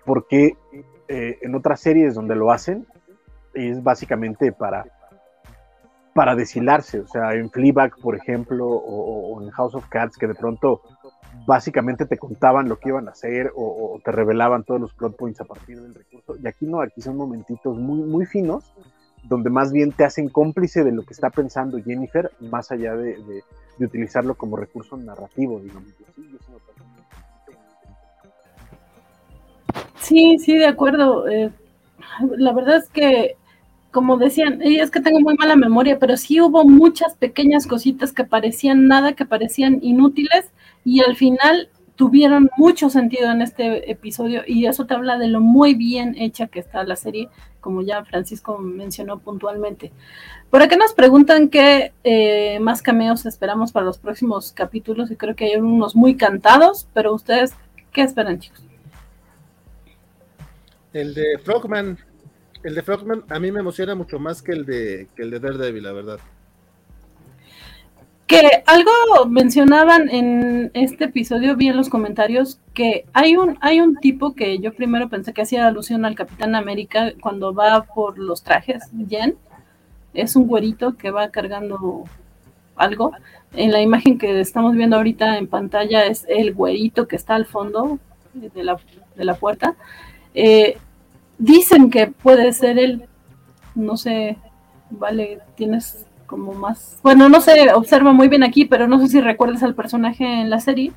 Porque 0.06 0.56
eh, 1.06 1.38
en 1.42 1.54
otras 1.54 1.80
series 1.80 2.14
donde 2.14 2.34
lo 2.34 2.50
hacen, 2.50 2.86
es 3.52 3.82
básicamente 3.82 4.52
para 4.52 4.86
para 6.14 6.34
deshilarse, 6.34 7.00
o 7.00 7.06
sea, 7.06 7.34
en 7.34 7.50
Fleabag, 7.50 7.94
por 8.00 8.16
ejemplo, 8.16 8.66
o, 8.66 9.42
en 9.42 9.50
House 9.50 9.74
of 9.74 9.86
Cards, 9.90 10.16
que 10.16 10.26
de 10.26 10.34
pronto 10.34 10.80
básicamente 11.46 12.06
te 12.06 12.16
contaban 12.16 12.70
lo 12.70 12.78
que 12.78 12.88
iban 12.88 13.06
a 13.06 13.10
hacer 13.10 13.52
o, 13.54 14.00
te 14.02 14.12
revelaban 14.12 14.64
todos 14.64 14.80
los 14.80 14.94
plot 14.94 15.14
points 15.14 15.42
a 15.42 15.44
partir 15.44 15.78
del 15.78 15.94
recurso. 15.94 16.36
Y 16.42 16.48
aquí 16.48 16.64
no, 16.64 16.80
aquí 16.80 17.02
son 17.02 17.18
momentitos 17.18 17.76
muy, 17.76 18.00
muy 18.00 18.24
finos, 18.24 18.72
donde 19.28 19.50
más 19.50 19.72
bien 19.72 19.92
te 19.92 20.04
hacen 20.04 20.28
cómplice 20.28 20.84
de 20.84 20.92
lo 20.92 21.02
que 21.02 21.14
está 21.14 21.30
pensando 21.30 21.82
Jennifer, 21.82 22.30
más 22.40 22.70
allá 22.70 22.94
de, 22.94 23.42
utilizarlo 23.78 24.34
como 24.34 24.56
recurso 24.56 24.96
narrativo, 24.96 25.60
digamos. 25.60 25.90
Sí, 29.98 30.38
sí, 30.38 30.56
de 30.56 30.66
acuerdo. 30.66 31.28
Eh, 31.28 31.50
la 32.36 32.52
verdad 32.52 32.76
es 32.76 32.88
que 32.88 33.36
como 33.96 34.18
decían, 34.18 34.60
es 34.60 34.90
que 34.90 35.00
tengo 35.00 35.20
muy 35.20 35.36
mala 35.36 35.56
memoria, 35.56 35.98
pero 35.98 36.18
sí 36.18 36.38
hubo 36.38 36.66
muchas 36.66 37.14
pequeñas 37.14 37.66
cositas 37.66 38.12
que 38.12 38.24
parecían 38.24 38.88
nada, 38.88 39.14
que 39.14 39.24
parecían 39.24 39.78
inútiles 39.80 40.50
y 40.84 41.00
al 41.00 41.16
final 41.16 41.70
tuvieron 41.96 42.50
mucho 42.56 42.90
sentido 42.90 43.30
en 43.30 43.42
este 43.42 43.90
episodio 43.90 44.42
y 44.46 44.66
eso 44.66 44.86
te 44.86 44.94
habla 44.94 45.18
de 45.18 45.28
lo 45.28 45.40
muy 45.40 45.74
bien 45.74 46.14
hecha 46.16 46.46
que 46.46 46.60
está 46.60 46.84
la 46.84 46.94
serie, 46.94 47.28
como 47.60 47.82
ya 47.82 48.04
Francisco 48.04 48.58
mencionó 48.58 49.18
puntualmente. 49.18 49.92
Por 50.50 50.62
acá 50.62 50.76
nos 50.76 50.92
preguntan 50.92 51.48
qué 51.48 51.92
eh, 52.04 52.60
más 52.60 52.82
cameos 52.82 53.26
esperamos 53.26 53.72
para 53.72 53.86
los 53.86 53.98
próximos 53.98 54.52
capítulos 54.52 55.10
y 55.10 55.16
creo 55.16 55.34
que 55.34 55.46
hay 55.46 55.56
unos 55.56 55.96
muy 55.96 56.16
cantados, 56.16 56.86
pero 56.94 57.14
ustedes, 57.14 57.54
¿qué 57.92 58.02
esperan 58.02 58.38
chicos? 58.38 58.62
El 60.92 61.14
de 61.14 61.38
Frogman, 61.42 61.98
el 62.62 62.74
de 62.74 62.82
Frogman 62.82 63.24
a 63.28 63.40
mí 63.40 63.50
me 63.50 63.60
emociona 63.60 63.94
mucho 63.94 64.18
más 64.18 64.42
que 64.42 64.52
el 64.52 64.66
de, 64.66 65.08
que 65.16 65.22
el 65.22 65.30
de 65.30 65.40
Daredevil, 65.40 65.82
la 65.82 65.92
verdad. 65.92 66.20
Que 68.26 68.64
algo 68.66 68.90
mencionaban 69.28 70.08
en 70.10 70.72
este 70.74 71.04
episodio, 71.04 71.54
vi 71.54 71.68
en 71.68 71.76
los 71.76 71.88
comentarios, 71.88 72.58
que 72.74 73.04
hay 73.12 73.36
un, 73.36 73.56
hay 73.60 73.80
un 73.80 73.96
tipo 73.96 74.34
que 74.34 74.58
yo 74.58 74.74
primero 74.74 75.08
pensé 75.08 75.32
que 75.32 75.42
hacía 75.42 75.66
alusión 75.66 76.04
al 76.04 76.16
Capitán 76.16 76.56
América 76.56 77.12
cuando 77.20 77.54
va 77.54 77.82
por 77.82 78.18
los 78.18 78.42
trajes, 78.42 78.82
Jen. 79.08 79.36
Es 80.12 80.34
un 80.34 80.48
güerito 80.48 80.96
que 80.96 81.10
va 81.12 81.30
cargando 81.30 82.04
algo. 82.74 83.12
En 83.52 83.70
la 83.70 83.80
imagen 83.80 84.18
que 84.18 84.40
estamos 84.40 84.74
viendo 84.74 84.96
ahorita 84.96 85.38
en 85.38 85.46
pantalla 85.46 86.04
es 86.06 86.26
el 86.28 86.52
güerito 86.52 87.06
que 87.06 87.16
está 87.16 87.34
al 87.36 87.46
fondo 87.46 87.98
de 88.34 88.64
la, 88.64 88.78
de 89.14 89.24
la 89.24 89.34
puerta. 89.34 89.76
Eh, 90.34 90.78
dicen 91.38 91.90
que 91.90 92.08
puede 92.08 92.52
ser 92.52 92.78
él. 92.78 93.04
No 93.74 93.96
sé, 93.96 94.36
vale, 94.90 95.40
tienes 95.54 96.05
como 96.26 96.52
más. 96.52 96.98
Bueno, 97.02 97.28
no 97.28 97.40
se 97.40 97.72
observa 97.72 98.12
muy 98.12 98.28
bien 98.28 98.42
aquí, 98.42 98.64
pero 98.64 98.86
no 98.86 98.98
sé 99.00 99.08
si 99.08 99.20
recuerdas 99.20 99.62
al 99.62 99.74
personaje 99.74 100.24
en 100.24 100.50
la 100.50 100.60
serie. 100.60 100.92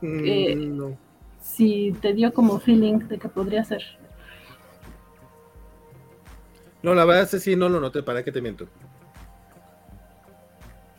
Mm, 0.00 0.20
eh, 0.24 0.54
no. 0.56 0.96
Si 1.40 1.94
te 2.00 2.12
dio 2.12 2.32
como 2.32 2.58
feeling 2.58 2.98
de 3.08 3.18
que 3.18 3.28
podría 3.28 3.64
ser. 3.64 3.82
No, 6.82 6.94
la 6.94 7.04
verdad 7.04 7.24
es 7.24 7.30
que 7.30 7.40
sí, 7.40 7.56
no 7.56 7.68
lo 7.68 7.80
noté, 7.80 8.02
¿para 8.02 8.22
qué 8.22 8.30
te 8.30 8.42
miento? 8.42 8.68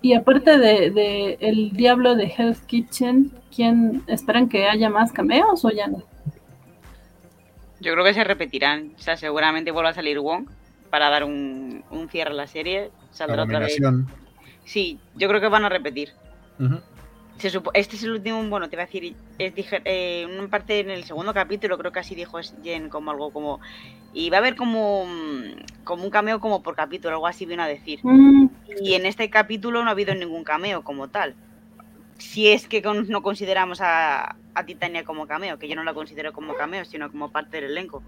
Y 0.02 0.14
aparte 0.14 0.58
de, 0.58 0.92
de 0.92 1.38
El 1.40 1.72
Diablo 1.72 2.16
de 2.16 2.32
Hell's 2.36 2.62
Kitchen, 2.62 3.32
¿quién 3.56 4.04
esperan 4.08 4.50
que 4.50 4.68
haya 4.68 4.90
más 4.90 5.12
cameos 5.12 5.64
o 5.64 5.70
ya 5.70 5.88
no? 5.88 6.04
Yo 7.80 7.94
creo 7.94 8.04
que 8.04 8.14
se 8.14 8.24
repetirán. 8.24 8.94
O 8.96 9.00
sea, 9.00 9.18
seguramente 9.18 9.72
vuelva 9.72 9.92
a 9.92 9.94
salir 9.94 10.20
Wong 10.20 10.48
para 10.96 11.10
dar 11.10 11.26
un, 11.26 11.84
cierre 12.10 12.32
a 12.32 12.34
la 12.34 12.48
serie. 12.48 12.90
Saldrá 13.12 13.44
otra 13.44 13.60
vez. 13.60 13.78
Sí, 14.64 14.98
yo 15.14 15.28
creo 15.28 15.42
que 15.42 15.50
van 15.50 15.66
a 15.66 15.70
repetir. 15.70 16.14
este 17.74 17.96
es 17.98 18.04
el 18.04 18.12
último, 18.12 18.42
bueno, 18.46 18.70
te 18.70 18.78
voy 18.78 18.84
a 18.84 18.86
decir, 18.86 19.14
es, 19.38 19.54
dije, 19.54 19.82
eh, 19.84 20.26
una 20.26 20.48
parte 20.48 20.80
en 20.80 20.90
el 20.90 21.04
segundo 21.04 21.34
capítulo, 21.34 21.78
creo 21.78 21.92
que 21.92 22.00
así 22.00 22.16
dijo 22.16 22.40
Jen 22.64 22.88
como 22.88 23.12
algo 23.12 23.34
como, 23.34 23.60
y 24.14 24.30
va 24.30 24.38
a 24.38 24.40
haber 24.40 24.56
como, 24.56 25.06
como 25.84 26.06
un 26.06 26.10
cameo 26.10 26.40
como 26.40 26.64
por 26.64 26.78
capítulo, 26.78 27.16
algo 27.16 27.28
así 27.28 27.46
vino 27.46 27.64
a 27.64 27.68
decir. 27.68 28.00
Mm. 28.02 28.48
Y 28.82 28.94
en 28.94 29.06
este 29.06 29.30
capítulo 29.30 29.84
no 29.84 29.90
ha 29.90 29.92
habido 29.92 30.16
ningún 30.16 30.46
cameo 30.46 30.82
como 30.82 31.10
tal 31.10 31.36
si 32.18 32.48
es 32.48 32.68
que 32.70 32.82
no 32.82 33.22
consideramos 33.22 33.80
a, 33.82 34.38
Titania 34.66 35.04
como 35.04 35.28
cameo, 35.28 35.60
que 35.60 35.68
yo 35.68 35.76
no 35.76 35.84
la 35.84 35.94
considero 35.94 36.32
como 36.32 36.54
cameo, 36.54 36.86
sino 36.86 37.12
como 37.12 37.30
parte 37.30 37.60
del 37.60 37.72
elenco. 37.72 38.02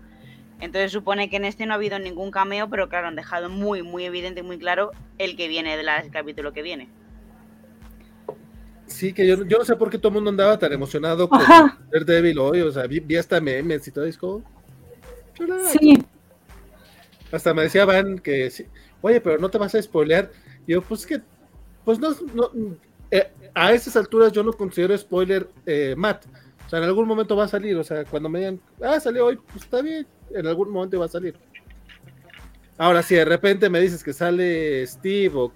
Entonces 0.60 0.92
supone 0.92 1.30
que 1.30 1.38
en 1.38 1.46
este 1.46 1.66
no 1.66 1.74
ha 1.74 1.76
habido 1.76 2.00
ningún 2.00 2.32
cameo, 2.32 2.70
pero 2.70 2.90
claro, 2.90 3.08
han 3.08 3.16
dejado 3.16 3.50
muy, 3.50 3.84
muy 3.84 4.06
evidente 4.06 4.40
y 4.40 4.44
muy 4.44 4.58
claro 4.58 4.92
el 5.18 5.36
que 5.36 5.48
viene 5.48 5.78
del 5.78 5.88
capítulo 6.12 6.52
que 6.54 6.64
viene. 6.64 6.90
Sí, 8.88 9.14
que 9.14 9.28
yo, 9.28 9.46
yo 9.46 9.58
no 9.60 9.66
sé 9.66 9.76
por 9.76 9.90
qué 9.90 9.98
todo 9.98 10.10
el 10.10 10.16
mundo 10.16 10.30
andaba 10.30 10.58
tan 10.58 10.72
emocionado 10.72 11.28
con 11.30 11.42
Daredevil 11.92 12.40
hoy, 12.40 12.62
o 12.62 12.72
sea, 12.72 12.88
vi, 12.88 13.16
hasta 13.18 13.40
memes 13.40 13.88
y 13.88 13.92
todo 13.92 14.06
eso. 14.06 14.42
Sí. 15.72 16.04
Hasta 17.32 17.54
me 17.54 17.64
decía 17.64 17.86
Van 17.86 18.18
que, 18.18 18.52
oye, 19.02 19.22
pero 19.22 19.38
no 19.38 19.50
te 19.50 19.58
vas 19.58 19.76
a 19.76 19.82
spoilear. 19.82 20.32
Y 20.66 20.72
yo, 20.72 20.82
pues 20.82 21.06
que, 21.06 21.22
pues 21.84 22.00
no, 22.00 22.16
no 22.34 22.50
eh, 23.12 23.32
a 23.54 23.74
esas 23.74 23.96
alturas 23.96 24.32
yo 24.32 24.44
no 24.44 24.54
considero 24.54 24.98
spoiler 24.98 25.48
eh, 25.66 25.94
Matt. 25.98 26.26
O 26.68 26.70
sea, 26.70 26.80
en 26.80 26.86
algún 26.86 27.08
momento 27.08 27.38
va 27.38 27.46
a 27.46 27.48
salir. 27.48 27.78
O 27.78 27.84
sea, 27.84 28.04
cuando 28.04 28.28
me 28.28 28.40
digan, 28.40 28.60
ah, 28.84 29.00
salió 29.00 29.28
hoy, 29.28 29.38
pues 29.38 29.64
está 29.64 29.82
bien. 29.82 30.06
En 30.32 30.46
algún 30.48 30.70
momento 30.70 31.00
va 31.00 31.06
a 31.06 31.10
salir. 31.10 31.34
Ahora, 32.78 33.02
si 33.02 33.16
de 33.16 33.24
repente 33.24 33.70
me 33.70 33.80
dices 33.80 34.04
que 34.04 34.12
sale 34.12 34.86
Steve 34.86 35.32
o, 35.34 35.54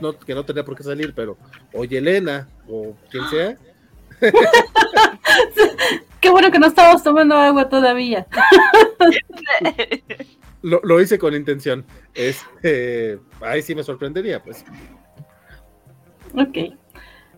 no, 0.00 0.18
que 0.18 0.34
no 0.34 0.44
tenía 0.44 0.64
por 0.64 0.76
qué 0.76 0.82
salir, 0.82 1.14
pero 1.14 1.38
o 1.72 1.84
Yelena 1.84 2.48
o 2.68 2.96
quien 3.08 3.24
sea. 3.28 3.56
Qué 6.20 6.30
bueno 6.30 6.50
que 6.50 6.58
no 6.58 6.66
estamos 6.66 7.04
tomando 7.04 7.36
agua 7.36 7.68
todavía. 7.68 8.26
lo, 10.62 11.00
hice 11.00 11.20
con 11.20 11.34
intención. 11.34 11.84
Este, 12.14 13.20
ahí 13.40 13.62
sí 13.62 13.76
me 13.76 13.84
sorprendería, 13.84 14.42
pues. 14.42 14.64
Ok. 16.34 16.74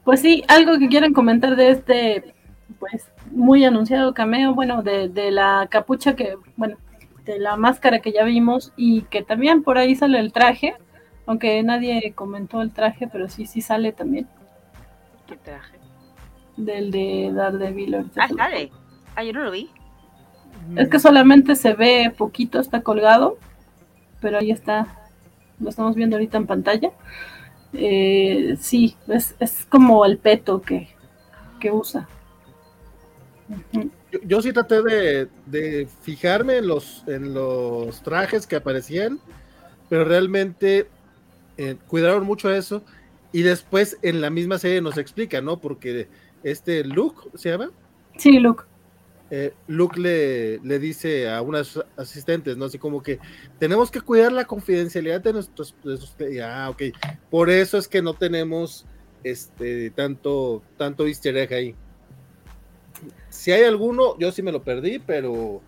Pues 0.04 0.20
sí, 0.22 0.42
algo 0.48 0.78
que 0.78 0.88
quieran 0.88 1.12
comentar 1.12 1.54
de 1.54 1.70
este, 1.70 2.34
pues, 2.78 3.08
muy 3.30 3.64
anunciado 3.64 4.14
cameo, 4.14 4.54
bueno, 4.54 4.82
de, 4.82 5.08
de 5.08 5.30
la 5.30 5.66
capucha 5.70 6.16
que, 6.16 6.36
bueno, 6.56 6.76
de 7.24 7.38
la 7.38 7.56
máscara 7.56 8.00
que 8.00 8.12
ya 8.12 8.24
vimos 8.24 8.72
y 8.76 9.02
que 9.02 9.22
también 9.22 9.62
por 9.62 9.78
ahí 9.78 9.94
sale 9.94 10.18
el 10.18 10.32
traje, 10.32 10.74
aunque 11.26 11.62
nadie 11.62 12.12
comentó 12.14 12.62
el 12.62 12.72
traje, 12.72 13.08
pero 13.10 13.28
sí, 13.28 13.46
sí 13.46 13.60
sale 13.60 13.92
también. 13.92 14.26
¿Qué 15.26 15.36
traje? 15.36 15.78
Del 16.56 16.90
de 16.90 17.30
Daredevil. 17.34 18.10
Ah, 18.16 18.28
sale. 18.28 18.72
Ah, 19.14 19.22
yo 19.22 19.32
no 19.32 19.44
lo 19.44 19.50
vi. 19.50 19.70
Es 20.76 20.88
que 20.88 20.98
solamente 20.98 21.54
se 21.54 21.74
ve 21.74 22.12
poquito, 22.16 22.58
está 22.60 22.82
colgado, 22.82 23.38
pero 24.20 24.38
ahí 24.38 24.50
está, 24.50 24.86
lo 25.60 25.68
estamos 25.68 25.94
viendo 25.94 26.16
ahorita 26.16 26.38
en 26.38 26.46
pantalla 26.46 26.92
eh, 27.72 28.56
sí, 28.60 28.96
es, 29.08 29.34
es, 29.38 29.66
como 29.66 30.04
el 30.04 30.18
peto 30.18 30.62
que, 30.62 30.88
usa. 31.70 32.08
Yo, 34.24 34.42
sí 34.42 34.52
traté 34.52 34.82
de, 34.82 35.88
fijarme 36.02 36.58
en 36.58 36.66
los, 36.66 37.04
en 37.06 37.34
los 37.34 38.02
trajes 38.02 38.46
que 38.46 38.56
aparecían, 38.56 39.20
pero 39.88 40.04
realmente 40.04 40.88
eh, 41.56 41.76
cuidaron 41.86 42.24
mucho 42.24 42.52
eso. 42.52 42.82
Y 43.32 43.42
después 43.42 43.98
en 44.02 44.20
la 44.20 44.30
misma 44.30 44.58
serie 44.58 44.80
nos 44.80 44.96
explica, 44.96 45.40
¿no? 45.42 45.60
Porque 45.60 46.08
este 46.42 46.84
Luke, 46.84 47.28
¿se 47.34 47.50
llama? 47.50 47.70
Sí, 48.16 48.38
Luke. 48.38 48.64
Eh, 49.30 49.52
Luke 49.66 50.00
le, 50.00 50.58
le, 50.60 50.78
dice 50.78 51.28
a 51.30 51.42
unas 51.42 51.78
asistentes, 51.98 52.56
¿no? 52.56 52.64
Así 52.64 52.78
como 52.78 53.02
que 53.02 53.18
tenemos 53.58 53.90
que 53.90 54.00
cuidar 54.00 54.32
la 54.32 54.46
confidencialidad 54.46 55.20
de 55.20 55.34
nuestros... 55.34 55.74
ah, 56.42 56.70
ok. 56.70 56.82
Por 57.30 57.50
eso 57.50 57.76
es 57.76 57.86
que 57.88 58.00
no 58.00 58.14
tenemos 58.14 58.86
este 59.24 59.90
tanto, 59.90 60.62
tanto 60.78 61.06
easter 61.06 61.36
egg 61.36 61.52
ahí. 61.52 61.74
Si 63.28 63.52
hay 63.52 63.64
alguno, 63.64 64.18
yo 64.18 64.32
sí 64.32 64.42
me 64.42 64.52
lo 64.52 64.62
perdí, 64.62 64.98
pero, 64.98 65.60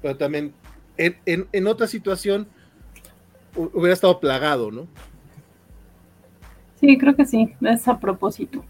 pero 0.00 0.16
también 0.16 0.52
en, 0.96 1.16
en 1.26 1.66
otra 1.66 1.86
situación 1.86 2.48
hubiera 3.54 3.94
estado 3.94 4.18
plagado, 4.20 4.70
¿no? 4.70 4.88
Sí, 6.80 6.98
creo 6.98 7.14
que 7.14 7.24
sí, 7.24 7.54
es 7.60 7.86
a 7.86 8.00
propósito. 8.00 8.64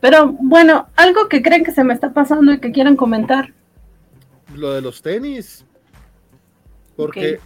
Pero 0.00 0.32
bueno, 0.40 0.88
algo 0.94 1.28
que 1.28 1.42
creen 1.42 1.64
que 1.64 1.72
se 1.72 1.82
me 1.82 1.94
está 1.94 2.12
pasando 2.12 2.52
y 2.52 2.60
que 2.60 2.70
quieran 2.70 2.96
comentar 2.96 3.52
lo 4.54 4.72
de 4.72 4.80
los 4.80 5.02
tenis. 5.02 5.64
Porque, 6.96 7.40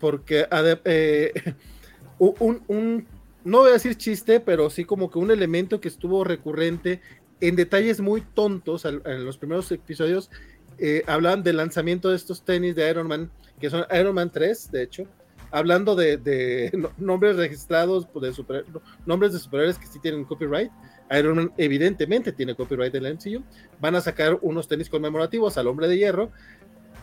porque 0.00 0.46
eh, 0.84 1.32
un, 2.18 3.06
no 3.44 3.58
voy 3.58 3.70
a 3.70 3.74
decir 3.74 3.96
chiste, 3.96 4.40
pero 4.40 4.70
sí 4.70 4.84
como 4.84 5.10
que 5.10 5.18
un 5.18 5.30
elemento 5.30 5.80
que 5.80 5.88
estuvo 5.88 6.24
recurrente 6.24 7.00
en 7.40 7.56
detalles 7.56 8.00
muy 8.00 8.20
tontos 8.22 8.84
en 8.84 9.24
los 9.24 9.38
primeros 9.38 9.70
episodios. 9.72 10.30
Eh, 10.78 11.02
hablaban 11.06 11.42
del 11.42 11.56
lanzamiento 11.56 12.10
de 12.10 12.16
estos 12.16 12.44
tenis 12.44 12.74
de 12.74 12.88
Iron 12.90 13.06
Man, 13.08 13.30
que 13.60 13.70
son 13.70 13.84
Iron 13.98 14.14
Man 14.14 14.30
3, 14.30 14.70
de 14.70 14.82
hecho, 14.82 15.04
hablando 15.50 15.94
de, 15.94 16.18
de 16.18 16.70
no- 16.76 16.92
nombres 16.98 17.36
registrados 17.36 18.06
pues, 18.06 18.36
de 18.36 18.64
nombres 19.06 19.32
de 19.32 19.38
superhéroes 19.38 19.78
que 19.78 19.86
sí 19.86 19.98
tienen 20.00 20.24
copyright. 20.24 20.70
Iron 21.16 21.36
Man 21.36 21.52
evidentemente 21.56 22.32
tiene 22.32 22.54
copyright 22.54 22.92
la 22.94 23.10
MCU. 23.14 23.42
Van 23.80 23.94
a 23.94 24.00
sacar 24.00 24.38
unos 24.42 24.66
tenis 24.68 24.90
conmemorativos 24.90 25.56
al 25.56 25.66
Hombre 25.68 25.88
de 25.88 25.96
Hierro. 25.98 26.30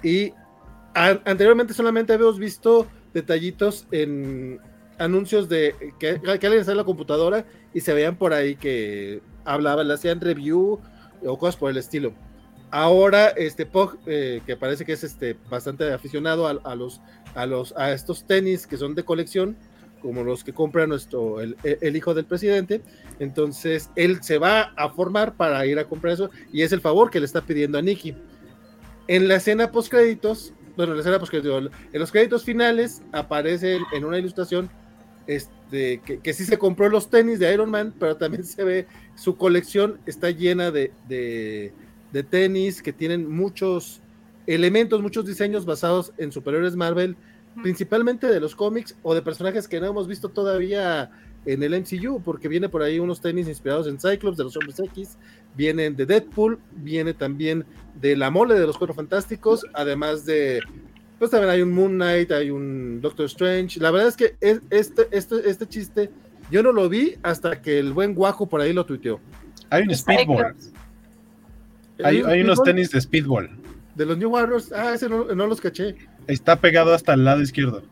Y 0.03 0.34
an- 0.93 1.22
anteriormente 1.26 1.73
solamente 1.73 2.14
habíamos 2.14 2.38
visto 2.38 2.85
detallitos 3.14 3.88
en 3.91 4.60
anuncios 4.97 5.49
de 5.49 5.75
que, 5.99 6.19
que 6.21 6.31
alguien 6.31 6.53
está 6.53 6.71
en 6.71 6.77
la 6.77 6.83
computadora 6.83 7.45
y 7.73 7.81
se 7.81 7.93
veían 7.93 8.15
por 8.15 8.33
ahí 8.33 8.55
que 8.55 9.21
hablaban, 9.45 9.87
le 9.87 9.93
hacían 9.93 10.21
review 10.21 10.79
o 11.25 11.37
cosas 11.37 11.55
por 11.57 11.71
el 11.71 11.77
estilo. 11.77 12.13
Ahora, 12.71 13.27
este 13.27 13.65
Pog, 13.65 13.97
eh, 14.07 14.41
que 14.45 14.55
parece 14.57 14.83
que 14.83 14.93
es 14.93 15.03
este 15.03 15.37
bastante 15.49 15.93
aficionado 15.93 16.47
a, 16.47 16.59
a 16.63 16.75
los, 16.75 17.01
a 17.35 17.45
los 17.45 17.71
a 17.77 17.91
estos 17.91 18.25
tenis 18.25 18.65
que 18.65 18.77
son 18.77 18.95
de 18.95 19.03
colección, 19.03 19.55
como 20.01 20.23
los 20.23 20.43
que 20.43 20.53
compra 20.53 20.87
nuestro 20.87 21.39
el, 21.39 21.55
el 21.63 21.95
hijo 21.95 22.13
del 22.13 22.25
presidente. 22.25 22.81
Entonces, 23.19 23.89
él 23.95 24.23
se 24.23 24.37
va 24.37 24.73
a 24.75 24.89
formar 24.89 25.35
para 25.35 25.65
ir 25.65 25.77
a 25.77 25.85
comprar 25.85 26.13
eso 26.13 26.29
y 26.51 26.63
es 26.63 26.71
el 26.71 26.81
favor 26.81 27.11
que 27.11 27.19
le 27.19 27.25
está 27.25 27.41
pidiendo 27.41 27.77
a 27.77 27.81
Nicky. 27.81 28.15
En 29.07 29.27
la 29.27 29.35
escena 29.35 29.71
post 29.71 29.89
créditos, 29.89 30.53
bueno, 30.75 30.93
en 30.93 30.97
la 30.97 31.01
escena 31.01 31.19
post 31.19 31.33
en 31.33 31.69
los 31.93 32.11
créditos 32.11 32.43
finales 32.43 33.01
aparece 33.11 33.79
en 33.93 34.03
una 34.03 34.17
ilustración 34.17 34.69
este, 35.27 36.01
que, 36.01 36.19
que 36.19 36.33
sí 36.33 36.45
se 36.45 36.57
compró 36.57 36.89
los 36.89 37.09
tenis 37.09 37.39
de 37.39 37.53
Iron 37.53 37.69
Man, 37.69 37.93
pero 37.99 38.17
también 38.17 38.43
se 38.43 38.63
ve 38.63 38.87
su 39.15 39.37
colección 39.37 39.99
está 40.05 40.31
llena 40.31 40.71
de, 40.71 40.91
de, 41.07 41.73
de 42.11 42.23
tenis 42.23 42.81
que 42.81 42.93
tienen 42.93 43.29
muchos 43.29 44.01
elementos, 44.47 45.01
muchos 45.01 45.25
diseños 45.25 45.65
basados 45.65 46.13
en 46.17 46.31
superiores 46.31 46.75
Marvel, 46.75 47.15
principalmente 47.61 48.27
de 48.27 48.39
los 48.39 48.55
cómics 48.55 48.95
o 49.03 49.13
de 49.13 49.21
personajes 49.21 49.67
que 49.67 49.79
no 49.79 49.87
hemos 49.87 50.07
visto 50.07 50.29
todavía 50.29 51.11
en 51.45 51.61
el 51.61 51.79
MCU, 51.79 52.21
porque 52.23 52.47
viene 52.47 52.69
por 52.69 52.83
ahí 52.83 52.99
unos 52.99 53.21
tenis 53.21 53.47
inspirados 53.47 53.87
en 53.87 53.99
Cyclops, 53.99 54.37
de 54.37 54.45
los 54.45 54.55
Hombres 54.55 54.79
X, 54.79 55.17
vienen 55.55 55.95
de 55.95 56.05
Deadpool, 56.05 56.59
viene 56.71 57.13
también 57.13 57.65
de 57.99 58.15
la 58.15 58.31
mole 58.31 58.55
de 58.55 58.65
los 58.65 58.77
Cuatro 58.77 58.95
Fantásticos, 58.95 59.65
además 59.73 60.25
de, 60.25 60.61
pues 61.23 61.31
también 61.31 61.51
hay 61.51 61.61
un 61.61 61.71
Moon 61.71 61.93
Knight, 61.93 62.31
hay 62.31 62.49
un 62.49 62.99
Doctor 63.01 63.25
Strange. 63.27 63.79
La 63.79 63.91
verdad 63.91 64.09
es 64.09 64.17
que 64.17 64.35
es- 64.41 64.61
este, 64.69 65.07
este, 65.11 65.49
este 65.49 65.67
chiste 65.67 66.09
yo 66.51 66.61
no 66.61 66.71
lo 66.73 66.89
vi 66.89 67.15
hasta 67.23 67.61
que 67.61 67.79
el 67.79 67.93
buen 67.93 68.13
guajo 68.13 68.47
por 68.49 68.59
ahí 68.59 68.73
lo 68.73 68.85
tuiteó. 68.85 69.19
Hay 69.69 69.83
un 69.83 69.95
speedball. 69.95 70.53
Hay, 72.03 72.21
hay 72.25 72.41
unos 72.41 72.61
tenis 72.63 72.91
de 72.91 72.99
speedball. 73.01 73.49
De 73.95 74.05
los 74.05 74.17
New 74.17 74.29
Warriors, 74.29 74.71
ah, 74.73 74.93
ese 74.93 75.07
no, 75.07 75.23
no 75.35 75.47
los 75.47 75.61
caché. 75.61 75.95
Está 76.27 76.59
pegado 76.59 76.93
hasta 76.93 77.13
el 77.13 77.23
lado 77.23 77.41
izquierdo. 77.41 77.83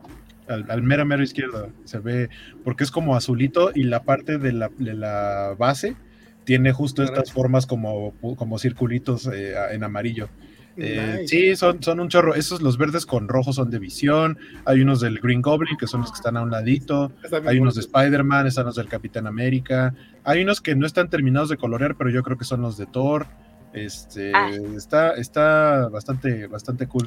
Al, 0.48 0.66
al 0.70 0.82
mero 0.82 1.06
mero 1.06 1.22
izquierdo. 1.22 1.70
Se 1.84 1.98
ve. 1.98 2.28
Porque 2.64 2.84
es 2.84 2.90
como 2.90 3.16
azulito 3.16 3.70
y 3.74 3.84
la 3.84 4.02
parte 4.02 4.38
de 4.38 4.52
la, 4.52 4.70
de 4.78 4.94
la 4.94 5.54
base 5.58 5.96
tiene 6.44 6.72
justo 6.72 7.02
estas 7.04 7.32
formas 7.32 7.66
como, 7.66 8.12
como 8.36 8.58
circulitos 8.58 9.26
eh, 9.32 9.54
en 9.70 9.84
amarillo. 9.84 10.28
Eh, 10.76 11.18
Nice. 11.22 11.28
Sí, 11.28 11.56
son, 11.56 11.82
son 11.82 12.00
un 12.00 12.08
chorro. 12.08 12.34
Esos, 12.34 12.62
los 12.62 12.78
verdes 12.78 13.04
con 13.06 13.28
rojo 13.28 13.52
son 13.52 13.70
de 13.70 13.78
visión. 13.78 14.38
Hay 14.64 14.80
unos 14.80 15.00
del 15.00 15.18
Green 15.20 15.42
Goblin, 15.42 15.76
que 15.76 15.86
son 15.86 16.00
los 16.00 16.10
que 16.10 16.16
están 16.16 16.36
a 16.36 16.42
un 16.42 16.50
ladito. 16.50 17.12
Hay 17.46 17.58
unos 17.58 17.74
de. 17.74 17.80
Spider-Man, 17.82 18.46
están 18.46 18.66
los 18.66 18.76
del 18.76 18.88
Capitán 18.88 19.26
América. 19.26 19.94
Hay 20.24 20.42
unos 20.42 20.60
que 20.60 20.74
no 20.74 20.86
están 20.86 21.10
terminados 21.10 21.48
de 21.50 21.56
colorear, 21.56 21.96
pero 21.96 22.10
yo 22.10 22.22
creo 22.22 22.38
que 22.38 22.44
son 22.44 22.62
los 22.62 22.76
de 22.78 22.86
Thor. 22.86 23.26
Este, 23.72 24.32
Ah. 24.34 24.50
está, 24.76 25.12
está 25.14 25.88
bastante, 25.88 26.46
bastante 26.46 26.86
cool. 26.86 27.04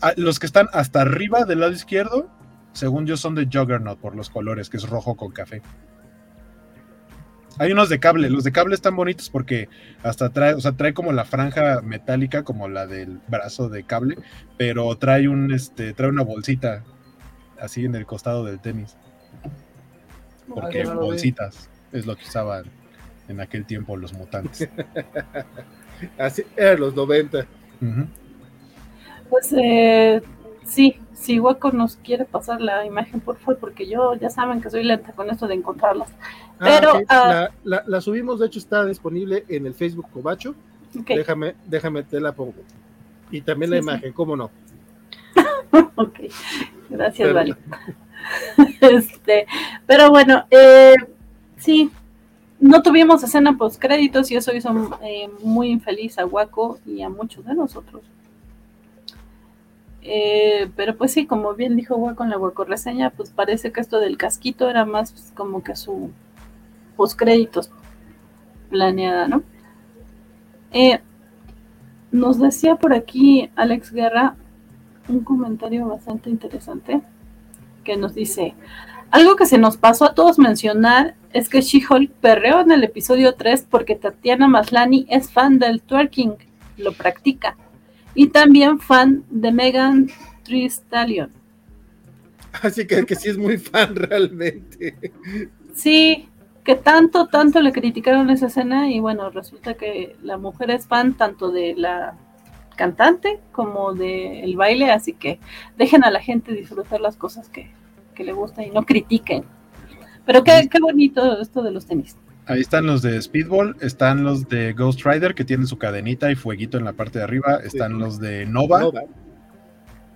Ah, 0.00 0.12
los 0.16 0.38
que 0.38 0.46
están 0.46 0.68
hasta 0.72 1.00
arriba 1.02 1.44
del 1.44 1.60
lado 1.60 1.72
izquierdo, 1.72 2.28
según 2.72 3.06
yo, 3.06 3.16
son 3.16 3.34
de 3.34 3.46
Juggernaut 3.50 3.98
por 3.98 4.14
los 4.16 4.28
colores, 4.30 4.68
que 4.68 4.76
es 4.76 4.88
rojo 4.88 5.14
con 5.14 5.30
café. 5.32 5.62
Hay 7.58 7.72
unos 7.72 7.88
de 7.88 8.00
cable, 8.00 8.30
los 8.30 8.44
de 8.44 8.52
cable 8.52 8.74
están 8.74 8.96
bonitos 8.96 9.30
porque 9.30 9.68
hasta 10.02 10.30
trae, 10.30 10.54
o 10.54 10.60
sea, 10.60 10.72
trae 10.72 10.94
como 10.94 11.12
la 11.12 11.24
franja 11.24 11.80
metálica, 11.82 12.42
como 12.42 12.68
la 12.68 12.86
del 12.86 13.20
brazo 13.28 13.68
de 13.68 13.84
cable, 13.84 14.16
pero 14.56 14.96
trae 14.96 15.28
un, 15.28 15.52
este, 15.52 15.92
trae 15.92 16.10
una 16.10 16.22
bolsita 16.22 16.82
así 17.60 17.84
en 17.84 17.94
el 17.94 18.06
costado 18.06 18.44
del 18.44 18.60
tenis 18.60 18.96
porque 20.52 20.82
vi. 20.82 20.90
bolsitas 20.90 21.68
es 21.92 22.06
lo 22.06 22.16
que 22.16 22.24
usaban 22.24 22.64
en 23.28 23.40
aquel 23.40 23.64
tiempo 23.64 23.96
los 23.96 24.12
mutantes. 24.12 24.68
Así, 26.18 26.42
era 26.56 26.76
los 26.76 26.94
90. 26.94 27.38
Ujú. 27.80 28.06
Pues 29.30 29.54
eh, 29.56 30.20
sí, 30.64 30.96
si 31.14 31.38
Waco 31.38 31.70
nos 31.72 31.96
quiere 31.96 32.24
pasar 32.24 32.60
la 32.60 32.84
imagen, 32.84 33.20
por 33.20 33.36
favor, 33.38 33.58
porque 33.58 33.86
yo 33.88 34.14
ya 34.14 34.30
saben 34.30 34.60
que 34.60 34.70
soy 34.70 34.84
lenta 34.84 35.12
con 35.12 35.30
esto 35.30 35.46
de 35.46 35.54
encontrarlas. 35.54 36.08
Ah, 36.58 36.64
Pero, 36.64 37.00
ah, 37.08 37.28
la, 37.64 37.76
la- 37.78 37.84
la 37.86 38.00
subimos, 38.00 38.40
de 38.40 38.46
hecho 38.46 38.58
está 38.58 38.84
disponible 38.84 39.44
en 39.48 39.66
el 39.66 39.74
Facebook 39.74 40.06
Cobacho. 40.12 40.54
Déjame, 40.92 41.54
déjame 41.66 42.02
te 42.04 42.20
la 42.20 42.32
pongo. 42.32 42.54
Y 43.30 43.40
también 43.40 43.70
la 43.72 43.76
sí. 43.78 43.82
imagen, 43.82 44.12
¿cómo 44.12 44.36
no? 44.36 44.50
ok. 45.96 46.20
Gracias, 46.90 47.28
Pero- 47.28 47.34
Vale. 47.34 47.56
este, 48.80 49.46
pero 49.86 50.10
bueno, 50.10 50.44
eh, 50.50 50.94
sí, 51.56 51.90
no 52.60 52.82
tuvimos 52.82 53.22
escena 53.22 53.56
post 53.58 53.80
créditos 53.80 54.30
y 54.30 54.36
eso 54.36 54.54
hizo 54.54 54.98
eh, 55.02 55.28
muy 55.42 55.68
infeliz 55.68 56.18
a 56.18 56.24
Waco 56.24 56.78
y 56.86 57.02
a 57.02 57.08
muchos 57.08 57.44
de 57.44 57.54
nosotros. 57.54 58.02
Eh, 60.06 60.70
pero 60.76 60.96
pues 60.96 61.12
sí, 61.12 61.26
como 61.26 61.54
bien 61.54 61.76
dijo 61.76 61.96
Waco 61.96 62.24
en 62.24 62.30
la 62.30 62.38
Waco 62.38 62.64
reseña, 62.64 63.08
pues 63.10 63.30
parece 63.30 63.72
que 63.72 63.80
esto 63.80 64.00
del 64.00 64.18
casquito 64.18 64.68
era 64.68 64.84
más 64.84 65.12
pues, 65.12 65.32
como 65.34 65.62
que 65.62 65.74
su 65.74 66.10
post 66.94 67.18
créditos 67.18 67.70
planeada, 68.68 69.28
¿no? 69.28 69.42
Eh, 70.72 71.00
nos 72.12 72.38
decía 72.38 72.76
por 72.76 72.92
aquí 72.92 73.50
Alex 73.56 73.92
Guerra 73.92 74.36
un 75.08 75.24
comentario 75.24 75.88
bastante 75.88 76.28
interesante 76.28 77.00
que 77.82 77.96
nos 77.96 78.14
dice, 78.14 78.54
algo 79.10 79.36
que 79.36 79.46
se 79.46 79.58
nos 79.58 79.76
pasó 79.76 80.04
a 80.06 80.14
todos 80.14 80.38
mencionar 80.38 81.14
es 81.32 81.48
que 81.48 81.60
She-Hulk 81.60 82.10
perreó 82.20 82.60
en 82.60 82.72
el 82.72 82.84
episodio 82.84 83.34
3 83.34 83.66
porque 83.70 83.94
Tatiana 83.94 84.48
Maslany 84.48 85.06
es 85.08 85.30
fan 85.30 85.58
del 85.58 85.80
twerking, 85.80 86.36
lo 86.76 86.92
practica, 86.92 87.56
y 88.14 88.28
también 88.28 88.78
fan 88.78 89.24
de 89.30 89.52
Megan 89.52 90.08
Thee 90.44 90.66
Stallion. 90.66 91.30
Así 92.62 92.86
que, 92.86 93.04
que 93.04 93.16
sí 93.16 93.28
es 93.28 93.38
muy 93.38 93.58
fan 93.58 93.96
realmente. 93.96 94.96
Sí, 95.74 96.28
que 96.64 96.76
tanto, 96.76 97.26
tanto 97.26 97.60
le 97.60 97.72
criticaron 97.72 98.30
esa 98.30 98.46
escena 98.46 98.90
y 98.90 99.00
bueno, 99.00 99.28
resulta 99.30 99.74
que 99.74 100.16
la 100.22 100.38
mujer 100.38 100.70
es 100.70 100.86
fan 100.86 101.14
tanto 101.14 101.50
de 101.50 101.74
la 101.76 102.16
cantante 102.76 103.40
como 103.52 103.92
del 103.92 104.56
baile, 104.56 104.90
así 104.90 105.12
que 105.12 105.38
dejen 105.76 106.04
a 106.04 106.10
la 106.10 106.20
gente 106.20 106.52
disfrutar 106.52 107.00
las 107.00 107.16
cosas 107.16 107.48
que, 107.48 107.70
que 108.14 108.24
le 108.24 108.32
gustan 108.32 108.64
y 108.64 108.70
no 108.70 108.84
critiquen. 108.84 109.44
Pero 110.24 110.42
qué, 110.42 110.68
qué 110.70 110.80
bonito 110.80 111.40
esto 111.40 111.62
de 111.62 111.70
los 111.70 111.86
tenis. 111.86 112.16
Ahí 112.46 112.60
están 112.60 112.86
los 112.86 113.00
de 113.02 113.20
Speedball, 113.22 113.76
están 113.80 114.22
los 114.22 114.48
de 114.48 114.72
Ghost 114.74 115.00
Rider 115.04 115.34
que 115.34 115.44
tienen 115.44 115.66
su 115.66 115.78
cadenita 115.78 116.30
y 116.30 116.34
fueguito 116.34 116.76
en 116.76 116.84
la 116.84 116.92
parte 116.92 117.18
de 117.18 117.24
arriba, 117.24 117.60
están 117.64 117.98
los 117.98 118.20
de 118.20 118.44
Nova. 118.46 118.80
No, 118.80 118.92
va. 118.92 119.02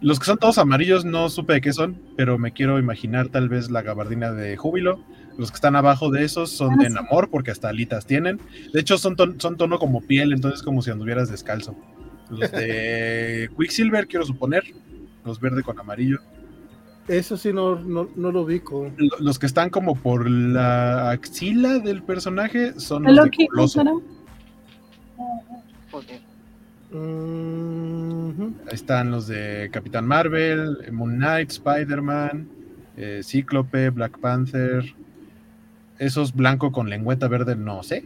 Los 0.01 0.19
que 0.21 0.27
son 0.27 0.39
todos 0.39 0.59
amarillos 0.59 1.05
no 1.05 1.29
supe 1.31 1.55
de 1.55 1.61
qué 1.61 1.73
son, 1.73 2.01
pero 2.17 2.39
me 2.39 2.53
quiero 2.53 2.79
imaginar 2.79 3.29
tal 3.29 3.49
vez 3.49 3.71
la 3.71 3.83
gabardina 3.83 4.31
de 4.33 4.57
Júbilo. 4.57 5.03
Los 5.39 5.51
que 5.51 5.57
están 5.57 5.75
abajo 5.75 6.11
de 6.11 6.25
esos 6.25 6.51
son 6.51 6.75
Ah, 6.75 6.77
de 6.83 6.89
sí. 6.89 6.95
Namor 6.95 7.31
porque 7.31 7.51
hasta 7.51 7.69
alitas 7.71 8.07
tienen. 8.07 8.41
De 8.73 8.81
hecho 8.81 8.99
son, 8.99 9.17
ton- 9.17 9.41
son 9.41 9.57
tono 9.57 9.79
como 9.79 10.01
piel, 10.03 10.33
entonces 10.33 10.63
como 10.63 10.83
si 10.83 10.91
anduvieras 10.91 11.31
descalzo. 11.31 11.77
Los 12.31 12.53
de 12.53 13.49
Quicksilver 13.59 14.07
quiero 14.07 14.27
suponer, 14.27 14.65
los 15.25 15.41
verde 15.41 15.63
con 15.63 15.79
amarillo. 15.81 16.19
Eso 17.09 17.37
sí 17.39 17.53
no, 17.53 17.77
no, 17.77 18.09
no 18.17 18.31
lo 18.33 18.43
ubico. 18.43 18.91
Lo- 18.97 19.19
Los 19.21 19.39
que 19.39 19.47
están 19.47 19.71
como 19.71 19.95
por 19.97 20.29
la 20.29 21.11
axila 21.11 21.79
del 21.79 22.03
personaje 22.03 22.79
son 22.79 23.09
¿El 23.09 23.17
los 23.17 23.31
de 23.31 23.47
Coloso. 23.49 24.03
Joder. 25.91 26.21
Mm. 26.91 28.43
Ahí 28.67 28.75
están 28.75 29.11
los 29.11 29.27
de 29.27 29.69
Capitán 29.73 30.07
Marvel, 30.07 30.79
Moon 30.93 31.17
Knight, 31.17 31.51
Spider-Man, 31.51 32.49
eh, 32.97 33.21
Cíclope, 33.25 33.91
Black 33.91 34.19
Panther. 34.19 34.85
Esos 35.99 36.35
blanco 36.35 36.71
con 36.73 36.89
lengüeta 36.91 37.27
verde, 37.29 37.57
no 37.57 37.83
sé. 37.83 38.05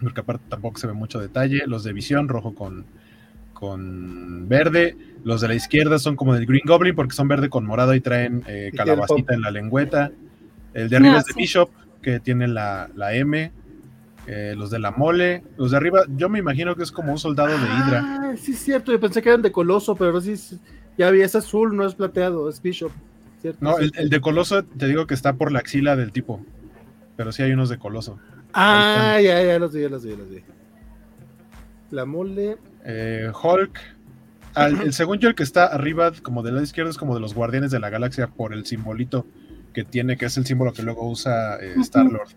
Porque 0.00 0.20
aparte 0.20 0.44
tampoco 0.48 0.78
se 0.78 0.86
ve 0.86 0.92
mucho 0.92 1.18
detalle. 1.20 1.66
Los 1.66 1.84
de 1.84 1.92
visión, 1.92 2.28
rojo 2.28 2.54
con, 2.54 2.84
con 3.58 4.48
verde. 4.48 4.96
Los 5.24 5.40
de 5.40 5.48
la 5.48 5.54
izquierda 5.54 5.98
son 5.98 6.14
como 6.14 6.34
del 6.34 6.44
Green 6.44 6.62
Goblin 6.66 6.94
porque 6.94 7.14
son 7.14 7.26
verde 7.26 7.48
con 7.48 7.64
morado 7.64 7.94
y 7.94 8.00
traen 8.00 8.44
eh, 8.46 8.70
calabacita 8.76 9.32
en 9.34 9.40
la 9.40 9.50
lengüeta. 9.50 10.12
El 10.74 10.90
de 10.90 10.96
arriba 10.96 11.14
Ah, 11.16 11.18
es 11.20 11.24
de 11.24 11.32
sí. 11.32 11.38
Bishop, 11.40 11.70
que 12.02 12.20
tiene 12.20 12.48
la, 12.48 12.90
la 12.94 13.14
M. 13.14 13.50
Eh, 14.26 14.54
los 14.56 14.70
de 14.70 14.78
la 14.78 14.90
mole. 14.90 15.42
Los 15.56 15.70
de 15.70 15.78
arriba, 15.78 16.02
yo 16.16 16.28
me 16.28 16.38
imagino 16.38 16.76
que 16.76 16.82
es 16.82 16.92
como 16.92 17.12
un 17.12 17.18
soldado 17.18 17.48
de 17.48 17.64
Hydra. 17.64 18.02
Ah, 18.04 18.34
sí, 18.36 18.52
es 18.52 18.58
cierto. 18.58 18.92
Yo 18.92 19.00
pensé 19.00 19.22
que 19.22 19.30
eran 19.30 19.40
de 19.40 19.50
Coloso, 19.52 19.96
pero 19.96 20.20
sí, 20.20 20.34
ya 20.98 21.10
vi, 21.10 21.22
es 21.22 21.34
azul, 21.34 21.74
no 21.74 21.86
es 21.86 21.94
plateado, 21.94 22.50
es 22.50 22.60
Bishop. 22.60 22.92
¿cierto? 23.40 23.58
No, 23.62 23.78
el, 23.78 23.92
el 23.96 24.10
de 24.10 24.20
Coloso 24.20 24.64
te 24.64 24.86
digo 24.86 25.06
que 25.06 25.14
está 25.14 25.32
por 25.32 25.50
la 25.50 25.60
axila 25.60 25.96
del 25.96 26.12
tipo. 26.12 26.44
Pero 27.16 27.32
sí 27.32 27.42
hay 27.42 27.52
unos 27.52 27.70
de 27.70 27.78
Coloso. 27.78 28.18
Ah, 28.52 29.18
ya, 29.22 29.42
ya 29.42 29.58
los 29.58 29.72
vi, 29.72 29.80
ya 29.80 29.88
los 29.88 30.04
vi, 30.04 30.10
ya 30.10 30.16
los 30.18 30.28
vi. 30.28 30.42
La 31.90 32.04
mole. 32.04 32.58
Eh, 32.88 33.30
Hulk. 33.42 33.78
al- 34.54 34.80
el 34.80 34.92
según 34.94 35.18
yo, 35.18 35.28
el 35.28 35.34
que 35.34 35.42
está 35.42 35.66
arriba, 35.66 36.12
como 36.22 36.42
del 36.42 36.54
lado 36.54 36.64
izquierdo, 36.64 36.90
es 36.90 36.96
como 36.96 37.14
de 37.14 37.20
los 37.20 37.34
Guardianes 37.34 37.70
de 37.72 37.80
la 37.80 37.90
Galaxia 37.90 38.28
por 38.28 38.54
el 38.54 38.64
simbolito 38.64 39.26
que 39.74 39.84
tiene, 39.84 40.16
que 40.16 40.26
es 40.26 40.36
el 40.38 40.46
símbolo 40.46 40.72
que 40.72 40.82
luego 40.82 41.06
usa 41.10 41.56
eh. 41.56 41.74
Star-Lord. 41.80 42.28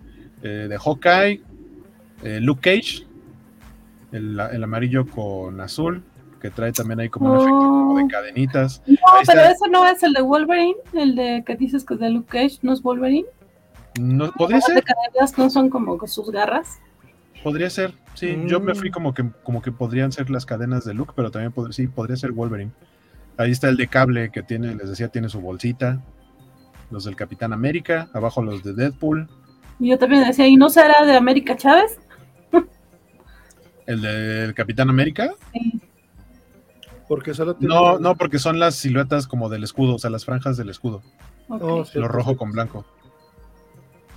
Eh, 0.43 0.67
de 0.69 0.77
Hawkeye, 0.77 1.41
eh, 2.23 2.39
Luke 2.41 2.61
Cage, 2.61 3.05
el, 4.11 4.39
el 4.39 4.63
amarillo 4.63 5.05
con 5.07 5.61
azul, 5.61 6.03
que 6.41 6.49
trae 6.49 6.71
también 6.71 6.99
ahí 7.01 7.09
como 7.09 7.31
un 7.31 7.37
efecto 7.37 7.51
como 7.57 7.97
de 7.97 8.03
Oh. 8.03 8.07
cadenitas. 8.07 8.81
No, 8.87 8.95
Ahí 9.13 9.23
pero 9.27 9.41
está. 9.41 9.51
ese 9.51 9.67
no 9.69 9.85
es 9.85 10.01
el 10.03 10.13
de 10.13 10.21
Wolverine, 10.21 10.75
el 10.93 11.15
de 11.15 11.43
que 11.45 11.55
dices 11.55 11.83
que 11.85 11.93
es 11.93 11.99
de 11.99 12.09
Luke 12.09 12.27
Cage, 12.29 12.59
¿no 12.63 12.73
es 12.73 12.81
Wolverine? 12.81 13.27
No, 13.99 14.31
podría 14.31 14.57
Las 14.57 14.67
de 14.67 14.73
ser, 14.75 14.83
cadenas 14.83 15.37
no 15.37 15.49
son 15.49 15.69
como 15.69 16.05
sus 16.07 16.31
garras. 16.31 16.79
Podría 17.43 17.69
ser. 17.69 17.93
Sí, 18.15 18.37
yo 18.47 18.59
me 18.59 18.73
Mm. 18.73 18.75
fui 18.75 18.91
como 18.91 19.13
que, 19.13 19.29
como 19.43 19.61
que 19.61 19.71
podrían 19.71 20.11
ser 20.11 20.29
las 20.29 20.45
cadenas 20.45 20.83
de 20.85 20.93
Luke, 20.93 21.13
pero 21.15 21.31
también 21.31 21.53
pod- 21.53 21.71
sí, 21.71 21.87
podría 21.87 22.17
ser 22.17 22.31
Wolverine. 22.31 22.71
Ahí 23.37 23.51
está 23.51 23.69
el 23.69 23.77
de 23.77 23.87
cable 23.87 24.31
que 24.31 24.43
tiene, 24.43 24.75
les 24.75 24.89
decía, 24.89 25.07
tiene 25.07 25.29
su 25.29 25.39
bolsita. 25.39 26.01
Los 26.91 27.05
del 27.05 27.15
Capitán 27.15 27.53
América, 27.53 28.09
abajo 28.13 28.41
los 28.41 28.63
de 28.63 28.73
Deadpool, 28.73 29.29
Y 29.81 29.89
yo 29.91 29.97
también 29.97 30.25
decía, 30.27 30.45
¿y 30.47 30.57
no 30.57 30.69
será 30.69 31.05
de 31.05 31.15
América 31.15 31.55
Chávez? 31.55 31.97
el 33.85 34.01
del 34.01 34.53
Capitán 34.53 34.89
América. 34.89 35.31
Sí. 35.53 35.81
Porque 37.07 37.33
solo 37.33 37.55
tiene- 37.55 37.73
No, 37.73 37.97
no, 37.97 38.15
porque 38.15 38.37
son 38.39 38.59
las 38.59 38.75
siluetas 38.75 39.25
como 39.27 39.49
del 39.49 39.63
escudo, 39.63 39.95
o 39.95 39.99
sea, 39.99 40.09
las 40.09 40.25
franjas 40.25 40.57
del 40.57 40.69
escudo. 40.69 41.01
Oh, 41.47 41.83
lo 41.95 42.07
rojo 42.07 42.37
con 42.37 42.51
blanco. 42.51 42.85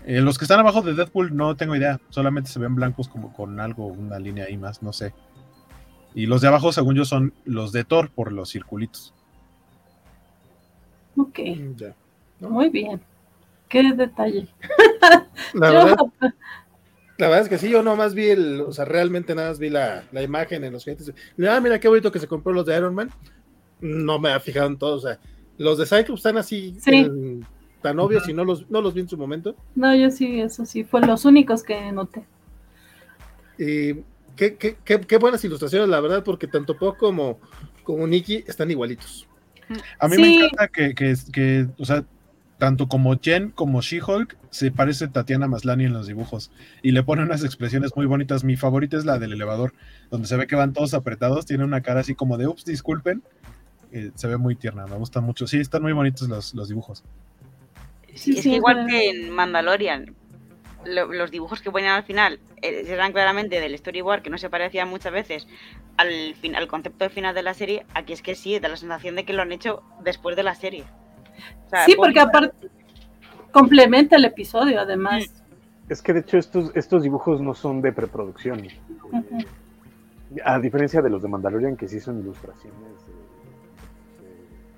Eh, 0.07 0.21
los 0.21 0.37
que 0.39 0.45
están 0.45 0.59
abajo 0.61 0.83
de 0.83 0.95
Deadpool 0.95 1.37
no 1.37 1.55
tengo 1.57 1.77
idea, 1.77 2.01
solamente 2.11 2.51
se 2.51 2.59
ven 2.59 2.75
blancos 2.75 3.09
como 3.09 3.33
con 3.33 3.61
algo, 3.61 3.87
una 3.87 4.19
línea 4.19 4.47
ahí 4.47 4.57
más, 4.57 4.83
no 4.83 4.93
sé. 4.93 5.15
Y 6.15 6.27
los 6.27 6.41
de 6.41 6.49
abajo, 6.49 6.73
según 6.73 6.95
yo, 6.97 7.05
son 7.05 7.33
los 7.45 7.73
de 7.73 7.85
Thor 7.85 8.11
por 8.11 8.33
los 8.33 8.51
circulitos. 8.51 9.15
Ok, 11.17 11.39
Mm, 11.57 11.75
ya. 11.77 11.95
muy 12.41 12.69
bien. 12.69 13.01
Qué 13.69 13.93
detalle. 13.95 14.49
La 15.55 15.69
Yo- 15.73 15.85
verdad, 15.87 15.97
la 17.19 17.29
verdad 17.29 17.41
es 17.43 17.49
que 17.49 17.59
sí, 17.59 17.71
yo 17.71 17.83
nomás 17.83 18.15
vi 18.15 18.29
el, 18.31 18.61
o 18.63 18.73
sea, 18.73 18.85
realmente 18.85 19.35
nada 19.35 19.49
más 19.51 19.59
vi 19.59 19.71
la, 19.71 20.03
la 20.13 20.23
imagen 20.23 20.65
en 20.65 20.73
los 20.73 20.85
clientes. 20.85 21.13
Ah, 21.49 21.61
mira 21.61 21.79
qué 21.79 21.89
bonito 21.89 22.11
que 22.11 22.19
se 22.19 22.27
compró 22.27 22.53
los 22.53 22.67
de 22.67 22.77
Iron 22.77 22.95
Man. 22.95 23.11
No 23.81 24.19
me 24.19 24.31
ha 24.33 24.41
fijado 24.41 24.67
en 24.67 24.79
todo, 24.79 24.97
o 24.97 25.01
sea, 25.01 25.19
los 25.59 25.79
de 25.79 25.87
Cyclops 25.87 26.21
están 26.21 26.37
así 26.39 26.75
Sí. 26.81 26.91
en- 26.95 27.47
tan 27.83 27.99
obvios 28.01 28.29
y 28.29 28.33
no 28.33 28.45
los, 28.45 28.71
no 28.71 28.81
los 28.81 28.95
vi 28.95 29.01
en 29.01 29.09
su 29.09 29.17
momento. 29.17 29.57
No, 29.75 29.95
yo 29.95 30.11
sí, 30.11 30.41
eso 30.41 30.65
sí, 30.65 30.85
fue 30.85 31.01
los 31.01 31.25
únicos 31.25 31.63
que 31.63 31.91
noté. 31.93 32.25
Y 33.59 33.95
qué, 34.37 34.57
qué, 34.59 34.77
qué, 34.85 35.01
qué 35.01 35.19
buenas 35.19 35.45
ilustraciones, 35.45 35.89
la 35.89 36.01
verdad, 36.01 36.25
porque 36.25 36.47
tanto 36.47 36.77
Poe 36.77 36.97
como, 36.97 37.39
como 37.85 38.07
Nicky 38.07 38.45
están 38.47 38.71
igualitos. 38.71 39.27
A 39.99 40.09
mí 40.09 40.17
Sí. 40.17 40.23
me 40.23 40.35
encanta 40.37 40.69
que, 40.69 40.95
que, 40.95 41.15
que, 41.33 41.67
o 41.79 41.85
sea, 41.85 42.05
tanto 42.59 42.89
como 42.89 43.19
Jen 43.21 43.51
como 43.51 43.81
She-Hulk 43.81 44.37
se 44.51 44.71
parece 44.71 45.09
Tatiana 45.09 45.49
Maslany 45.49 45.85
en 45.87 45.93
los 45.93 46.07
dibujos 46.07 46.53
y 46.83 46.93
le 46.93 47.03
pone 47.03 47.23
unas 47.23 47.43
expresiones 47.43 47.91
muy 47.97 48.07
bonitas. 48.07 48.45
Mi 48.45 48.57
favorita 48.57 48.97
es 48.97 49.05
la 49.05 49.19
del 49.19 49.33
elevador, 49.33 49.73
donde 50.11 50.29
se 50.29 50.37
ve 50.37 50.47
que 50.47 50.57
van 50.57 50.73
todos 50.73 50.95
apretados, 50.95 51.47
tiene 51.47 51.65
una 51.65 51.81
cara 51.81 52.01
así 52.01 52.15
como 52.15 52.39
de 52.39 52.47
ups, 52.47 52.65
disculpen. 52.65 53.23
Eh, 53.93 54.11
se 54.15 54.27
ve 54.27 54.37
muy 54.39 54.55
tierna, 54.57 54.87
me 54.87 54.97
gusta 54.97 55.21
mucho. 55.21 55.47
Sí, 55.47 55.59
están 55.59 55.83
muy 55.83 55.93
bonitos 55.93 56.29
los, 56.29 56.55
los 56.55 56.69
dibujos. 56.69 57.03
Sí, 58.15 58.33
es 58.37 58.43
sí, 58.43 58.51
que 58.51 58.57
igual 58.57 58.87
que 58.87 59.11
en 59.11 59.31
Mandalorian, 59.31 60.15
lo- 60.85 61.13
los 61.13 61.31
dibujos 61.31 61.61
que 61.63 61.71
ponían 61.71 61.95
al 61.95 62.05
final 62.05 62.41
eh, 62.61 62.85
eran 62.89 63.13
claramente 63.13 63.61
del 63.61 63.77
storyboard, 63.79 64.23
que 64.23 64.31
no 64.31 64.39
se 64.39 64.51
parecían 64.51 64.89
muchas 64.89 65.13
veces 65.13 65.47
al, 65.97 66.35
fin, 66.35 66.55
al 66.57 66.69
concepto 66.69 67.09
final 67.11 67.35
de 67.35 67.43
la 67.43 67.55
serie. 67.55 67.87
Aquí 67.95 68.13
es 68.13 68.23
que 68.23 68.35
sí, 68.35 68.59
da 68.59 68.69
la 68.69 68.77
sensación 68.77 69.17
de 69.17 69.25
que 69.25 69.33
lo 69.33 69.43
han 69.43 69.53
hecho 69.53 69.83
después 70.05 70.37
de 70.37 70.43
la 70.43 70.55
serie. 70.55 70.85
O 71.67 71.71
sea, 71.71 71.85
Sí, 71.87 71.95
porque 71.97 72.21
aparte 72.21 72.69
complementa 73.51 74.17
el 74.17 74.25
episodio, 74.25 74.81
además. 74.81 75.43
Es 75.89 76.01
que 76.03 76.13
de 76.13 76.21
hecho 76.21 76.39
estos, 76.39 76.71
estos 76.75 77.03
dibujos 77.03 77.41
no 77.41 77.55
son 77.55 77.83
de 77.83 77.93
preproducción. 77.93 78.63
A 80.45 80.59
diferencia 80.59 81.03
de 81.03 81.11
los 81.11 81.21
de 81.23 81.29
Mandalorian, 81.29 81.77
que 81.77 81.89
sí 81.89 82.01
son 82.01 82.21
ilustraciones. 82.21 82.79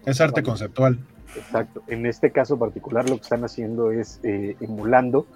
Es 0.04 0.20
arte 0.20 0.42
conceptual. 0.42 0.98
Exacto. 1.36 1.82
En 1.88 2.06
este 2.06 2.30
caso 2.30 2.58
particular, 2.58 3.08
lo 3.08 3.16
que 3.16 3.22
están 3.22 3.44
haciendo 3.44 3.90
es 3.90 4.20
eh, 4.22 4.56
emulando 4.60 5.26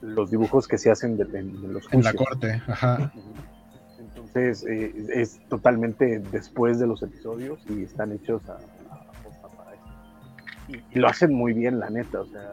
los 0.00 0.30
dibujos 0.30 0.68
que 0.68 0.78
se 0.78 0.90
hacen 0.90 1.16
de, 1.16 1.24
los 1.24 1.84
En 1.92 2.02
la 2.02 2.10
juicios. 2.10 2.14
corte, 2.16 2.62
ajá. 2.66 3.12
Entonces, 3.98 4.64
eh, 4.68 4.92
es 5.14 5.40
totalmente 5.48 6.18
después 6.30 6.78
de 6.78 6.86
los 6.86 7.02
episodios 7.02 7.60
y 7.68 7.82
están 7.82 8.12
hechos 8.12 8.42
a, 8.48 8.54
a 8.54 8.58
eso. 9.74 9.84
Y, 10.68 10.96
y 10.96 11.00
lo 11.00 11.08
hacen 11.08 11.32
muy 11.32 11.52
bien, 11.52 11.78
la 11.80 11.90
neta. 11.90 12.20
O 12.20 12.26
sea, 12.26 12.48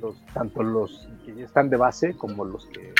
los, 0.00 0.24
tanto 0.32 0.62
los 0.62 1.08
que 1.24 1.34
ya 1.34 1.44
están 1.44 1.70
de 1.70 1.76
base 1.76 2.14
como 2.14 2.44
los 2.44 2.66
que 2.66 2.92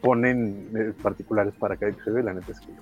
ponen 0.00 0.70
eh, 0.76 0.92
particulares 1.02 1.54
para 1.58 1.76
cada 1.76 1.92
episodio, 1.92 2.22
la 2.22 2.34
neta 2.34 2.52
es 2.52 2.60
que 2.60 2.72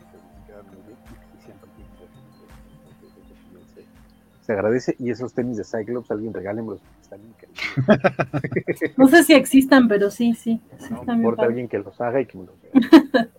se, 4.44 4.52
agradece. 4.52 4.97
Y 4.98 5.10
esos 5.10 5.32
tenis 5.32 5.56
de 5.56 5.64
Cyclops, 5.64 6.10
alguien 6.10 6.35
regálenmelos, 6.35 6.81
están 7.01 7.20
increíbles. 7.20 8.97
No 8.97 9.09
sé 9.09 9.23
si 9.23 9.35
existan, 9.35 9.89
pero 9.89 10.10
sí, 10.10 10.35
sí. 10.35 10.60
sí 10.78 10.94
No 10.94 11.05
me 11.05 11.14
importa 11.14 11.44
alguien 11.44 11.69
que 11.69 11.78
los 11.78 12.01
haga 12.01 12.20
y 12.20 12.27
que 12.27 12.39
me 12.39 12.47
los 12.47 12.55
regale. 12.62 13.31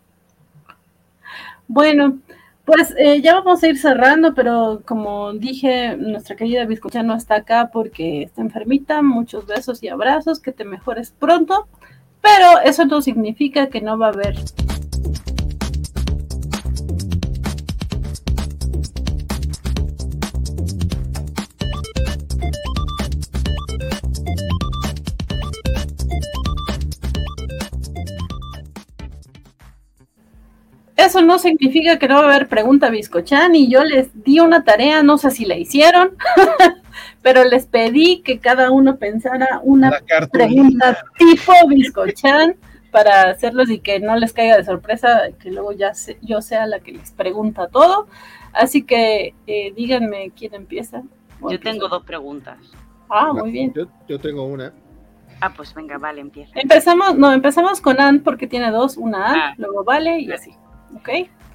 Bueno, 1.67 2.19
pues 2.65 2.93
eh, 2.97 3.21
ya 3.21 3.35
vamos 3.35 3.63
a 3.63 3.67
ir 3.67 3.77
cerrando, 3.77 4.33
pero 4.33 4.81
como 4.85 5.33
dije, 5.33 5.97
nuestra 5.97 6.35
querida 6.35 6.65
Biscocha 6.65 7.03
no 7.03 7.15
está 7.15 7.35
acá 7.35 7.69
porque 7.73 8.23
está 8.23 8.41
enfermita. 8.41 9.01
Muchos 9.01 9.47
besos 9.47 9.81
y 9.83 9.89
abrazos, 9.89 10.39
que 10.39 10.51
te 10.51 10.65
mejores 10.65 11.11
pronto. 11.11 11.67
Pero 12.21 12.61
eso 12.63 12.85
no 12.85 13.01
significa 13.01 13.67
que 13.67 13.81
no 13.81 13.97
va 13.97 14.07
a 14.07 14.09
haber 14.09 14.35
Eso 31.05 31.21
no 31.21 31.37
significa 31.39 31.99
que 31.99 32.07
no 32.07 32.15
va 32.15 32.21
a 32.21 32.35
haber 32.35 32.47
pregunta 32.47 32.89
Biscochan 32.89 33.55
y 33.55 33.67
yo 33.69 33.83
les 33.83 34.09
di 34.23 34.39
una 34.39 34.63
tarea, 34.63 35.03
no 35.03 35.17
sé 35.17 35.31
si 35.31 35.45
la 35.45 35.57
hicieron, 35.57 36.11
pero 37.21 37.43
les 37.43 37.65
pedí 37.65 38.21
que 38.21 38.39
cada 38.39 38.71
uno 38.71 38.97
pensara 38.97 39.59
una 39.63 39.91
pregunta 40.31 40.97
tipo 41.17 41.51
Biscochan 41.67 42.55
para 42.91 43.23
hacerlos 43.31 43.69
y 43.69 43.79
que 43.79 43.99
no 43.99 44.15
les 44.15 44.33
caiga 44.33 44.55
de 44.57 44.63
sorpresa 44.63 45.23
que 45.39 45.51
luego 45.51 45.71
ya 45.73 45.93
se- 45.93 46.17
yo 46.21 46.41
sea 46.41 46.67
la 46.67 46.79
que 46.79 46.91
les 46.93 47.11
pregunta 47.11 47.67
todo. 47.67 48.07
Así 48.53 48.83
que 48.83 49.33
eh, 49.47 49.73
díganme 49.75 50.31
quién 50.37 50.53
empieza. 50.53 51.01
Yo 51.49 51.59
tengo 51.59 51.87
dos 51.89 52.03
preguntas. 52.03 52.57
Ah, 53.09 53.33
muy 53.33 53.51
bien. 53.51 53.73
Yo, 53.75 53.87
yo 54.07 54.19
tengo 54.19 54.45
una. 54.45 54.71
Ah, 55.41 55.51
pues 55.53 55.73
venga, 55.73 55.97
vale, 55.97 56.21
empieza. 56.21 56.51
Empezamos, 56.57 57.17
no, 57.17 57.33
empezamos 57.33 57.81
con 57.81 57.99
Ann 57.99 58.21
porque 58.21 58.47
tiene 58.47 58.69
dos, 58.71 58.95
una 58.95 59.25
Ann, 59.25 59.35
Ah. 59.39 59.53
luego 59.57 59.83
Vale 59.83 60.19
y 60.19 60.31
así. 60.31 60.51
¿Ok? 60.95 61.09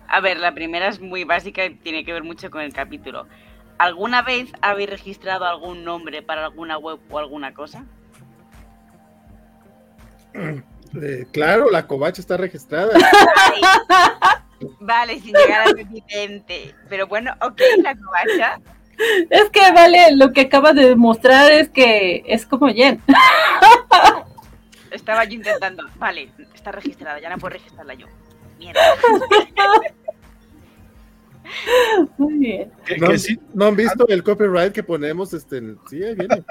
A 0.08 0.20
ver, 0.20 0.38
la 0.38 0.54
primera 0.54 0.88
es 0.88 1.00
muy 1.00 1.24
básica 1.24 1.64
y 1.64 1.74
tiene 1.74 2.04
que 2.04 2.12
ver 2.12 2.24
mucho 2.24 2.50
con 2.50 2.62
el 2.62 2.72
capítulo. 2.72 3.26
¿Alguna 3.78 4.22
vez 4.22 4.50
habéis 4.60 4.90
registrado 4.90 5.44
algún 5.44 5.84
nombre 5.84 6.22
para 6.22 6.44
alguna 6.44 6.78
web 6.78 6.98
o 7.10 7.18
alguna 7.18 7.54
cosa? 7.54 7.84
Eh, 11.02 11.26
claro, 11.32 11.70
la 11.70 11.86
covacha 11.86 12.22
está 12.22 12.38
registrada. 12.38 12.98
Vale, 14.80 15.20
sin 15.20 15.34
llegar 15.34 15.68
al 15.68 15.78
evidente. 15.78 16.74
Pero 16.88 17.06
bueno, 17.06 17.34
ok, 17.42 17.60
la 17.82 17.94
covacha. 17.94 18.58
Es 19.28 19.50
que 19.50 19.70
Vale, 19.72 20.16
lo 20.16 20.32
que 20.32 20.40
acaba 20.40 20.72
de 20.72 20.88
demostrar 20.88 21.52
es 21.52 21.68
que 21.68 22.24
es 22.26 22.46
como 22.46 22.68
Jen. 22.68 23.02
Estaba 24.90 25.24
yo 25.24 25.34
intentando. 25.34 25.84
Vale, 25.96 26.30
está 26.54 26.72
registrada, 26.72 27.20
ya 27.20 27.28
no 27.28 27.36
puedo 27.36 27.52
registrarla 27.52 27.92
yo. 27.92 28.06
Mierda. 28.58 28.80
Muy 32.18 32.34
bien. 32.38 32.70
¿No, 32.98 33.06
han- 33.08 33.18
sí, 33.18 33.38
¿no 33.54 33.66
han 33.66 33.76
visto 33.76 34.06
el 34.08 34.22
copyright 34.22 34.72
que 34.72 34.82
ponemos? 34.82 35.32
Este, 35.32 35.58
en- 35.58 35.78
sí, 35.88 36.02
ahí 36.02 36.14
viene. 36.14 36.44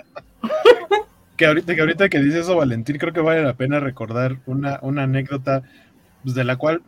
que 1.36 1.46
ahorita, 1.46 1.76
que 1.76 1.82
ahorita 1.82 2.10
que 2.10 2.20
dice 2.20 2.40
eso 2.40 2.56
Valentín, 2.56 2.98
creo 2.98 3.14
que 3.14 3.20
vale 3.22 3.44
la 3.44 3.56
pena 3.56 3.80
recordar 3.80 4.40
una, 4.46 4.80
una 4.82 5.04
anécdota 5.04 5.64
pues, 6.24 6.36
de 6.36 6.44
la 6.44 6.56
cual 6.58 6.82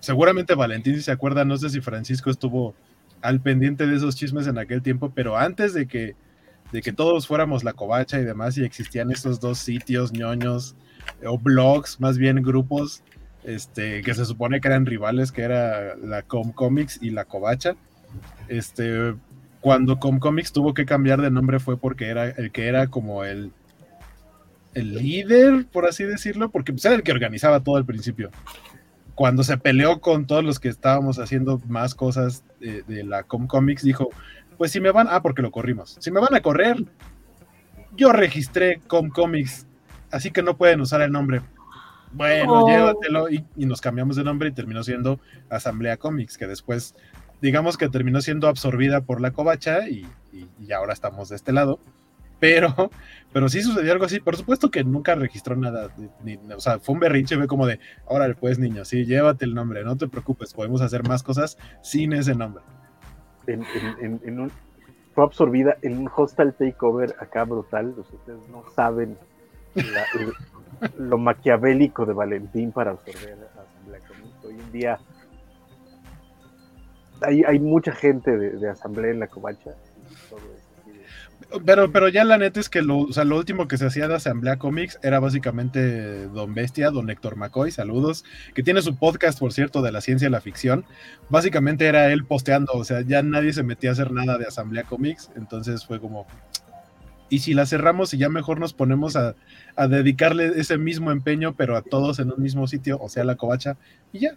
seguramente 0.00 0.54
Valentín 0.54 0.94
si 0.94 1.02
se 1.02 1.10
acuerda, 1.10 1.44
no 1.44 1.56
sé 1.56 1.70
si 1.70 1.80
Francisco 1.80 2.30
estuvo 2.30 2.74
al 3.22 3.40
pendiente 3.40 3.86
de 3.86 3.96
esos 3.96 4.14
chismes 4.14 4.46
en 4.46 4.58
aquel 4.58 4.82
tiempo, 4.82 5.10
pero 5.14 5.36
antes 5.36 5.74
de 5.74 5.86
que 5.88 6.14
de 6.72 6.82
que 6.82 6.92
todos 6.92 7.26
fuéramos 7.28 7.62
la 7.64 7.72
covacha 7.72 8.18
y 8.18 8.24
demás, 8.24 8.58
y 8.58 8.64
existían 8.64 9.10
estos 9.12 9.38
dos 9.38 9.58
sitios 9.58 10.12
ñoños, 10.12 10.74
o 11.24 11.38
blogs, 11.38 12.00
más 12.00 12.18
bien 12.18 12.42
grupos, 12.42 13.04
este, 13.46 14.02
que 14.02 14.14
se 14.14 14.26
supone 14.26 14.60
que 14.60 14.68
eran 14.68 14.84
rivales, 14.84 15.32
que 15.32 15.42
era 15.42 15.96
la 15.96 16.22
Com 16.22 16.52
Comics 16.52 16.98
y 17.00 17.10
la 17.10 17.24
covacha. 17.24 17.76
Este, 18.48 19.14
cuando 19.60 19.98
Com 19.98 20.18
Comics 20.18 20.52
tuvo 20.52 20.74
que 20.74 20.84
cambiar 20.84 21.22
de 21.22 21.30
nombre 21.30 21.60
fue 21.60 21.78
porque 21.78 22.08
era 22.08 22.28
el 22.28 22.52
que 22.52 22.66
era 22.66 22.88
como 22.88 23.24
el 23.24 23.52
el 24.76 24.94
líder, 24.94 25.66
por 25.72 25.86
así 25.86 26.04
decirlo, 26.04 26.50
porque 26.50 26.72
pues, 26.72 26.84
era 26.84 26.96
el 26.96 27.02
que 27.02 27.10
organizaba 27.10 27.60
todo 27.60 27.76
al 27.76 27.86
principio. 27.86 28.30
Cuando 29.14 29.42
se 29.42 29.56
peleó 29.56 30.02
con 30.02 30.26
todos 30.26 30.44
los 30.44 30.60
que 30.60 30.68
estábamos 30.68 31.18
haciendo 31.18 31.62
más 31.66 31.94
cosas 31.94 32.44
de, 32.60 33.02
la 33.02 33.22
Com 33.22 33.46
Comics, 33.46 33.82
dijo, 33.82 34.10
pues 34.58 34.70
si 34.72 34.80
me 34.80 34.90
van, 34.90 35.06
ah, 35.10 35.22
porque 35.22 35.40
lo 35.40 35.50
corrimos, 35.50 35.96
si 35.98 36.10
me 36.10 36.20
van 36.20 36.34
a 36.34 36.42
correr, 36.42 36.84
yo 37.96 38.12
registré 38.12 38.80
Com 38.86 39.08
Comics, 39.08 39.66
así 40.10 40.30
que 40.30 40.42
no 40.42 40.58
pueden 40.58 40.82
usar 40.82 41.00
el 41.00 41.10
nombre. 41.10 41.40
Bueno, 42.16 42.64
Oh. 42.64 42.68
llévatelo 42.68 43.28
y, 43.30 43.44
y 43.56 43.66
nos 43.66 43.80
cambiamos 43.80 44.16
de 44.16 44.24
nombre 44.24 44.48
y 44.48 44.52
terminó 44.52 44.82
siendo 44.82 45.20
Asamblea 45.50 45.96
Comics, 45.98 46.38
que 46.38 46.46
después, 46.46 46.94
digamos 47.42 47.76
que 47.76 47.88
terminó 47.88 48.20
siendo 48.22 48.48
absorbida 48.48 49.02
por 49.02 49.20
la 49.20 49.32
covacha 49.32 49.88
y, 49.88 50.06
y- 50.32 50.48
y 50.58 50.72
ahora 50.72 50.92
estamos 50.94 51.28
de 51.28 51.36
este 51.36 51.52
lado. 51.52 51.78
Pero, 52.38 52.90
pero 53.32 53.48
sí 53.48 53.62
sucedió 53.62 53.92
algo 53.92 54.04
así. 54.04 54.20
Por 54.20 54.36
supuesto 54.36 54.70
que 54.70 54.84
nunca 54.84 55.14
registró 55.14 55.56
nada. 55.56 55.88
ni- 56.22 56.36
ni- 56.36 56.52
o 56.52 56.60
sea, 56.60 56.78
fue 56.78 56.94
un 56.94 57.00
berrinche, 57.00 57.36
fue 57.36 57.46
como 57.46 57.66
de, 57.66 57.80
ahora 58.08 58.34
pues 58.38 58.58
niño, 58.58 58.84
sí, 58.84 59.04
llévate 59.06 59.44
el 59.46 59.54
nombre, 59.54 59.84
no 59.84 59.96
te 59.96 60.06
preocupes, 60.08 60.52
podemos 60.54 60.80
hacer 60.82 61.06
más 61.08 61.22
cosas 61.22 61.56
sin 61.82 62.12
ese 62.12 62.34
nombre. 62.34 62.62
En, 63.46 63.62
en- 63.62 64.04
en- 64.04 64.20
en 64.24 64.40
un, 64.40 64.52
fue 65.14 65.24
absorbida 65.24 65.76
en 65.82 65.96
un 65.98 66.10
hostile 66.14 66.52
takeover 66.52 67.14
acá 67.20 67.44
brutal. 67.44 67.94
Ustedes 67.98 68.48
no 68.50 68.64
saben 68.74 69.16
la- 69.74 70.04
lo 70.98 71.18
maquiavélico 71.18 72.06
de 72.06 72.12
Valentín 72.12 72.72
para 72.72 72.92
absorber 72.92 73.36
Asamblea 73.54 74.00
Comunista. 74.08 74.48
Hoy 74.48 74.60
en 74.60 74.72
día 74.72 74.98
hay, 77.22 77.58
mucha 77.58 77.92
gente 77.92 78.36
de, 78.36 78.68
Asamblea 78.68 79.10
en 79.10 79.20
la 79.20 79.26
covacha. 79.26 79.70
Pero, 81.64 81.92
pero 81.92 82.08
ya 82.08 82.24
la 82.24 82.38
neta 82.38 82.58
es 82.58 82.68
que 82.68 82.82
lo, 82.82 82.98
o 82.98 83.12
sea, 83.12 83.24
lo 83.24 83.36
último 83.36 83.68
que 83.68 83.78
se 83.78 83.86
hacía 83.86 84.08
de 84.08 84.16
Asamblea 84.16 84.56
Comics 84.56 84.98
era 85.02 85.20
básicamente 85.20 86.26
Don 86.28 86.54
Bestia, 86.54 86.90
Don 86.90 87.08
Héctor 87.08 87.36
McCoy, 87.36 87.70
saludos, 87.70 88.24
que 88.52 88.64
tiene 88.64 88.82
su 88.82 88.96
podcast, 88.96 89.38
por 89.38 89.52
cierto, 89.52 89.80
de 89.80 89.92
la 89.92 90.00
ciencia 90.00 90.26
y 90.26 90.30
la 90.30 90.40
ficción. 90.40 90.84
Básicamente 91.28 91.86
era 91.86 92.12
él 92.12 92.24
posteando, 92.24 92.72
o 92.72 92.84
sea, 92.84 93.02
ya 93.02 93.22
nadie 93.22 93.52
se 93.52 93.62
metía 93.62 93.90
a 93.90 93.92
hacer 93.92 94.10
nada 94.10 94.38
de 94.38 94.46
Asamblea 94.46 94.84
Comics, 94.84 95.30
entonces 95.36 95.86
fue 95.86 96.00
como, 96.00 96.26
¿y 97.28 97.40
si 97.40 97.54
la 97.54 97.66
cerramos 97.66 98.12
y 98.14 98.18
ya 98.18 98.28
mejor 98.28 98.60
nos 98.60 98.72
ponemos 98.72 99.16
a, 99.16 99.34
a 99.76 99.88
dedicarle 99.88 100.52
ese 100.56 100.78
mismo 100.78 101.10
empeño, 101.10 101.54
pero 101.54 101.76
a 101.76 101.82
todos 101.82 102.18
en 102.18 102.32
un 102.32 102.42
mismo 102.42 102.66
sitio, 102.66 102.98
o 103.00 103.08
sea, 103.08 103.24
la 103.24 103.36
covacha, 103.36 103.76
y 104.12 104.20
ya. 104.20 104.36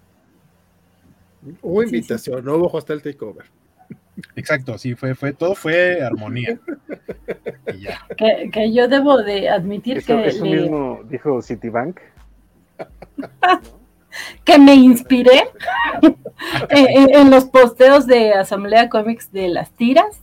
Hubo 1.61 1.82
Sí, 1.84 1.90
sí. 1.90 1.95
invitación, 1.95 2.44
no 2.45 2.56
hubo 2.56 2.68
hostel 2.68 3.02
takeover. 3.02 3.45
Exacto, 4.36 4.78
sí, 4.78 4.95
fue, 4.95 5.16
fue, 5.16 5.32
todo 5.32 5.56
fue 5.56 6.02
armonía. 6.03 6.60
Y 7.74 7.82
ya. 7.84 8.02
Que, 8.18 8.49
que 8.52 8.74
yo 8.74 8.90
debo 8.90 9.18
de 9.18 9.48
admitir 9.48 9.99
Eso, 9.99 10.07
que, 10.07 10.28
eso 10.28 10.44
le- 10.44 10.61
mismo 10.61 10.99
dijo 11.10 11.41
Citibank. 11.41 11.99
que 14.44 14.57
me 14.60 14.74
inspiré 14.76 15.44
en, 16.02 16.18
en- 16.70 17.16
en 17.16 17.30
los 17.32 17.45
posteos 17.45 18.06
de 18.07 18.34
Asamblea 18.34 18.90
Comics 18.90 19.32
de 19.32 19.48
las 19.49 19.72
tiras, 19.72 20.22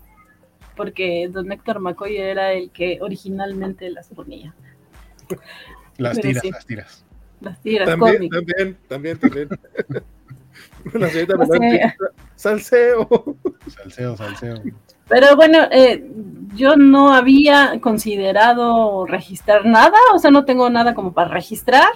porque 0.77 1.29
don 1.33 1.51
Héctor 1.51 1.81
McCoy 1.81 2.17
era 2.17 2.53
el 2.53 2.71
que 2.71 2.99
originalmente 3.01 3.91
las 3.91 4.09
ponía. 4.09 4.55
Las 5.97 6.17
Pero 6.17 6.29
tiras, 6.29 6.43
sí. 6.43 6.51
las 6.51 6.67
tiras. 6.67 7.05
Las 7.41 7.61
tiras 7.61 7.89
También, 7.89 8.29
también, 8.31 8.79
también, 8.89 9.19
también. 9.19 9.49
La 10.95 11.09
señorita. 11.09 11.37
Melanti, 11.37 11.79
salseo. 12.37 13.09
Salseo, 13.67 14.17
salseo. 14.17 14.63
Pero 15.09 15.37
bueno, 15.37 15.59
eh, 15.71 16.05
yo 16.55 16.77
no 16.77 17.15
había 17.15 17.81
considerado 17.81 19.07
registrar 19.07 19.65
nada, 19.65 19.99
o 20.15 20.19
sea, 20.19 20.31
no 20.31 20.45
tengo 20.45 20.69
nada 20.71 20.95
como 20.95 21.13
para 21.13 21.29
registrar, 21.29 21.89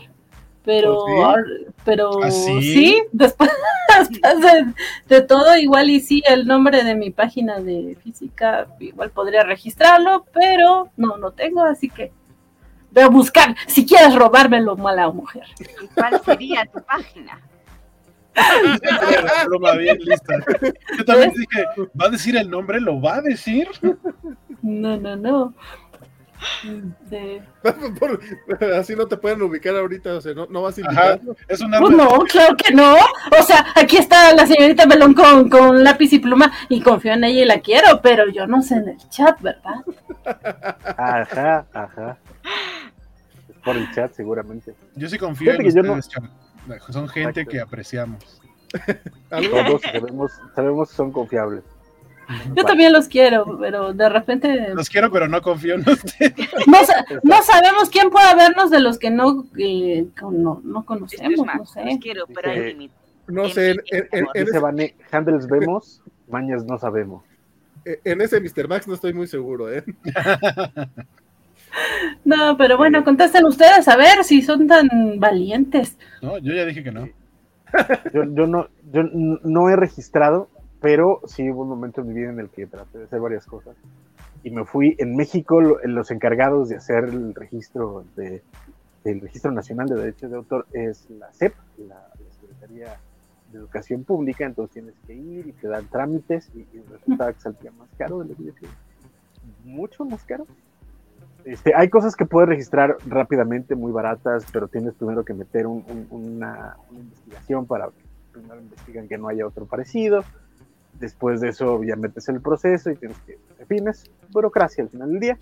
pero, 0.65 0.99
¿Oh, 0.99 1.07
sí? 1.07 1.13
ahor- 1.13 1.67
pero 1.85 2.23
¿Ah, 2.23 2.31
sí? 2.31 3.03
después, 3.13 3.51
después 3.99 4.41
de, 4.41 4.75
de 5.09 5.23
todo, 5.23 5.57
igual 5.57 5.91
y 5.91 6.01
sí, 6.01 6.23
el 6.27 6.47
nombre 6.47 6.85
de 6.85 6.95
mi 6.95 7.11
página 7.11 7.59
de 7.61 7.97
física, 8.03 8.67
igual 8.79 9.11
podría 9.11 9.43
registrarlo, 9.43 10.27
pero 10.33 10.91
no, 10.97 11.17
no 11.17 11.31
tengo, 11.33 11.63
así 11.63 11.89
que 11.89 12.13
voy 12.93 13.03
a 13.05 13.09
buscar, 13.09 13.55
si 13.67 13.87
quieres 13.87 14.15
robármelo, 14.15 14.77
mala 14.77 15.11
mujer. 15.11 15.45
¿Y 15.83 15.87
cuál 15.89 16.21
sería 16.25 16.65
tu 16.67 16.83
página? 16.83 17.41
Bien 19.79 19.99
lista. 19.99 20.35
Yo 20.97 21.05
también 21.05 21.33
dije, 21.33 21.65
¿va 22.01 22.07
a 22.07 22.11
decir 22.11 22.37
el 22.37 22.49
nombre? 22.49 22.81
¿Lo 22.81 23.01
va 23.01 23.17
a 23.17 23.21
decir? 23.23 23.69
No, 24.63 24.97
no, 24.97 25.17
no. 25.17 25.55
Por- 27.99 28.21
así 28.75 28.95
no 28.97 29.07
te 29.07 29.17
pueden 29.17 29.43
ubicar 29.43 29.77
ahorita, 29.77 30.15
o 30.15 30.21
sea, 30.21 30.35
no, 30.35 30.47
no 30.47 30.63
vas 30.63 30.79
a 30.79 30.83
Ajá. 30.89 31.13
invitar. 31.15 31.37
Es 31.49 31.61
un 31.61 31.71
Pues 31.71 31.83
arma. 31.83 32.05
no, 32.05 32.09
claro 32.21 32.57
que 32.57 32.73
no. 32.75 32.95
O 32.95 33.43
sea, 33.43 33.67
aquí 33.77 33.97
está 33.99 34.35
la 34.35 34.47
señorita 34.47 34.87
Melón 34.87 35.15
con, 35.15 35.49
con 35.49 35.83
lápiz 35.85 36.13
y 36.13 36.19
pluma 36.19 36.53
y 36.69 36.81
confío 36.81 37.13
en 37.13 37.25
ella 37.25 37.43
y 37.43 37.47
la 37.47 37.61
quiero, 37.61 38.01
pero 38.03 38.29
yo 38.31 38.47
no 38.47 38.63
sé 38.63 38.77
en 38.77 38.89
el 38.91 38.99
chat, 39.11 39.41
¿verdad? 39.41 39.75
Ajá, 40.97 41.67
ajá. 41.73 42.19
Es 43.49 43.57
por 43.65 43.77
el 43.77 43.91
chat, 43.93 44.13
seguramente. 44.15 44.75
Yo 44.97 45.09
sí 45.09 45.19
confío 45.19 45.53
Fíjate 45.53 45.63
en 45.63 45.69
que 45.69 45.75
yo 45.77 45.83
no- 45.83 45.95
ustedes. 45.99 46.31
Son 46.91 47.09
gente 47.09 47.41
Exacto. 47.41 47.51
que 47.51 47.61
apreciamos. 47.61 48.41
Todos 49.31 49.83
sabemos, 49.83 50.33
sabemos 50.55 50.91
que 50.91 50.95
son 50.97 51.11
confiables. 51.13 51.65
Yo 52.31 52.55
Vale. 52.55 52.65
también 52.65 52.93
los 52.93 53.09
quiero, 53.09 53.59
pero 53.59 53.93
de 53.93 54.09
repente 54.09 54.69
Los 54.75 54.89
quiero, 54.89 55.11
pero 55.11 55.27
no 55.29 55.43
confío 55.43 55.75
en 55.75 55.81
ustedes. 55.89 56.35
no, 56.67 56.85
sa- 56.85 57.05
no 57.23 57.43
sabemos 57.43 57.91
quién 57.91 58.11
pueda 58.11 58.35
vernos 58.35 58.71
de 58.71 58.81
los 58.81 58.99
que 58.99 59.11
no, 59.11 59.47
eh, 59.59 60.07
no, 60.31 60.61
no 60.65 60.81
es 60.81 60.85
conocemos, 60.87 61.47
no 61.47 61.55
los 61.59 61.71
sé. 61.73 61.99
quiero, 62.01 62.27
pero 62.33 62.51
hay 62.51 62.57
Dice- 62.59 62.69
límite. 62.71 62.95
no 63.29 63.49
sé, 63.49 63.71
en, 63.73 63.77
en- 63.91 64.09
en- 64.13 64.27
en 64.35 64.45
Dice 64.45 64.51
ese, 64.51 64.59
Vane, 64.61 64.95
handles 65.11 65.47
vemos, 65.49 66.03
mañas 66.29 66.65
no 66.65 66.79
sabemos. 66.79 67.25
en 67.85 68.21
ese 68.21 68.41
Mr. 68.41 68.69
Max 68.69 68.87
no 68.87 68.95
estoy 68.95 69.13
muy 69.15 69.27
seguro, 69.27 69.73
¿eh? 69.73 69.83
No, 72.25 72.57
pero 72.57 72.77
bueno, 72.77 73.05
contesten 73.05 73.45
ustedes 73.45 73.87
a 73.89 73.97
ver 73.97 74.25
si 74.25 74.43
son 74.43 74.67
tan 74.67 74.89
valientes. 75.19 75.97
No, 76.21 76.37
yo 76.39 76.53
ya 76.53 76.65
dije 76.65 76.83
que 76.83 76.91
no. 76.93 77.09
Yo, 78.13 78.25
yo 78.35 78.47
no, 78.49 78.69
yo 78.93 79.03
no 79.05 79.69
he 79.71 79.77
registrado, 79.77 80.49
pero 80.81 81.21
sí 81.27 81.51
hubo 81.51 81.63
un 81.63 81.69
momento 81.69 82.01
en 82.01 82.09
mi 82.09 82.15
vida 82.15 82.31
en 82.31 82.41
el 82.41 82.49
que 82.49 82.67
traté 82.67 82.99
de 82.99 83.05
hacer 83.05 83.21
varias 83.21 83.47
cosas. 83.47 83.77
Y 84.43 84.51
me 84.51 84.65
fui 84.65 84.97
en 84.99 85.17
México, 85.17 85.61
lo- 85.61 85.79
los 85.85 86.11
encargados 86.11 86.69
de 86.69 86.77
hacer 86.77 87.05
el 87.05 87.35
registro 87.35 88.05
de, 88.17 88.43
del 89.05 89.21
Registro 89.21 89.51
Nacional 89.53 89.89
de 89.89 89.97
Derechos 89.97 90.31
de 90.31 90.37
Autor 90.37 90.67
es 90.73 91.09
la 91.11 91.31
SEP, 91.33 91.55
la, 91.87 92.07
Secretaría 92.41 92.97
de 93.53 93.59
Educación 93.59 94.05
Pública, 94.05 94.45
entonces 94.47 94.73
tienes 94.75 94.95
que 95.07 95.15
ir 95.15 95.47
y 95.47 95.53
te 95.53 95.69
dan 95.69 95.87
trámites 95.89 96.51
y, 96.55 96.61
y 96.61 96.83
resulta 96.91 97.33
que 97.33 97.41
saldría 97.41 97.71
más 97.73 97.89
caro 97.99 98.21
de 98.21 98.29
lo 98.29 98.35
que 98.37 98.45
yo 98.45 98.55
quería. 98.55 98.71
Mucho 99.65 100.05
más 100.05 100.23
caro. 100.25 100.47
Este, 101.45 101.75
hay 101.75 101.89
cosas 101.89 102.17
que 102.17 102.27
puedes 102.27 102.49
registrar 102.49 102.97
rápidamente, 103.07 103.75
muy 103.75 103.93
baratas, 103.93 104.45
pero 104.53 104.69
tienes 104.69 104.95
primero 104.95 105.25
que 105.25 105.33
meter 105.35 105.67
un- 105.67 105.85
una, 106.11 106.77
una 106.91 107.01
investigación 107.01 107.67
para 107.67 107.89
primero 108.33 108.61
investigan 108.61 109.09
que 109.09 109.19
no 109.19 109.29
haya 109.29 109.47
otro 109.47 109.67
parecido. 109.67 110.23
Después 111.01 111.41
de 111.41 111.49
eso 111.49 111.83
ya 111.83 111.97
metes 111.97 112.29
el 112.29 112.41
proceso 112.41 112.91
y 112.91 112.97
tienes 112.97 113.19
que, 113.21 113.39
en 113.59 113.67
fin, 113.67 113.89
es 113.89 114.11
burocracia 114.31 114.85
al 114.85 114.91
final 114.91 115.11
del 115.11 115.21
día. 115.21 115.39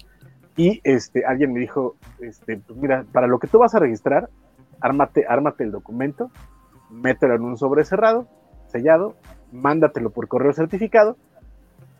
Y 0.57 0.81
este, 0.85 1.25
alguien 1.25 1.53
me 1.53 1.61
dijo, 1.61 1.97
este, 2.21 2.59
pues 2.59 2.79
mira, 2.79 3.05
para 3.13 3.27
lo 3.27 3.39
que 3.39 3.49
tú 3.49 3.59
vas 3.59 3.75
a 3.75 3.81
registrar, 3.81 4.31
ármate, 4.81 5.25
ármate 5.29 5.65
el 5.65 5.73
documento, 5.73 6.31
mételo 6.91 7.35
en 7.35 7.43
un 7.43 7.57
sobre 7.57 7.85
cerrado, 7.85 8.29
sellado, 8.67 9.15
mándatelo 9.53 10.11
por 10.11 10.29
correo 10.29 10.53
certificado, 10.53 11.17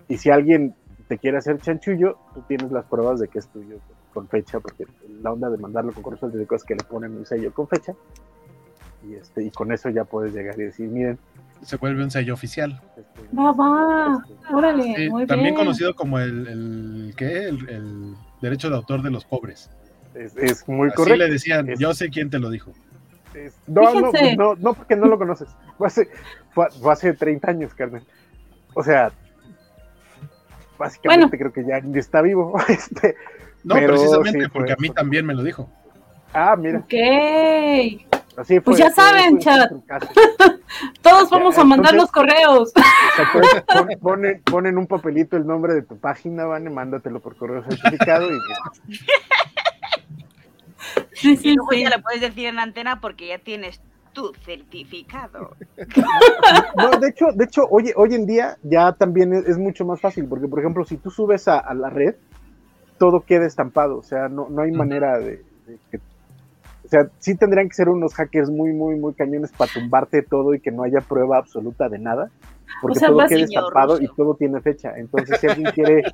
y 0.09 0.19
si 0.19 0.31
alguien 0.31 0.75
te 1.09 1.19
quiere 1.19 1.39
hacer 1.39 1.59
chanchullo, 1.59 2.19
tú 2.35 2.43
tienes 2.43 2.71
las 2.73 2.85
pruebas 2.87 3.21
de 3.21 3.29
que 3.29 3.39
es 3.39 3.49
tuyo 3.49 3.77
con 4.13 4.29
fecha, 4.29 4.61
porque 4.61 4.87
la 5.23 5.33
onda 5.33 5.51
de 5.51 5.59
mandarlo 5.59 5.93
con 5.93 6.03
correo 6.03 6.19
certificado 6.19 6.57
es 6.57 6.65
que 6.65 6.75
le 6.75 6.85
ponen 6.85 7.17
un 7.17 7.27
sello 7.27 7.53
con 7.53 7.69
fecha, 7.69 7.93
y, 9.05 9.15
este, 9.15 9.45
y 9.45 9.51
con 9.51 9.73
eso 9.73 9.89
ya 9.91 10.05
puedes 10.05 10.35
llegar 10.35 10.59
y 10.59 10.65
decir, 10.65 10.89
miren, 10.89 11.19
Se 11.63 11.77
vuelve 11.77 12.03
un 12.05 12.11
sello 12.11 12.35
oficial. 12.35 12.81
Va, 13.39 13.53
va, 13.53 14.25
órale, 14.53 14.95
Sí, 14.97 15.11
muy 15.11 15.27
también 15.27 15.55
bien. 15.55 15.57
conocido 15.57 15.95
como 15.95 16.19
el, 16.19 16.47
el 16.49 17.15
¿qué? 17.17 17.49
El, 17.49 17.69
el 17.69 18.15
derecho 18.41 18.71
de 18.71 18.77
autor 18.77 19.03
de 19.03 19.11
los 19.11 19.25
pobres. 19.25 19.71
es, 20.15 20.37
es 20.37 20.69
muy 20.69 20.89
Así 20.89 20.97
correcto. 20.97 21.19
le 21.25 21.31
decían, 21.31 21.69
Es- 21.69 21.79
yo 21.79 21.93
sé 21.95 22.09
quién 22.11 22.31
te 22.31 22.39
lo 22.39 22.49
dijo. 22.51 22.73
Es- 23.35 23.59
no, 23.67 23.93
no, 24.01 24.11
no, 24.37 24.55
no, 24.57 24.75
porque 24.75 24.97
no 24.97 25.07
lo 25.07 25.19
conoces. 25.19 25.49
Fue 25.77 25.87
hace, 25.89 26.09
fue, 26.53 26.71
fue 26.71 26.93
hace 26.93 27.13
30 27.13 27.51
años, 27.51 27.75
Carmen. 27.75 28.03
O 28.75 28.83
sea, 28.83 29.13
básicamente 30.79 31.37
creo 31.39 31.53
que 31.53 31.65
ya 31.65 31.79
está 31.99 32.23
vivo. 32.23 32.57
Este, 32.69 33.15
No, 33.65 33.75
pero 33.75 33.89
precisamente 33.89 34.39
sí, 34.39 34.45
fue- 34.47 34.51
porque 34.61 34.73
a 34.73 34.77
mí 34.79 34.91
también 34.91 35.27
me 35.27 35.35
lo 35.35 35.43
dijo. 35.43 35.71
Ah, 36.33 36.57
mira, 36.57 36.79
Ok. 36.81 36.95
Así 38.39 38.55
fue. 38.57 38.63
Pues 38.63 38.79
ya 38.79 38.91
saben, 38.91 39.33
fue 39.35 39.41
chat. 39.41 39.71
Todos 41.03 41.31
vamos 41.31 41.57
Ya, 41.57 41.63
a 41.63 41.65
mandar 41.65 41.95
entonces- 41.95 42.01
los 42.01 42.11
correos. 42.13 42.73
Pon- 43.73 43.89
ponen, 44.01 44.43
ponen 44.43 44.79
un 44.79 44.87
papelito 44.87 45.37
el 45.37 45.47
nombre 45.47 45.75
de 45.75 45.83
tu 45.83 45.99
página, 45.99 46.45
van 46.47 46.67
y 46.67 46.71
mándatelo 46.71 47.21
por 47.21 47.37
correo 47.37 47.63
certificado 47.65 48.31
y 48.33 48.39
Sí, 51.13 51.33
Y 51.33 51.37
sí, 51.37 51.55
luego 51.55 51.71
sí. 51.73 51.83
ya 51.83 51.91
le 51.91 51.99
puedes 52.01 52.21
decir 52.21 52.47
en 52.47 52.59
antena 52.59 53.01
porque 53.01 53.29
ya 53.29 53.39
tienes 53.39 53.81
tu 54.13 54.33
certificado. 54.45 55.51
No, 56.77 56.91
de 56.99 57.09
hecho, 57.09 57.27
de 57.35 57.45
hecho, 57.45 57.63
hoy, 57.69 57.93
hoy 57.97 58.15
en 58.15 58.27
día 58.27 58.57
ya 58.63 58.93
también 58.93 59.33
es, 59.35 59.47
es 59.47 59.59
mucho 59.59 59.85
más 59.85 60.01
fácil, 60.01 60.27
porque 60.29 60.47
por 60.49 60.61
ejemplo, 60.61 60.85
si 60.85 60.97
tú 60.97 61.11
subes 61.11 61.49
a, 61.49 61.59
a 61.59 61.75
la 61.75 61.91
red, 61.91 62.15
todo 62.99 63.21
queda 63.21 63.47
estampado, 63.47 63.99
o 63.99 64.03
sea, 64.03 64.29
no, 64.29 64.49
no 64.49 64.63
hay 64.63 64.71
manera 64.73 65.19
de, 65.19 65.45
de 65.67 65.79
que, 65.91 66.01
o 66.89 66.91
sea, 66.91 67.07
sí 67.19 67.37
tendrían 67.37 67.69
que 67.69 67.75
ser 67.75 67.91
unos 67.91 68.15
hackers 68.15 68.49
muy, 68.49 68.73
muy, 68.73 68.97
muy 68.97 69.13
cañones 69.13 69.53
para 69.53 69.71
tumbarte 69.71 70.23
todo 70.23 70.55
y 70.55 70.61
que 70.61 70.71
no 70.71 70.85
haya 70.85 71.03
prueba 71.03 71.37
absoluta 71.37 71.87
de 71.91 71.99
nada, 71.99 72.31
porque 72.81 72.97
O 72.97 73.01
sea, 73.01 73.09
todo 73.09 73.19
queda 73.19 73.29
Señor 73.29 73.43
estampado 73.45 74.01
y 74.01 74.09
todo 74.17 74.35
tiene 74.37 74.59
fecha. 74.63 74.93
Entonces, 74.97 75.39
si 75.39 75.47
alguien 75.49 75.71
quiere, 75.75 76.05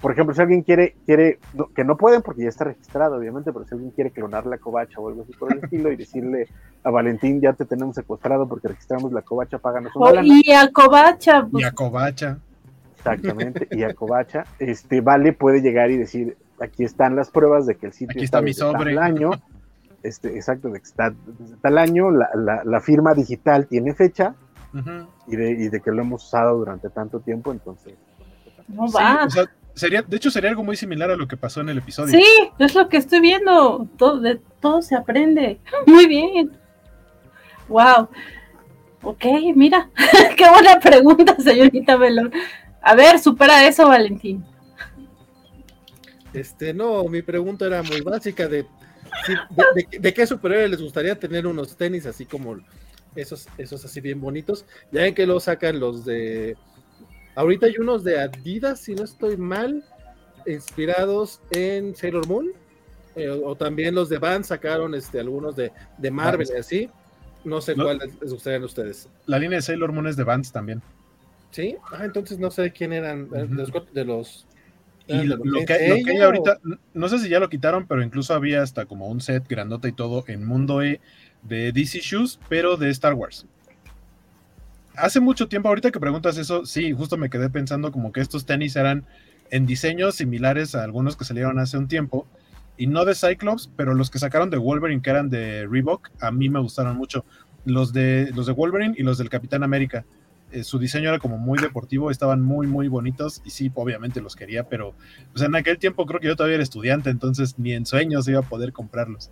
por 0.00 0.10
ejemplo, 0.10 0.34
si 0.34 0.40
alguien 0.40 0.62
quiere, 0.62 0.96
quiere, 1.06 1.38
no, 1.54 1.66
que 1.72 1.84
no 1.84 1.96
pueden 1.96 2.22
porque 2.22 2.42
ya 2.42 2.48
está 2.48 2.64
registrado, 2.64 3.16
obviamente, 3.18 3.52
pero 3.52 3.64
si 3.66 3.74
alguien 3.76 3.92
quiere 3.92 4.10
clonar 4.10 4.46
la 4.46 4.58
covacha 4.58 5.00
o 5.00 5.08
algo 5.08 5.22
así 5.22 5.32
por 5.38 5.52
el 5.52 5.62
estilo 5.62 5.92
y 5.92 5.96
decirle 5.96 6.48
a 6.82 6.90
Valentín, 6.90 7.40
ya 7.40 7.52
te 7.52 7.64
tenemos 7.64 7.94
secuestrado 7.94 8.48
porque 8.48 8.66
registramos 8.66 9.12
la 9.12 9.22
covacha, 9.22 9.58
páganos 9.58 9.94
una 9.94 10.06
O- 10.10 10.12
lana. 10.14 10.26
y 10.28 10.50
a 10.52 10.68
Covacha, 10.72 11.46
Y 11.46 11.50
pues, 11.52 11.64
a 11.66 11.70
Covacha. 11.72 12.38
Exactamente, 12.96 13.66
y 13.70 13.82
a 13.82 13.94
Covacha, 13.94 14.44
este 14.58 15.00
Vale 15.00 15.32
puede 15.32 15.62
llegar 15.62 15.90
y 15.90 15.96
decir, 15.96 16.36
aquí 16.60 16.84
están 16.84 17.16
las 17.16 17.30
pruebas 17.30 17.64
de 17.66 17.76
que 17.76 17.86
el 17.86 17.92
sitio 17.92 18.10
Aquí 18.18 18.24
está 18.24 18.40
mi 18.42 18.48
desde 18.48 18.60
tal 18.62 18.72
sobre. 18.72 18.98
año, 18.98 19.30
este, 20.02 20.34
exacto, 20.36 20.68
de 20.68 20.80
que 20.80 20.86
está 20.86 21.12
desde 21.38 21.56
tal 21.56 21.78
año, 21.78 22.10
la, 22.10 22.28
la- 22.34 22.62
la 22.64 22.80
firma 22.80 23.14
digital 23.14 23.66
tiene 23.66 23.94
fecha 23.94 24.34
y 25.26 25.34
de, 25.36 25.50
y 25.50 25.68
de 25.68 25.80
que 25.80 25.90
lo 25.90 26.02
hemos 26.02 26.24
usado 26.26 26.56
durante 26.58 26.88
tanto 26.90 27.20
tiempo, 27.20 27.50
entonces. 27.52 27.94
no 28.68 28.86
Sí, 28.88 28.94
va. 28.96 29.24
o 29.24 29.30
sea, 29.30 29.44
sería, 29.74 30.02
de 30.02 30.16
hecho, 30.16 30.30
sería 30.30 30.50
algo 30.50 30.62
muy 30.62 30.76
similar 30.76 31.10
a 31.10 31.16
lo 31.16 31.26
que 31.26 31.36
pasó 31.36 31.60
en 31.60 31.70
el 31.70 31.78
episodio. 31.78 32.16
Sí, 32.16 32.24
es 32.58 32.74
lo 32.74 32.88
que 32.88 32.96
estoy 32.98 33.20
viendo. 33.20 33.86
Todo, 33.98 34.20
de 34.20 34.40
todo 34.60 34.80
se 34.82 34.94
aprende. 34.94 35.58
Muy 35.86 36.06
bien. 36.06 36.52
Wow. 37.68 38.08
Ok, 39.02 39.24
mira. 39.56 39.88
Qué 40.36 40.48
buena 40.50 40.78
pregunta, 40.78 41.34
señorita 41.38 41.96
Melón. 41.98 42.30
A 42.82 42.94
ver, 42.94 43.18
supera 43.18 43.66
eso, 43.66 43.88
Valentín. 43.88 44.44
Este, 46.32 46.72
no, 46.72 47.04
mi 47.04 47.22
pregunta 47.22 47.66
era 47.66 47.82
muy 47.82 48.00
básica 48.02 48.46
de, 48.46 48.64
de, 49.28 49.86
de- 49.90 49.98
de 49.98 50.14
qué 50.14 50.26
superhéroe 50.26 50.68
les 50.68 50.80
gustaría 50.82 51.18
tener 51.18 51.46
unos 51.46 51.76
tenis 51.76 52.06
así 52.06 52.26
como 52.26 52.58
esos, 53.16 53.48
esos 53.58 53.84
así 53.84 54.00
bien 54.00 54.20
bonitos. 54.20 54.64
Ya 54.92 55.02
ven 55.02 55.14
que 55.14 55.26
lo 55.26 55.40
sacan 55.40 55.80
los 55.80 56.04
de. 56.04 56.56
Ahorita 57.34 57.66
hay 57.66 57.76
unos 57.78 58.04
de 58.04 58.20
Adidas, 58.20 58.80
si 58.80 58.94
no 58.94 59.04
estoy 59.04 59.36
mal, 59.36 59.84
inspirados 60.46 61.40
en 61.50 61.94
Sailor 61.94 62.26
Moon. 62.26 62.52
eh, 63.16 63.28
o, 63.28 63.48
o 63.48 63.56
también 63.56 63.94
los 63.94 64.08
de 64.08 64.18
Vans 64.18 64.46
sacaron 64.48 64.94
este, 64.94 65.20
algunos 65.20 65.56
de, 65.56 65.72
de 65.98 66.10
Marvel 66.10 66.48
y 66.54 66.58
así. 66.58 66.90
No 67.44 67.60
sé 67.60 67.74
No. 67.74 67.84
cuál 67.84 67.98
les, 67.98 68.20
les 68.20 68.32
gustarían 68.32 68.62
a 68.62 68.66
ustedes. 68.66 69.08
La 69.26 69.38
línea 69.38 69.56
de 69.58 69.62
Sailor 69.62 69.92
Moon 69.92 70.06
es 70.06 70.16
de 70.16 70.24
Vans 70.24 70.52
también. 70.52 70.82
¿Sí? 71.50 71.76
Ah, 71.90 72.04
entonces 72.04 72.38
no 72.38 72.50
sé 72.50 72.70
quién 72.72 72.92
eran 72.92 73.28
eh, 73.34 73.46
de 73.48 73.54
los. 73.54 73.72
de 73.92 74.04
los- 74.04 74.46
Y 75.10 75.24
lo, 75.24 75.42
que, 75.42 75.48
lo 75.48 75.64
que 75.66 76.10
hay 76.10 76.18
ahorita, 76.18 76.58
no 76.94 77.08
sé 77.08 77.18
si 77.18 77.28
ya 77.28 77.40
lo 77.40 77.48
quitaron, 77.48 77.86
pero 77.86 78.02
incluso 78.02 78.34
había 78.34 78.62
hasta 78.62 78.86
como 78.86 79.08
un 79.08 79.20
set 79.20 79.48
grandota 79.48 79.88
y 79.88 79.92
todo 79.92 80.24
en 80.28 80.46
Mundo 80.46 80.82
E 80.82 81.00
de 81.42 81.72
DC 81.72 82.00
Shoes, 82.00 82.38
pero 82.48 82.76
de 82.76 82.90
Star 82.90 83.14
Wars. 83.14 83.46
Hace 84.94 85.20
mucho 85.20 85.48
tiempo, 85.48 85.68
ahorita 85.68 85.90
que 85.90 86.00
preguntas 86.00 86.36
eso, 86.36 86.64
sí, 86.66 86.92
justo 86.92 87.16
me 87.16 87.30
quedé 87.30 87.50
pensando 87.50 87.90
como 87.90 88.12
que 88.12 88.20
estos 88.20 88.46
tenis 88.46 88.76
eran 88.76 89.04
en 89.50 89.66
diseños 89.66 90.14
similares 90.14 90.74
a 90.74 90.84
algunos 90.84 91.16
que 91.16 91.24
salieron 91.24 91.58
hace 91.58 91.76
un 91.76 91.88
tiempo, 91.88 92.26
y 92.76 92.86
no 92.86 93.04
de 93.04 93.14
Cyclops, 93.14 93.70
pero 93.76 93.92
los 93.92 94.08
que 94.08 94.18
sacaron 94.18 94.48
de 94.48 94.56
Wolverine, 94.56 95.02
que 95.02 95.10
eran 95.10 95.28
de 95.28 95.66
Reebok, 95.66 96.08
a 96.20 96.30
mí 96.30 96.48
me 96.48 96.60
gustaron 96.60 96.96
mucho. 96.96 97.26
Los 97.66 97.92
de, 97.92 98.30
los 98.34 98.46
de 98.46 98.52
Wolverine 98.52 98.94
y 98.96 99.02
los 99.02 99.18
del 99.18 99.28
Capitán 99.28 99.62
América. 99.62 100.06
Eh, 100.52 100.64
su 100.64 100.78
diseño 100.78 101.08
era 101.10 101.18
como 101.20 101.38
muy 101.38 101.58
deportivo, 101.60 102.10
estaban 102.10 102.42
muy, 102.42 102.66
muy 102.66 102.88
bonitos, 102.88 103.40
y 103.44 103.50
sí, 103.50 103.70
obviamente 103.74 104.20
los 104.20 104.34
quería, 104.34 104.64
pero 104.68 104.94
pues 105.32 105.44
en 105.44 105.54
aquel 105.54 105.78
tiempo 105.78 106.06
creo 106.06 106.18
que 106.20 106.26
yo 106.26 106.34
todavía 106.36 106.56
era 106.56 106.62
estudiante, 106.64 107.08
entonces 107.10 107.58
ni 107.58 107.72
en 107.72 107.86
sueños 107.86 108.26
iba 108.28 108.40
a 108.40 108.42
poder 108.42 108.72
comprarlos. 108.72 109.30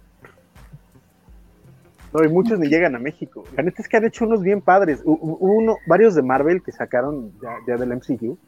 No, 2.12 2.24
y 2.24 2.28
muchos 2.28 2.58
ni 2.58 2.68
llegan 2.68 2.94
a 2.94 2.98
México. 2.98 3.44
La 3.56 3.62
neta 3.62 3.82
es 3.82 3.88
que 3.88 3.96
han 3.98 4.04
hecho 4.04 4.24
unos 4.24 4.42
bien 4.42 4.62
padres. 4.62 5.04
Hu- 5.04 5.18
hu- 5.20 5.36
Hubo 5.40 5.52
uno, 5.58 5.76
varios 5.86 6.14
de 6.14 6.22
Marvel 6.22 6.62
que 6.62 6.72
sacaron 6.72 7.32
ya, 7.42 7.56
ya 7.66 7.76
del 7.76 7.92
MCU. 7.92 8.38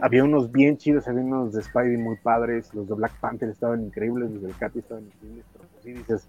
Había 0.00 0.22
unos 0.22 0.52
bien 0.52 0.76
chidos, 0.76 1.08
había 1.08 1.22
unos 1.22 1.52
de 1.52 1.62
Spidey 1.62 1.96
muy 1.96 2.16
padres, 2.16 2.72
los 2.72 2.86
de 2.88 2.94
Black 2.94 3.18
Panther 3.18 3.48
estaban 3.48 3.82
increíbles, 3.82 4.30
los 4.30 4.42
del 4.42 4.54
Capi 4.56 4.78
estaban 4.78 5.04
increíbles, 5.06 5.44
pero 5.52 5.64
pues 5.72 5.84
dices, 5.84 6.28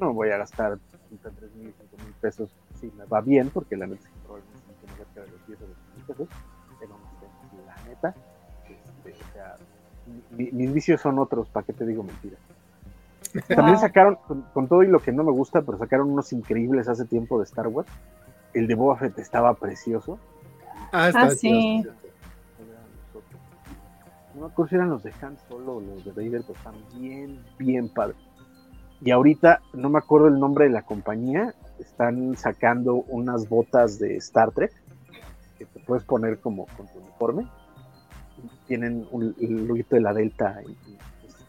no 0.00 0.14
voy 0.14 0.30
a 0.30 0.38
gastar 0.38 0.78
3 1.10 1.54
mil, 1.56 1.74
5 1.78 1.96
mil 2.02 2.14
pesos 2.22 2.48
si 2.80 2.90
me 2.96 3.04
va 3.04 3.20
bien, 3.20 3.50
porque 3.50 3.76
la 3.76 3.86
neta 3.86 4.00
es 4.00 4.08
que 4.08 4.18
probablemente 4.24 4.55
cerca 5.16 5.22
de 5.22 5.30
los 5.30 5.46
10 5.46 5.60
o 5.62 5.66
20 5.66 5.82
mil 5.96 6.04
pesos, 6.04 6.28
pero 6.78 6.92
no 6.98 7.20
sé, 7.20 7.66
la 7.66 7.88
neta, 7.88 8.14
este, 8.68 9.12
o 9.12 9.32
sea, 9.32 9.56
mi- 10.30 10.50
mis 10.52 10.72
vicios 10.72 11.00
son 11.00 11.18
otros, 11.18 11.48
¿para 11.48 11.64
qué 11.64 11.72
te 11.72 11.86
digo 11.86 12.02
mentiras? 12.02 12.40
También 13.48 13.78
sacaron, 13.78 14.16
con, 14.26 14.42
con 14.52 14.68
todo 14.68 14.82
y 14.82 14.88
lo 14.88 15.00
que 15.00 15.12
no 15.12 15.24
me 15.24 15.32
gusta, 15.32 15.62
pero 15.62 15.78
sacaron 15.78 16.10
unos 16.10 16.32
increíbles 16.32 16.88
hace 16.88 17.04
tiempo 17.04 17.38
de 17.38 17.44
Star 17.44 17.68
Wars. 17.68 17.88
El 18.54 18.66
de 18.66 18.74
Boba 18.74 18.96
Fett 18.96 19.18
estaba 19.18 19.52
precioso. 19.54 20.18
Ah, 20.92 21.08
está 21.08 21.22
Ah, 21.26 21.30
sí. 21.30 21.84
No 24.34 24.40
me 24.42 24.46
acuerdo 24.46 24.68
si 24.68 24.74
eran 24.74 24.90
los 24.90 25.02
de 25.02 25.12
Han 25.22 25.36
Solo 25.48 25.76
o 25.76 25.80
los 25.80 26.04
de 26.04 26.12
Vader, 26.12 26.42
pero 26.46 26.54
están 26.54 26.74
bien, 26.98 27.38
bien 27.58 27.88
padres. 27.88 28.16
Y 29.02 29.10
ahorita, 29.10 29.60
no 29.74 29.90
me 29.90 29.98
acuerdo 29.98 30.28
el 30.28 30.38
nombre 30.38 30.64
de 30.64 30.70
la 30.70 30.82
compañía, 30.82 31.54
están 31.78 32.36
sacando 32.36 32.94
unas 33.08 33.48
botas 33.48 33.98
de 33.98 34.16
Star 34.16 34.52
Trek 34.52 34.72
que 35.58 35.66
te 35.66 35.80
puedes 35.80 36.04
poner 36.04 36.38
como 36.38 36.66
con 36.76 36.86
tu 36.88 36.98
uniforme. 36.98 37.46
Tienen 38.66 39.06
un, 39.10 39.34
el 39.40 39.66
loguito 39.66 39.96
de 39.96 40.02
la 40.02 40.12
Delta. 40.12 40.60
y- 40.66 40.96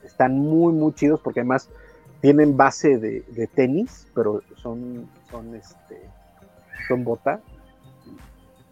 están 0.05 0.39
muy, 0.39 0.73
muy 0.73 0.93
chidos 0.93 1.19
porque 1.19 1.41
además 1.41 1.69
tienen 2.21 2.57
base 2.57 2.97
de, 2.97 3.47
tenis, 3.53 4.07
pero 4.15 4.41
son, 4.55 5.07
son, 5.29 5.53
este, 5.55 6.01
son 6.87 7.03
bota. 7.03 7.41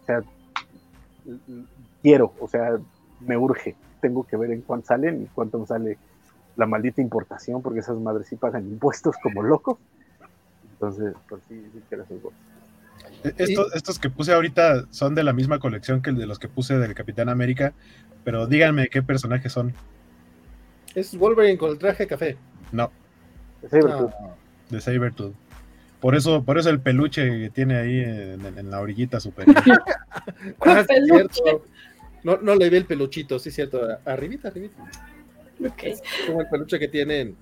O 0.02 0.06
sea, 0.06 0.22
quiero, 2.02 2.32
o 2.40 2.48
sea, 2.48 2.78
me 3.20 3.36
urge. 3.36 3.76
Tengo 4.00 4.24
que 4.24 4.36
ver 4.36 4.50
en 4.50 4.62
cuánto 4.62 4.88
salen 4.88 5.22
y 5.22 5.26
cuánto 5.26 5.58
me 5.58 5.66
sale 5.66 5.98
la 6.56 6.66
maldita 6.66 7.00
importación, 7.00 7.62
porque 7.62 7.80
esas 7.80 7.98
madres 7.98 8.26
sí 8.28 8.36
pagan 8.36 8.66
impuestos 8.66 9.16
como 9.22 9.42
locos. 9.42 9.78
Entonces, 10.62 11.14
pues 11.28 11.42
sí, 11.48 11.62
sí 11.72 11.82
quiero 11.88 12.04
esos 12.04 12.20
botas. 12.20 12.40
E- 12.40 12.55
Estos, 13.36 13.74
estos 13.74 13.98
que 13.98 14.10
puse 14.10 14.32
ahorita 14.32 14.86
son 14.90 15.14
de 15.14 15.24
la 15.24 15.32
misma 15.32 15.58
colección 15.58 16.02
que 16.02 16.10
el 16.10 16.16
de 16.16 16.26
los 16.26 16.38
que 16.38 16.48
puse 16.48 16.78
del 16.78 16.94
Capitán 16.94 17.28
América, 17.28 17.72
pero 18.24 18.46
díganme 18.46 18.88
qué 18.88 19.02
personajes 19.02 19.52
son. 19.52 19.74
Es 20.94 21.16
Wolverine 21.16 21.58
con 21.58 21.70
el 21.70 21.78
traje 21.78 22.06
café. 22.06 22.36
No, 22.72 22.90
de 24.70 24.80
Sabertooth. 24.80 25.34
Por 26.00 26.14
eso, 26.14 26.44
por 26.44 26.58
eso 26.58 26.70
el 26.70 26.80
peluche 26.80 27.24
que 27.24 27.50
tiene 27.50 27.76
ahí 27.76 28.00
en, 28.00 28.44
en 28.58 28.70
la 28.70 28.80
orillita 28.80 29.20
superior. 29.20 29.56
Ah, 30.60 30.84
cierto. 30.84 31.64
No, 32.22 32.38
no 32.38 32.54
le 32.56 32.68
vi 32.68 32.76
el 32.76 32.84
peluchito, 32.86 33.38
sí, 33.38 33.50
cierto. 33.50 33.80
Arribita, 34.04 34.48
arribita. 34.48 34.82
Ok. 35.64 35.82
Como 36.26 36.40
el 36.40 36.48
peluche 36.48 36.78
que 36.78 36.88
tienen 36.88 37.36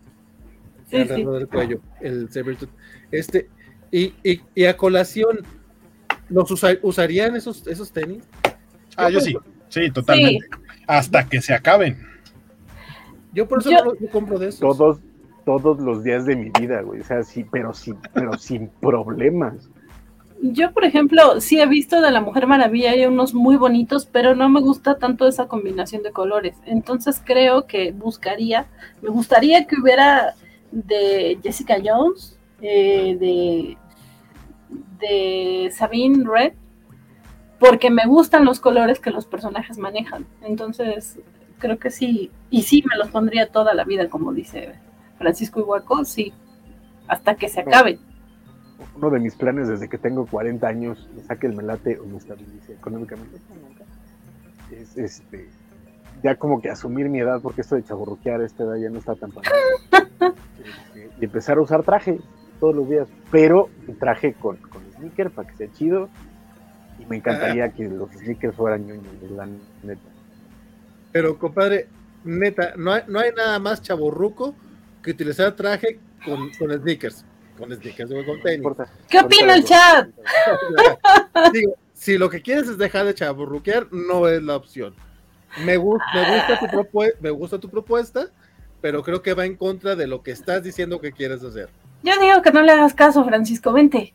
Sí, 0.90 0.96
alrededor 0.96 1.34
sí. 1.34 1.38
del 1.38 1.48
cuello, 1.48 1.80
el 2.00 2.30
Sabertooth. 2.30 2.68
Este, 3.10 3.48
y, 3.96 4.14
y, 4.24 4.40
y 4.54 4.64
a 4.64 4.76
colación, 4.76 5.38
¿los 6.28 6.50
usa- 6.50 6.78
usarían 6.82 7.36
esos, 7.36 7.66
esos 7.66 7.92
tenis? 7.92 8.24
Ah, 8.96 9.10
yo 9.10 9.20
sí, 9.20 9.36
sí, 9.68 9.90
totalmente. 9.90 10.46
Hasta 10.86 11.28
que 11.28 11.40
se 11.40 11.54
acaben. 11.54 11.98
Yo 13.32 13.46
por 13.48 13.60
eso 13.60 13.70
Yo- 13.70 13.78
no, 13.78 13.84
los- 13.92 14.00
no 14.00 14.08
compro 14.08 14.38
de 14.38 14.48
esos. 14.48 14.60
todos, 14.60 14.98
todos 15.44 15.80
los 15.80 16.02
días 16.04 16.24
de 16.26 16.36
mi 16.36 16.50
vida, 16.58 16.80
güey. 16.82 17.00
O 17.00 17.04
sea, 17.04 17.22
sí, 17.22 17.44
pero 17.50 17.72
sí, 17.74 17.92
pero 18.12 18.36
sin 18.38 18.68
problemas. 18.80 19.68
Yo, 20.42 20.72
por 20.72 20.84
ejemplo, 20.84 21.40
sí 21.40 21.60
he 21.60 21.66
visto 21.66 22.00
de 22.02 22.10
la 22.10 22.20
Mujer 22.20 22.46
Maravilla, 22.46 22.90
hay 22.90 23.06
unos 23.06 23.32
muy 23.34 23.56
bonitos, 23.56 24.06
pero 24.06 24.34
no 24.34 24.48
me 24.48 24.60
gusta 24.60 24.98
tanto 24.98 25.26
esa 25.26 25.46
combinación 25.46 26.02
de 26.02 26.10
colores. 26.12 26.56
Entonces 26.66 27.22
creo 27.24 27.66
que 27.66 27.92
buscaría, 27.92 28.66
me 29.00 29.08
gustaría 29.08 29.66
que 29.66 29.76
hubiera 29.80 30.34
de 30.70 31.38
Jessica 31.42 31.76
Jones, 31.82 32.38
eh, 32.60 33.16
de, 33.18 33.78
de 34.98 35.70
Sabine 35.72 36.24
Red, 36.24 36.52
porque 37.58 37.90
me 37.90 38.06
gustan 38.06 38.44
los 38.44 38.60
colores 38.60 39.00
que 39.00 39.10
los 39.10 39.26
personajes 39.26 39.78
manejan. 39.78 40.26
Entonces, 40.42 41.18
creo 41.58 41.78
que 41.78 41.90
sí, 41.90 42.30
y 42.50 42.62
sí 42.62 42.84
me 42.88 42.96
los 42.96 43.08
pondría 43.08 43.50
toda 43.50 43.74
la 43.74 43.84
vida, 43.84 44.08
como 44.08 44.32
dice 44.32 44.74
Francisco 45.18 45.60
Iguaco, 45.60 46.04
sí, 46.04 46.32
hasta 47.08 47.36
que 47.36 47.48
se 47.48 47.60
acabe. 47.60 47.98
Uno 48.96 49.10
de 49.10 49.20
mis 49.20 49.34
planes 49.34 49.68
desde 49.68 49.88
que 49.88 49.98
tengo 49.98 50.26
40 50.26 50.66
años, 50.66 51.08
me 51.14 51.22
saque 51.22 51.46
el 51.46 51.54
melate 51.54 51.98
o 51.98 52.06
me 52.06 52.18
estabilice 52.18 52.74
económicamente, 52.74 53.38
es 54.70 54.96
este, 54.96 55.48
ya 56.22 56.36
como 56.36 56.60
que 56.60 56.70
asumir 56.70 57.08
mi 57.08 57.20
edad, 57.20 57.40
porque 57.40 57.60
esto 57.60 57.76
de 57.76 57.84
chaburruquear 57.84 58.40
a 58.40 58.46
esta 58.46 58.64
edad 58.64 58.76
ya 58.76 58.90
no 58.90 58.98
está 58.98 59.14
tan 59.14 59.30
padre. 59.30 59.50
Este, 60.64 61.10
y 61.20 61.24
empezar 61.26 61.58
a 61.58 61.60
usar 61.60 61.82
traje 61.82 62.20
todos 62.64 62.76
los 62.76 62.88
días, 62.88 63.06
pero 63.30 63.68
traje 64.00 64.32
con, 64.32 64.56
con 64.56 64.82
sneaker 64.96 65.30
para 65.30 65.46
que 65.48 65.54
sea 65.56 65.70
chido. 65.72 66.08
Y 66.98 67.04
me 67.04 67.16
encantaría 67.16 67.68
que 67.70 67.84
los 67.90 68.10
sneakers 68.12 68.56
fueran 68.56 68.86
ñoños, 68.86 69.04
la 69.36 69.46
neta. 69.82 70.00
Pero, 71.12 71.38
compadre, 71.38 71.88
neta, 72.24 72.72
no 72.76 72.92
hay, 72.92 73.02
no 73.06 73.20
hay 73.20 73.32
nada 73.36 73.58
más 73.58 73.82
chaburruco 73.82 74.54
que 75.02 75.10
utilizar 75.10 75.54
traje 75.54 75.98
con, 76.24 76.48
con 76.58 76.72
sneakers. 76.80 77.26
Con 77.58 77.70
sneakers, 77.74 78.10
con 78.10 78.26
No 78.26 78.42
tenis. 78.42 78.56
importa. 78.56 78.88
¿Qué 79.10 79.18
opina 79.20 79.54
el 79.56 79.64
chat? 79.64 80.08
Digo, 81.52 81.74
si 81.92 82.16
lo 82.16 82.30
que 82.30 82.40
quieres 82.40 82.66
es 82.68 82.78
dejar 82.78 83.04
de 83.04 83.12
chaburruquear, 83.14 83.88
no 83.92 84.26
es 84.26 84.42
la 84.42 84.56
opción. 84.56 84.94
Me, 85.66 85.78
gu- 85.78 86.00
me, 86.14 86.34
gusta 86.34 86.58
tu 86.60 86.66
propue- 86.66 87.14
me 87.20 87.28
gusta 87.30 87.58
tu 87.58 87.68
propuesta, 87.68 88.28
pero 88.80 89.02
creo 89.02 89.20
que 89.20 89.34
va 89.34 89.44
en 89.44 89.56
contra 89.56 89.94
de 89.96 90.06
lo 90.06 90.22
que 90.22 90.30
estás 90.30 90.62
diciendo 90.62 91.00
que 91.00 91.12
quieres 91.12 91.44
hacer. 91.44 91.68
Yo 92.04 92.12
digo 92.20 92.42
que 92.42 92.52
no 92.52 92.62
le 92.62 92.70
hagas 92.72 92.92
caso, 92.94 93.24
Francisco, 93.24 93.72
vente. 93.72 94.14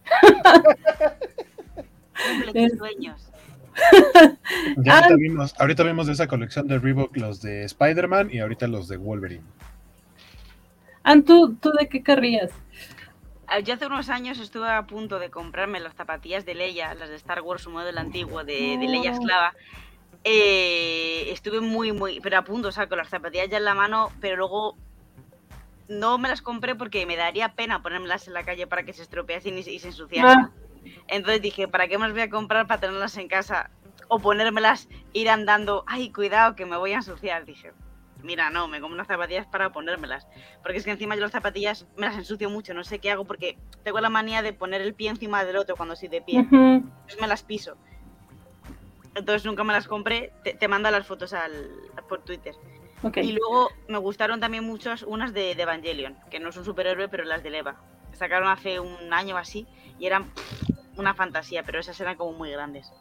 Cumple 2.43 2.69
tus 2.69 2.77
sueños. 2.77 3.25
Ya 4.77 4.95
ahorita, 4.95 5.13
Ah. 5.13 5.17
vimos, 5.17 5.55
ahorita 5.57 5.83
vimos 5.83 6.07
de 6.07 6.13
esa 6.13 6.27
colección 6.27 6.67
de 6.67 6.79
Reebok 6.79 7.15
los 7.15 7.41
de 7.41 7.63
Spider-Man 7.63 8.29
y 8.31 8.39
ahorita 8.39 8.67
los 8.67 8.89
de 8.89 8.97
Wolverine. 8.97 9.43
An, 11.03 11.23
¿tú, 11.23 11.55
¿tú 11.55 11.71
de 11.71 11.87
qué 11.87 12.03
querrías? 12.03 12.51
Ah, 13.47 13.59
Yo 13.59 13.73
hace 13.75 13.85
unos 13.85 14.09
años 14.09 14.37
estuve 14.39 14.69
a 14.69 14.85
punto 14.85 15.17
de 15.17 15.29
comprarme 15.29 15.79
las 15.79 15.93
zapatillas 15.95 16.45
de 16.45 16.55
Leia, 16.55 16.93
las 16.93 17.07
de 17.09 17.15
Star 17.15 17.41
Wars, 17.41 17.61
su 17.63 17.69
modelo 17.71 17.99
antiguo 18.01 18.43
de, 18.43 18.77
de 18.77 18.87
Leia 18.87 19.11
esclava. 19.11 19.53
Eh, 20.25 21.29
estuve 21.31 21.61
muy, 21.61 21.93
muy, 21.93 22.19
pero 22.19 22.37
a 22.39 22.43
punto, 22.43 22.67
o 22.67 22.71
sea, 22.73 22.87
con 22.87 22.97
las 22.97 23.07
zapatillas 23.07 23.47
ya 23.49 23.57
en 23.57 23.65
la 23.65 23.75
mano, 23.75 24.11
pero 24.19 24.35
luego 24.35 24.75
no 25.89 26.17
me 26.17 26.29
las 26.29 26.41
compré 26.41 26.75
porque 26.75 27.05
me 27.05 27.17
daría 27.17 27.55
pena 27.55 27.81
ponérmelas 27.81 28.27
en 28.27 28.33
la 28.33 28.45
calle 28.45 28.67
para 28.67 28.83
que 28.83 28.93
se 28.93 29.01
estropeasen 29.01 29.57
y, 29.57 29.63
se- 29.63 29.71
y 29.73 29.79
se 29.79 29.87
ensuciasen. 29.87 30.39
Ah, 30.45 30.51
Entonces 31.07 31.41
dije, 31.41 31.67
¿para 31.67 31.87
qué 31.87 31.97
me 31.97 32.05
las 32.05 32.13
voy 32.13 32.21
a 32.21 32.29
comprar 32.29 32.67
para 32.67 32.79
tenerlas 32.79 33.17
en 33.17 33.27
casa? 33.27 33.71
O 34.07 34.19
ponérmelas, 34.19 34.87
ir 35.13 35.29
andando, 35.29 35.83
ay, 35.87 36.11
cuidado, 36.11 36.55
que 36.55 36.65
me 36.65 36.77
voy 36.77 36.93
a 36.93 36.97
ensuciar. 36.97 37.45
Dije, 37.45 37.73
mira, 38.23 38.49
no, 38.49 38.67
me 38.67 38.79
compro 38.79 38.95
unas 38.95 39.07
zapatillas 39.07 39.47
para 39.47 39.71
ponérmelas. 39.71 40.27
Porque 40.61 40.77
es 40.77 40.85
que 40.85 40.91
encima 40.91 41.15
yo 41.15 41.21
las 41.21 41.31
zapatillas 41.31 41.85
me 41.97 42.05
las 42.07 42.15
ensucio 42.17 42.49
mucho, 42.49 42.73
no 42.73 42.83
sé 42.83 42.99
qué 42.99 43.11
hago, 43.11 43.25
porque 43.25 43.57
tengo 43.83 43.99
la 43.99 44.09
manía 44.09 44.41
de 44.41 44.53
poner 44.53 44.81
el 44.81 44.93
pie 44.93 45.09
encima 45.09 45.43
del 45.43 45.57
otro 45.57 45.75
cuando 45.75 45.93
estoy 45.95 46.09
de 46.09 46.21
pie. 46.21 46.39
Entonces 47.01 47.19
me 47.21 47.27
las 47.27 47.43
piso. 47.43 47.75
Entonces 49.15 49.45
nunca 49.45 49.63
me 49.63 49.73
las 49.73 49.87
compré, 49.87 50.31
te, 50.43 50.53
te 50.53 50.67
manda 50.67 50.91
las 50.91 51.05
fotos 51.07 51.33
al, 51.33 51.69
por 52.07 52.23
Twitter. 52.23 52.55
Y 53.21 53.31
luego 53.34 53.69
me 53.88 53.97
gustaron 53.97 54.39
también 54.39 54.63
muchas 54.65 55.03
unas 55.03 55.34
de, 55.34 55.55
de 55.55 55.63
Evangelion, 55.63 56.17
que 56.30 56.39
no 56.39 56.49
es 56.49 56.57
un 56.57 56.65
superhéroe, 56.65 57.09
pero 57.09 57.23
las 57.23 57.43
de 57.43 57.57
Eva. 57.57 57.77
Sacaron 58.13 58.49
hace 58.49 58.80
un 58.80 59.13
año 59.13 59.38
así 59.38 59.67
y 59.99 60.05
eran 60.07 60.34
una 60.97 61.13
fantasía, 61.15 61.63
pero 61.63 61.80
esas 61.80 61.99
eran 61.99 62.17
como 62.17 62.34
muy 62.34 62.51
grandes. 62.51 62.91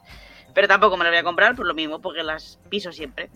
Pero 0.55 0.69
tampoco 0.69 0.97
me 0.97 1.05
las 1.05 1.13
voy 1.13 1.19
a 1.21 1.25
comprar 1.25 1.57
por 1.57 1.67
lo 1.67 1.75
mismo, 1.75 2.01
porque 2.01 2.23
las 2.23 2.59
piso 2.69 2.93
siempre. 2.93 3.31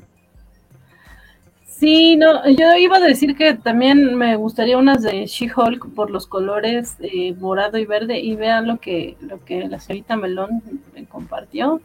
Sí, 1.65 2.17
no, 2.17 2.49
yo 2.49 2.77
iba 2.77 2.97
a 2.99 3.01
decir 3.01 3.37
que 3.37 3.55
también 3.55 4.15
me 4.17 4.37
gustaría 4.37 4.79
unas 4.79 5.03
de 5.03 5.27
She-Hulk 5.27 5.95
por 5.95 6.11
los 6.11 6.27
colores 6.27 6.97
eh, 7.01 7.35
morado 7.35 7.79
y 7.79 7.87
verde 7.87 8.21
y 8.21 8.37
vean 8.37 8.69
lo 8.69 8.79
que 8.79 9.17
lo 9.21 9.45
que 9.45 9.67
la 9.69 9.81
señorita 9.81 10.17
Melón 10.17 10.63
me 10.95 11.07
compartió. 11.07 11.81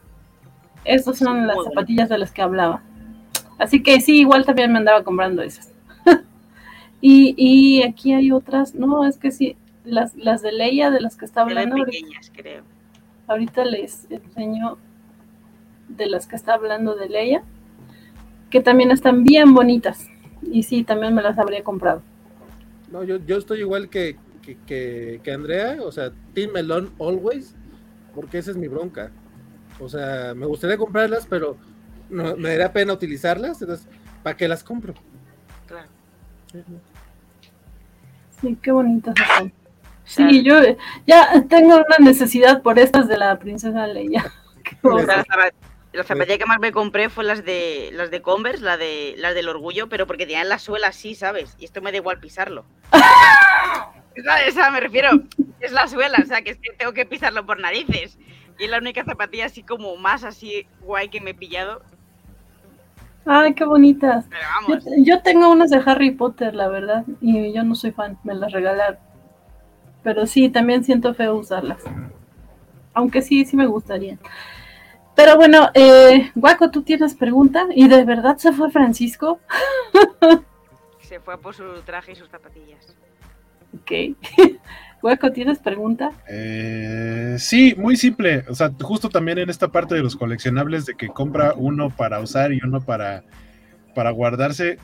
Estas 0.86 1.20
son 1.20 1.46
Sí, 1.46 1.48
las 1.48 1.64
zapatillas 1.64 2.10
de 2.10 2.18
las 2.20 2.32
que 2.32 2.42
hablaba. 2.42 2.84
Así 3.58 3.82
que 3.84 4.02
sí, 4.02 4.20
igual 4.22 4.46
también 4.46 4.72
me 4.72 4.80
andaba 4.80 5.04
comprando 5.04 5.42
esas. 5.42 5.74
y, 7.02 7.36
y 7.38 7.84
aquí 7.84 8.14
hay 8.14 8.32
otras, 8.32 8.76
no, 8.76 9.06
es 9.06 9.18
que 9.18 9.32
sí, 9.32 9.58
las, 9.86 10.16
las 10.16 10.42
de 10.42 10.52
Leia 10.52 10.92
de 10.92 11.02
las 11.02 11.18
que 11.18 11.26
está 11.26 11.42
hablando, 11.42 11.78
ahorita, 11.78 11.86
pequeñas, 11.92 12.32
creo. 12.36 12.64
ahorita 13.28 13.66
les 13.66 14.08
enseño 14.12 14.78
de 15.90 16.06
las 16.08 16.28
que 16.28 16.36
está 16.36 16.54
hablando 16.54 16.96
de 16.96 17.10
Leia, 17.10 17.44
que 18.50 18.62
también 18.62 18.92
están 18.92 19.24
bien 19.24 19.54
bonitas. 19.54 20.08
Y 20.42 20.64
sí, 20.64 20.84
también 20.84 21.14
me 21.16 21.22
las 21.22 21.38
habría 21.40 21.64
comprado. 21.64 22.04
No, 22.88 23.04
yo, 23.04 23.18
yo 23.18 23.38
estoy 23.38 23.60
igual 23.60 23.90
que, 23.90 24.22
que, 24.42 24.62
que- 24.66 25.22
que 25.24 25.32
Andrea, 25.32 25.78
o 25.84 25.92
sea, 25.92 26.14
Team 26.34 26.52
Melon 26.54 26.96
always, 27.00 27.58
porque 28.14 28.38
esa 28.38 28.52
es 28.52 28.58
mi 28.58 28.68
bronca. 28.68 29.16
O 29.78 29.90
sea, 29.90 30.34
me 30.36 30.46
gustaría 30.46 30.78
comprarlas, 30.78 31.28
pero 31.28 31.60
no, 32.10 32.36
me 32.38 32.50
daría 32.50 32.72
pena 32.72 32.94
utilizarlas, 32.94 33.62
entonces, 33.62 33.88
¿para 34.24 34.36
qué 34.38 34.48
las 34.48 34.64
compro? 34.64 34.94
Claro. 35.68 35.88
Sí, 38.42 38.58
qué 38.62 38.72
bonitas 38.72 39.16
están. 39.20 39.54
sea, 40.06 40.30
Sí, 40.30 40.44
yo 40.44 40.56
ya 41.06 41.44
tengo 41.50 41.76
una 41.76 41.98
necesidad 42.00 42.62
por 42.62 42.80
estas 42.80 43.08
de 43.08 43.18
la 43.18 43.38
princesa 43.40 43.88
Leia. 43.88 44.32
O 44.84 45.00
sea, 45.00 45.18
las 45.18 45.26
zapa- 45.28 45.54
las 45.94 46.06
zapatillas 46.08 46.38
que 46.40 46.46
más 46.46 46.60
me 46.60 46.74
compré 46.74 47.10
fue 47.10 47.24
las 47.24 47.46
de 47.46 47.90
las 47.94 48.12
de 48.12 48.22
Converse, 48.22 48.62
la 48.64 48.76
de 48.76 49.16
las 49.18 49.34
del 49.34 49.48
orgullo, 49.48 49.88
pero 49.88 50.06
porque 50.06 50.26
tenían 50.26 50.50
la 50.50 50.60
suela 50.60 50.88
así, 50.90 51.16
¿sabes? 51.16 51.56
Y 51.58 51.64
esto 51.64 51.82
me 51.82 51.92
da 51.92 51.98
igual 51.98 52.20
pisarlo. 52.20 52.66
esa, 54.16 54.44
esa 54.44 54.70
me 54.72 54.82
refiero, 54.82 55.10
es 55.62 55.72
la 55.72 55.88
suela, 55.88 56.18
o 56.22 56.26
sea, 56.26 56.42
que 56.42 56.52
es 56.52 56.58
que 56.58 56.72
tengo 56.78 56.92
que 56.92 57.06
pisarlo 57.06 57.46
por 57.46 57.60
narices. 57.62 58.18
Y 58.60 58.66
es 58.66 58.70
la 58.70 58.80
única 58.80 59.06
zapatilla 59.06 59.46
así 59.46 59.64
como 59.64 59.96
más 59.96 60.26
así 60.26 60.68
guay 60.82 61.08
que 61.10 61.22
me 61.22 61.30
he 61.32 61.36
pillado. 61.36 61.82
Ay, 63.28 63.54
qué 63.54 63.66
bonitas. 63.66 64.26
Pero 64.30 64.42
Yo, 64.42 64.68
vamos, 64.68 64.86
yo 65.06 65.22
tengo 65.22 65.52
unas 65.52 65.70
de 65.70 65.82
Harry 65.86 66.12
Potter, 66.12 66.56
la 66.56 66.68
verdad, 66.68 67.04
y 67.22 67.54
yo 67.54 67.64
no 67.64 67.76
soy 67.76 67.92
fan, 67.92 68.18
me 68.24 68.34
las 68.34 68.52
regalaron. 68.52 68.98
Pero 70.04 70.26
sí, 70.26 70.50
también 70.50 70.84
siento 70.84 71.14
feo 71.14 71.36
usarlas. 71.36 71.84
Aunque 72.94 73.22
sí, 73.22 73.46
sí 73.46 73.56
me 73.58 73.68
gustaría. 73.68 74.18
Pero 75.16 75.36
bueno, 75.36 75.70
eh, 75.74 76.32
Guaco, 76.36 76.72
¿tú 76.72 76.84
tienes 76.84 77.16
pregunta? 77.16 77.66
¿Y 77.76 77.88
de 77.88 78.06
verdad 78.06 78.38
se 78.38 78.54
fue 78.54 78.72
Francisco? 78.72 79.40
se 81.02 81.20
fue 81.20 81.38
por 81.38 81.54
su 81.56 81.64
traje 81.86 82.12
y 82.12 82.16
sus 82.16 82.30
zapatillas. 82.30 82.96
Ok. 83.74 84.16
Guaco, 85.02 85.32
¿tienes 85.32 85.60
pregunta? 85.60 86.12
Eh, 86.28 87.36
sí, 87.40 87.76
muy 87.78 87.96
simple. 87.96 88.44
O 88.50 88.56
sea, 88.56 88.72
justo 88.82 89.10
también 89.10 89.38
en 89.38 89.50
esta 89.50 89.68
parte 89.68 89.96
de 89.96 90.02
los 90.02 90.16
coleccionables 90.16 90.86
de 90.86 90.96
que 90.96 91.08
compra 91.08 91.54
uno 91.56 91.90
para 91.90 92.20
usar 92.20 92.52
y 92.52 92.60
uno 92.64 92.82
para, 92.82 93.24
para 93.94 94.12
guardarse. 94.12 94.80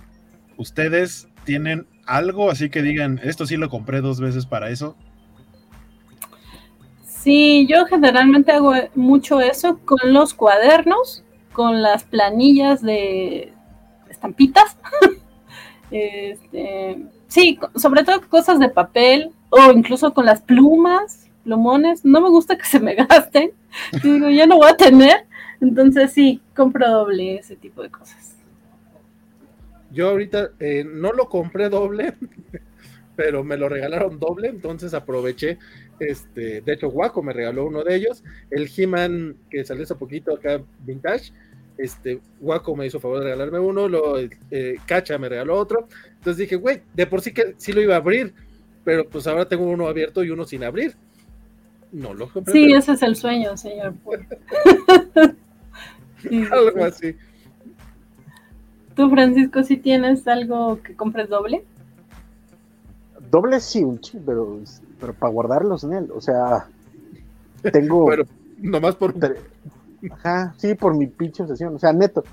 ¿Ustedes 0.57 1.27
tienen 1.45 1.87
algo 2.05 2.51
así 2.51 2.69
que 2.69 2.81
digan, 2.81 3.19
esto 3.23 3.45
sí 3.45 3.57
lo 3.57 3.69
compré 3.69 4.01
dos 4.01 4.19
veces 4.19 4.45
para 4.45 4.69
eso? 4.69 4.95
Sí, 7.01 7.65
yo 7.67 7.85
generalmente 7.85 8.51
hago 8.51 8.73
mucho 8.95 9.39
eso 9.39 9.79
con 9.85 10.13
los 10.13 10.33
cuadernos, 10.33 11.23
con 11.53 11.81
las 11.81 12.03
planillas 12.03 12.81
de 12.81 13.53
estampitas. 14.09 14.77
Este, 15.95 17.05
sí, 17.27 17.59
sobre 17.75 18.03
todo 18.03 18.27
cosas 18.27 18.57
de 18.57 18.67
papel 18.67 19.31
o 19.53 19.71
incluso 19.71 20.13
con 20.13 20.25
las 20.25 20.41
plumas, 20.41 21.29
plumones. 21.43 22.03
No 22.03 22.21
me 22.21 22.29
gusta 22.29 22.57
que 22.57 22.65
se 22.65 22.79
me 22.79 22.95
gasten. 23.09 23.51
Digo, 24.01 24.29
ya 24.29 24.47
no 24.47 24.57
voy 24.57 24.69
a 24.69 24.77
tener. 24.77 25.25
Entonces 25.61 26.11
sí, 26.11 26.41
compro 26.55 26.89
doble 26.89 27.35
ese 27.35 27.55
tipo 27.55 27.83
de 27.83 27.89
cosas. 27.89 28.35
Yo 29.91 30.09
ahorita 30.09 30.51
eh, 30.59 30.83
no 30.83 31.13
lo 31.13 31.29
compré 31.29 31.69
doble, 31.69 32.15
pero 33.15 33.43
me 33.43 33.57
lo 33.57 33.69
regalaron 33.69 34.19
doble, 34.19 34.47
entonces 34.47 34.93
aproveché. 34.93 35.59
Este, 35.99 36.61
de 36.61 36.73
hecho, 36.73 36.89
Waco 36.89 37.21
me 37.21 37.31
regaló 37.31 37.67
uno 37.67 37.83
de 37.83 37.95
ellos, 37.95 38.23
el 38.49 38.69
He-Man 38.75 39.35
que 39.51 39.63
salió 39.63 39.83
hace 39.83 39.95
poquito 39.95 40.33
acá, 40.33 40.61
Vintage. 40.79 41.31
Este, 41.77 42.19
Waco 42.41 42.75
me 42.75 42.87
hizo 42.87 42.99
favor 42.99 43.19
de 43.19 43.25
regalarme 43.25 43.59
uno, 43.59 43.87
lo, 43.87 44.19
eh, 44.19 44.75
Cacha 44.87 45.17
me 45.19 45.29
regaló 45.29 45.57
otro. 45.57 45.87
Entonces 46.07 46.37
dije, 46.37 46.55
güey, 46.55 46.81
de 46.93 47.05
por 47.05 47.21
sí 47.21 47.31
que 47.31 47.53
sí 47.57 47.71
lo 47.71 47.81
iba 47.81 47.93
a 47.93 47.97
abrir, 47.97 48.33
pero 48.83 49.07
pues 49.07 49.27
ahora 49.27 49.47
tengo 49.47 49.65
uno 49.65 49.87
abierto 49.87 50.23
y 50.23 50.29
uno 50.29 50.45
sin 50.45 50.63
abrir. 50.63 50.95
No 51.91 52.13
lo 52.13 52.27
compré. 52.27 52.53
Sí, 52.53 52.65
pero 52.67 52.79
ese 52.79 52.93
es 52.93 53.03
el 53.03 53.15
sueño, 53.15 53.55
señor. 53.57 53.93
Sí, 56.23 56.41
algo 56.49 56.85
así. 56.85 57.17
¿Tú, 58.95 59.09
Francisco, 59.09 59.61
sí 59.63 59.75
tienes 59.75 60.25
algo 60.27 60.81
que 60.81 60.95
compres 60.95 61.27
doble? 61.27 61.65
Doble 63.29 63.59
sí, 63.59 63.83
pero, 64.25 64.59
pero 65.01 65.13
para 65.13 65.33
guardarlos 65.33 65.83
en 65.83 65.93
él. 65.93 66.09
O 66.15 66.21
sea, 66.21 66.67
tengo 67.73 68.05
Pero 68.09 68.23
nomás 68.59 68.95
por 68.95 69.13
Ajá, 70.11 70.53
sí, 70.57 70.75
por 70.75 70.95
mi 70.95 71.07
pinche 71.07 71.43
obsesión. 71.43 71.75
O 71.75 71.79
sea, 71.79 71.91
neto. 71.93 72.23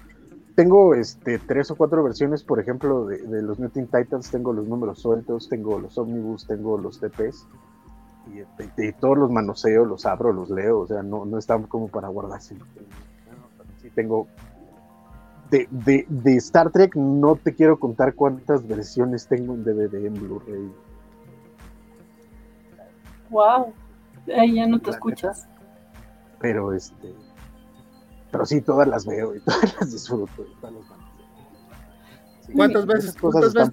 Tengo 0.61 0.95
este 0.95 1.39
tres 1.39 1.71
o 1.71 1.75
cuatro 1.75 2.05
versiones, 2.05 2.45
por 2.45 2.61
ejemplo, 2.61 3.07
de, 3.07 3.17
de 3.17 3.41
los 3.41 3.59
New 3.59 3.71
Teen 3.71 3.87
Titans. 3.87 4.31
Tengo 4.31 4.53
los 4.53 4.69
números 4.69 4.99
sueltos, 4.99 5.49
tengo 5.49 5.79
los 5.79 5.97
Omnibus, 5.97 6.47
tengo 6.47 6.77
los 6.77 7.01
DPs. 7.01 7.47
Y, 8.31 8.41
este, 8.41 8.89
y 8.89 8.93
todos 8.93 9.17
los 9.17 9.31
manoseo, 9.31 9.87
los 9.87 10.05
abro, 10.05 10.35
los 10.35 10.51
leo. 10.51 10.81
O 10.81 10.87
sea, 10.87 11.03
no, 11.03 11.25
no 11.25 11.39
están 11.39 11.63
como 11.63 11.89
para 11.89 12.09
guardarse. 12.09 12.59
Sí, 13.81 13.89
tengo. 13.95 14.27
De, 15.51 15.67
de, 15.71 16.05
de 16.11 16.37
Star 16.37 16.71
Trek 16.71 16.95
no 16.95 17.37
te 17.37 17.55
quiero 17.55 17.81
contar 17.81 18.15
cuántas 18.15 18.69
versiones 18.69 19.29
tengo 19.29 19.55
en 19.55 19.65
DVD, 19.65 19.95
en 19.95 20.13
Blu-ray. 20.13 20.71
Wow. 23.31 23.73
Ay, 24.37 24.57
ya 24.57 24.67
no 24.67 24.79
te 24.79 24.91
escuchas. 24.91 25.49
Pero 26.39 26.75
este. 26.75 27.15
Pero 28.31 28.47
sí, 28.47 28.61
todas 28.61 28.87
las 28.89 29.07
veo 29.07 29.35
y 29.35 29.41
todas 29.45 29.75
las 29.81 29.91
disfruto. 29.93 30.43
Y 30.43 30.61
todas 30.61 30.75
las. 30.75 30.85
Sí, 32.47 32.53
¿Cuántas 32.55 32.87
veces- 32.87 33.15
cosas 33.15 33.21
cuántas 33.21 33.55
veces-. 33.55 33.69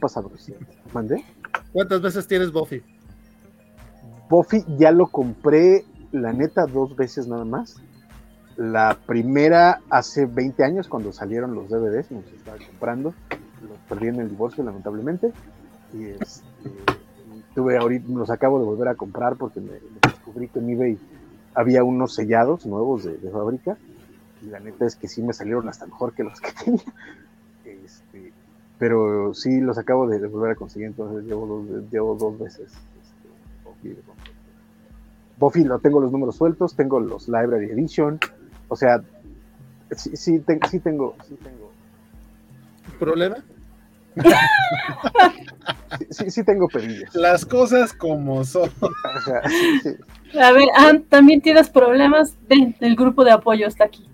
¿Cuántas 1.73 2.01
veces 2.01 2.27
tienes 2.27 2.51
Buffy? 2.51 2.81
Buffy 4.29 4.65
ya 4.77 4.91
lo 4.91 5.07
compré, 5.07 5.85
la 6.11 6.33
neta, 6.33 6.65
dos 6.65 6.95
veces 6.95 7.27
nada 7.27 7.45
más. 7.45 7.77
La 8.57 8.97
primera 9.05 9.81
hace 9.89 10.25
20 10.25 10.63
años, 10.63 10.87
cuando 10.87 11.13
salieron 11.13 11.53
los 11.53 11.69
DVDs, 11.69 12.11
me 12.11 12.21
los 12.21 12.31
estaba 12.31 12.57
comprando. 12.57 13.13
Los 13.61 13.77
perdí 13.87 14.07
en 14.07 14.19
el 14.19 14.29
divorcio, 14.29 14.63
lamentablemente. 14.63 15.31
Y 15.93 16.05
este, 16.05 16.43
tuve 17.55 17.77
ahorita, 17.77 18.05
los 18.09 18.29
acabo 18.31 18.59
de 18.59 18.65
volver 18.65 18.87
a 18.87 18.95
comprar 18.95 19.35
porque 19.37 19.59
me, 19.61 19.73
me 19.73 19.79
descubrí 20.03 20.47
que 20.49 20.59
en 20.59 20.69
eBay 20.71 20.97
había 21.53 21.83
unos 21.83 22.15
sellados 22.15 22.65
nuevos 22.65 23.03
de, 23.03 23.17
de 23.17 23.29
fábrica. 23.29 23.77
Y 24.41 24.47
la 24.47 24.59
neta 24.59 24.85
es 24.85 24.95
que 24.95 25.07
sí 25.07 25.21
me 25.21 25.33
salieron 25.33 25.67
hasta 25.67 25.85
mejor 25.85 26.13
que 26.13 26.23
los 26.23 26.39
que 26.39 26.51
tenía. 26.63 26.83
Este, 27.65 28.31
pero 28.77 29.33
sí 29.33 29.59
los 29.59 29.77
acabo 29.77 30.07
de, 30.07 30.25
volver 30.27 30.51
a 30.51 30.55
conseguir, 30.55 30.87
entonces 30.87 31.25
llevo 31.25 31.47
dos, 31.47 31.91
llevo 31.91 32.15
dos 32.15 32.39
veces. 32.39 32.71
este, 32.71 33.97
Buffy. 35.37 35.63
Buffy 35.65 35.81
tengo 35.81 35.99
los 35.99 36.11
números 36.11 36.35
sueltos, 36.35 36.75
tengo 36.75 36.99
los 36.99 37.27
Library 37.27 37.71
Edition, 37.71 38.19
o 38.67 38.75
sea, 38.75 39.03
sí, 39.91 40.15
sí 40.15 40.39
tengo, 40.39 40.67
sí 40.67 40.79
tengo, 40.79 41.15
¿Problema? 42.99 43.37
Sí, 45.99 46.05
sí, 46.11 46.31
sí 46.31 46.43
tengo 46.43 46.67
pedillas. 46.67 47.13
Las 47.15 47.45
cosas 47.45 47.93
como 47.93 48.43
son. 48.43 48.71
O 48.81 49.21
sea, 49.23 49.41
sí, 49.49 49.79
sí. 49.81 50.39
A 50.39 50.51
ver, 50.51 50.67
Ann, 50.75 51.03
también 51.03 51.41
tienes 51.41 51.69
problemas. 51.69 52.35
Ven, 52.47 52.75
el 52.79 52.95
grupo 52.95 53.23
de 53.23 53.31
apoyo 53.31 53.67
está 53.67 53.85
aquí. 53.85 54.07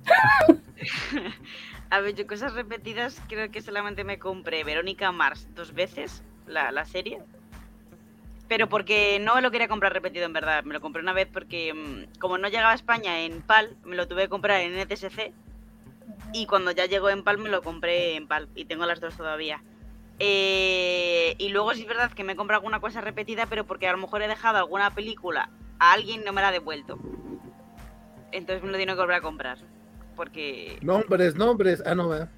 A 1.90 2.00
ver, 2.00 2.16
yo 2.16 2.26
cosas 2.26 2.54
repetidas 2.54 3.22
creo 3.28 3.52
que 3.52 3.62
solamente 3.62 4.04
me 4.04 4.18
compré 4.18 4.64
Verónica 4.64 5.12
Mars 5.12 5.48
dos 5.56 5.74
veces, 5.74 6.24
la, 6.48 6.72
la 6.72 6.86
serie. 6.86 7.20
Pero 8.48 8.68
porque 8.68 9.20
no 9.20 9.36
me 9.36 9.42
lo 9.42 9.52
quería 9.52 9.68
comprar 9.68 9.94
repetido 9.94 10.26
en 10.26 10.34
verdad. 10.34 10.64
Me 10.64 10.74
lo 10.74 10.82
compré 10.82 11.02
una 11.02 11.14
vez 11.14 11.28
porque 11.32 11.74
mm, 11.74 12.20
como 12.20 12.38
no 12.38 12.48
llegaba 12.48 12.72
a 12.72 12.76
España 12.76 13.22
en 13.22 13.42
PAL, 13.42 13.76
me 13.84 13.96
lo 13.96 14.08
tuve 14.08 14.24
que 14.24 14.30
comprar 14.30 14.62
en 14.62 14.80
NTSC. 14.80 15.32
Y 16.34 16.46
cuando 16.48 16.72
ya 16.72 16.86
llegó 16.86 17.10
en 17.10 17.24
PAL 17.24 17.38
me 17.38 17.50
lo 17.50 17.62
compré 17.62 18.16
en 18.16 18.28
PAL. 18.28 18.50
Y 18.56 18.66
tengo 18.66 18.86
las 18.86 19.00
dos 19.00 19.16
todavía. 19.16 19.62
Eh, 20.20 21.36
y 21.38 21.50
luego 21.50 21.74
sí 21.74 21.82
es 21.82 21.88
verdad 21.88 22.12
que 22.12 22.24
me 22.24 22.34
he 22.34 22.36
comprado 22.36 22.60
alguna 22.60 22.80
cosa 22.80 23.02
repetida, 23.02 23.46
pero 23.48 23.66
porque 23.66 23.88
a 23.88 23.92
lo 23.92 23.98
mejor 23.98 24.22
he 24.22 24.28
dejado 24.28 24.58
alguna 24.58 24.94
película 24.94 25.50
a 25.80 25.94
alguien 25.94 26.22
y 26.22 26.26
no 26.26 26.34
me 26.34 26.42
la 26.42 26.50
ha 26.50 26.52
devuelto. 26.52 27.00
Entonces 28.32 28.64
me 28.64 28.72
lo 28.72 28.78
tiene 28.78 28.94
que 28.94 29.00
volver 29.00 29.18
a 29.18 29.22
comprar. 29.22 29.58
Porque 30.16 30.78
Nombres, 30.82 31.36
nombres. 31.36 31.82
Ah, 31.86 31.96
no, 31.96 32.10
¿verdad? 32.10 32.30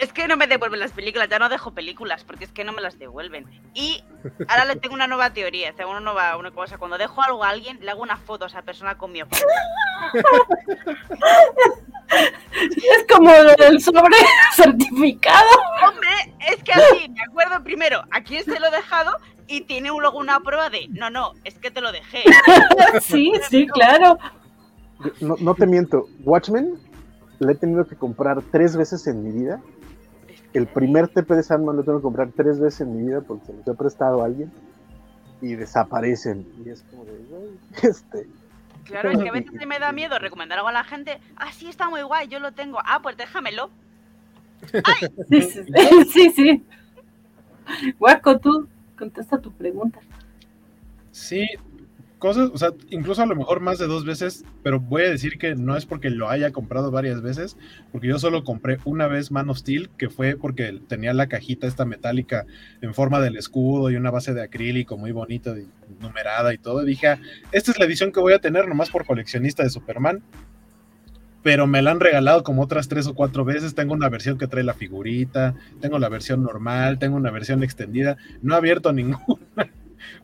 Es 0.00 0.12
que 0.12 0.26
no 0.26 0.36
me 0.36 0.48
devuelven 0.48 0.80
las 0.80 0.90
películas, 0.90 1.28
ya 1.28 1.38
no 1.38 1.48
dejo 1.48 1.74
películas, 1.74 2.24
porque 2.24 2.44
es 2.44 2.50
que 2.50 2.64
no 2.64 2.72
me 2.72 2.82
las 2.82 2.98
devuelven. 2.98 3.46
Y 3.72 4.02
ahora 4.48 4.64
le 4.64 4.76
tengo 4.76 4.94
una 4.94 5.06
nueva 5.06 5.32
teoría, 5.32 5.72
tengo 5.74 5.92
una 5.92 6.00
nueva 6.00 6.36
una 6.36 6.50
cosa. 6.50 6.76
Cuando 6.76 6.98
dejo 6.98 7.22
algo 7.22 7.44
a 7.44 7.50
alguien, 7.50 7.78
le 7.80 7.90
hago 7.90 8.02
una 8.02 8.16
foto 8.16 8.44
a 8.44 8.48
esa 8.48 8.62
persona 8.62 8.98
con 8.98 9.12
mi 9.12 9.22
ojo. 9.22 9.30
Es 12.52 13.06
como 13.12 13.30
lo 13.30 13.54
del 13.56 13.80
sobre 13.80 14.16
certificado. 14.54 15.48
Hombre, 15.88 16.08
es 16.48 16.62
que 16.62 16.72
así 16.72 17.08
me 17.10 17.22
acuerdo 17.22 17.62
primero 17.64 18.02
a 18.10 18.22
quién 18.22 18.44
se 18.44 18.58
lo 18.60 18.66
he 18.68 18.70
dejado 18.70 19.12
y 19.46 19.62
tiene 19.62 19.90
un- 19.90 20.00
luego 20.02 20.18
una 20.18 20.40
prueba 20.40 20.70
de 20.70 20.88
no, 20.90 21.10
no, 21.10 21.32
es 21.44 21.58
que 21.58 21.70
te 21.70 21.80
lo 21.80 21.92
dejé. 21.92 22.22
Sí, 23.00 23.32
sí, 23.48 23.66
claro. 23.68 24.18
No, 25.20 25.36
no 25.40 25.54
te 25.54 25.66
miento, 25.66 26.06
Watchmen 26.24 26.74
le 27.40 27.52
he 27.52 27.54
tenido 27.56 27.86
que 27.86 27.96
comprar 27.96 28.40
tres 28.52 28.76
veces 28.76 29.06
en 29.08 29.22
mi 29.24 29.32
vida. 29.32 29.60
El 30.52 30.66
primer 30.66 31.08
TP 31.08 31.34
de 31.34 31.42
Sandman 31.42 31.76
lo 31.76 31.82
tengo 31.82 31.98
que 31.98 32.02
comprar 32.02 32.28
tres 32.36 32.60
veces 32.60 32.82
en 32.82 32.96
mi 32.96 33.06
vida 33.08 33.20
porque 33.22 33.46
se 33.46 33.52
los 33.54 33.66
he 33.66 33.74
prestado 33.74 34.22
a 34.22 34.26
alguien 34.26 34.52
y 35.40 35.54
desaparecen. 35.54 36.46
Y 36.64 36.68
es 36.68 36.82
como 36.90 37.04
de, 37.04 37.12
güey, 37.28 37.50
este, 37.82 38.28
Claro, 38.84 39.10
es 39.10 39.18
que 39.18 39.28
a 39.28 39.32
veces 39.32 39.52
me 39.66 39.78
da 39.78 39.92
miedo 39.92 40.18
recomendar 40.18 40.58
algo 40.58 40.68
a 40.68 40.72
la 40.72 40.84
gente. 40.84 41.20
Ah, 41.36 41.52
sí, 41.52 41.68
está 41.68 41.88
muy 41.88 42.02
guay, 42.02 42.28
yo 42.28 42.40
lo 42.40 42.52
tengo. 42.52 42.78
Ah, 42.84 43.00
pues 43.02 43.16
déjamelo. 43.16 43.70
Sí, 45.28 45.42
sí, 45.42 45.64
sí. 46.12 46.30
sí. 46.36 46.64
Guaco, 47.98 48.38
tú 48.38 48.68
contesta 48.96 49.38
tu 49.38 49.52
pregunta. 49.52 49.98
Sí, 51.10 51.46
cosas, 52.22 52.50
o 52.54 52.56
sea, 52.56 52.70
incluso 52.90 53.20
a 53.20 53.26
lo 53.26 53.34
mejor 53.34 53.58
más 53.58 53.80
de 53.80 53.88
dos 53.88 54.04
veces, 54.04 54.44
pero 54.62 54.78
voy 54.78 55.02
a 55.02 55.10
decir 55.10 55.38
que 55.38 55.56
no 55.56 55.76
es 55.76 55.86
porque 55.86 56.08
lo 56.08 56.30
haya 56.30 56.52
comprado 56.52 56.92
varias 56.92 57.20
veces, 57.20 57.56
porque 57.90 58.06
yo 58.06 58.20
solo 58.20 58.44
compré 58.44 58.78
una 58.84 59.08
vez 59.08 59.32
Man 59.32 59.50
of 59.50 59.58
Steel, 59.58 59.90
que 59.98 60.08
fue 60.08 60.36
porque 60.36 60.80
tenía 60.86 61.14
la 61.14 61.26
cajita 61.26 61.66
esta 61.66 61.84
metálica 61.84 62.46
en 62.80 62.94
forma 62.94 63.18
del 63.18 63.36
escudo 63.36 63.90
y 63.90 63.96
una 63.96 64.12
base 64.12 64.34
de 64.34 64.42
acrílico 64.42 64.96
muy 64.96 65.10
bonita, 65.10 65.50
y 65.58 65.66
numerada 66.00 66.54
y 66.54 66.58
todo. 66.58 66.84
Y 66.84 66.86
dije, 66.86 67.08
"Ah, 67.08 67.18
esta 67.50 67.72
es 67.72 67.78
la 67.80 67.86
edición 67.86 68.12
que 68.12 68.20
voy 68.20 68.34
a 68.34 68.38
tener 68.38 68.68
nomás 68.68 68.90
por 68.90 69.04
coleccionista 69.04 69.64
de 69.64 69.70
Superman. 69.70 70.22
Pero 71.42 71.66
me 71.66 71.82
la 71.82 71.90
han 71.90 71.98
regalado 71.98 72.44
como 72.44 72.62
otras 72.62 72.86
tres 72.86 73.08
o 73.08 73.14
cuatro 73.14 73.44
veces. 73.44 73.74
Tengo 73.74 73.94
una 73.94 74.08
versión 74.08 74.38
que 74.38 74.46
trae 74.46 74.62
la 74.62 74.74
figurita, 74.74 75.56
tengo 75.80 75.98
la 75.98 76.08
versión 76.08 76.44
normal, 76.44 77.00
tengo 77.00 77.16
una 77.16 77.32
versión 77.32 77.64
extendida. 77.64 78.16
No 78.42 78.54
he 78.54 78.58
abierto 78.58 78.92
ninguna. 78.92 79.72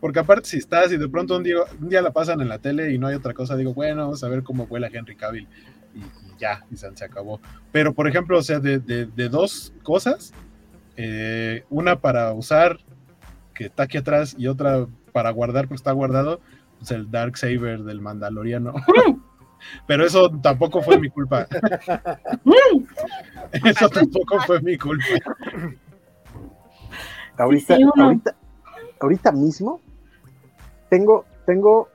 Porque 0.00 0.18
aparte, 0.20 0.48
si 0.48 0.58
estás 0.58 0.92
y 0.92 0.96
de 0.96 1.08
pronto 1.08 1.36
un 1.36 1.42
día, 1.42 1.56
un 1.80 1.88
día 1.88 2.02
la 2.02 2.12
pasan 2.12 2.40
en 2.40 2.48
la 2.48 2.58
tele 2.58 2.92
y 2.92 2.98
no 2.98 3.06
hay 3.06 3.14
otra 3.14 3.34
cosa, 3.34 3.56
digo, 3.56 3.74
bueno, 3.74 4.02
vamos 4.02 4.22
a 4.24 4.28
ver 4.28 4.42
cómo 4.42 4.66
vuela 4.66 4.88
Henry 4.92 5.16
Cavill. 5.16 5.48
Y, 5.94 5.98
y 6.00 6.04
ya, 6.38 6.64
y 6.70 6.76
se, 6.76 6.94
se 6.96 7.04
acabó. 7.04 7.40
Pero, 7.72 7.94
por 7.94 8.08
ejemplo, 8.08 8.38
o 8.38 8.42
sea, 8.42 8.60
de, 8.60 8.78
de- 8.78 9.06
de 9.06 9.28
dos 9.28 9.72
cosas, 9.82 10.32
eh, 10.96 11.64
una 11.70 12.00
para 12.00 12.32
usar, 12.32 12.78
que 13.54 13.66
está 13.66 13.84
aquí 13.84 13.98
atrás, 13.98 14.34
y 14.38 14.46
otra 14.46 14.86
para 15.12 15.30
guardar, 15.30 15.64
porque 15.64 15.76
está 15.76 15.92
guardado, 15.92 16.40
pues 16.78 16.90
el 16.92 17.10
Dark 17.10 17.36
Saber 17.36 17.80
del 17.82 18.00
Mandaloriano. 18.00 18.74
Pero 19.88 20.06
eso 20.06 20.30
tampoco 20.40 20.80
fue 20.82 21.00
mi 21.00 21.10
culpa. 21.10 21.48
Eso 23.52 23.88
tampoco 23.88 24.38
fue 24.46 24.60
mi 24.60 24.78
culpa. 24.78 25.04
ahorita, 27.36 27.76
sí, 27.76 27.84
uno. 27.84 28.04
ahorita, 28.04 28.36
ahorita 29.00 29.32
mismo 29.32 29.80
tengo, 30.90 31.24
tengo 31.46 31.88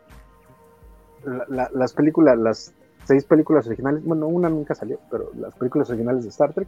la- 1.25 1.45
la- 1.47 1.69
las 1.73 1.93
películas, 1.93 2.37
las 2.37 2.73
seis 3.05 3.25
películas 3.25 3.65
originales, 3.67 4.03
bueno, 4.03 4.27
una 4.27 4.49
nunca 4.49 4.75
salió, 4.75 4.99
pero 5.09 5.31
las 5.35 5.53
películas 5.55 5.89
originales 5.89 6.23
de 6.23 6.29
Star 6.29 6.53
Trek, 6.53 6.67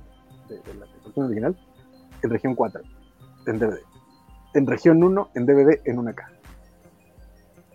de, 0.50 0.56
la 0.76 0.86
versión 1.04 1.26
original, 1.26 1.56
en 2.24 2.30
región 2.30 2.56
4, 2.56 2.82
en 3.48 3.60
DVD. 3.60 3.80
En 4.54 4.68
región 4.68 5.04
1, 5.04 5.30
en 5.36 5.46
DVD, 5.46 5.82
en 5.86 6.00
una 6.00 6.14
caja. 6.14 6.32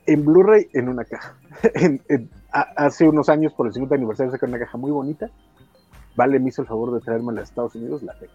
En 0.07 0.25
Blu-ray, 0.25 0.69
en 0.73 0.89
una 0.89 1.05
caja. 1.05 1.37
Hace 2.77 3.09
unos 3.09 3.29
años, 3.29 3.53
por 3.53 3.67
el 3.67 3.73
50 3.73 3.95
aniversario, 3.95 4.33
sacaron 4.33 4.55
una 4.55 4.65
caja 4.65 4.77
muy 4.79 4.91
bonita. 4.91 5.31
Vale 6.17 6.41
me 6.41 6.49
hizo 6.49 6.63
el 6.63 6.69
favor 6.69 6.93
de 6.93 7.01
traérmela 7.01 7.41
a 7.41 7.45
Estados 7.45 7.75
Unidos, 7.77 8.03
la 8.03 8.19
tengo. 8.19 8.33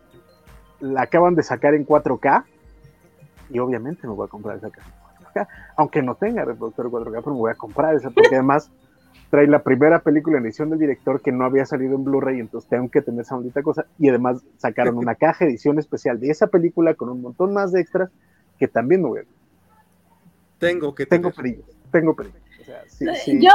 La 0.79 1.01
acaban 1.03 1.35
de 1.35 1.43
sacar 1.43 1.73
en 1.73 1.85
4K, 1.85 2.45
y 3.49 3.59
obviamente 3.59 4.07
me 4.07 4.13
voy 4.13 4.25
a 4.25 4.29
comprar 4.29 4.57
esa 4.57 4.69
caja 4.69 4.89
en 5.19 5.25
4K, 5.25 5.47
aunque 5.77 6.01
no 6.01 6.15
tenga 6.15 6.45
reproductor 6.45 6.89
4K, 6.89 7.11
pero 7.23 7.31
me 7.31 7.39
voy 7.39 7.51
a 7.51 7.55
comprar 7.55 7.95
esa 7.95 8.09
porque 8.09 8.29
además 8.35 8.71
trae 9.29 9.47
la 9.47 9.63
primera 9.63 9.99
película 9.99 10.37
en 10.37 10.45
edición 10.45 10.69
del 10.69 10.79
director 10.79 11.21
que 11.21 11.31
no 11.31 11.45
había 11.45 11.65
salido 11.65 11.95
en 11.95 12.03
Blu-ray, 12.03 12.39
entonces 12.39 12.69
tengo 12.69 12.89
que 12.89 13.01
tener 13.01 13.21
esa 13.21 13.35
maldita 13.35 13.63
cosa 13.63 13.85
y 13.97 14.09
además 14.09 14.43
sacaron 14.57 14.97
una 14.97 15.15
caja 15.15 15.45
edición 15.45 15.79
especial 15.79 16.19
de 16.19 16.29
esa 16.29 16.47
película 16.47 16.93
con 16.93 17.09
un 17.09 17.21
montón 17.21 17.53
más 17.53 17.71
de 17.71 17.81
extras 17.81 18.09
que 18.59 18.67
también 18.67 19.01
me 19.01 19.07
voy 19.09 19.19
a 19.19 19.23
Tengo 20.59 20.93
que 20.95 21.05
tengo 21.05 21.31
tener. 21.31 21.35
perillos, 21.35 21.77
tengo 21.91 22.15
perillos. 22.15 22.41
O 22.61 22.63
sea, 22.63 22.83
sí, 22.87 23.05
sí. 23.23 23.39
Yo, 23.41 23.51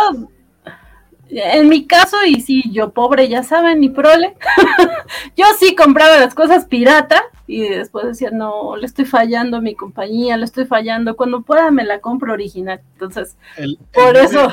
en 1.29 1.69
mi 1.69 1.87
caso, 1.87 2.17
y 2.27 2.41
sí, 2.41 2.71
yo 2.73 2.93
pobre, 2.93 3.29
ya 3.29 3.43
saben, 3.43 3.81
mi 3.81 3.89
prole, 3.89 4.37
yo 5.37 5.45
sí 5.59 5.75
compraba 5.75 6.19
las 6.19 6.35
cosas 6.35 6.67
pirata 6.67 7.23
y 7.57 7.69
después 7.69 8.07
decía, 8.07 8.31
no, 8.31 8.77
le 8.77 8.87
estoy 8.87 9.05
fallando 9.05 9.57
a 9.57 9.61
mi 9.61 9.75
compañía, 9.75 10.37
le 10.37 10.45
estoy 10.45 10.65
fallando, 10.67 11.17
cuando 11.17 11.43
pueda 11.43 11.71
me 11.71 11.85
la 11.85 12.01
compro 12.01 12.33
original. 12.33 12.81
Entonces, 12.95 13.37
El, 13.57 13.71
el 13.73 13.79
por 13.93 14.15
meme- 14.15 14.25
eso, 14.25 14.49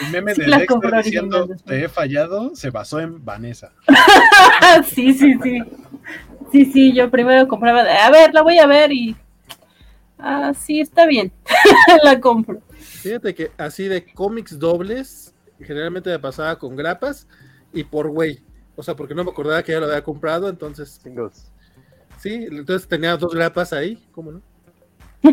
El 0.00 0.10
meme 0.12 0.34
Sí 0.34 0.42
de 0.42 0.46
Dexter 0.56 1.02
diciendo 1.02 1.36
original. 1.44 1.62
te 1.64 1.84
he 1.84 1.88
fallado 1.88 2.54
se 2.54 2.70
basó 2.70 3.00
en 3.00 3.24
Vanessa. 3.24 3.72
sí, 4.86 5.12
sí, 5.14 5.34
sí. 5.42 5.58
Sí, 6.52 6.64
sí, 6.66 6.92
yo 6.92 7.10
primero 7.10 7.46
compraba, 7.46 7.84
de, 7.84 7.90
a 7.92 8.10
ver, 8.10 8.34
la 8.34 8.42
voy 8.42 8.58
a 8.58 8.66
ver 8.66 8.90
y... 8.92 9.16
Ah, 10.18 10.52
sí, 10.54 10.80
está 10.80 11.06
bien, 11.06 11.32
la 12.04 12.20
compro. 12.20 12.60
Fíjate 12.78 13.34
que 13.34 13.50
así 13.56 13.88
de 13.88 14.04
cómics 14.04 14.58
dobles, 14.58 15.32
generalmente 15.60 16.10
me 16.10 16.18
pasaba 16.18 16.58
con 16.58 16.76
grapas 16.76 17.26
y 17.72 17.84
por 17.84 18.08
güey. 18.08 18.42
O 18.76 18.82
sea, 18.82 18.96
porque 18.96 19.14
no 19.14 19.24
me 19.24 19.30
acordaba 19.30 19.62
que 19.62 19.72
ya 19.72 19.80
lo 19.80 19.86
había 19.86 20.02
comprado, 20.02 20.48
entonces, 20.48 21.00
Singles. 21.02 21.50
Sí, 22.20 22.46
entonces 22.50 22.86
tenía 22.86 23.16
dos 23.16 23.34
grapas 23.34 23.72
ahí, 23.72 24.06
¿cómo 24.12 24.32
no? 24.32 24.42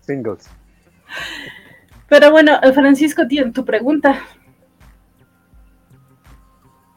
Singles. 0.00 0.48
Pero 2.08 2.30
bueno, 2.30 2.58
Francisco, 2.74 3.26
tiene 3.26 3.52
tu 3.52 3.64
pregunta. 3.64 4.20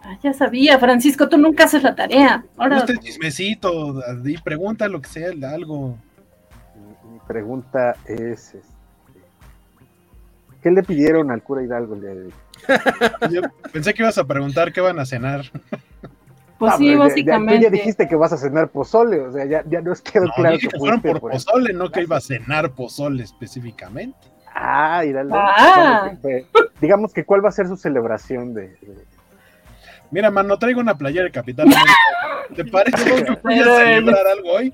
Ah, 0.02 0.18
ya 0.22 0.34
sabía, 0.34 0.78
Francisco, 0.78 1.28
tú 1.28 1.38
nunca 1.38 1.64
haces 1.64 1.82
la 1.82 1.96
tarea. 1.96 2.46
Ahora, 2.58 2.86
el 2.88 3.00
chismecito, 3.00 4.02
di 4.22 4.38
pregunta 4.38 4.88
lo 4.88 5.02
que 5.02 5.10
sea, 5.10 5.32
algo. 5.52 5.98
Mi, 6.76 7.14
mi 7.14 7.20
pregunta 7.28 7.96
es: 8.06 8.54
este, 8.54 8.62
¿qué 10.62 10.70
le 10.70 10.84
pidieron 10.84 11.32
al 11.32 11.42
cura 11.42 11.64
Hidalgo 11.64 11.96
el 11.96 12.02
día 12.02 12.14
de 12.14 12.26
hoy? 12.26 12.34
Yo 13.34 13.42
pensé 13.72 13.94
que 13.94 14.04
ibas 14.04 14.18
a 14.18 14.26
preguntar 14.26 14.72
qué 14.74 14.82
van 14.82 15.00
a 15.00 15.06
cenar. 15.06 15.46
pues 16.58 16.74
Ah, 16.74 16.78
sí, 16.78 16.86
pero 16.86 16.92
ya- 16.94 16.98
ya- 16.98 17.10
básicamente. 17.10 17.56
tú 17.58 17.64
ya 17.64 17.70
dijiste 17.70 18.08
que 18.08 18.16
vas 18.16 18.34
a 18.34 18.38
cenar 18.38 18.70
pozole, 18.70 19.20
o 19.22 19.32
sea, 19.32 19.46
ya, 19.46 19.64
ya 19.68 19.82
nos 19.82 20.02
quedó 20.02 20.26
No, 20.26 20.34
claro 20.36 20.58
que 20.58 20.70
fueron 20.78 21.02
por 21.02 21.20
por 21.20 21.34
eso. 21.34 21.46
pozole, 21.46 21.74
no 21.74 21.90
que 21.92 22.02
iba 22.04 22.18
a 22.18 22.22
cenar 22.22 22.72
pozole 22.72 23.24
específicamente. 23.24 24.18
Ah, 24.54 25.04
Hidalgo. 25.06 25.36
Ah. 25.38 26.12
Bueno, 26.22 26.22
que- 26.22 26.46
que- 26.54 26.70
digamos 26.80 27.12
que 27.14 27.26
cuál 27.26 27.44
va 27.44 27.50
a 27.50 27.52
ser 27.52 27.68
su 27.68 27.76
celebración 27.76 28.54
de, 28.54 28.70
de- 28.70 29.06
Mira, 30.12 30.32
man, 30.32 30.48
no 30.48 30.58
traigo 30.58 30.80
una 30.80 30.98
playera 30.98 31.26
de 31.26 31.32
Capitán 31.32 31.66
América. 31.68 31.94
¿Te 32.56 32.64
parece 32.66 33.24
que 33.26 33.38
voy 33.44 33.60
a 33.60 33.64
celebrar 33.64 34.28
algo 34.28 34.52
hoy? 34.54 34.74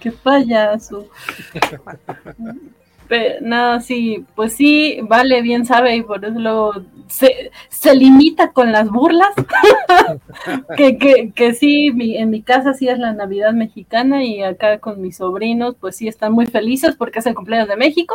Qué 0.00 0.12
payaso. 0.12 1.08
Pe- 3.10 3.38
no, 3.42 3.80
sí, 3.80 4.24
pues 4.36 4.52
sí, 4.52 5.00
vale, 5.02 5.42
bien 5.42 5.66
sabe, 5.66 5.96
y 5.96 6.02
por 6.02 6.24
eso 6.24 6.38
luego 6.38 6.74
se, 7.08 7.50
se 7.68 7.96
limita 7.96 8.52
con 8.52 8.70
las 8.70 8.88
burlas. 8.88 9.34
que, 10.76 10.96
que, 10.96 11.32
que 11.32 11.54
sí, 11.54 11.90
mi- 11.92 12.16
en 12.16 12.30
mi 12.30 12.42
casa 12.42 12.72
sí 12.72 12.88
es 12.88 13.00
la 13.00 13.12
Navidad 13.12 13.52
mexicana 13.52 14.24
y 14.24 14.42
acá 14.44 14.78
con 14.78 15.00
mis 15.02 15.16
sobrinos, 15.16 15.74
pues 15.80 15.96
sí 15.96 16.06
están 16.06 16.32
muy 16.32 16.46
felices 16.46 16.94
porque 16.96 17.18
es 17.18 17.26
el 17.26 17.34
cumpleaños 17.34 17.68
de 17.68 17.76
México. 17.76 18.14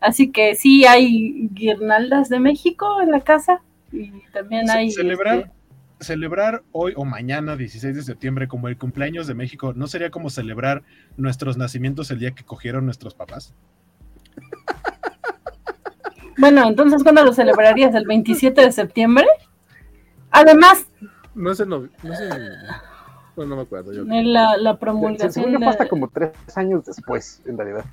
Así 0.00 0.30
que 0.30 0.54
sí 0.54 0.86
hay 0.86 1.48
guirnaldas 1.52 2.28
de 2.28 2.38
México 2.38 3.02
en 3.02 3.10
la 3.10 3.22
casa 3.22 3.62
y 3.92 4.12
también 4.32 4.70
hay. 4.70 4.92
celebrar, 4.92 5.38
este, 5.38 5.50
celebrar 6.04 6.62
hoy 6.70 6.92
o 6.96 7.04
mañana, 7.04 7.56
16 7.56 7.96
de 7.96 8.02
septiembre, 8.02 8.46
como 8.46 8.68
el 8.68 8.78
cumpleaños 8.78 9.26
de 9.26 9.34
México, 9.34 9.72
¿no 9.74 9.88
sería 9.88 10.10
como 10.10 10.30
celebrar 10.30 10.84
nuestros 11.16 11.56
nacimientos 11.56 12.12
el 12.12 12.20
día 12.20 12.30
que 12.30 12.44
cogieron 12.44 12.84
nuestros 12.84 13.14
papás? 13.14 13.52
Bueno, 16.38 16.68
entonces, 16.68 17.02
¿cuándo 17.02 17.24
lo 17.24 17.32
celebrarías? 17.32 17.94
¿El 17.94 18.06
27 18.06 18.60
de 18.60 18.72
septiembre? 18.72 19.26
Además, 20.30 20.86
No 21.34 21.54
sé, 21.54 21.64
no, 21.66 21.88
no 22.02 22.14
sé, 22.14 22.28
bueno, 23.34 23.50
no 23.50 23.56
me 23.56 23.62
acuerdo 23.62 23.92
yo. 23.92 24.02
en 24.02 24.32
la, 24.32 24.56
la 24.56 24.72
Se- 24.72 24.78
promulgación 24.78 25.46
yo 25.46 25.50
de- 25.52 25.58
fue 25.58 25.66
hasta 25.68 25.88
como 25.88 26.08
tres 26.08 26.32
años 26.56 26.84
después, 26.84 27.40
en 27.46 27.56
realidad. 27.56 27.84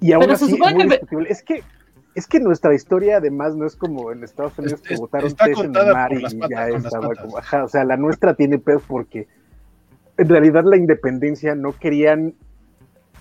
Y 0.00 0.12
aún 0.12 0.24
Pero 0.24 0.36
se 0.36 0.44
así, 0.44 0.54
supone 0.54 0.74
muy 0.74 0.82
que- 0.84 0.88
discutible. 0.90 1.28
Es 1.30 1.42
que, 1.42 1.62
es 2.14 2.26
que 2.28 2.38
nuestra 2.40 2.74
historia, 2.74 3.16
además, 3.16 3.54
no 3.56 3.66
es 3.66 3.74
como 3.76 4.12
en 4.12 4.22
Estados 4.22 4.56
Unidos 4.58 4.80
Es- 4.82 4.86
que 4.88 4.94
es- 4.94 5.00
botaron 5.00 5.34
test 5.34 5.58
en 5.64 5.76
el 5.76 5.92
mar 5.92 6.12
y 6.12 6.22
patas, 6.22 6.48
ya 6.50 6.68
estaba 6.68 7.14
como, 7.14 7.38
ajá, 7.38 7.64
o 7.64 7.68
sea, 7.68 7.84
la 7.84 7.96
nuestra 7.96 8.34
tiene 8.34 8.58
pedos 8.58 8.82
porque 8.86 9.26
en 10.16 10.28
realidad 10.28 10.64
la 10.64 10.76
independencia 10.76 11.54
no 11.56 11.72
querían 11.72 12.34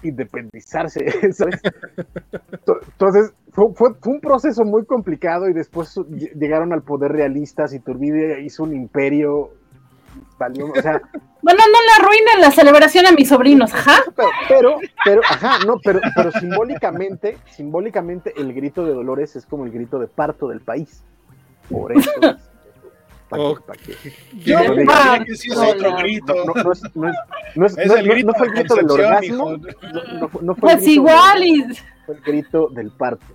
independizarse, 0.10 1.00
¿sabes? 1.32 1.62
To- 2.66 2.80
Entonces, 2.92 3.34
fue, 3.52 3.66
fue- 3.76 3.94
fue 4.02 4.14
un 4.14 4.20
proceso 4.22 4.64
muy 4.66 4.86
complicado 4.86 5.50
y 5.50 5.54
después 5.54 5.94
llegaron 6.40 6.74
al 6.74 6.82
poder 6.82 7.12
realistas 7.12 7.74
y 7.74 7.80
Turbide 7.80 8.42
hizo 8.44 8.64
un 8.64 8.74
imperio, 8.76 9.50
valió, 10.40 10.68
o 10.68 10.82
sea, 10.82 11.00
Bueno, 11.42 11.60
no 11.72 11.80
le 11.80 12.04
arruinen 12.04 12.42
la 12.42 12.50
celebración 12.50 13.06
a 13.06 13.12
mis 13.12 13.30
sobrinos, 13.30 13.72
ajá. 13.72 14.02
pero, 14.16 14.30
pero, 14.50 14.70
pero, 15.06 15.22
ajá, 15.30 15.60
no, 15.68 15.76
pero, 15.84 16.00
pero 16.16 16.32
simbólicamente, 16.32 17.38
simbólicamente 17.52 18.34
el 18.36 18.52
grito 18.54 18.84
de 18.84 18.94
Dolores 18.94 19.36
es 19.36 19.46
como 19.46 19.66
el 19.66 19.72
grito 19.72 20.00
de 20.00 20.08
parto 20.08 20.48
del 20.48 20.62
país. 20.62 21.04
Por 21.70 21.96
eso. 21.96 22.10
Yo 24.44 24.58
que 25.26 25.36
sí 25.36 25.50
es 25.52 25.58
otro 25.58 25.96
grito. 25.98 26.34
no, 26.34 26.54
no, 26.54 26.64
no 26.64 26.72
es, 26.72 26.82
no 26.96 27.10
es, 27.10 27.16
no 27.56 27.66
es, 27.66 27.78
Es 27.78 27.88
no- 27.88 27.96
el 27.96 28.08
grito 28.08 28.28
no 28.28 28.34
fue 28.38 28.48
el 28.48 28.54
grito 28.54 28.76
del 28.76 28.92
orgasmo, 28.92 29.52
no, 29.58 30.20
no 30.20 30.30
fue- 30.30 30.42
no 30.44 30.56
fue 30.56 30.72
el 30.72 30.76
Pues 30.76 30.76
grito 30.78 30.92
igual, 30.92 31.78
fue 32.06 32.16
el 32.16 32.22
grito 32.22 32.68
del 32.72 32.92
parto. 32.92 33.26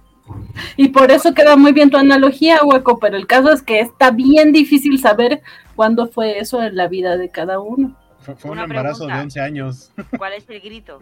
y 0.76 0.88
por 0.88 1.10
eso 1.10 1.34
queda 1.34 1.56
muy 1.56 1.72
bien 1.72 1.90
tu 1.90 1.96
analogía, 1.96 2.60
hueco, 2.64 2.98
pero 2.98 3.16
el 3.16 3.26
caso 3.26 3.50
es 3.52 3.62
que 3.62 3.80
está 3.80 4.10
bien 4.10 4.52
difícil 4.52 4.98
saber 5.00 5.42
cuándo 5.76 6.06
fue 6.08 6.38
eso 6.38 6.62
en 6.62 6.76
la 6.76 6.86
vida 6.88 7.16
de 7.16 7.28
cada 7.30 7.58
uno. 7.60 7.96
Fue, 8.20 8.36
fue 8.36 8.50
un 8.50 8.58
Una 8.58 8.64
embarazo 8.64 8.98
pregunta. 9.06 9.16
de 9.16 9.22
11 9.24 9.40
años. 9.40 9.92
¿Cuál 10.18 10.34
es 10.34 10.48
el 10.48 10.60
grito? 10.60 11.00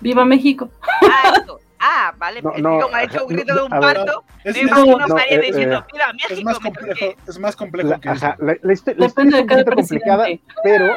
¡Viva 0.00 0.24
México! 0.24 0.70
Ah, 1.02 1.32
esto. 1.36 1.58
Ah, 1.80 2.12
vale. 2.18 2.42
No, 2.42 2.50
es 2.50 2.56
que 2.56 2.62
no, 2.62 2.80
como 2.80 2.94
ha 2.96 3.02
hecho 3.04 3.24
un 3.24 3.28
grito 3.32 3.54
de 3.54 3.62
un 3.62 3.68
parto, 3.70 4.24
Es, 4.42 4.56
me 4.56 4.62
imagino 4.62 5.06
no, 5.06 5.16
a 5.16 5.22
eh, 5.28 5.38
diciendo, 5.40 5.76
eh, 5.78 5.84
mira, 5.92 6.12
México, 6.12 6.32
es 6.34 6.44
más 6.44 6.58
complejo, 6.58 6.88
toqué". 6.88 7.16
es 7.28 7.38
más 7.38 7.56
complejo 7.56 7.88
La, 7.90 7.98
que 8.00 8.08
eso. 8.10 8.26
ajá, 8.26 8.36
la, 8.40 8.56
la 8.62 8.72
histo- 8.72 8.94
la 8.96 9.06
historia 9.06 9.36
es 9.36 9.40
un 9.42 9.46
poquito 9.46 9.74
complicada, 9.74 10.26
pero, 10.64 10.92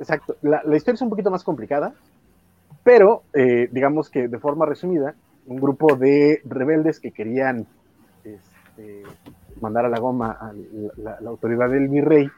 exacto, 0.00 0.36
la, 0.42 0.62
la 0.64 0.76
historia 0.76 0.94
es 0.96 1.02
un 1.02 1.10
poquito 1.10 1.30
más 1.30 1.44
complicada, 1.44 1.92
pero 2.82 3.24
eh, 3.34 3.68
digamos 3.72 4.08
que 4.08 4.28
de 4.28 4.38
forma 4.38 4.64
resumida, 4.64 5.14
un 5.46 5.56
grupo 5.56 5.96
de 5.96 6.40
rebeldes 6.44 6.98
que 6.98 7.12
querían 7.12 7.66
este, 8.24 9.02
mandar 9.60 9.84
a 9.84 9.88
la 9.90 9.98
goma 9.98 10.30
a 10.40 10.52
la, 10.96 11.18
la 11.20 11.28
autoridad 11.30 11.68
del 11.68 11.88
virrey, 11.88 12.30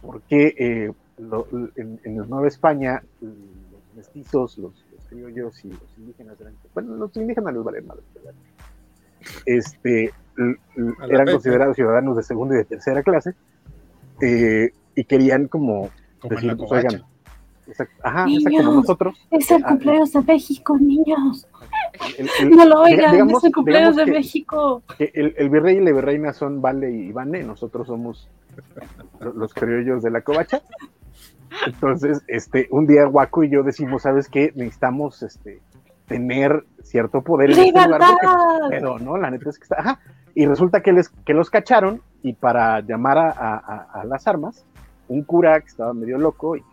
porque 0.00 0.54
eh, 0.58 0.92
lo- 1.18 1.46
en, 1.76 2.00
en 2.04 2.18
la 2.18 2.26
Nueva 2.26 2.48
España 2.48 3.02
los 3.20 3.94
mestizos, 3.94 4.56
los 4.58 4.72
criollos 5.12 5.64
y 5.64 5.68
los 5.70 5.98
indígenas 5.98 6.40
eran, 6.40 6.54
bueno, 6.74 6.96
los 6.96 7.16
indígenas 7.16 7.54
les 7.54 7.62
valen 7.64 7.86
madre, 7.86 8.02
¿verdad? 8.14 8.32
Este, 9.46 10.12
eran 11.08 11.26
considerados 11.30 11.76
ciudadanos 11.76 12.16
de 12.16 12.22
segunda 12.22 12.54
y 12.54 12.58
de 12.58 12.64
tercera 12.64 13.02
clase 13.02 13.34
eh, 14.20 14.70
y 14.94 15.04
querían 15.04 15.48
como 15.48 15.90
decir, 16.28 16.56
pues, 16.56 16.72
oigan, 16.72 16.92
covacha. 16.92 17.06
exacto, 17.66 17.94
ajá, 18.02 18.24
exacto, 18.28 18.48
Niños. 18.48 18.64
como 18.66 18.80
nosotros. 18.80 19.26
Es 19.30 19.50
el 19.50 19.62
Ah, 19.64 19.68
cumpleaños 19.68 20.12
de 20.12 20.22
México, 20.22 20.78
niños. 20.78 21.46
el- 22.18 22.28
el- 22.40 22.50
No 22.56 22.64
lo 22.64 22.80
oigan, 22.82 23.12
digamos- 23.12 23.38
es 23.38 23.44
el 23.44 23.52
cumpleaños 23.54 23.96
de 23.96 24.04
que- 24.06 24.10
México. 24.12 24.82
que 24.98 25.10
el, 25.14 25.34
el 25.36 25.50
virrey 25.50 25.76
y 25.76 25.80
la 25.80 25.92
virreina 25.92 26.32
son 26.32 26.60
Vale 26.60 26.90
y 26.90 27.12
Vane, 27.12 27.42
nosotros 27.44 27.86
somos 27.86 28.28
lo- 29.20 29.32
los 29.32 29.54
criollos 29.54 30.02
de 30.02 30.10
la 30.10 30.22
covacha. 30.22 30.62
Entonces, 31.66 32.22
este, 32.28 32.68
un 32.70 32.86
día 32.86 33.04
Guaco 33.06 33.44
y 33.44 33.50
yo 33.50 33.62
decimos, 33.62 34.02
¿sabes 34.02 34.28
qué? 34.28 34.52
Necesitamos 34.54 35.22
este, 35.22 35.60
tener 36.06 36.64
cierto 36.82 37.22
poder 37.22 37.50
en 37.50 37.58
este 37.58 37.84
lugar 37.86 38.00
pedo, 38.70 38.98
¿no? 38.98 39.16
La 39.16 39.30
neta 39.30 39.50
es 39.50 39.58
que 39.58 39.64
está. 39.64 39.76
Ajá. 39.80 40.00
Y 40.34 40.46
resulta 40.46 40.80
que, 40.80 40.92
les, 40.92 41.10
que 41.24 41.34
los 41.34 41.50
cacharon 41.50 42.00
y 42.22 42.32
para 42.32 42.80
llamar 42.80 43.18
a, 43.18 43.30
a- 43.30 44.04
las 44.04 44.26
armas, 44.26 44.64
un 45.08 45.22
cura 45.24 45.60
que 45.60 45.66
estaba 45.66 45.92
medio 45.92 46.16
loco 46.18 46.56
y 46.56 46.64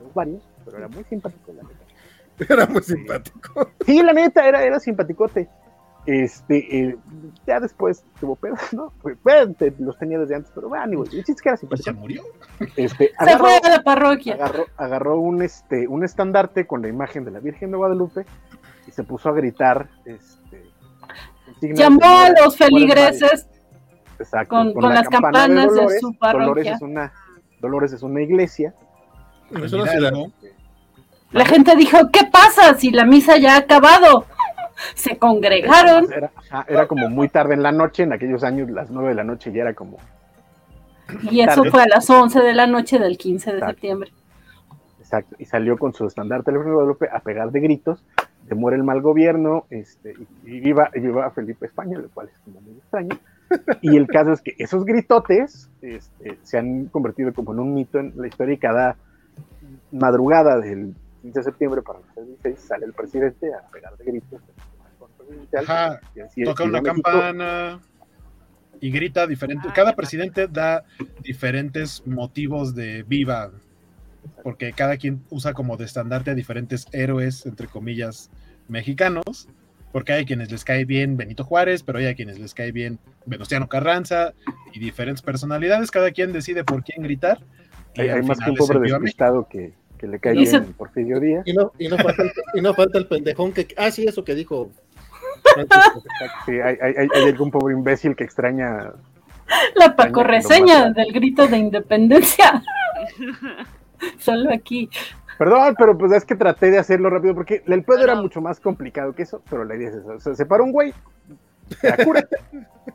los 0.00 0.14
varios, 0.14 0.42
pero 0.64 0.78
era 0.78 0.88
muy 0.88 1.04
simpático, 1.04 1.52
la 1.52 1.62
neta. 1.62 2.54
Era 2.54 2.66
muy 2.66 2.82
simpático. 2.82 3.68
Sí, 3.84 4.02
la 4.02 4.12
neta, 4.12 4.46
era, 4.46 4.62
era 4.62 4.78
simpaticote. 4.80 5.48
Este, 6.06 6.78
eh, 6.78 6.96
ya 7.46 7.58
después 7.58 8.04
tuvo 8.20 8.36
pedos, 8.36 8.60
¿no? 8.72 8.92
Pues, 9.02 9.16
bueno, 9.24 9.54
te- 9.54 9.74
los 9.78 9.98
tenía 9.98 10.18
desde 10.18 10.36
antes, 10.36 10.52
pero 10.54 10.68
bueno, 10.68 11.02
el 11.02 11.10
chiste 11.10 11.32
es 11.32 11.42
que 11.42 11.48
era 11.48 11.56
¿Y 11.56 11.58
simpático. 11.58 11.84
se 11.84 11.92
murió? 11.92 12.22
Este, 12.76 13.08
Se 13.08 13.12
agarró, 13.18 13.44
fue 13.46 13.56
a 13.56 13.68
la 13.76 13.82
parroquia. 13.82 14.34
agarró, 14.34 14.66
agarró 14.76 15.20
un, 15.20 15.42
este, 15.42 15.88
un 15.88 16.04
estandarte 16.04 16.66
con 16.66 16.82
la 16.82 16.88
imagen 16.88 17.24
de 17.24 17.32
la 17.32 17.40
Virgen 17.40 17.70
de 17.72 17.76
Guadalupe 17.76 18.24
y 18.86 18.90
se 18.92 19.02
puso 19.02 19.28
a 19.28 19.32
gritar. 19.32 19.88
Este, 20.04 20.62
Llamó 21.60 22.00
a 22.04 22.30
los 22.30 22.60
el 22.60 22.66
feligreses. 22.66 23.48
Exacto, 24.18 24.48
con- 24.56 24.72
con 24.74 24.82
la 24.84 24.94
las 24.96 25.08
campana 25.08 25.38
campanas 25.40 25.64
de 25.72 25.76
Dolores. 25.80 26.00
su 26.00 26.14
parroquia. 26.18 26.44
Dolores 26.46 26.66
es 26.76 26.82
una, 26.82 27.12
Dolores 27.60 27.92
es 27.92 28.02
una 28.02 28.22
iglesia. 28.22 28.74
Es 29.50 29.72
una 29.72 29.86
ciudad. 29.86 29.98
Hidalgo. 30.12 30.32
La 31.32 31.44
gente 31.44 31.74
dijo, 31.76 31.98
¿qué 32.12 32.20
pasa 32.30 32.74
si 32.74 32.90
la 32.90 33.04
misa 33.04 33.36
ya 33.36 33.54
ha 33.54 33.58
acabado? 33.58 34.24
Se 34.94 35.16
congregaron. 35.18 36.06
Era, 36.68 36.86
como 36.86 37.08
muy 37.08 37.28
tarde 37.28 37.54
en 37.54 37.62
la 37.62 37.72
noche, 37.72 38.02
en 38.02 38.12
aquellos 38.12 38.44
años, 38.44 38.70
las 38.70 38.90
nueve 38.90 39.10
de 39.10 39.14
la 39.14 39.24
noche 39.24 39.52
ya 39.52 39.62
era 39.62 39.74
como 39.74 39.98
Y 41.30 41.40
eso 41.40 41.62
Tarde. 41.62 41.70
fue 41.70 41.82
a 41.82 41.86
las 41.86 42.08
11 42.10 42.40
de 42.40 42.52
la 42.54 42.66
noche 42.66 42.98
del 42.98 43.16
15 43.16 43.50
de 43.50 43.56
Exacto. 43.56 43.72
septiembre. 43.72 44.12
Exacto, 44.98 45.36
y 45.38 45.44
salió 45.44 45.78
con 45.78 45.92
su 45.94 46.04
estandarte 46.06 46.50
de 46.50 46.58
Guadalupe 46.58 47.08
a 47.12 47.20
pegar 47.20 47.52
de 47.52 47.60
gritos, 47.60 48.04
de 48.42 48.54
muere 48.56 48.76
el 48.76 48.82
mal 48.82 49.00
gobierno, 49.02 49.64
este, 49.70 50.14
y, 50.44 50.56
y 50.56 50.60
viva, 50.60 50.90
y 50.94 51.00
viva 51.00 51.30
Felipe 51.30 51.66
España, 51.66 51.96
lo 51.98 52.08
cual 52.10 52.28
es 52.32 52.38
como 52.40 52.60
muy 52.60 52.74
extraño. 52.76 53.16
Y 53.80 53.96
el 53.96 54.08
caso 54.08 54.32
es 54.32 54.40
que 54.40 54.54
esos 54.58 54.84
gritotes 54.84 55.70
este, 55.80 56.36
se 56.42 56.58
han 56.58 56.86
convertido 56.86 57.32
como 57.32 57.52
en 57.52 57.60
un 57.60 57.74
mito 57.74 58.00
en 58.00 58.12
la 58.16 58.26
historia 58.26 58.54
y 58.54 58.58
cada 58.58 58.96
madrugada 59.92 60.58
del 60.58 60.96
15 61.22 61.40
de 61.40 61.44
septiembre 61.44 61.82
para 61.82 61.98
el 62.16 62.26
16 62.26 62.58
sale 62.60 62.86
el 62.86 62.92
presidente 62.92 63.52
a 63.54 63.68
pegar 63.70 63.96
de 63.96 64.04
gritos. 64.04 64.40
Ajá, 65.58 66.00
así- 66.24 66.44
Toca 66.44 66.64
una 66.64 66.80
México- 66.80 67.02
campana 67.02 67.80
y 68.80 68.90
grita 68.90 69.26
diferente. 69.26 69.66
Ah, 69.70 69.72
Cada 69.74 69.90
ya. 69.90 69.96
presidente 69.96 70.46
da 70.48 70.84
diferentes 71.22 72.06
motivos 72.06 72.74
de 72.74 73.02
viva, 73.02 73.50
porque 74.42 74.72
cada 74.72 74.96
quien 74.96 75.22
usa 75.30 75.52
como 75.54 75.76
de 75.76 75.84
estandarte 75.84 76.30
a 76.30 76.34
diferentes 76.34 76.86
héroes, 76.92 77.46
entre 77.46 77.66
comillas, 77.66 78.30
mexicanos. 78.68 79.48
Porque 79.92 80.12
hay 80.12 80.26
quienes 80.26 80.50
les 80.52 80.62
cae 80.62 80.84
bien 80.84 81.16
Benito 81.16 81.42
Juárez, 81.42 81.82
pero 81.82 81.98
hay 81.98 82.06
a 82.06 82.14
quienes 82.14 82.38
les 82.38 82.52
cae 82.52 82.70
bien 82.70 82.98
Venustiano 83.24 83.66
Carranza 83.66 84.34
y 84.74 84.78
diferentes 84.78 85.22
personalidades. 85.22 85.90
Cada 85.90 86.10
quien 86.10 86.32
decide 86.32 86.64
por 86.64 86.84
quién 86.84 87.02
gritar. 87.02 87.38
Hay, 87.96 88.10
hay 88.10 88.22
más 88.22 88.38
que 88.38 88.50
un 88.50 88.56
pobre 88.56 88.78
despistado 88.80 89.48
que, 89.48 89.72
que 89.96 90.06
le 90.06 90.18
cae 90.18 90.34
Dice- 90.34 90.60
bien 90.60 90.72
Porfirio 90.74 91.20
Díaz. 91.20 91.42
Y 91.46 91.52
no, 91.52 91.72
y 91.78 91.88
no, 91.88 91.96
falta, 91.98 92.22
el, 92.22 92.32
y 92.54 92.60
no 92.60 92.74
falta 92.74 92.98
el 92.98 93.06
pendejón 93.06 93.52
que. 93.52 93.68
Ah, 93.76 93.90
sí, 93.90 94.04
eso 94.06 94.24
que 94.24 94.34
dijo. 94.34 94.70
Sí, 96.46 96.52
hay, 96.60 96.76
hay- 96.80 96.94
hay- 96.98 97.24
algún 97.28 97.50
pobre 97.50 97.74
imbécil 97.74 98.16
que 98.16 98.24
extraña 98.24 98.92
La 99.76 99.94
Paco 99.94 100.22
reseña 100.24 100.90
del 100.90 101.12
grito 101.12 101.46
de 101.46 101.56
independencia. 101.58 102.62
Solo 104.18 104.52
aquí. 104.52 104.90
Perdón, 105.38 105.74
pero 105.78 105.96
pues 105.96 106.12
es 106.12 106.24
que 106.24 106.34
traté 106.34 106.70
de 106.70 106.78
hacerlo 106.78 107.10
rápido 107.10 107.34
porque 107.34 107.62
el 107.66 107.82
pedo 107.84 107.98
No, 107.98 108.04
era 108.04 108.14
no. 108.14 108.22
mucho 108.22 108.40
más 108.40 108.58
complicado 108.60 109.12
que 109.14 109.22
eso, 109.22 109.42
pero 109.48 109.64
la 109.64 109.76
idea 109.76 109.88
es 109.90 109.94
esa. 109.96 110.12
O 110.14 110.20
sea, 110.20 110.34
se 110.34 110.46
paró 110.46 110.64
un 110.64 110.72
güey 110.72 110.92
cura, 112.04 112.26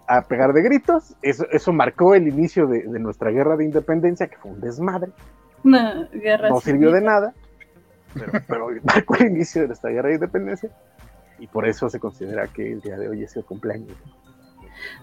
a 0.07 0.21
pegar 0.27 0.53
de 0.53 0.61
gritos. 0.63 1.15
Eso, 1.21 1.45
eso 1.51 1.71
marcó 1.71 2.15
el 2.15 2.27
inicio 2.27 2.67
de, 2.67 2.83
de 2.83 2.99
nuestra 2.99 3.29
guerra 3.31 3.55
de 3.57 3.65
independencia, 3.65 4.27
que 4.27 4.37
fue 4.37 4.51
un 4.51 4.59
desmadre. 4.61 5.11
Una 5.63 6.07
guerra 6.13 6.49
No 6.49 6.59
civil. 6.59 6.79
sirvió 6.79 6.91
de 6.91 7.01
nada, 7.01 7.33
pero, 8.13 8.31
pero 8.47 8.67
marcó 8.83 9.15
el 9.15 9.27
inicio 9.27 9.61
de 9.61 9.67
nuestra 9.67 9.89
guerra 9.91 10.09
de 10.09 10.15
independencia. 10.15 10.69
Y 11.39 11.47
por 11.47 11.67
eso 11.67 11.89
se 11.89 11.99
considera 11.99 12.47
que 12.47 12.71
el 12.71 12.81
día 12.81 12.97
de 12.97 13.09
hoy 13.09 13.23
es 13.23 13.35
el 13.35 13.43
cumpleaños. 13.43 13.97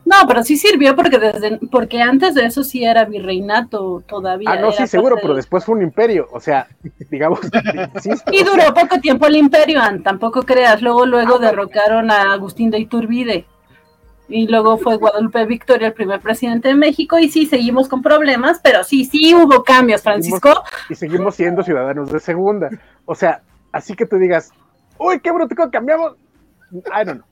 No, 0.04 0.16
pero 0.26 0.42
sí 0.42 0.56
sirvió 0.56 0.96
porque 0.96 1.18
desde 1.18 1.58
porque 1.70 2.00
antes 2.02 2.34
de 2.34 2.46
eso 2.46 2.64
sí 2.64 2.84
era 2.84 3.04
virreinato 3.04 4.02
todavía. 4.06 4.50
Ah, 4.50 4.56
no, 4.60 4.72
sí, 4.72 4.86
seguro, 4.88 5.16
pero 5.20 5.34
de- 5.34 5.36
después 5.36 5.64
fue 5.64 5.76
un 5.76 5.82
imperio. 5.82 6.26
O 6.32 6.40
sea, 6.40 6.66
digamos, 7.10 7.38
sí, 8.02 8.10
Y 8.32 8.42
duró 8.42 8.74
poco 8.74 8.98
tiempo 9.00 9.26
el 9.26 9.36
imperio, 9.36 9.80
tampoco 10.02 10.42
creas. 10.42 10.82
Luego, 10.82 11.06
luego 11.06 11.36
Ah, 11.36 11.38
derrocaron 11.38 12.10
a 12.10 12.32
Agustín 12.32 12.70
de 12.70 12.80
Iturbide. 12.80 13.46
Y 14.28 14.46
luego 14.46 14.76
fue 14.76 14.96
Guadalupe 14.96 15.46
Victoria 15.46 15.88
el 15.88 15.94
primer 15.94 16.20
presidente 16.20 16.68
de 16.68 16.74
México. 16.74 17.18
Y 17.18 17.30
sí, 17.30 17.46
seguimos 17.46 17.88
con 17.88 18.02
problemas, 18.02 18.60
pero 18.62 18.84
sí, 18.84 19.04
sí 19.04 19.34
hubo 19.34 19.64
cambios, 19.64 20.02
Francisco. 20.02 20.62
y 20.88 20.94
seguimos 20.94 21.34
siendo 21.34 21.62
ciudadanos 21.62 22.12
de 22.12 22.20
segunda. 22.20 22.68
O 23.06 23.14
sea, 23.14 23.42
así 23.72 23.94
que 23.94 24.06
tú 24.06 24.16
digas, 24.16 24.50
uy, 24.98 25.20
qué 25.20 25.30
bruto, 25.32 25.54
cambiamos. 25.70 26.16
I 26.72 27.04
don't 27.04 27.20
know. 27.20 27.24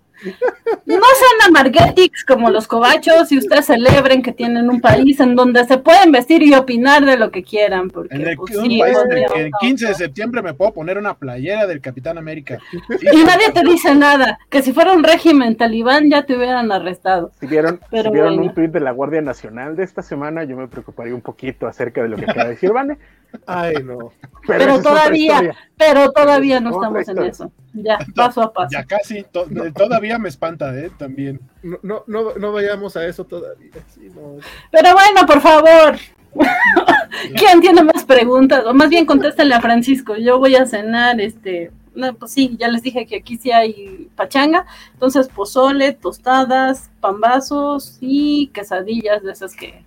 No 0.87 0.95
sean 0.95 1.49
amarguetics 1.49 2.25
como 2.25 2.51
los 2.51 2.67
cobachos 2.67 3.31
y 3.33 3.39
ustedes 3.39 3.67
celebren 3.67 4.23
que 4.23 4.33
tienen 4.33 4.71
un 4.71 4.81
país 4.81 5.19
en 5.21 5.35
donde 5.35 5.65
se 5.65 5.79
pueden 5.79 6.13
vestir 6.13 6.43
y 6.43 6.55
opinar 6.55 7.05
de 7.05 7.17
lo 7.17 7.31
que 7.31 7.43
quieran. 7.43 7.91
Porque, 7.91 8.15
En 8.15 8.27
el, 8.27 8.37
pues, 8.37 8.57
un 8.57 8.71
sí, 8.71 8.79
país 8.79 8.97
en 8.97 9.07
obvio, 9.13 9.27
el 9.27 9.33
que 9.33 9.41
el 9.41 9.51
no. 9.51 9.59
15 9.61 9.87
de 9.89 9.95
septiembre 9.95 10.43
me 10.43 10.55
puedo 10.55 10.73
poner 10.73 10.99
una 10.99 11.15
playera 11.15 11.67
del 11.67 11.81
Capitán 11.81 12.19
América. 12.19 12.59
Y 13.13 13.25
nadie 13.25 13.51
te 13.53 13.63
dice 13.63 13.95
nada. 13.95 14.39
Que 14.51 14.63
si 14.63 14.73
fuera 14.73 14.93
un 14.93 15.05
régimen 15.05 15.57
talibán 15.57 16.11
ya 16.11 16.25
te 16.25 16.37
hubieran 16.37 16.71
arrestado. 16.73 17.33
Si 17.41 17.47
vieron, 17.47 17.81
Pero 17.91 18.05
si 18.05 18.11
vieron 18.11 18.35
bueno. 18.37 18.49
un 18.51 18.55
tuit 18.55 18.71
de 18.71 18.81
la 18.81 18.91
Guardia 18.93 19.21
Nacional 19.23 19.77
de 19.77 19.85
esta 19.85 20.03
semana, 20.03 20.45
yo 20.45 20.57
me 20.57 20.69
preocuparía 20.69 21.15
un 21.15 21.21
poquito 21.21 21.67
acerca 21.67 22.03
de 22.03 22.09
lo 22.09 22.17
que 22.17 22.25
acaba 22.25 22.45
de 22.45 22.51
decir 22.51 22.73
Vane. 22.73 22.99
Ay, 23.47 23.75
no. 23.85 24.13
Pero 24.47 24.81
todavía, 24.81 25.55
pero 25.77 26.11
todavía 26.13 26.61
no 26.61 26.71
Otra 26.77 27.01
estamos 27.01 27.09
en 27.09 27.31
eso. 27.31 27.53
Ya, 27.73 27.99
paso 28.15 28.43
a 28.43 28.53
paso. 28.53 28.71
Ya 28.73 28.85
casi, 28.85 29.23
to- 29.25 29.47
eh, 29.51 29.73
todavía 29.75 30.19
me 30.19 30.29
espanta, 30.29 30.77
¿eh? 30.79 30.91
También. 30.97 31.41
No, 31.63 31.79
no, 31.83 32.05
no, 32.07 32.35
no 32.37 32.53
vayamos 32.53 32.97
a 32.97 33.07
eso 33.07 33.25
todavía. 33.25 33.73
sí, 33.95 34.09
no. 34.15 34.37
Pero 34.71 34.93
bueno, 34.93 35.27
por 35.27 35.41
favor. 35.41 35.97
¿Quién 37.37 37.61
tiene 37.61 37.83
más 37.83 38.05
preguntas? 38.05 38.65
O 38.67 38.75
más 38.75 38.89
bien 38.91 39.07
contéstale 39.07 39.55
a 39.55 39.61
Francisco. 39.61 40.17
Yo 40.17 40.39
voy 40.39 40.55
a 40.57 40.67
cenar, 40.67 41.21
este. 41.21 41.71
No, 41.95 42.15
pues 42.15 42.33
sí, 42.33 42.57
ya 42.59 42.69
les 42.69 42.83
dije 42.83 43.07
que 43.07 43.17
aquí 43.17 43.39
sí 43.39 43.51
hay 43.53 44.09
pachanga. 44.17 44.67
Entonces, 44.93 45.29
pozole, 45.29 45.93
tostadas, 45.93 46.91
pambazos 47.01 47.97
y 48.01 48.49
quesadillas 48.49 49.23
de 49.23 49.33
esas 49.33 49.57
que, 49.57 49.83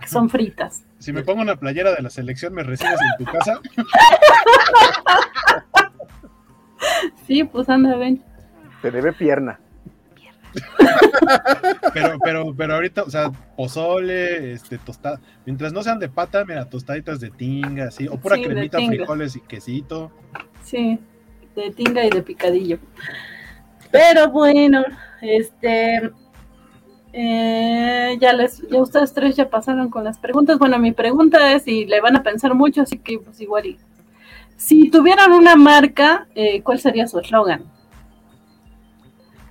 que 0.00 0.08
son 0.08 0.30
fritas. 0.30 0.84
Si 0.98 1.12
me 1.12 1.22
pongo 1.22 1.42
una 1.42 1.56
playera 1.56 1.94
de 1.94 2.02
la 2.02 2.10
selección, 2.10 2.54
¿me 2.54 2.62
recibes 2.62 2.98
en 3.00 3.24
tu 3.24 3.32
casa? 3.32 3.60
Sí, 7.26 7.44
pues 7.44 7.68
anda, 7.68 7.96
ven. 7.96 8.22
Te 8.82 8.90
debe 8.90 9.12
pierna. 9.12 9.60
Pero, 11.92 12.18
pero, 12.24 12.54
pero 12.56 12.74
ahorita, 12.74 13.02
o 13.02 13.10
sea, 13.10 13.30
pozole, 13.56 14.52
este, 14.52 14.78
tostada. 14.78 15.20
Mientras 15.44 15.72
no 15.72 15.82
sean 15.82 15.98
de 15.98 16.08
pata, 16.08 16.44
mira, 16.44 16.64
tostaditas 16.64 17.20
de 17.20 17.30
tinga, 17.30 17.88
así, 17.88 18.08
o 18.08 18.16
pura 18.16 18.36
Sí, 18.36 18.44
cremita, 18.44 18.78
frijoles 18.78 19.36
y 19.36 19.40
quesito. 19.40 20.10
Sí, 20.62 20.98
de 21.54 21.70
tinga 21.70 22.04
y 22.04 22.10
de 22.10 22.22
picadillo. 22.22 22.78
Pero 23.90 24.30
bueno, 24.30 24.84
este. 25.20 26.10
Eh, 27.12 28.16
ya 28.20 28.32
les, 28.32 28.62
ya 28.68 28.80
ustedes 28.80 29.12
tres 29.12 29.36
ya 29.36 29.48
pasaron 29.48 29.88
con 29.88 30.04
las 30.04 30.18
preguntas. 30.18 30.58
Bueno, 30.58 30.78
mi 30.78 30.92
pregunta 30.92 31.52
es 31.52 31.66
y 31.66 31.84
le 31.86 32.00
van 32.00 32.16
a 32.16 32.22
pensar 32.22 32.54
mucho, 32.54 32.82
así 32.82 32.98
que 32.98 33.18
pues 33.18 33.40
igual 33.40 33.66
y. 33.66 33.78
Si 34.56 34.90
tuvieran 34.90 35.32
una 35.32 35.54
marca, 35.54 36.26
eh, 36.34 36.62
¿cuál 36.62 36.80
sería 36.80 37.06
su 37.06 37.20
eslogan? 37.20 37.62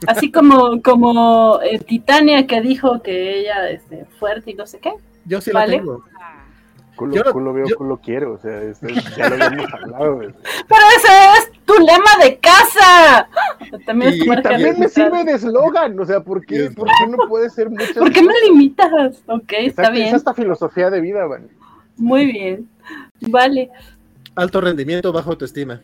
Así 0.05 0.31
como, 0.31 0.81
como 0.83 1.59
eh, 1.61 1.79
Titania 1.79 2.45
que 2.45 2.61
dijo 2.61 3.01
que 3.01 3.39
ella 3.39 3.69
es 3.69 3.83
fuerte 4.19 4.51
y 4.51 4.53
no 4.53 4.67
sé 4.67 4.79
qué. 4.79 4.91
Yo 5.25 5.39
sí 5.39 5.51
Vale. 5.51 5.77
la 5.77 5.77
tengo. 5.79 6.03
Culo, 6.97 7.15
Yo- 7.15 7.31
culo 7.31 7.53
veo, 7.53 7.67
yo- 7.67 7.77
culo 7.77 7.97
quiero. 8.03 8.33
O 8.33 8.37
sea, 8.39 8.61
esto 8.61 8.87
es- 8.87 8.95
ya 9.15 9.29
lo 9.29 9.45
habíamos 9.45 9.73
hablado. 9.73 10.15
güey. 10.15 10.29
Pero 10.43 10.81
ese 10.97 11.13
es 11.37 11.51
tu 11.65 11.73
lema 11.75 12.23
de 12.23 12.37
casa. 12.39 13.29
También 13.85 14.13
es 14.13 14.17
Y 14.17 14.27
marca 14.27 14.49
También 14.49 14.79
me 14.79 14.89
sirve 14.89 15.23
de 15.23 15.33
eslogan. 15.33 15.97
O 15.99 16.05
sea, 16.05 16.19
¿por 16.21 16.45
qué, 16.45 16.69
¿por 16.75 16.87
qué 16.87 17.07
no 17.07 17.17
puede 17.29 17.49
ser 17.49 17.69
muchas 17.69 17.91
¿Por 17.97 18.11
qué 18.11 18.21
me 18.21 18.33
limitas? 18.45 19.23
Ok, 19.27 19.53
está 19.59 19.89
bien. 19.91 20.07
Es 20.07 20.15
esta 20.15 20.33
filosofía 20.33 20.89
de 20.89 20.99
vida, 20.99 21.25
Vane. 21.25 21.47
Muy 21.97 22.25
bien. 22.25 22.67
Vale. 23.21 23.69
Alto 24.35 24.59
rendimiento, 24.61 25.11
bajo 25.13 25.31
autoestima. 25.31 25.81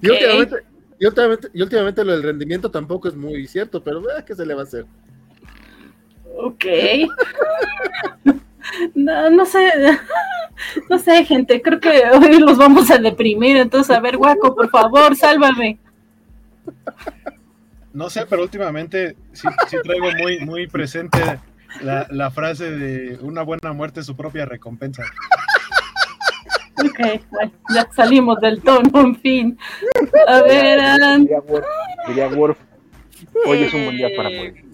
Y, 0.00 0.08
últimamente, 0.08 0.56
y, 0.98 1.06
últimamente, 1.06 1.48
y 1.52 1.62
últimamente 1.62 2.04
lo 2.04 2.12
del 2.12 2.22
rendimiento 2.22 2.70
tampoco 2.70 3.08
es 3.08 3.14
muy 3.16 3.46
cierto, 3.46 3.82
pero 3.82 4.00
vea 4.00 4.24
¿qué 4.24 4.34
se 4.34 4.46
le 4.46 4.54
va 4.54 4.60
a 4.60 4.64
hacer? 4.64 4.86
Ok. 6.36 6.64
No, 8.94 9.30
no 9.30 9.46
sé. 9.46 9.70
No 10.88 11.00
sé, 11.00 11.24
gente. 11.24 11.60
Creo 11.60 11.80
que 11.80 12.04
hoy 12.12 12.38
los 12.38 12.56
vamos 12.56 12.88
a 12.88 12.98
deprimir. 12.98 13.56
Entonces, 13.56 13.94
a 13.94 13.98
ver, 13.98 14.16
guaco, 14.16 14.54
por 14.54 14.70
favor, 14.70 15.16
sálvame. 15.16 15.80
No 17.92 18.08
sé, 18.08 18.24
pero 18.24 18.42
últimamente 18.42 19.16
sí, 19.32 19.48
sí 19.66 19.76
traigo 19.82 20.12
muy, 20.12 20.38
muy 20.46 20.68
presente 20.68 21.18
la, 21.80 22.06
la 22.10 22.30
frase 22.30 22.70
de 22.70 23.18
una 23.20 23.42
buena 23.42 23.72
muerte 23.72 24.00
es 24.00 24.06
su 24.06 24.16
propia 24.16 24.46
recompensa. 24.46 25.02
Ok, 26.78 27.20
ya 27.74 27.88
salimos 27.94 28.40
del 28.40 28.60
tono, 28.62 29.00
en 29.00 29.16
fin. 29.16 29.58
A 30.26 30.42
ver, 30.42 30.80
Alan. 30.80 31.22
Diría 31.22 31.40
Worf, 31.40 31.66
diría 32.08 32.28
Worf, 32.28 32.58
hoy 33.46 33.62
es 33.62 33.74
un 33.74 33.84
buen 33.84 33.96
día 33.96 34.08
para 34.16 34.30
morir. 34.30 34.64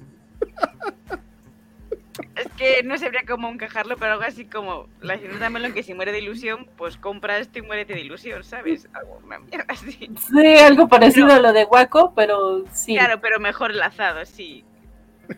Es 2.37 2.49
que 2.57 2.83
no 2.83 2.97
sabría 2.99 3.23
cómo 3.27 3.49
encajarlo, 3.49 3.97
pero 3.97 4.13
algo 4.13 4.25
así 4.25 4.45
como 4.45 4.87
la 5.01 5.19
señorita 5.19 5.51
Melon 5.51 5.73
que 5.73 5.83
si 5.83 5.95
muere 5.95 6.13
de 6.13 6.21
ilusión, 6.21 6.69
pues 6.77 6.97
compra 6.97 7.39
esto 7.39 7.59
y 7.59 7.63
muérete 7.63 7.95
de 7.95 8.01
ilusión, 8.01 8.45
¿sabes? 8.45 8.89
Algo, 8.93 9.21
una 9.25 9.39
mierda 9.39 9.67
así. 9.69 10.11
Sí, 10.31 10.57
algo 10.59 10.89
parecido 10.89 11.33
a 11.33 11.41
lo 11.41 11.53
de 11.53 11.65
guaco, 11.65 12.13
pero 12.15 12.65
sí. 12.73 12.95
Claro, 12.95 13.21
pero 13.21 13.41
mejor 13.41 13.71
enlazado, 13.73 14.25
sí. 14.25 14.65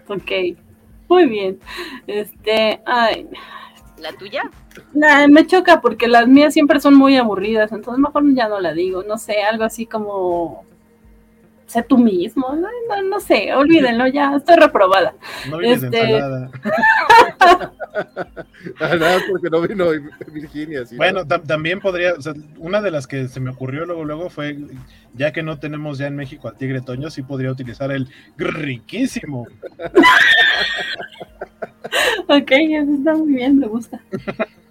Ok. 0.08 0.56
Muy 1.08 1.26
bien. 1.26 1.58
Este, 2.06 2.80
ay, 2.86 3.28
¿La 4.02 4.12
tuya? 4.12 4.50
Nah, 4.94 5.28
me 5.28 5.46
choca 5.46 5.80
porque 5.80 6.08
las 6.08 6.26
mías 6.26 6.52
siempre 6.52 6.80
son 6.80 6.94
muy 6.94 7.16
aburridas, 7.16 7.70
entonces 7.70 8.00
mejor 8.00 8.24
ya 8.34 8.48
no 8.48 8.58
la 8.58 8.72
digo, 8.72 9.04
no 9.04 9.16
sé, 9.16 9.42
algo 9.42 9.62
así 9.62 9.86
como 9.86 10.64
sé 11.72 11.82
tú 11.82 11.96
mismo, 11.98 12.48
no, 12.54 12.68
no, 12.88 13.02
no 13.08 13.20
sé, 13.20 13.52
olvídenlo, 13.54 14.06
ya 14.06 14.36
estoy 14.36 14.56
reprobada. 14.56 15.14
No 15.50 15.58
vives 15.58 15.82
Este- 15.82 16.00
ensalada. 16.00 16.50
Ah, 18.80 18.94
nada, 18.96 19.18
porque 19.30 19.50
no 19.50 19.60
vino 19.60 19.86
Virginia. 20.32 20.86
sí, 20.86 20.96
Bueno, 20.96 21.20
¿no? 21.20 21.26
tam- 21.26 21.46
también 21.46 21.80
podría, 21.80 22.14
o 22.14 22.22
sea, 22.22 22.32
una 22.58 22.80
de 22.80 22.90
las 22.90 23.06
que 23.06 23.28
se 23.28 23.38
me 23.40 23.50
ocurrió 23.50 23.84
luego, 23.84 24.04
luego 24.04 24.30
fue, 24.30 24.56
ya 25.14 25.32
que 25.32 25.42
no 25.42 25.58
tenemos 25.58 25.98
ya 25.98 26.06
en 26.06 26.16
México 26.16 26.48
al 26.48 26.56
tigre 26.56 26.80
Toño, 26.80 27.10
sí 27.10 27.22
podría 27.22 27.50
utilizar 27.50 27.90
el 27.90 28.08
riquísimo. 28.36 29.46
Ok, 32.28 32.50
eso 32.52 32.94
está 32.94 33.14
muy 33.14 33.34
bien, 33.34 33.58
me 33.58 33.66
gusta. 33.66 34.00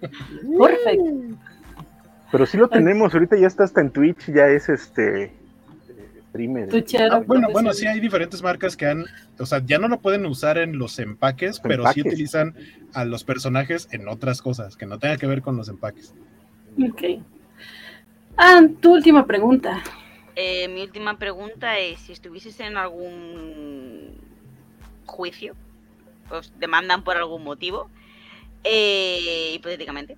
Perfecto. 0.00 1.36
Pero 2.32 2.46
sí 2.46 2.56
lo 2.56 2.68
tenemos, 2.68 3.14
ahorita 3.14 3.36
ya 3.36 3.46
está 3.46 3.62
hasta 3.64 3.80
en 3.80 3.90
Twitch, 3.90 4.32
ya 4.32 4.46
es 4.48 4.68
este 4.68 5.32
streamer. 6.32 6.68
Ah, 7.10 7.22
bueno, 7.26 7.48
bueno, 7.52 7.72
sí 7.74 7.86
hay 7.86 8.00
diferentes 8.00 8.42
marcas 8.42 8.76
que 8.76 8.86
han, 8.86 9.04
o 9.38 9.46
sea, 9.46 9.62
ya 9.64 9.78
no 9.78 9.88
lo 9.88 10.00
pueden 10.00 10.24
usar 10.24 10.56
en 10.56 10.78
los 10.78 10.98
empaques, 10.98 11.60
pero 11.60 11.84
sí 11.84 12.00
empaques. 12.00 12.06
utilizan 12.06 12.54
a 12.94 13.04
los 13.04 13.22
personajes 13.22 13.88
en 13.92 14.08
otras 14.08 14.40
cosas 14.40 14.76
que 14.76 14.86
no 14.86 14.98
tengan 14.98 15.18
que 15.18 15.26
ver 15.26 15.42
con 15.42 15.56
los 15.56 15.68
empaques. 15.68 16.14
Ok. 16.82 17.22
Ah, 18.36 18.62
tu 18.80 18.94
última 18.94 19.26
pregunta. 19.26 19.82
Eh, 20.34 20.68
mi 20.68 20.80
última 20.80 21.18
pregunta 21.18 21.78
es, 21.78 22.00
si 22.00 22.12
estuvieses 22.12 22.58
en 22.60 22.78
algún 22.78 24.16
juicio, 25.04 25.54
os 26.30 26.58
demandan 26.58 27.04
por 27.04 27.18
algún 27.18 27.44
motivo, 27.44 27.90
eh, 28.64 29.52
hipotéticamente, 29.54 30.16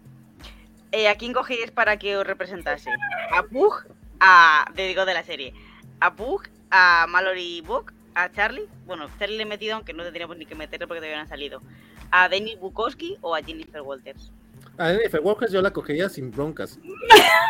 eh, 0.92 1.08
¿a 1.08 1.16
quién 1.16 1.32
cogeríais 1.32 1.72
para 1.72 1.98
que 1.98 2.16
os 2.16 2.24
representase? 2.24 2.90
¿A 3.32 3.42
Pug? 3.42 3.86
A, 4.20 4.70
te 4.76 4.86
digo 4.86 5.04
de 5.04 5.14
la 5.14 5.24
serie, 5.24 5.52
¿a 6.00 6.14
Pug? 6.14 6.44
¿A 6.70 7.06
Mallory 7.08 7.60
Book? 7.60 7.92
¿A 8.14 8.30
Charlie? 8.30 8.68
Bueno, 8.86 9.08
Charlie 9.18 9.36
le 9.36 9.42
he 9.42 9.46
metido, 9.46 9.74
aunque 9.74 9.92
no 9.92 10.04
tendríamos 10.04 10.36
ni 10.36 10.46
que 10.46 10.54
meterlo 10.54 10.86
porque 10.86 11.00
todavía 11.00 11.16
no 11.16 11.22
han 11.22 11.28
salido. 11.28 11.60
¿A 12.10 12.28
Denis 12.28 12.58
Bukowski 12.60 13.16
o 13.20 13.34
a 13.34 13.42
Jennifer 13.42 13.80
Walters? 13.80 14.30
A 14.78 14.88
Jennifer 14.88 15.20
Walker 15.20 15.48
yo 15.50 15.62
la 15.62 15.72
cogería 15.72 16.08
sin 16.08 16.30
broncas. 16.30 16.78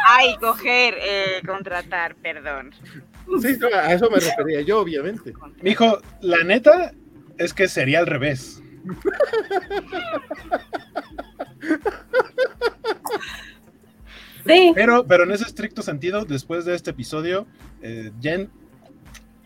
Ay, 0.06 0.36
coger, 0.38 0.94
eh, 0.98 1.42
contratar, 1.46 2.14
perdón. 2.16 2.72
Sí, 3.40 3.56
no, 3.58 3.68
a 3.68 3.92
eso 3.92 4.10
me 4.10 4.20
refería 4.20 4.60
yo, 4.62 4.80
obviamente. 4.80 5.32
Mijo, 5.62 5.98
la 6.20 6.42
neta 6.44 6.92
es 7.38 7.54
que 7.54 7.68
sería 7.68 8.00
al 8.00 8.06
revés. 8.06 8.62
Sí, 14.46 14.72
Pero, 14.74 15.06
pero 15.06 15.24
en 15.24 15.32
ese 15.32 15.44
estricto 15.44 15.82
sentido, 15.82 16.24
después 16.24 16.64
de 16.64 16.74
este 16.74 16.90
episodio, 16.90 17.46
eh, 17.82 18.10
Jen, 18.20 18.50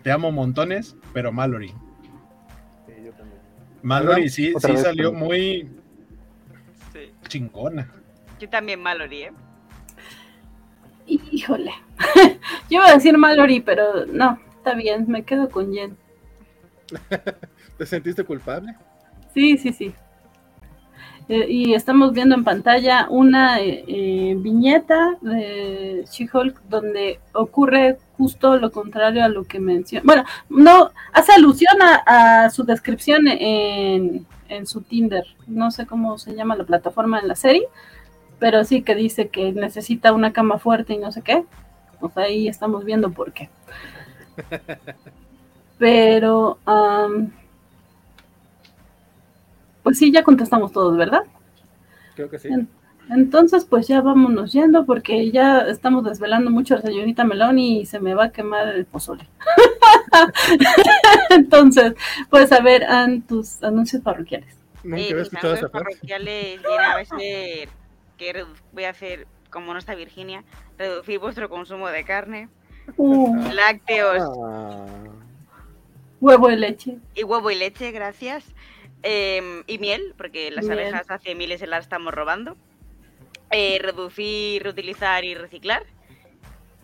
te 0.03 0.11
amo 0.11 0.33
montones, 0.33 0.97
pero 1.13 1.31
Mallory. 1.33 1.69
Sí, 1.69 2.93
yo 3.05 3.13
también. 3.13 3.41
Mallory 3.83 4.29
sí, 4.29 4.53
sí 4.59 4.73
vez 4.73 4.83
salió 4.83 5.13
muy 5.13 5.69
Sí. 6.93 7.13
chingona. 7.29 7.93
Yo 8.41 8.49
también 8.49 8.81
Mallory, 8.81 9.23
¿eh? 9.23 9.33
híjole. 11.07 11.73
Yo 12.71 12.79
iba 12.79 12.87
a 12.89 12.95
decir 12.95 13.17
Mallory, 13.17 13.61
pero 13.61 14.05
no, 14.07 14.39
está 14.57 14.75
bien, 14.75 15.07
me 15.09 15.23
quedo 15.25 15.49
con 15.49 15.73
Jen. 15.73 15.97
¿Te 17.79 17.87
sentiste 17.87 18.25
culpable? 18.25 18.75
Sí, 19.33 19.57
sí, 19.57 19.73
sí. 19.73 19.95
Eh, 21.29 21.47
y 21.49 21.75
estamos 21.75 22.13
viendo 22.13 22.35
en 22.35 22.43
pantalla 22.43 23.07
una 23.11 23.61
eh, 23.61 24.35
viñeta 24.39 25.19
de 25.21 26.07
She-Hulk 26.11 26.63
donde 26.71 27.21
ocurre 27.35 27.99
justo 28.17 28.57
lo 28.57 28.73
contrario 28.73 29.23
a 29.23 29.29
lo 29.29 29.45
que 29.45 29.61
menciona. 29.61 30.05
Bueno, 30.07 30.25
no, 30.49 30.91
hace 31.13 31.33
alusión 31.33 31.83
a, 31.83 32.45
a 32.45 32.51
su 32.51 32.65
descripción 32.65 33.29
en, 33.29 34.27
en 34.49 34.67
su 34.67 34.81
Tinder. 34.81 35.25
No 35.47 35.71
sé 35.71 35.87
cómo 35.87 36.19
se 36.19 36.35
llama 36.35 36.57
la 36.57 36.65
plataforma 36.65 37.21
en 37.21 37.29
la 37.29 37.37
serie, 37.37 37.67
pero 38.39 38.65
sí 38.65 38.83
que 38.83 38.95
dice 38.95 39.29
que 39.29 39.53
necesita 39.53 40.13
una 40.13 40.33
cama 40.33 40.59
fuerte 40.59 40.95
y 40.95 40.99
no 40.99 41.13
sé 41.13 41.23
qué. 41.23 41.45
Pues 42.01 42.17
ahí 42.17 42.49
estamos 42.49 42.85
viendo 42.85 43.11
por 43.11 43.33
qué. 43.33 43.51
Pero, 45.79 46.59
am, 46.65 47.33
pues 49.89 49.99
sí, 49.99 50.13
ya 50.13 50.23
contestamos 50.23 50.71
todos, 50.73 50.99
¿verdad? 50.99 51.23
Creo 52.15 52.29
que 52.29 52.39
sí. 52.39 52.49
En- 52.49 52.69
Entonces, 53.11 53.65
pues 53.65 53.89
ya 53.89 54.03
vámonos 54.03 54.53
yendo 54.53 54.85
porque 54.85 55.31
ya 55.31 55.61
estamos 55.61 56.05
desvelando 56.05 56.51
mucho 56.51 56.75
a 56.75 56.77
la 56.77 56.83
señorita 56.83 57.25
Meloni 57.25 57.81
y 57.81 57.87
se 57.87 58.01
me 58.01 58.13
va 58.13 58.25
a 58.25 58.33
quemar 58.33 58.69
el 58.69 58.85
pozole. 58.85 59.27
Entonces, 61.31 61.95
pues 62.29 62.53
a 62.53 62.61
ver, 62.61 62.85
Ann, 62.85 63.23
tus 63.23 63.63
anuncios 63.63 64.03
parroquiales. 64.03 64.55
Nunca 64.85 64.99
Eh, 64.99 65.09
había 65.11 65.23
escuchado 65.23 65.55
esa 65.55 65.69
parroquiales 65.71 66.61
vienen 66.63 66.81
a 66.81 66.97
que 68.19 68.45
voy 68.73 68.85
a 68.85 68.91
hacer, 68.91 69.27
como 69.51 69.73
no 69.73 69.79
está 69.79 69.95
Virginia, 69.95 70.45
reducir 70.77 71.19
vuestro 71.19 71.49
consumo 71.49 71.89
de 71.89 72.05
carne, 72.05 72.49
Uh, 72.97 73.35
lácteos 73.53 74.23
Ah, 74.45 74.87
huevo 76.21 76.49
de 76.49 76.57
leche. 76.57 76.97
y 77.15 77.23
huevo 77.23 77.51
y 77.51 77.55
leche, 77.55 77.91
gracias. 77.93 78.45
Em, 79.03 79.63
y 79.67 79.79
miel, 79.79 80.15
porque 80.17 80.51
las 80.51 80.65
Miel. 80.65 80.79
abejas 80.79 81.11
hace 81.11 81.35
miles 81.35 81.61
se 81.61 81.67
las 81.67 81.85
estamos 81.85 82.13
robando. 82.13 82.57
Eh, 83.51 83.79
reducir, 83.81 84.63
reutilizar 84.63 85.25
y 85.25 85.35
reciclar. 85.35 85.85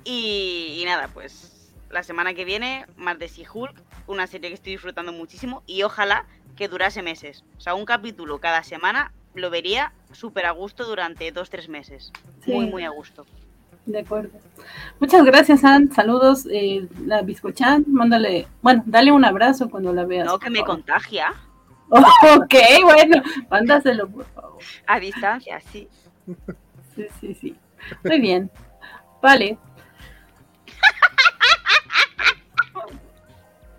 Y, 0.05 0.79
y 0.81 0.85
nada, 0.85 1.09
pues 1.13 1.73
la 1.91 2.03
semana 2.03 2.35
que 2.35 2.45
viene, 2.45 2.87
más 2.97 3.19
de 3.19 3.29
She-Hulk, 3.29 3.81
una 4.07 4.27
serie 4.27 4.49
que 4.51 4.55
estoy 4.55 4.73
disfrutando 4.73 5.13
muchísimo 5.13 5.63
y 5.67 5.83
ojalá 5.83 6.27
que 6.57 6.69
durase 6.69 7.03
meses. 7.03 7.45
O 7.59 7.61
sea, 7.61 7.75
un 7.75 7.85
capítulo 7.85 8.39
cada 8.39 8.63
semana 8.65 9.13
lo 9.35 9.51
vería 9.51 9.93
súper 10.13 10.47
a 10.47 10.51
gusto 10.53 10.85
durante 10.85 11.31
dos, 11.33 11.51
tres 11.51 11.69
meses. 11.69 12.13
Muy, 12.47 12.67
Sí. 12.67 12.71
muy 12.71 12.85
a 12.85 12.91
gusto. 12.91 13.27
De 13.87 13.99
acuerdo. 14.01 14.31
Muchas 14.99 15.25
gracias, 15.25 15.63
Ann. 15.65 15.93
Saludos. 15.93 16.47
Eh, 16.51 16.87
la 17.05 17.21
Biscochan, 17.23 17.85
mándale, 17.89 18.47
bueno, 18.63 18.83
dale 18.87 19.13
un 19.13 19.25
abrazo 19.25 19.69
cuando 19.69 19.93
la 19.93 20.05
veas. 20.05 20.25
No, 20.27 20.39
que 20.39 20.49
me 20.51 20.65
contagia. 20.65 21.35
ok, 21.91 22.55
bueno, 22.83 23.23
mándaselo, 23.51 24.09
por 24.09 24.25
favor. 24.27 24.59
A 24.87 24.99
distancia, 24.99 25.61
sí. 25.61 25.89
Sí, 26.95 27.07
sí, 27.21 27.35
sí. 27.35 27.57
Muy 28.05 28.21
bien. 28.21 28.51
Vale. 29.21 29.59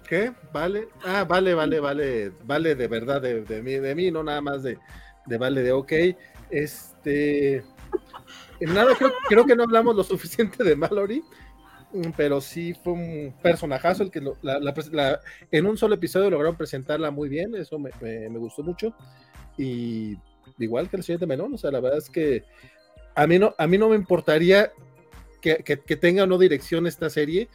¿Qué? 0.07 0.31
¿Vale? 0.53 0.87
Ah, 1.03 1.23
vale, 1.23 1.55
vale, 1.55 1.79
vale. 1.79 2.31
Vale 2.43 2.75
de 2.75 2.87
verdad 2.87 3.21
de, 3.21 3.41
de 3.41 3.61
mí, 3.61 3.73
de 3.73 3.95
mí, 3.95 4.11
no 4.11 4.23
nada 4.23 4.41
más 4.41 4.63
de, 4.63 4.77
de 5.25 5.37
vale 5.37 5.63
de 5.63 5.71
ok. 5.71 5.91
Este. 6.51 7.57
en 8.59 8.73
Nada, 8.73 8.95
creo, 8.95 9.13
creo 9.27 9.45
que 9.45 9.55
no 9.55 9.63
hablamos 9.63 9.95
lo 9.95 10.03
suficiente 10.03 10.63
de 10.63 10.75
Mallory, 10.75 11.23
pero 12.15 12.41
sí 12.41 12.73
fue 12.73 12.93
un 12.93 13.35
personajazo 13.41 14.03
el 14.03 14.11
que 14.11 14.21
lo- 14.21 14.37
la- 14.41 15.19
en 15.51 15.65
un 15.65 15.77
solo 15.77 15.95
episodio 15.95 16.29
lograron 16.29 16.55
presentarla 16.57 17.11
muy 17.11 17.29
bien, 17.29 17.55
eso 17.55 17.79
me, 17.79 17.91
me- 18.01 18.29
gustó 18.39 18.63
mucho. 18.63 18.93
Y 19.57 20.17
igual 20.59 20.89
que 20.89 20.97
el 20.97 21.03
siguiente 21.03 21.25
Melón, 21.25 21.53
o 21.53 21.57
sea, 21.57 21.71
la 21.71 21.79
verdad 21.79 21.99
es 21.99 22.09
que 22.09 22.43
a 23.15 23.27
mí 23.27 23.39
no, 23.39 23.55
a 23.57 23.67
mí 23.67 23.77
no 23.77 23.89
me 23.89 23.95
importaría 23.95 24.71
que, 25.41 25.57
que- 25.57 25.95
tenga 25.95 26.23
o 26.23 26.27
no 26.27 26.37
dirección 26.37 26.87
esta 26.87 27.09
serie, 27.09 27.47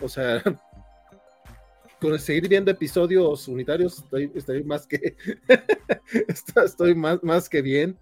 o 0.00 0.08
sea, 0.08 0.42
con 2.00 2.18
seguir 2.18 2.48
viendo 2.48 2.70
episodios 2.70 3.46
unitarios 3.48 3.98
estoy, 3.98 4.32
estoy 4.34 4.64
más 4.64 4.86
que 4.86 5.16
estoy 6.64 6.94
más, 6.94 7.22
más 7.22 7.48
que 7.48 7.62
bien, 7.62 7.96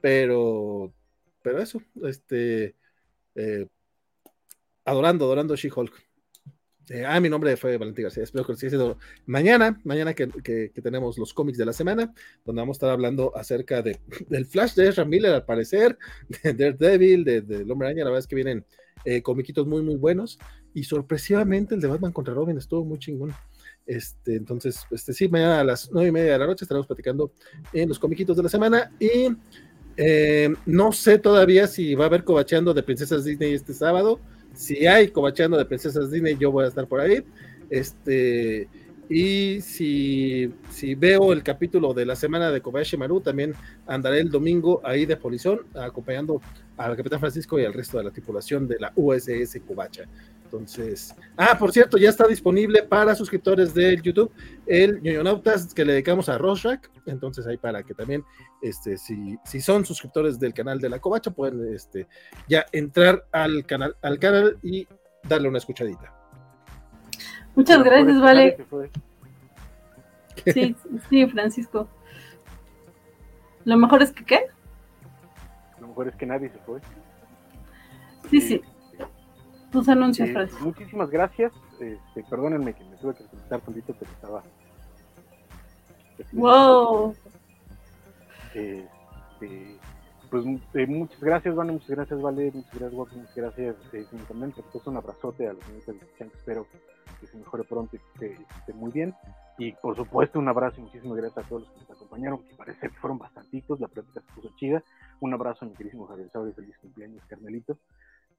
pero 0.00 0.92
pero 1.42 1.60
eso, 1.62 1.80
este 2.02 2.74
eh, 3.34 3.66
adorando, 4.88 5.24
adorando 5.24 5.56
She-Hulk. 5.56 5.92
Eh, 6.90 7.04
ah, 7.06 7.20
mi 7.20 7.28
nombre 7.28 7.54
fue 7.58 7.76
Valentín 7.76 8.04
García. 8.04 8.22
Espero 8.24 8.46
que 8.46 8.52
lo 8.52 8.58
siga 8.58 8.70
siendo 8.70 8.98
mañana, 9.26 9.78
mañana 9.84 10.14
que, 10.14 10.28
que- 10.42 10.70
que 10.74 10.82
tenemos 10.82 11.18
los 11.18 11.34
cómics 11.34 11.58
de 11.58 11.66
la 11.66 11.74
semana, 11.74 12.14
donde 12.46 12.62
vamos 12.62 12.76
a 12.76 12.78
estar 12.78 12.90
hablando 12.90 13.36
acerca 13.36 13.82
de, 13.82 13.98
del 14.28 14.46
Flash 14.46 14.74
de 14.74 14.88
Ezra 14.88 15.04
Miller, 15.04 15.34
al 15.34 15.44
parecer, 15.44 15.98
de 16.42 16.54
Daredevil, 16.54 17.24
de, 17.24 17.42
del 17.42 17.70
Hombre 17.70 17.88
Araña. 17.88 18.04
La 18.04 18.10
verdad 18.10 18.20
es 18.20 18.26
que 18.26 18.36
vienen 18.36 18.64
eh, 19.04 19.20
comiquitos 19.22 19.66
muy, 19.66 19.82
muy 19.82 19.96
buenos. 19.96 20.38
Y 20.72 20.84
sorpresivamente 20.84 21.74
el 21.74 21.80
de 21.80 21.88
Batman 21.88 22.12
contra 22.12 22.32
Robin 22.34 22.56
estuvo 22.56 22.84
muy 22.84 22.98
chingón. 22.98 23.32
Este, 23.84 24.36
entonces, 24.36 24.82
este, 24.90 25.12
sí, 25.12 25.28
mañana 25.28 25.60
a 25.60 25.64
las 25.64 25.90
nueve 25.92 26.08
y 26.08 26.12
media 26.12 26.32
de 26.32 26.38
la 26.38 26.46
noche 26.46 26.64
estaremos 26.64 26.86
platicando 26.86 27.32
en 27.72 27.88
los 27.88 27.98
comiquitos 27.98 28.36
de 28.36 28.42
la 28.42 28.48
semana. 28.48 28.92
Y 29.00 29.28
eh, 29.96 30.54
no 30.66 30.92
sé 30.92 31.18
todavía 31.18 31.66
si 31.66 31.94
va 31.94 32.04
a 32.04 32.06
haber 32.08 32.24
cobacheando 32.24 32.72
de 32.72 32.82
Princesas 32.82 33.24
Disney 33.24 33.52
este 33.54 33.74
sábado. 33.74 34.20
Si 34.58 34.88
hay 34.88 35.06
cobacheando 35.06 35.56
de 35.56 35.64
Princesas 35.64 36.10
Disney, 36.10 36.36
yo 36.36 36.50
voy 36.50 36.64
a 36.64 36.68
estar 36.68 36.84
por 36.88 37.00
ahí. 37.00 37.22
Este, 37.70 38.68
y 39.08 39.60
si, 39.60 40.52
si 40.68 40.96
veo 40.96 41.32
el 41.32 41.44
capítulo 41.44 41.94
de 41.94 42.04
la 42.04 42.16
semana 42.16 42.50
de 42.50 42.60
Kobayashi 42.60 42.96
Maru, 42.96 43.20
también 43.20 43.54
andaré 43.86 44.18
el 44.18 44.32
domingo 44.32 44.80
ahí 44.82 45.06
de 45.06 45.16
polizón, 45.16 45.60
acompañando 45.76 46.42
al 46.76 46.96
Capitán 46.96 47.20
Francisco 47.20 47.56
y 47.60 47.64
al 47.64 47.72
resto 47.72 47.98
de 47.98 48.04
la 48.04 48.10
tripulación 48.10 48.66
de 48.66 48.80
la 48.80 48.92
USS 48.96 49.60
Kobacha. 49.64 50.06
Entonces, 50.50 51.14
ah, 51.36 51.58
por 51.58 51.72
cierto, 51.72 51.98
ya 51.98 52.08
está 52.08 52.26
disponible 52.26 52.82
para 52.82 53.14
suscriptores 53.14 53.74
del 53.74 54.00
YouTube 54.00 54.32
el 54.66 55.02
ñoñonautas 55.02 55.74
que 55.74 55.84
le 55.84 55.92
dedicamos 55.92 56.30
a 56.30 56.38
Rosrak. 56.38 56.90
Entonces, 57.04 57.46
ahí 57.46 57.58
para 57.58 57.82
que 57.82 57.92
también, 57.92 58.24
este, 58.62 58.96
si, 58.96 59.36
si 59.44 59.60
son 59.60 59.84
suscriptores 59.84 60.38
del 60.38 60.54
canal 60.54 60.80
de 60.80 60.88
la 60.88 61.00
Covacha, 61.00 61.32
pueden 61.32 61.74
este, 61.74 62.06
ya 62.48 62.64
entrar 62.72 63.26
al 63.30 63.66
canal, 63.66 63.94
al 64.00 64.18
canal 64.18 64.58
y 64.62 64.88
darle 65.28 65.48
una 65.48 65.58
escuchadita. 65.58 66.14
Muchas 67.54 67.84
gracias, 67.84 68.18
Vale. 68.18 68.56
Sí, 70.46 70.74
sí, 71.10 71.26
Francisco. 71.26 71.88
Lo 73.66 73.76
mejor 73.76 74.00
es 74.02 74.12
que, 74.12 74.24
¿qué? 74.24 74.46
Lo 75.78 75.88
mejor 75.88 76.08
es 76.08 76.16
que 76.16 76.24
nadie 76.24 76.48
se 76.48 76.58
fue. 76.60 76.80
Sí, 78.30 78.40
sí. 78.40 78.62
Tus 79.70 79.88
anuncios, 79.88 80.28
Eh, 80.28 80.48
muchísimas 80.60 81.10
gracias. 81.10 81.52
Este, 81.80 82.24
perdónenme 82.28 82.74
que 82.74 82.84
me 82.84 82.96
tuve 82.96 83.14
que 83.14 83.24
conectar 83.24 83.60
tantito, 83.60 83.94
pero 83.98 84.10
estaba. 84.12 84.42
Wow. 86.32 87.14
Este, 88.54 89.76
pues 90.30 90.44
eh, 90.74 90.86
muchas 90.86 91.20
gracias, 91.20 91.54
Vane, 91.54 91.72
muchas 91.72 91.90
gracias, 91.90 92.20
Vale, 92.20 92.50
muchas 92.52 92.72
gracias, 92.72 92.92
Guapo, 92.92 93.16
muchas 93.16 93.36
gracias, 93.36 93.76
eh, 93.92 94.06
también 94.26 94.52
te 94.52 94.62
puso 94.62 94.90
un 94.90 94.96
abrazote 94.96 95.48
a 95.48 95.52
los 95.52 95.64
señoritas 95.64 96.26
espero 96.34 96.66
que 97.20 97.26
se 97.26 97.36
mejore 97.36 97.64
pronto 97.64 97.96
y 97.96 97.98
que 97.98 98.34
esté, 98.34 98.46
esté 98.58 98.72
muy 98.72 98.92
bien. 98.92 99.14
Y 99.58 99.72
por 99.72 99.96
supuesto, 99.96 100.38
un 100.38 100.48
abrazo 100.48 100.80
y 100.80 100.84
muchísimas 100.84 101.16
gracias 101.16 101.44
a 101.44 101.48
todos 101.48 101.62
los 101.62 101.70
que 101.72 101.80
nos 101.80 101.90
acompañaron, 101.90 102.38
que 102.44 102.54
parece 102.54 102.88
que 102.88 102.94
fueron 102.96 103.18
bastantitos, 103.18 103.80
la 103.80 103.88
práctica 103.88 104.20
se 104.20 104.32
puso 104.34 104.54
chida. 104.56 104.82
Un 105.20 105.34
abrazo 105.34 105.64
a 105.64 105.68
mi 105.68 105.74
queridísimo 105.74 106.06
Javier 106.06 106.30
Saurio, 106.30 106.54
feliz 106.54 106.76
cumpleaños, 106.78 107.24
Carmelito. 107.26 107.76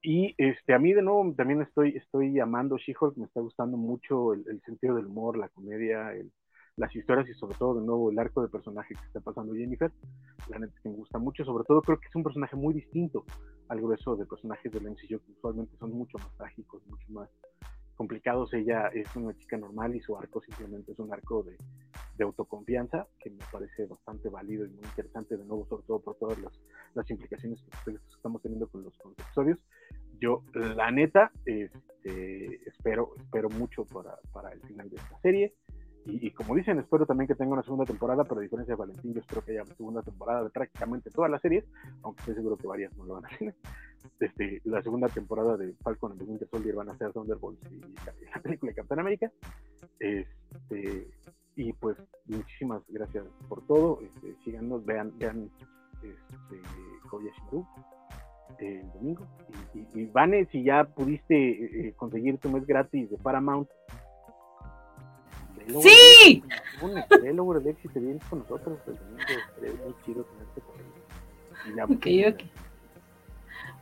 Y 0.02 0.34
este, 0.38 0.72
a 0.72 0.78
mí 0.78 0.92
de 0.92 1.02
nuevo 1.02 1.34
también 1.36 1.60
estoy, 1.60 1.90
estoy 1.96 2.40
amando 2.40 2.78
She-Hulk, 2.78 3.16
me 3.18 3.26
está 3.26 3.40
gustando 3.40 3.76
mucho 3.76 4.32
el, 4.32 4.44
el, 4.48 4.60
sentido 4.62 4.96
del 4.96 5.06
humor, 5.06 5.36
la 5.36 5.48
comedia, 5.50 6.12
el, 6.14 6.32
las 6.76 6.94
historias 6.96 7.28
y 7.28 7.34
sobre 7.34 7.56
todo 7.56 7.78
de 7.78 7.86
nuevo 7.86 8.10
el 8.10 8.18
arco 8.18 8.42
de 8.42 8.48
personaje 8.48 8.94
que 8.94 9.06
está 9.06 9.20
pasando 9.20 9.54
Jennifer. 9.54 9.92
La 10.48 10.58
neta 10.58 10.72
que 10.82 10.88
me 10.88 10.96
gusta 10.96 11.18
mucho, 11.18 11.44
sobre 11.44 11.64
todo 11.64 11.82
creo 11.82 12.00
que 12.00 12.08
es 12.08 12.14
un 12.14 12.24
personaje 12.24 12.56
muy 12.56 12.72
distinto 12.72 13.24
al 13.68 13.80
grueso 13.80 14.16
de 14.16 14.26
personajes 14.26 14.72
del 14.72 14.86
MCU 14.86 15.20
que 15.20 15.32
usualmente 15.36 15.76
son 15.76 15.92
mucho 15.92 16.16
más 16.18 16.34
trágicos, 16.36 16.82
mucho 16.86 17.06
más 17.12 17.28
complicados. 18.00 18.54
Ella 18.54 18.88
es 18.94 19.14
una 19.14 19.36
chica 19.36 19.58
normal 19.58 19.94
y 19.94 20.00
su 20.00 20.16
arco 20.16 20.40
simplemente 20.40 20.92
es 20.92 20.98
un 20.98 21.12
arco 21.12 21.42
de, 21.42 21.58
de 22.16 22.24
autoconfianza 22.24 23.06
que 23.18 23.28
me 23.28 23.44
parece 23.52 23.84
bastante 23.84 24.30
válido 24.30 24.64
y 24.64 24.70
muy 24.70 24.84
interesante 24.84 25.36
de 25.36 25.44
nuevo, 25.44 25.66
sobre 25.66 25.82
todo 25.86 26.00
por 26.00 26.16
todas 26.16 26.38
las, 26.38 26.58
las 26.94 27.10
implicaciones 27.10 27.62
que 27.84 27.92
estamos 28.16 28.40
teniendo 28.40 28.68
con 28.68 28.84
los, 28.84 28.96
con 28.96 29.10
los 29.10 29.18
episodios 29.26 29.58
yo 30.18 30.42
la 30.54 30.90
neta 30.90 31.30
este, 31.44 32.68
espero 32.68 33.10
espero 33.18 33.48
mucho 33.50 33.84
para, 33.84 34.18
para, 34.32 34.52
el 34.52 34.60
final 34.62 34.88
de 34.88 34.96
esta 34.96 35.20
serie 35.20 35.54
y, 36.06 36.26
y, 36.26 36.30
como 36.30 36.54
dicen 36.54 36.78
espero 36.78 37.04
también 37.04 37.28
que 37.28 37.34
tenga 37.34 37.52
una 37.52 37.62
segunda 37.62 37.84
temporada 37.84 38.24
pero 38.24 38.40
a 38.40 38.42
diferencia 38.42 38.74
de 38.74 38.78
Valentín 38.78 39.14
yo 39.14 39.20
espero 39.20 39.44
que 39.44 39.52
haya 39.52 39.64
segunda 39.76 40.02
temporada 40.02 40.44
de 40.44 40.50
prácticamente 40.50 41.10
todas 41.10 41.30
las 41.30 41.42
series 41.42 41.64
aunque 42.02 42.20
estoy 42.20 42.34
seguro 42.34 42.56
que 42.56 42.66
varias 42.66 42.96
no 42.96 43.04
lo 43.04 43.14
van 43.14 43.24
a 43.26 43.28
hacer 43.28 43.54
este, 44.20 44.60
la 44.64 44.82
segunda 44.82 45.08
temporada 45.08 45.56
de 45.56 45.72
Falcon 45.82 46.12
and 46.12 46.20
the 46.20 46.26
Winter 46.26 46.48
Soldier 46.48 46.74
van 46.74 46.90
a 46.90 46.98
ser 46.98 47.12
Thunderbolts 47.12 47.60
y 47.70 47.80
la, 47.80 48.14
la 48.34 48.42
película 48.42 48.70
de 48.70 48.76
Capitán 48.76 49.00
América 49.00 49.32
este, 49.98 51.08
y 51.56 51.72
pues 51.74 51.96
muchísimas 52.26 52.82
gracias 52.88 53.24
por 53.48 53.66
todo 53.66 54.00
este, 54.02 54.34
síganos 54.44 54.84
vean 54.84 55.12
vean 55.18 55.50
este, 56.02 56.60
Koyashimaru 57.08 57.66
el 58.58 58.92
domingo. 58.92 59.26
Y, 59.74 59.78
y, 59.78 60.02
y, 60.02 60.06
Vane, 60.06 60.46
si 60.46 60.62
ya 60.62 60.84
pudiste 60.84 61.88
eh, 61.88 61.94
conseguir 61.96 62.38
tu 62.38 62.50
mes 62.50 62.66
gratis 62.66 63.10
de 63.10 63.16
Paramount. 63.18 63.68
¡Sí! 65.80 66.42
El 67.22 67.36
logro 67.36 67.60
de 67.60 67.70
éxito 67.70 68.00
vienes 68.00 68.24
con 68.24 68.40
nosotros 68.40 68.78
el 68.86 68.96
domingo. 68.96 69.20
Es 69.62 69.78
muy 69.84 69.94
chido 70.04 70.24
tenerte 70.24 70.60
por 70.60 70.76
ahí. 70.76 71.76
Ya, 71.76 71.84
ok, 71.84 72.34
ok. 72.34 72.69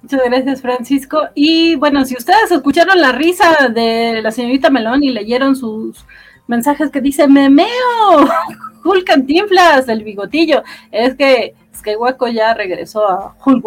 Muchas 0.02 0.20
gracias, 0.24 0.62
Francisco. 0.62 1.28
Y 1.34 1.74
bueno, 1.76 2.04
si 2.04 2.16
ustedes 2.16 2.50
escucharon 2.50 3.00
la 3.00 3.12
risa 3.12 3.68
de 3.68 4.20
la 4.22 4.30
señorita 4.30 4.70
Melón 4.70 5.02
y 5.02 5.10
leyeron 5.10 5.56
sus 5.56 6.04
mensajes 6.46 6.90
que 6.90 7.00
dice 7.00 7.26
memeo, 7.26 7.68
Hulk 8.84 9.04
Cantinflas, 9.04 9.88
el 9.88 10.04
bigotillo, 10.04 10.62
es 10.92 11.14
que 11.16 11.54
Skywaco 11.74 12.28
ya 12.28 12.54
regresó 12.54 13.08
a 13.08 13.36
Hulk 13.44 13.64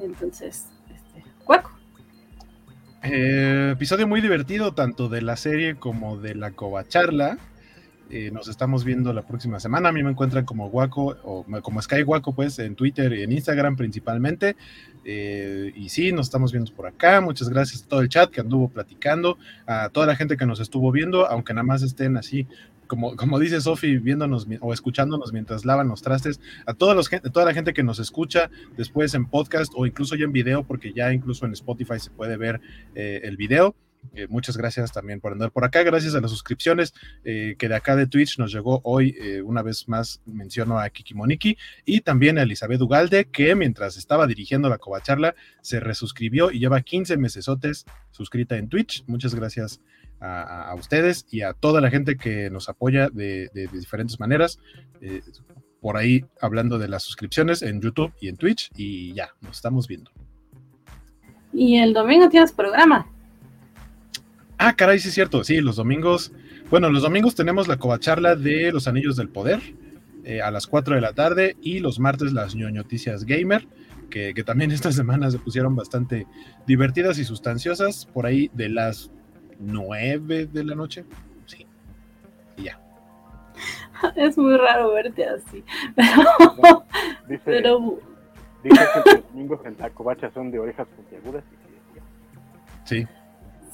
entonces, 0.00 0.66
este, 0.88 1.24
Cuaco. 1.44 1.70
Eh, 3.02 3.70
episodio 3.72 4.06
muy 4.06 4.20
divertido, 4.20 4.74
tanto 4.74 5.08
de 5.08 5.22
la 5.22 5.36
serie 5.36 5.76
como 5.76 6.16
de 6.18 6.34
la 6.34 6.52
covacharla. 6.52 7.38
Eh, 8.10 8.30
nos 8.32 8.48
estamos 8.48 8.84
viendo 8.84 9.12
la 9.12 9.22
próxima 9.22 9.60
semana. 9.60 9.90
A 9.90 9.92
mí 9.92 10.02
me 10.02 10.10
encuentran 10.10 10.44
como 10.44 10.70
Guaco 10.70 11.16
o 11.22 11.44
como 11.62 11.82
Sky 11.82 12.02
Guaco, 12.02 12.34
pues 12.34 12.58
en 12.58 12.74
Twitter 12.74 13.12
y 13.12 13.22
en 13.22 13.32
Instagram 13.32 13.76
principalmente. 13.76 14.56
Eh, 15.04 15.72
y 15.76 15.88
sí, 15.90 16.12
nos 16.12 16.26
estamos 16.26 16.52
viendo 16.52 16.72
por 16.74 16.86
acá. 16.86 17.20
Muchas 17.20 17.48
gracias 17.48 17.82
a 17.82 17.88
todo 17.88 18.00
el 18.00 18.08
chat 18.08 18.30
que 18.30 18.40
anduvo 18.40 18.68
platicando, 18.68 19.36
a 19.66 19.90
toda 19.90 20.06
la 20.06 20.16
gente 20.16 20.36
que 20.36 20.46
nos 20.46 20.60
estuvo 20.60 20.90
viendo, 20.90 21.26
aunque 21.26 21.52
nada 21.52 21.64
más 21.64 21.82
estén 21.82 22.16
así 22.16 22.46
como, 22.88 23.14
como 23.16 23.38
dice 23.38 23.60
Sofi, 23.60 23.98
viéndonos 23.98 24.48
o 24.60 24.72
escuchándonos 24.72 25.32
mientras 25.32 25.64
lavan 25.64 25.88
los 25.88 26.02
trastes, 26.02 26.40
a 26.66 26.74
toda, 26.74 26.94
los, 26.94 27.10
toda 27.32 27.44
la 27.44 27.54
gente 27.54 27.74
que 27.74 27.82
nos 27.82 27.98
escucha 28.00 28.50
después 28.76 29.14
en 29.14 29.26
podcast 29.26 29.72
o 29.76 29.86
incluso 29.86 30.16
ya 30.16 30.24
en 30.24 30.32
video, 30.32 30.64
porque 30.64 30.92
ya 30.92 31.12
incluso 31.12 31.46
en 31.46 31.52
Spotify 31.52 32.00
se 32.00 32.10
puede 32.10 32.36
ver 32.36 32.60
eh, 32.94 33.20
el 33.24 33.36
video. 33.36 33.76
Eh, 34.14 34.26
muchas 34.28 34.56
gracias 34.56 34.92
también 34.92 35.20
por 35.20 35.32
andar 35.32 35.52
por 35.52 35.64
acá, 35.64 35.82
gracias 35.82 36.14
a 36.14 36.20
las 36.20 36.30
suscripciones 36.30 36.92
eh, 37.24 37.56
que 37.58 37.68
de 37.68 37.76
acá 37.76 37.94
de 37.94 38.06
Twitch 38.06 38.38
nos 38.38 38.52
llegó 38.52 38.80
hoy, 38.84 39.14
eh, 39.20 39.42
una 39.42 39.62
vez 39.62 39.88
más 39.88 40.20
menciono 40.26 40.78
a 40.78 40.88
Kiki 40.90 41.14
Moniki 41.14 41.56
y 41.84 42.00
también 42.00 42.38
a 42.38 42.42
Elizabeth 42.42 42.80
Ugalde, 42.80 43.26
que 43.26 43.54
mientras 43.54 43.96
estaba 43.96 44.26
dirigiendo 44.26 44.68
la 44.68 44.78
covacharla 44.78 45.34
se 45.60 45.80
resuscribió 45.80 46.50
y 46.50 46.58
lleva 46.58 46.80
15 46.80 47.16
mesesotes 47.16 47.84
suscrita 48.10 48.56
en 48.56 48.68
Twitch. 48.68 49.04
Muchas 49.06 49.34
gracias 49.34 49.80
a, 50.20 50.74
ustedes 50.76 51.26
y 51.30 51.42
a 51.42 51.52
toda 51.52 51.80
la 51.80 51.90
gente 51.90 52.16
que 52.16 52.50
nos 52.50 52.68
apoya 52.68 53.08
de, 53.08 53.50
de, 53.54 53.68
diferentes 53.68 54.18
maneras. 54.18 54.58
Por 55.80 55.96
ahí 55.96 56.24
hablando 56.40 56.76
de 56.78 56.88
las 56.88 57.04
suscripciones 57.04 57.62
en 57.62 57.80
YouTube 57.80 58.12
y 58.20 58.26
en 58.26 58.36
Twitch 58.36 58.70
y 58.74 59.14
ya, 59.14 59.30
nos 59.42 59.56
estamos 59.58 59.86
viendo. 59.86 60.10
Y 61.52 61.76
el 61.76 61.92
domingo 61.92 62.28
tienes 62.28 62.50
programa. 62.50 63.06
Ah, 64.58 64.74
caray, 64.74 64.98
sí 64.98 65.08
es 65.08 65.14
cierto. 65.14 65.44
Sí, 65.44 65.60
los 65.60 65.76
domingos. 65.76 66.32
Bueno, 66.68 66.90
los 66.90 67.02
domingos 67.02 67.36
tenemos 67.36 67.68
la 67.68 67.76
covacharla 67.76 68.34
de 68.34 68.72
los 68.72 68.88
Anillos 68.88 69.16
del 69.16 69.28
Poder 69.28 69.60
eh, 70.24 70.42
a 70.42 70.50
las 70.50 70.66
4 70.66 70.96
de 70.96 71.00
la 71.00 71.12
tarde 71.12 71.56
y 71.62 71.78
los 71.78 72.00
martes 72.00 72.32
las 72.32 72.56
ñoñoticias 72.56 73.24
gamer, 73.24 73.66
que, 74.10 74.34
que 74.34 74.42
también 74.42 74.70
estas 74.72 74.96
semanas 74.96 75.32
se 75.32 75.38
pusieron 75.38 75.76
bastante 75.76 76.26
divertidas 76.66 77.18
y 77.18 77.24
sustanciosas, 77.24 78.06
por 78.06 78.26
ahí 78.26 78.50
de 78.52 78.68
las 78.68 79.10
9 79.60 80.46
de 80.46 80.64
la 80.64 80.74
noche. 80.74 81.04
Sí. 81.46 81.66
Y 82.56 82.64
ya. 82.64 82.80
Es 84.16 84.36
muy 84.36 84.56
raro 84.56 84.92
verte 84.92 85.24
así. 85.24 85.64
Pero. 85.94 86.84
Dice, 87.28 87.42
pero... 87.44 87.98
dice 88.64 88.80
que 89.04 89.12
los 89.14 89.28
domingos 89.30 89.60
en 89.66 89.76
la 89.78 89.90
covacha 89.90 90.30
son 90.32 90.50
de 90.50 90.58
orejas 90.58 90.88
puntiagudas. 90.88 91.44
Sí. 92.84 93.06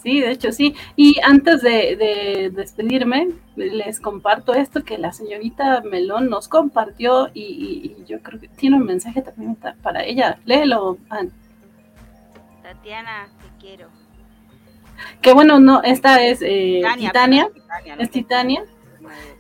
Sí, 0.05 0.21
de 0.21 0.33
hecho 0.33 0.53
sí. 0.53 0.77
Y 0.97 1.17
antes 1.25 1.63
de, 1.63 1.97
de, 1.97 2.51
despedirme, 2.55 3.31
les 3.57 4.01
comparto 4.01 4.53
esto 4.53 4.85
que 4.85 4.99
la 4.99 5.15
señorita 5.15 5.81
Melón 5.81 6.29
nos 6.29 6.47
compartió 6.47 7.31
y, 7.33 7.41
y, 7.41 8.03
y 8.03 8.05
yo 8.05 8.21
creo 8.21 8.39
que 8.39 8.49
tiene 8.49 8.77
un 8.77 8.85
mensaje 8.85 9.23
también 9.23 9.57
para 9.83 10.05
ella. 10.05 10.39
Léelo, 10.45 10.99
Ann. 11.09 11.33
Tatiana, 12.63 13.29
te 13.41 13.67
quiero. 13.67 13.89
Que 15.23 15.33
bueno, 15.33 15.59
no, 15.59 15.83
esta 15.83 16.23
es 16.23 16.43
eh, 16.43 16.83
Titania, 16.83 17.09
Titania, 17.09 17.49
Titania, 17.55 17.97
es 17.99 18.11
Titania. 18.11 18.65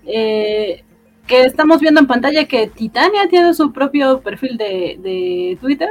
Eh, 0.06 0.84
que 1.26 1.42
estamos 1.42 1.80
viendo 1.80 2.00
en 2.00 2.06
pantalla 2.06 2.46
que 2.46 2.68
Titania 2.68 3.28
tiene 3.28 3.52
su 3.52 3.70
propio 3.70 4.22
perfil 4.22 4.56
de, 4.56 4.98
de 4.98 5.58
Twitter. 5.60 5.90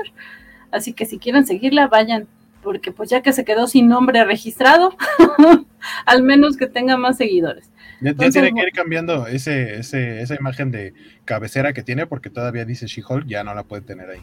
Así 0.71 0.93
que 0.93 1.05
si 1.05 1.19
quieren 1.19 1.45
seguirla, 1.45 1.87
vayan 1.87 2.27
porque 2.63 2.91
pues 2.91 3.09
ya 3.09 3.21
que 3.21 3.33
se 3.33 3.45
quedó 3.45 3.67
sin 3.67 3.87
nombre 3.87 4.23
registrado, 4.23 4.95
al 6.05 6.23
menos 6.23 6.57
que 6.57 6.67
tenga 6.67 6.97
más 6.97 7.17
seguidores. 7.17 7.69
Ya, 8.01 8.11
Entonces, 8.11 8.35
ya 8.35 8.41
tiene 8.41 8.59
que 8.59 8.67
ir 8.67 8.73
cambiando 8.73 9.27
ese, 9.27 9.75
ese, 9.75 10.21
esa 10.21 10.35
imagen 10.35 10.71
de 10.71 10.93
cabecera 11.25 11.73
que 11.73 11.83
tiene, 11.83 12.07
porque 12.07 12.29
todavía 12.29 12.65
dice 12.65 12.87
She-Hulk, 12.87 13.27
ya 13.27 13.43
no 13.43 13.53
la 13.53 13.63
puede 13.63 13.83
tener 13.83 14.09
ahí. 14.09 14.21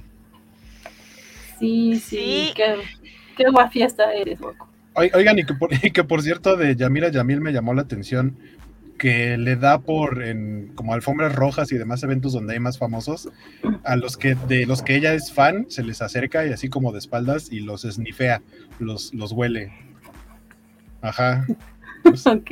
Sí, 1.58 2.00
sí, 2.00 2.46
sí. 2.46 2.52
qué, 2.56 2.76
qué 3.36 3.50
guafiesta 3.50 4.12
eres, 4.14 4.40
loco. 4.40 4.68
Oigan, 4.94 5.38
y 5.38 5.44
que, 5.44 5.54
por, 5.54 5.70
y 5.82 5.90
que 5.90 6.04
por 6.04 6.22
cierto, 6.22 6.56
de 6.56 6.76
Yamira 6.76 7.08
Yamil 7.08 7.40
me 7.40 7.52
llamó 7.52 7.74
la 7.74 7.82
atención 7.82 8.36
que 9.00 9.38
le 9.38 9.56
da 9.56 9.80
por 9.80 10.22
en 10.22 10.72
como 10.74 10.92
alfombras 10.92 11.34
rojas 11.34 11.72
y 11.72 11.78
demás 11.78 12.02
eventos 12.02 12.34
donde 12.34 12.52
hay 12.52 12.60
más 12.60 12.76
famosos, 12.76 13.30
a 13.82 13.96
los 13.96 14.18
que 14.18 14.34
de 14.34 14.66
los 14.66 14.82
que 14.82 14.94
ella 14.94 15.14
es 15.14 15.32
fan, 15.32 15.64
se 15.70 15.82
les 15.82 16.02
acerca 16.02 16.44
y 16.46 16.52
así 16.52 16.68
como 16.68 16.92
de 16.92 16.98
espaldas 16.98 17.50
y 17.50 17.60
los 17.60 17.86
esnifea, 17.86 18.42
los, 18.78 19.14
los 19.14 19.32
huele. 19.32 19.72
Ajá. 21.00 21.46
ok. 22.26 22.50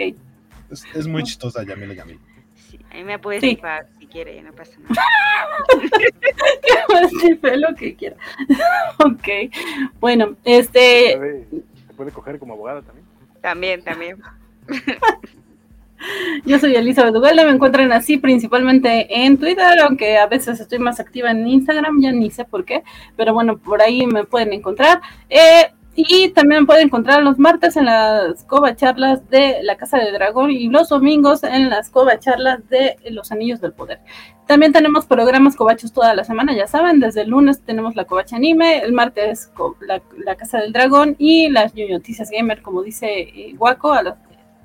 Es, 0.70 0.84
es 0.94 1.06
muy 1.06 1.22
chistosa 1.22 1.64
Yamila 1.64 1.92
Yamil. 1.92 2.18
Sí, 2.54 2.78
a 2.90 2.94
mí 2.94 3.04
me 3.04 3.18
puedes 3.18 3.42
Sí. 3.42 3.60
si 3.98 4.06
quiere, 4.06 4.42
no 4.42 4.52
pasa 4.52 4.72
nada. 4.80 5.02
Que 7.42 7.56
lo 7.58 7.74
que 7.74 7.94
quiera. 7.94 8.16
ok. 8.98 9.28
Bueno, 10.00 10.34
este, 10.44 11.14
Puede- 11.18 11.46
Se 11.88 11.94
puede 11.94 12.10
coger 12.10 12.38
como 12.38 12.54
abogada 12.54 12.80
también. 12.80 13.06
También, 13.42 13.82
también. 13.84 14.16
Yo 16.44 16.58
soy 16.58 16.74
Elizabeth 16.74 17.14
Ugalde, 17.14 17.44
me 17.44 17.50
encuentran 17.50 17.92
así 17.92 18.18
principalmente 18.18 19.24
en 19.24 19.38
Twitter, 19.38 19.80
aunque 19.80 20.18
a 20.18 20.26
veces 20.26 20.60
estoy 20.60 20.78
más 20.78 21.00
activa 21.00 21.30
en 21.30 21.46
Instagram, 21.46 22.00
ya 22.00 22.12
ni 22.12 22.30
sé 22.30 22.44
por 22.44 22.64
qué, 22.64 22.82
pero 23.16 23.34
bueno, 23.34 23.58
por 23.58 23.82
ahí 23.82 24.06
me 24.06 24.24
pueden 24.24 24.52
encontrar. 24.52 25.00
Eh, 25.28 25.72
y 26.00 26.28
también 26.28 26.64
pueden 26.64 26.86
encontrar 26.86 27.24
los 27.24 27.40
martes 27.40 27.76
en 27.76 27.86
las 27.86 28.44
Coba 28.44 28.76
Charlas 28.76 29.28
de 29.30 29.56
la 29.64 29.76
Casa 29.76 29.98
del 29.98 30.14
Dragón 30.14 30.52
y 30.52 30.68
los 30.68 30.90
domingos 30.90 31.42
en 31.42 31.70
las 31.70 31.90
Coba 31.90 32.20
Charlas 32.20 32.60
de 32.68 32.96
Los 33.10 33.32
Anillos 33.32 33.60
del 33.60 33.72
Poder. 33.72 33.98
También 34.46 34.72
tenemos 34.72 35.06
programas 35.06 35.56
cobachos 35.56 35.92
toda 35.92 36.14
la 36.14 36.22
semana, 36.22 36.54
ya 36.54 36.68
saben, 36.68 37.00
desde 37.00 37.22
el 37.22 37.30
lunes 37.30 37.62
tenemos 37.62 37.96
la 37.96 38.04
Covacha 38.04 38.36
Anime, 38.36 38.78
el 38.78 38.92
martes 38.92 39.50
la, 39.80 40.36
Casa 40.36 40.58
del 40.58 40.72
Dragón 40.72 41.16
y 41.18 41.50
las 41.50 41.74
Noticias 41.74 42.30
Gamer, 42.30 42.62
como 42.62 42.82
dice 42.82 43.08
eh, 43.08 43.54
Guaco, 43.58 43.92
a 43.92 44.02
las 44.04 44.14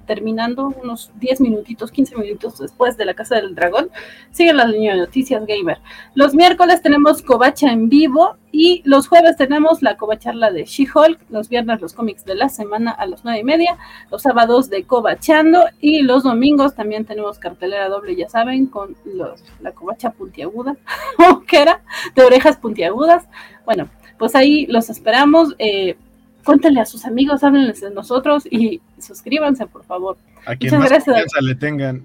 terminando 0.05 0.73
unos 0.81 1.11
10 1.19 1.41
minutitos, 1.41 1.91
15 1.91 2.17
minutos 2.17 2.59
después 2.59 2.97
de 2.97 3.05
la 3.05 3.13
Casa 3.13 3.35
del 3.35 3.55
Dragón, 3.55 3.89
siguen 4.31 4.57
las 4.57 4.67
noticias 4.67 5.45
gamer. 5.45 5.79
Los 6.15 6.33
miércoles 6.33 6.81
tenemos 6.81 7.21
Covacha 7.21 7.71
en 7.71 7.89
vivo 7.89 8.35
y 8.51 8.81
los 8.85 9.07
jueves 9.07 9.35
tenemos 9.35 9.81
la 9.81 9.97
Covacharla 9.97 10.51
de 10.51 10.65
She-Hulk, 10.65 11.19
los 11.29 11.49
viernes 11.49 11.81
los 11.81 11.93
cómics 11.93 12.23
de 12.23 12.35
la 12.35 12.49
semana 12.49 12.91
a 12.91 13.07
las 13.07 13.23
9 13.23 13.39
y 13.39 13.43
media, 13.43 13.77
los 14.11 14.21
sábados 14.21 14.69
de 14.69 14.83
Covachando 14.83 15.65
y 15.81 16.03
los 16.03 16.23
domingos 16.23 16.75
también 16.75 17.05
tenemos 17.05 17.39
cartelera 17.39 17.89
doble, 17.89 18.15
ya 18.15 18.29
saben, 18.29 18.67
con 18.67 18.95
los, 19.05 19.43
la 19.59 19.71
Covacha 19.71 20.11
puntiaguda, 20.11 20.75
o 21.29 21.41
que 21.41 21.61
era, 21.61 21.81
de 22.15 22.23
orejas 22.23 22.57
puntiagudas. 22.57 23.25
Bueno, 23.65 23.89
pues 24.17 24.35
ahí 24.35 24.65
los 24.67 24.89
esperamos. 24.89 25.55
Eh, 25.57 25.97
cuéntenle 26.43 26.81
a 26.81 26.85
sus 26.85 27.05
amigos, 27.05 27.43
háblenles 27.43 27.81
de 27.81 27.91
nosotros 27.91 28.45
y 28.49 28.81
suscríbanse, 28.99 29.65
por 29.67 29.83
favor. 29.83 30.17
A 30.45 30.55
quien 30.55 30.73
Muchas 30.75 30.79
más 30.79 30.89
gracias. 30.89 31.15
confianza 31.15 31.41
le 31.41 31.55
tengan. 31.55 32.03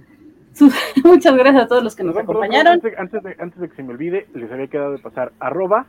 Muchas 1.05 1.37
gracias 1.37 1.65
a 1.65 1.69
todos 1.69 1.85
los 1.85 1.95
que 1.95 2.03
nos 2.03 2.15
Perdón, 2.15 2.31
acompañaron. 2.37 2.73
Antes, 2.75 2.99
antes 2.99 3.23
de, 3.23 3.37
antes 3.39 3.61
de 3.61 3.69
que 3.69 3.77
se 3.77 3.83
me 3.83 3.91
olvide, 3.91 4.27
les 4.35 4.51
había 4.51 4.67
quedado 4.67 4.93
de 4.93 4.99
pasar 4.99 5.33
arroba 5.39 5.87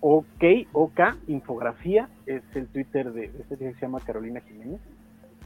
ok, 0.00 0.44
ok, 0.72 1.00
infografía, 1.28 2.08
es 2.26 2.42
el 2.54 2.66
Twitter 2.68 3.12
de 3.12 3.28
de 3.28 3.40
esta 3.40 3.56
chica 3.56 3.70
que 3.70 3.74
se 3.74 3.80
llama 3.80 4.00
Carolina 4.00 4.40
Jiménez, 4.42 4.80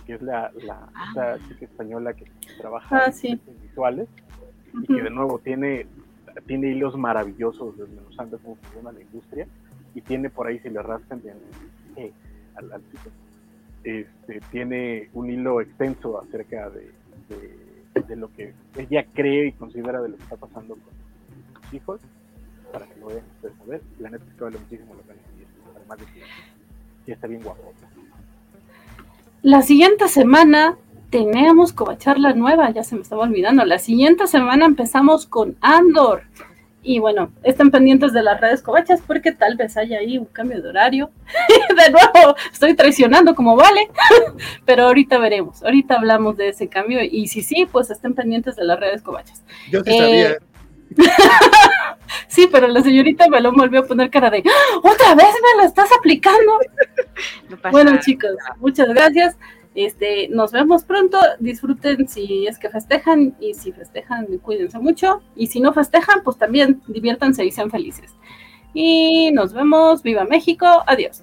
que 0.07 0.15
es 0.15 0.23
la, 0.23 0.51
la 0.65 0.89
esta 1.09 1.39
chica 1.49 1.65
española 1.67 2.13
que 2.15 2.25
trabaja 2.59 2.97
Ah, 2.99 3.05
en 3.07 3.13
sí. 3.13 3.41
visuales 3.63 4.09
y 4.83 4.87
que 4.87 5.03
de 5.03 5.11
nuevo 5.11 5.39
tiene, 5.39 5.87
tiene 6.47 6.71
hilos 6.73 6.97
maravillosos 6.97 7.79
desmenuzando 7.79 8.39
cómo 8.39 8.57
funciona 8.57 8.91
la 8.93 9.01
industria 9.01 9.47
y 9.95 10.01
tiene 10.01 10.29
por 10.31 10.49
ahí, 10.49 10.59
si 10.59 10.69
le 10.71 10.83
rascan 10.83 11.21
eh, 11.97 12.13
este, 13.85 14.41
tiene 14.51 15.09
un 15.15 15.31
hilo 15.31 15.61
extenso 15.61 16.21
acerca 16.21 16.71
de, 16.71 16.91
lo 18.17 18.33
que 18.33 18.53
ella 18.77 19.05
cree 19.15 19.49
y 19.49 19.53
considera 19.53 20.01
de 20.03 20.11
lo 20.11 20.17
que 20.17 20.23
está 20.23 20.37
pasando 20.37 20.75
con 20.75 21.63
sus 21.63 21.75
hijos, 21.75 22.01
para 22.73 22.87
que 22.87 23.01
lo 23.01 23.07
vayan 23.07 23.25
ustedes 23.37 23.55
a 23.61 23.65
ver. 23.65 23.83
La 23.99 24.11
neta 24.11 24.25
es 24.25 24.35
que 24.35 24.45
vale 24.45 24.59
muchísimo 24.59 24.95
la 24.95 25.03
pena 25.03 25.21
además 25.77 25.99
de 25.99 26.05
que 26.07 26.27
sí 27.07 27.13
está 27.13 27.27
bien 27.27 27.43
guapo. 27.43 27.73
La 29.43 29.63
siguiente 29.63 30.09
semana 30.09 30.77
tenemos 31.11 31.73
covacharla 31.73 32.35
nueva, 32.35 32.71
ya 32.71 32.85
se 32.85 32.95
me 32.95 33.03
estaba 33.03 33.23
olvidando. 33.23 33.65
La 33.65 33.79
siguiente 33.79 34.27
semana 34.27 34.67
empezamos 34.67 35.27
con 35.27 35.57
Andor. 35.61 36.23
Y 36.83 36.99
bueno, 36.99 37.31
estén 37.43 37.71
pendientes 37.71 38.13
de 38.15 38.23
las 38.23 38.41
redes 38.41 38.63
covachas 38.63 39.03
porque 39.07 39.33
tal 39.33 39.57
vez 39.57 39.77
haya 39.77 39.99
ahí 39.99 40.17
un 40.17 40.25
cambio 40.25 40.63
de 40.63 40.69
horario. 40.71 41.11
de 41.77 41.91
nuevo, 41.91 42.35
estoy 42.53 42.75
traicionando 42.75 43.35
como 43.35 43.55
vale. 43.57 43.89
Pero 44.65 44.85
ahorita 44.85 45.19
veremos, 45.19 45.63
ahorita 45.63 45.97
hablamos 45.97 46.37
de 46.39 46.49
ese 46.49 46.69
cambio. 46.69 47.01
Y 47.03 47.29
si 47.29 47.43
sí, 47.43 47.67
pues 47.71 47.91
estén 47.91 48.15
pendientes 48.15 48.57
de 48.57 48.65
las 48.65 48.81
redes 48.81 49.03
covachas. 49.03 49.43
Yo 49.71 49.83
sí 49.85 49.91
Eh, 49.91 49.99
sabía. 49.99 50.39
Sí, 52.27 52.49
pero 52.51 52.67
la 52.67 52.83
señorita 52.83 53.29
Melón 53.29 53.55
volvió 53.55 53.81
a 53.81 53.87
poner 53.87 54.11
cara 54.11 54.31
de 54.31 54.43
¡Ah! 54.45 54.77
¡Otra 54.79 55.15
vez 55.15 55.27
me 55.27 55.63
lo 55.63 55.69
estás 55.69 55.89
aplicando! 55.97 56.59
No 57.49 57.57
pasa 57.57 57.71
Bueno, 57.71 57.91
nada. 57.93 58.03
chicos, 58.03 58.31
muchas 58.59 58.89
gracias. 58.89 59.37
Este, 59.85 60.29
nos 60.29 60.53
vemos 60.53 60.85
pronto. 60.85 61.19
Disfruten 61.39 62.09
si 62.09 62.47
es 62.47 62.59
que 62.59 62.69
festejan 62.69 63.35
y 63.41 63.55
si 63.55 63.73
festejan, 63.73 64.27
cuídense 64.39 64.79
mucho. 64.79 65.23
Y 65.37 65.47
si 65.47 65.61
no 65.61 65.73
festejan, 65.73 66.23
pues 66.25 66.37
también 66.37 66.83
diviértanse 66.87 67.45
y 67.45 67.51
sean 67.51 67.71
felices. 67.71 68.15
Y 68.75 69.31
nos 69.33 69.53
vemos. 69.53 70.03
Viva 70.03 70.25
México. 70.25 70.67
Adiós. 70.87 71.23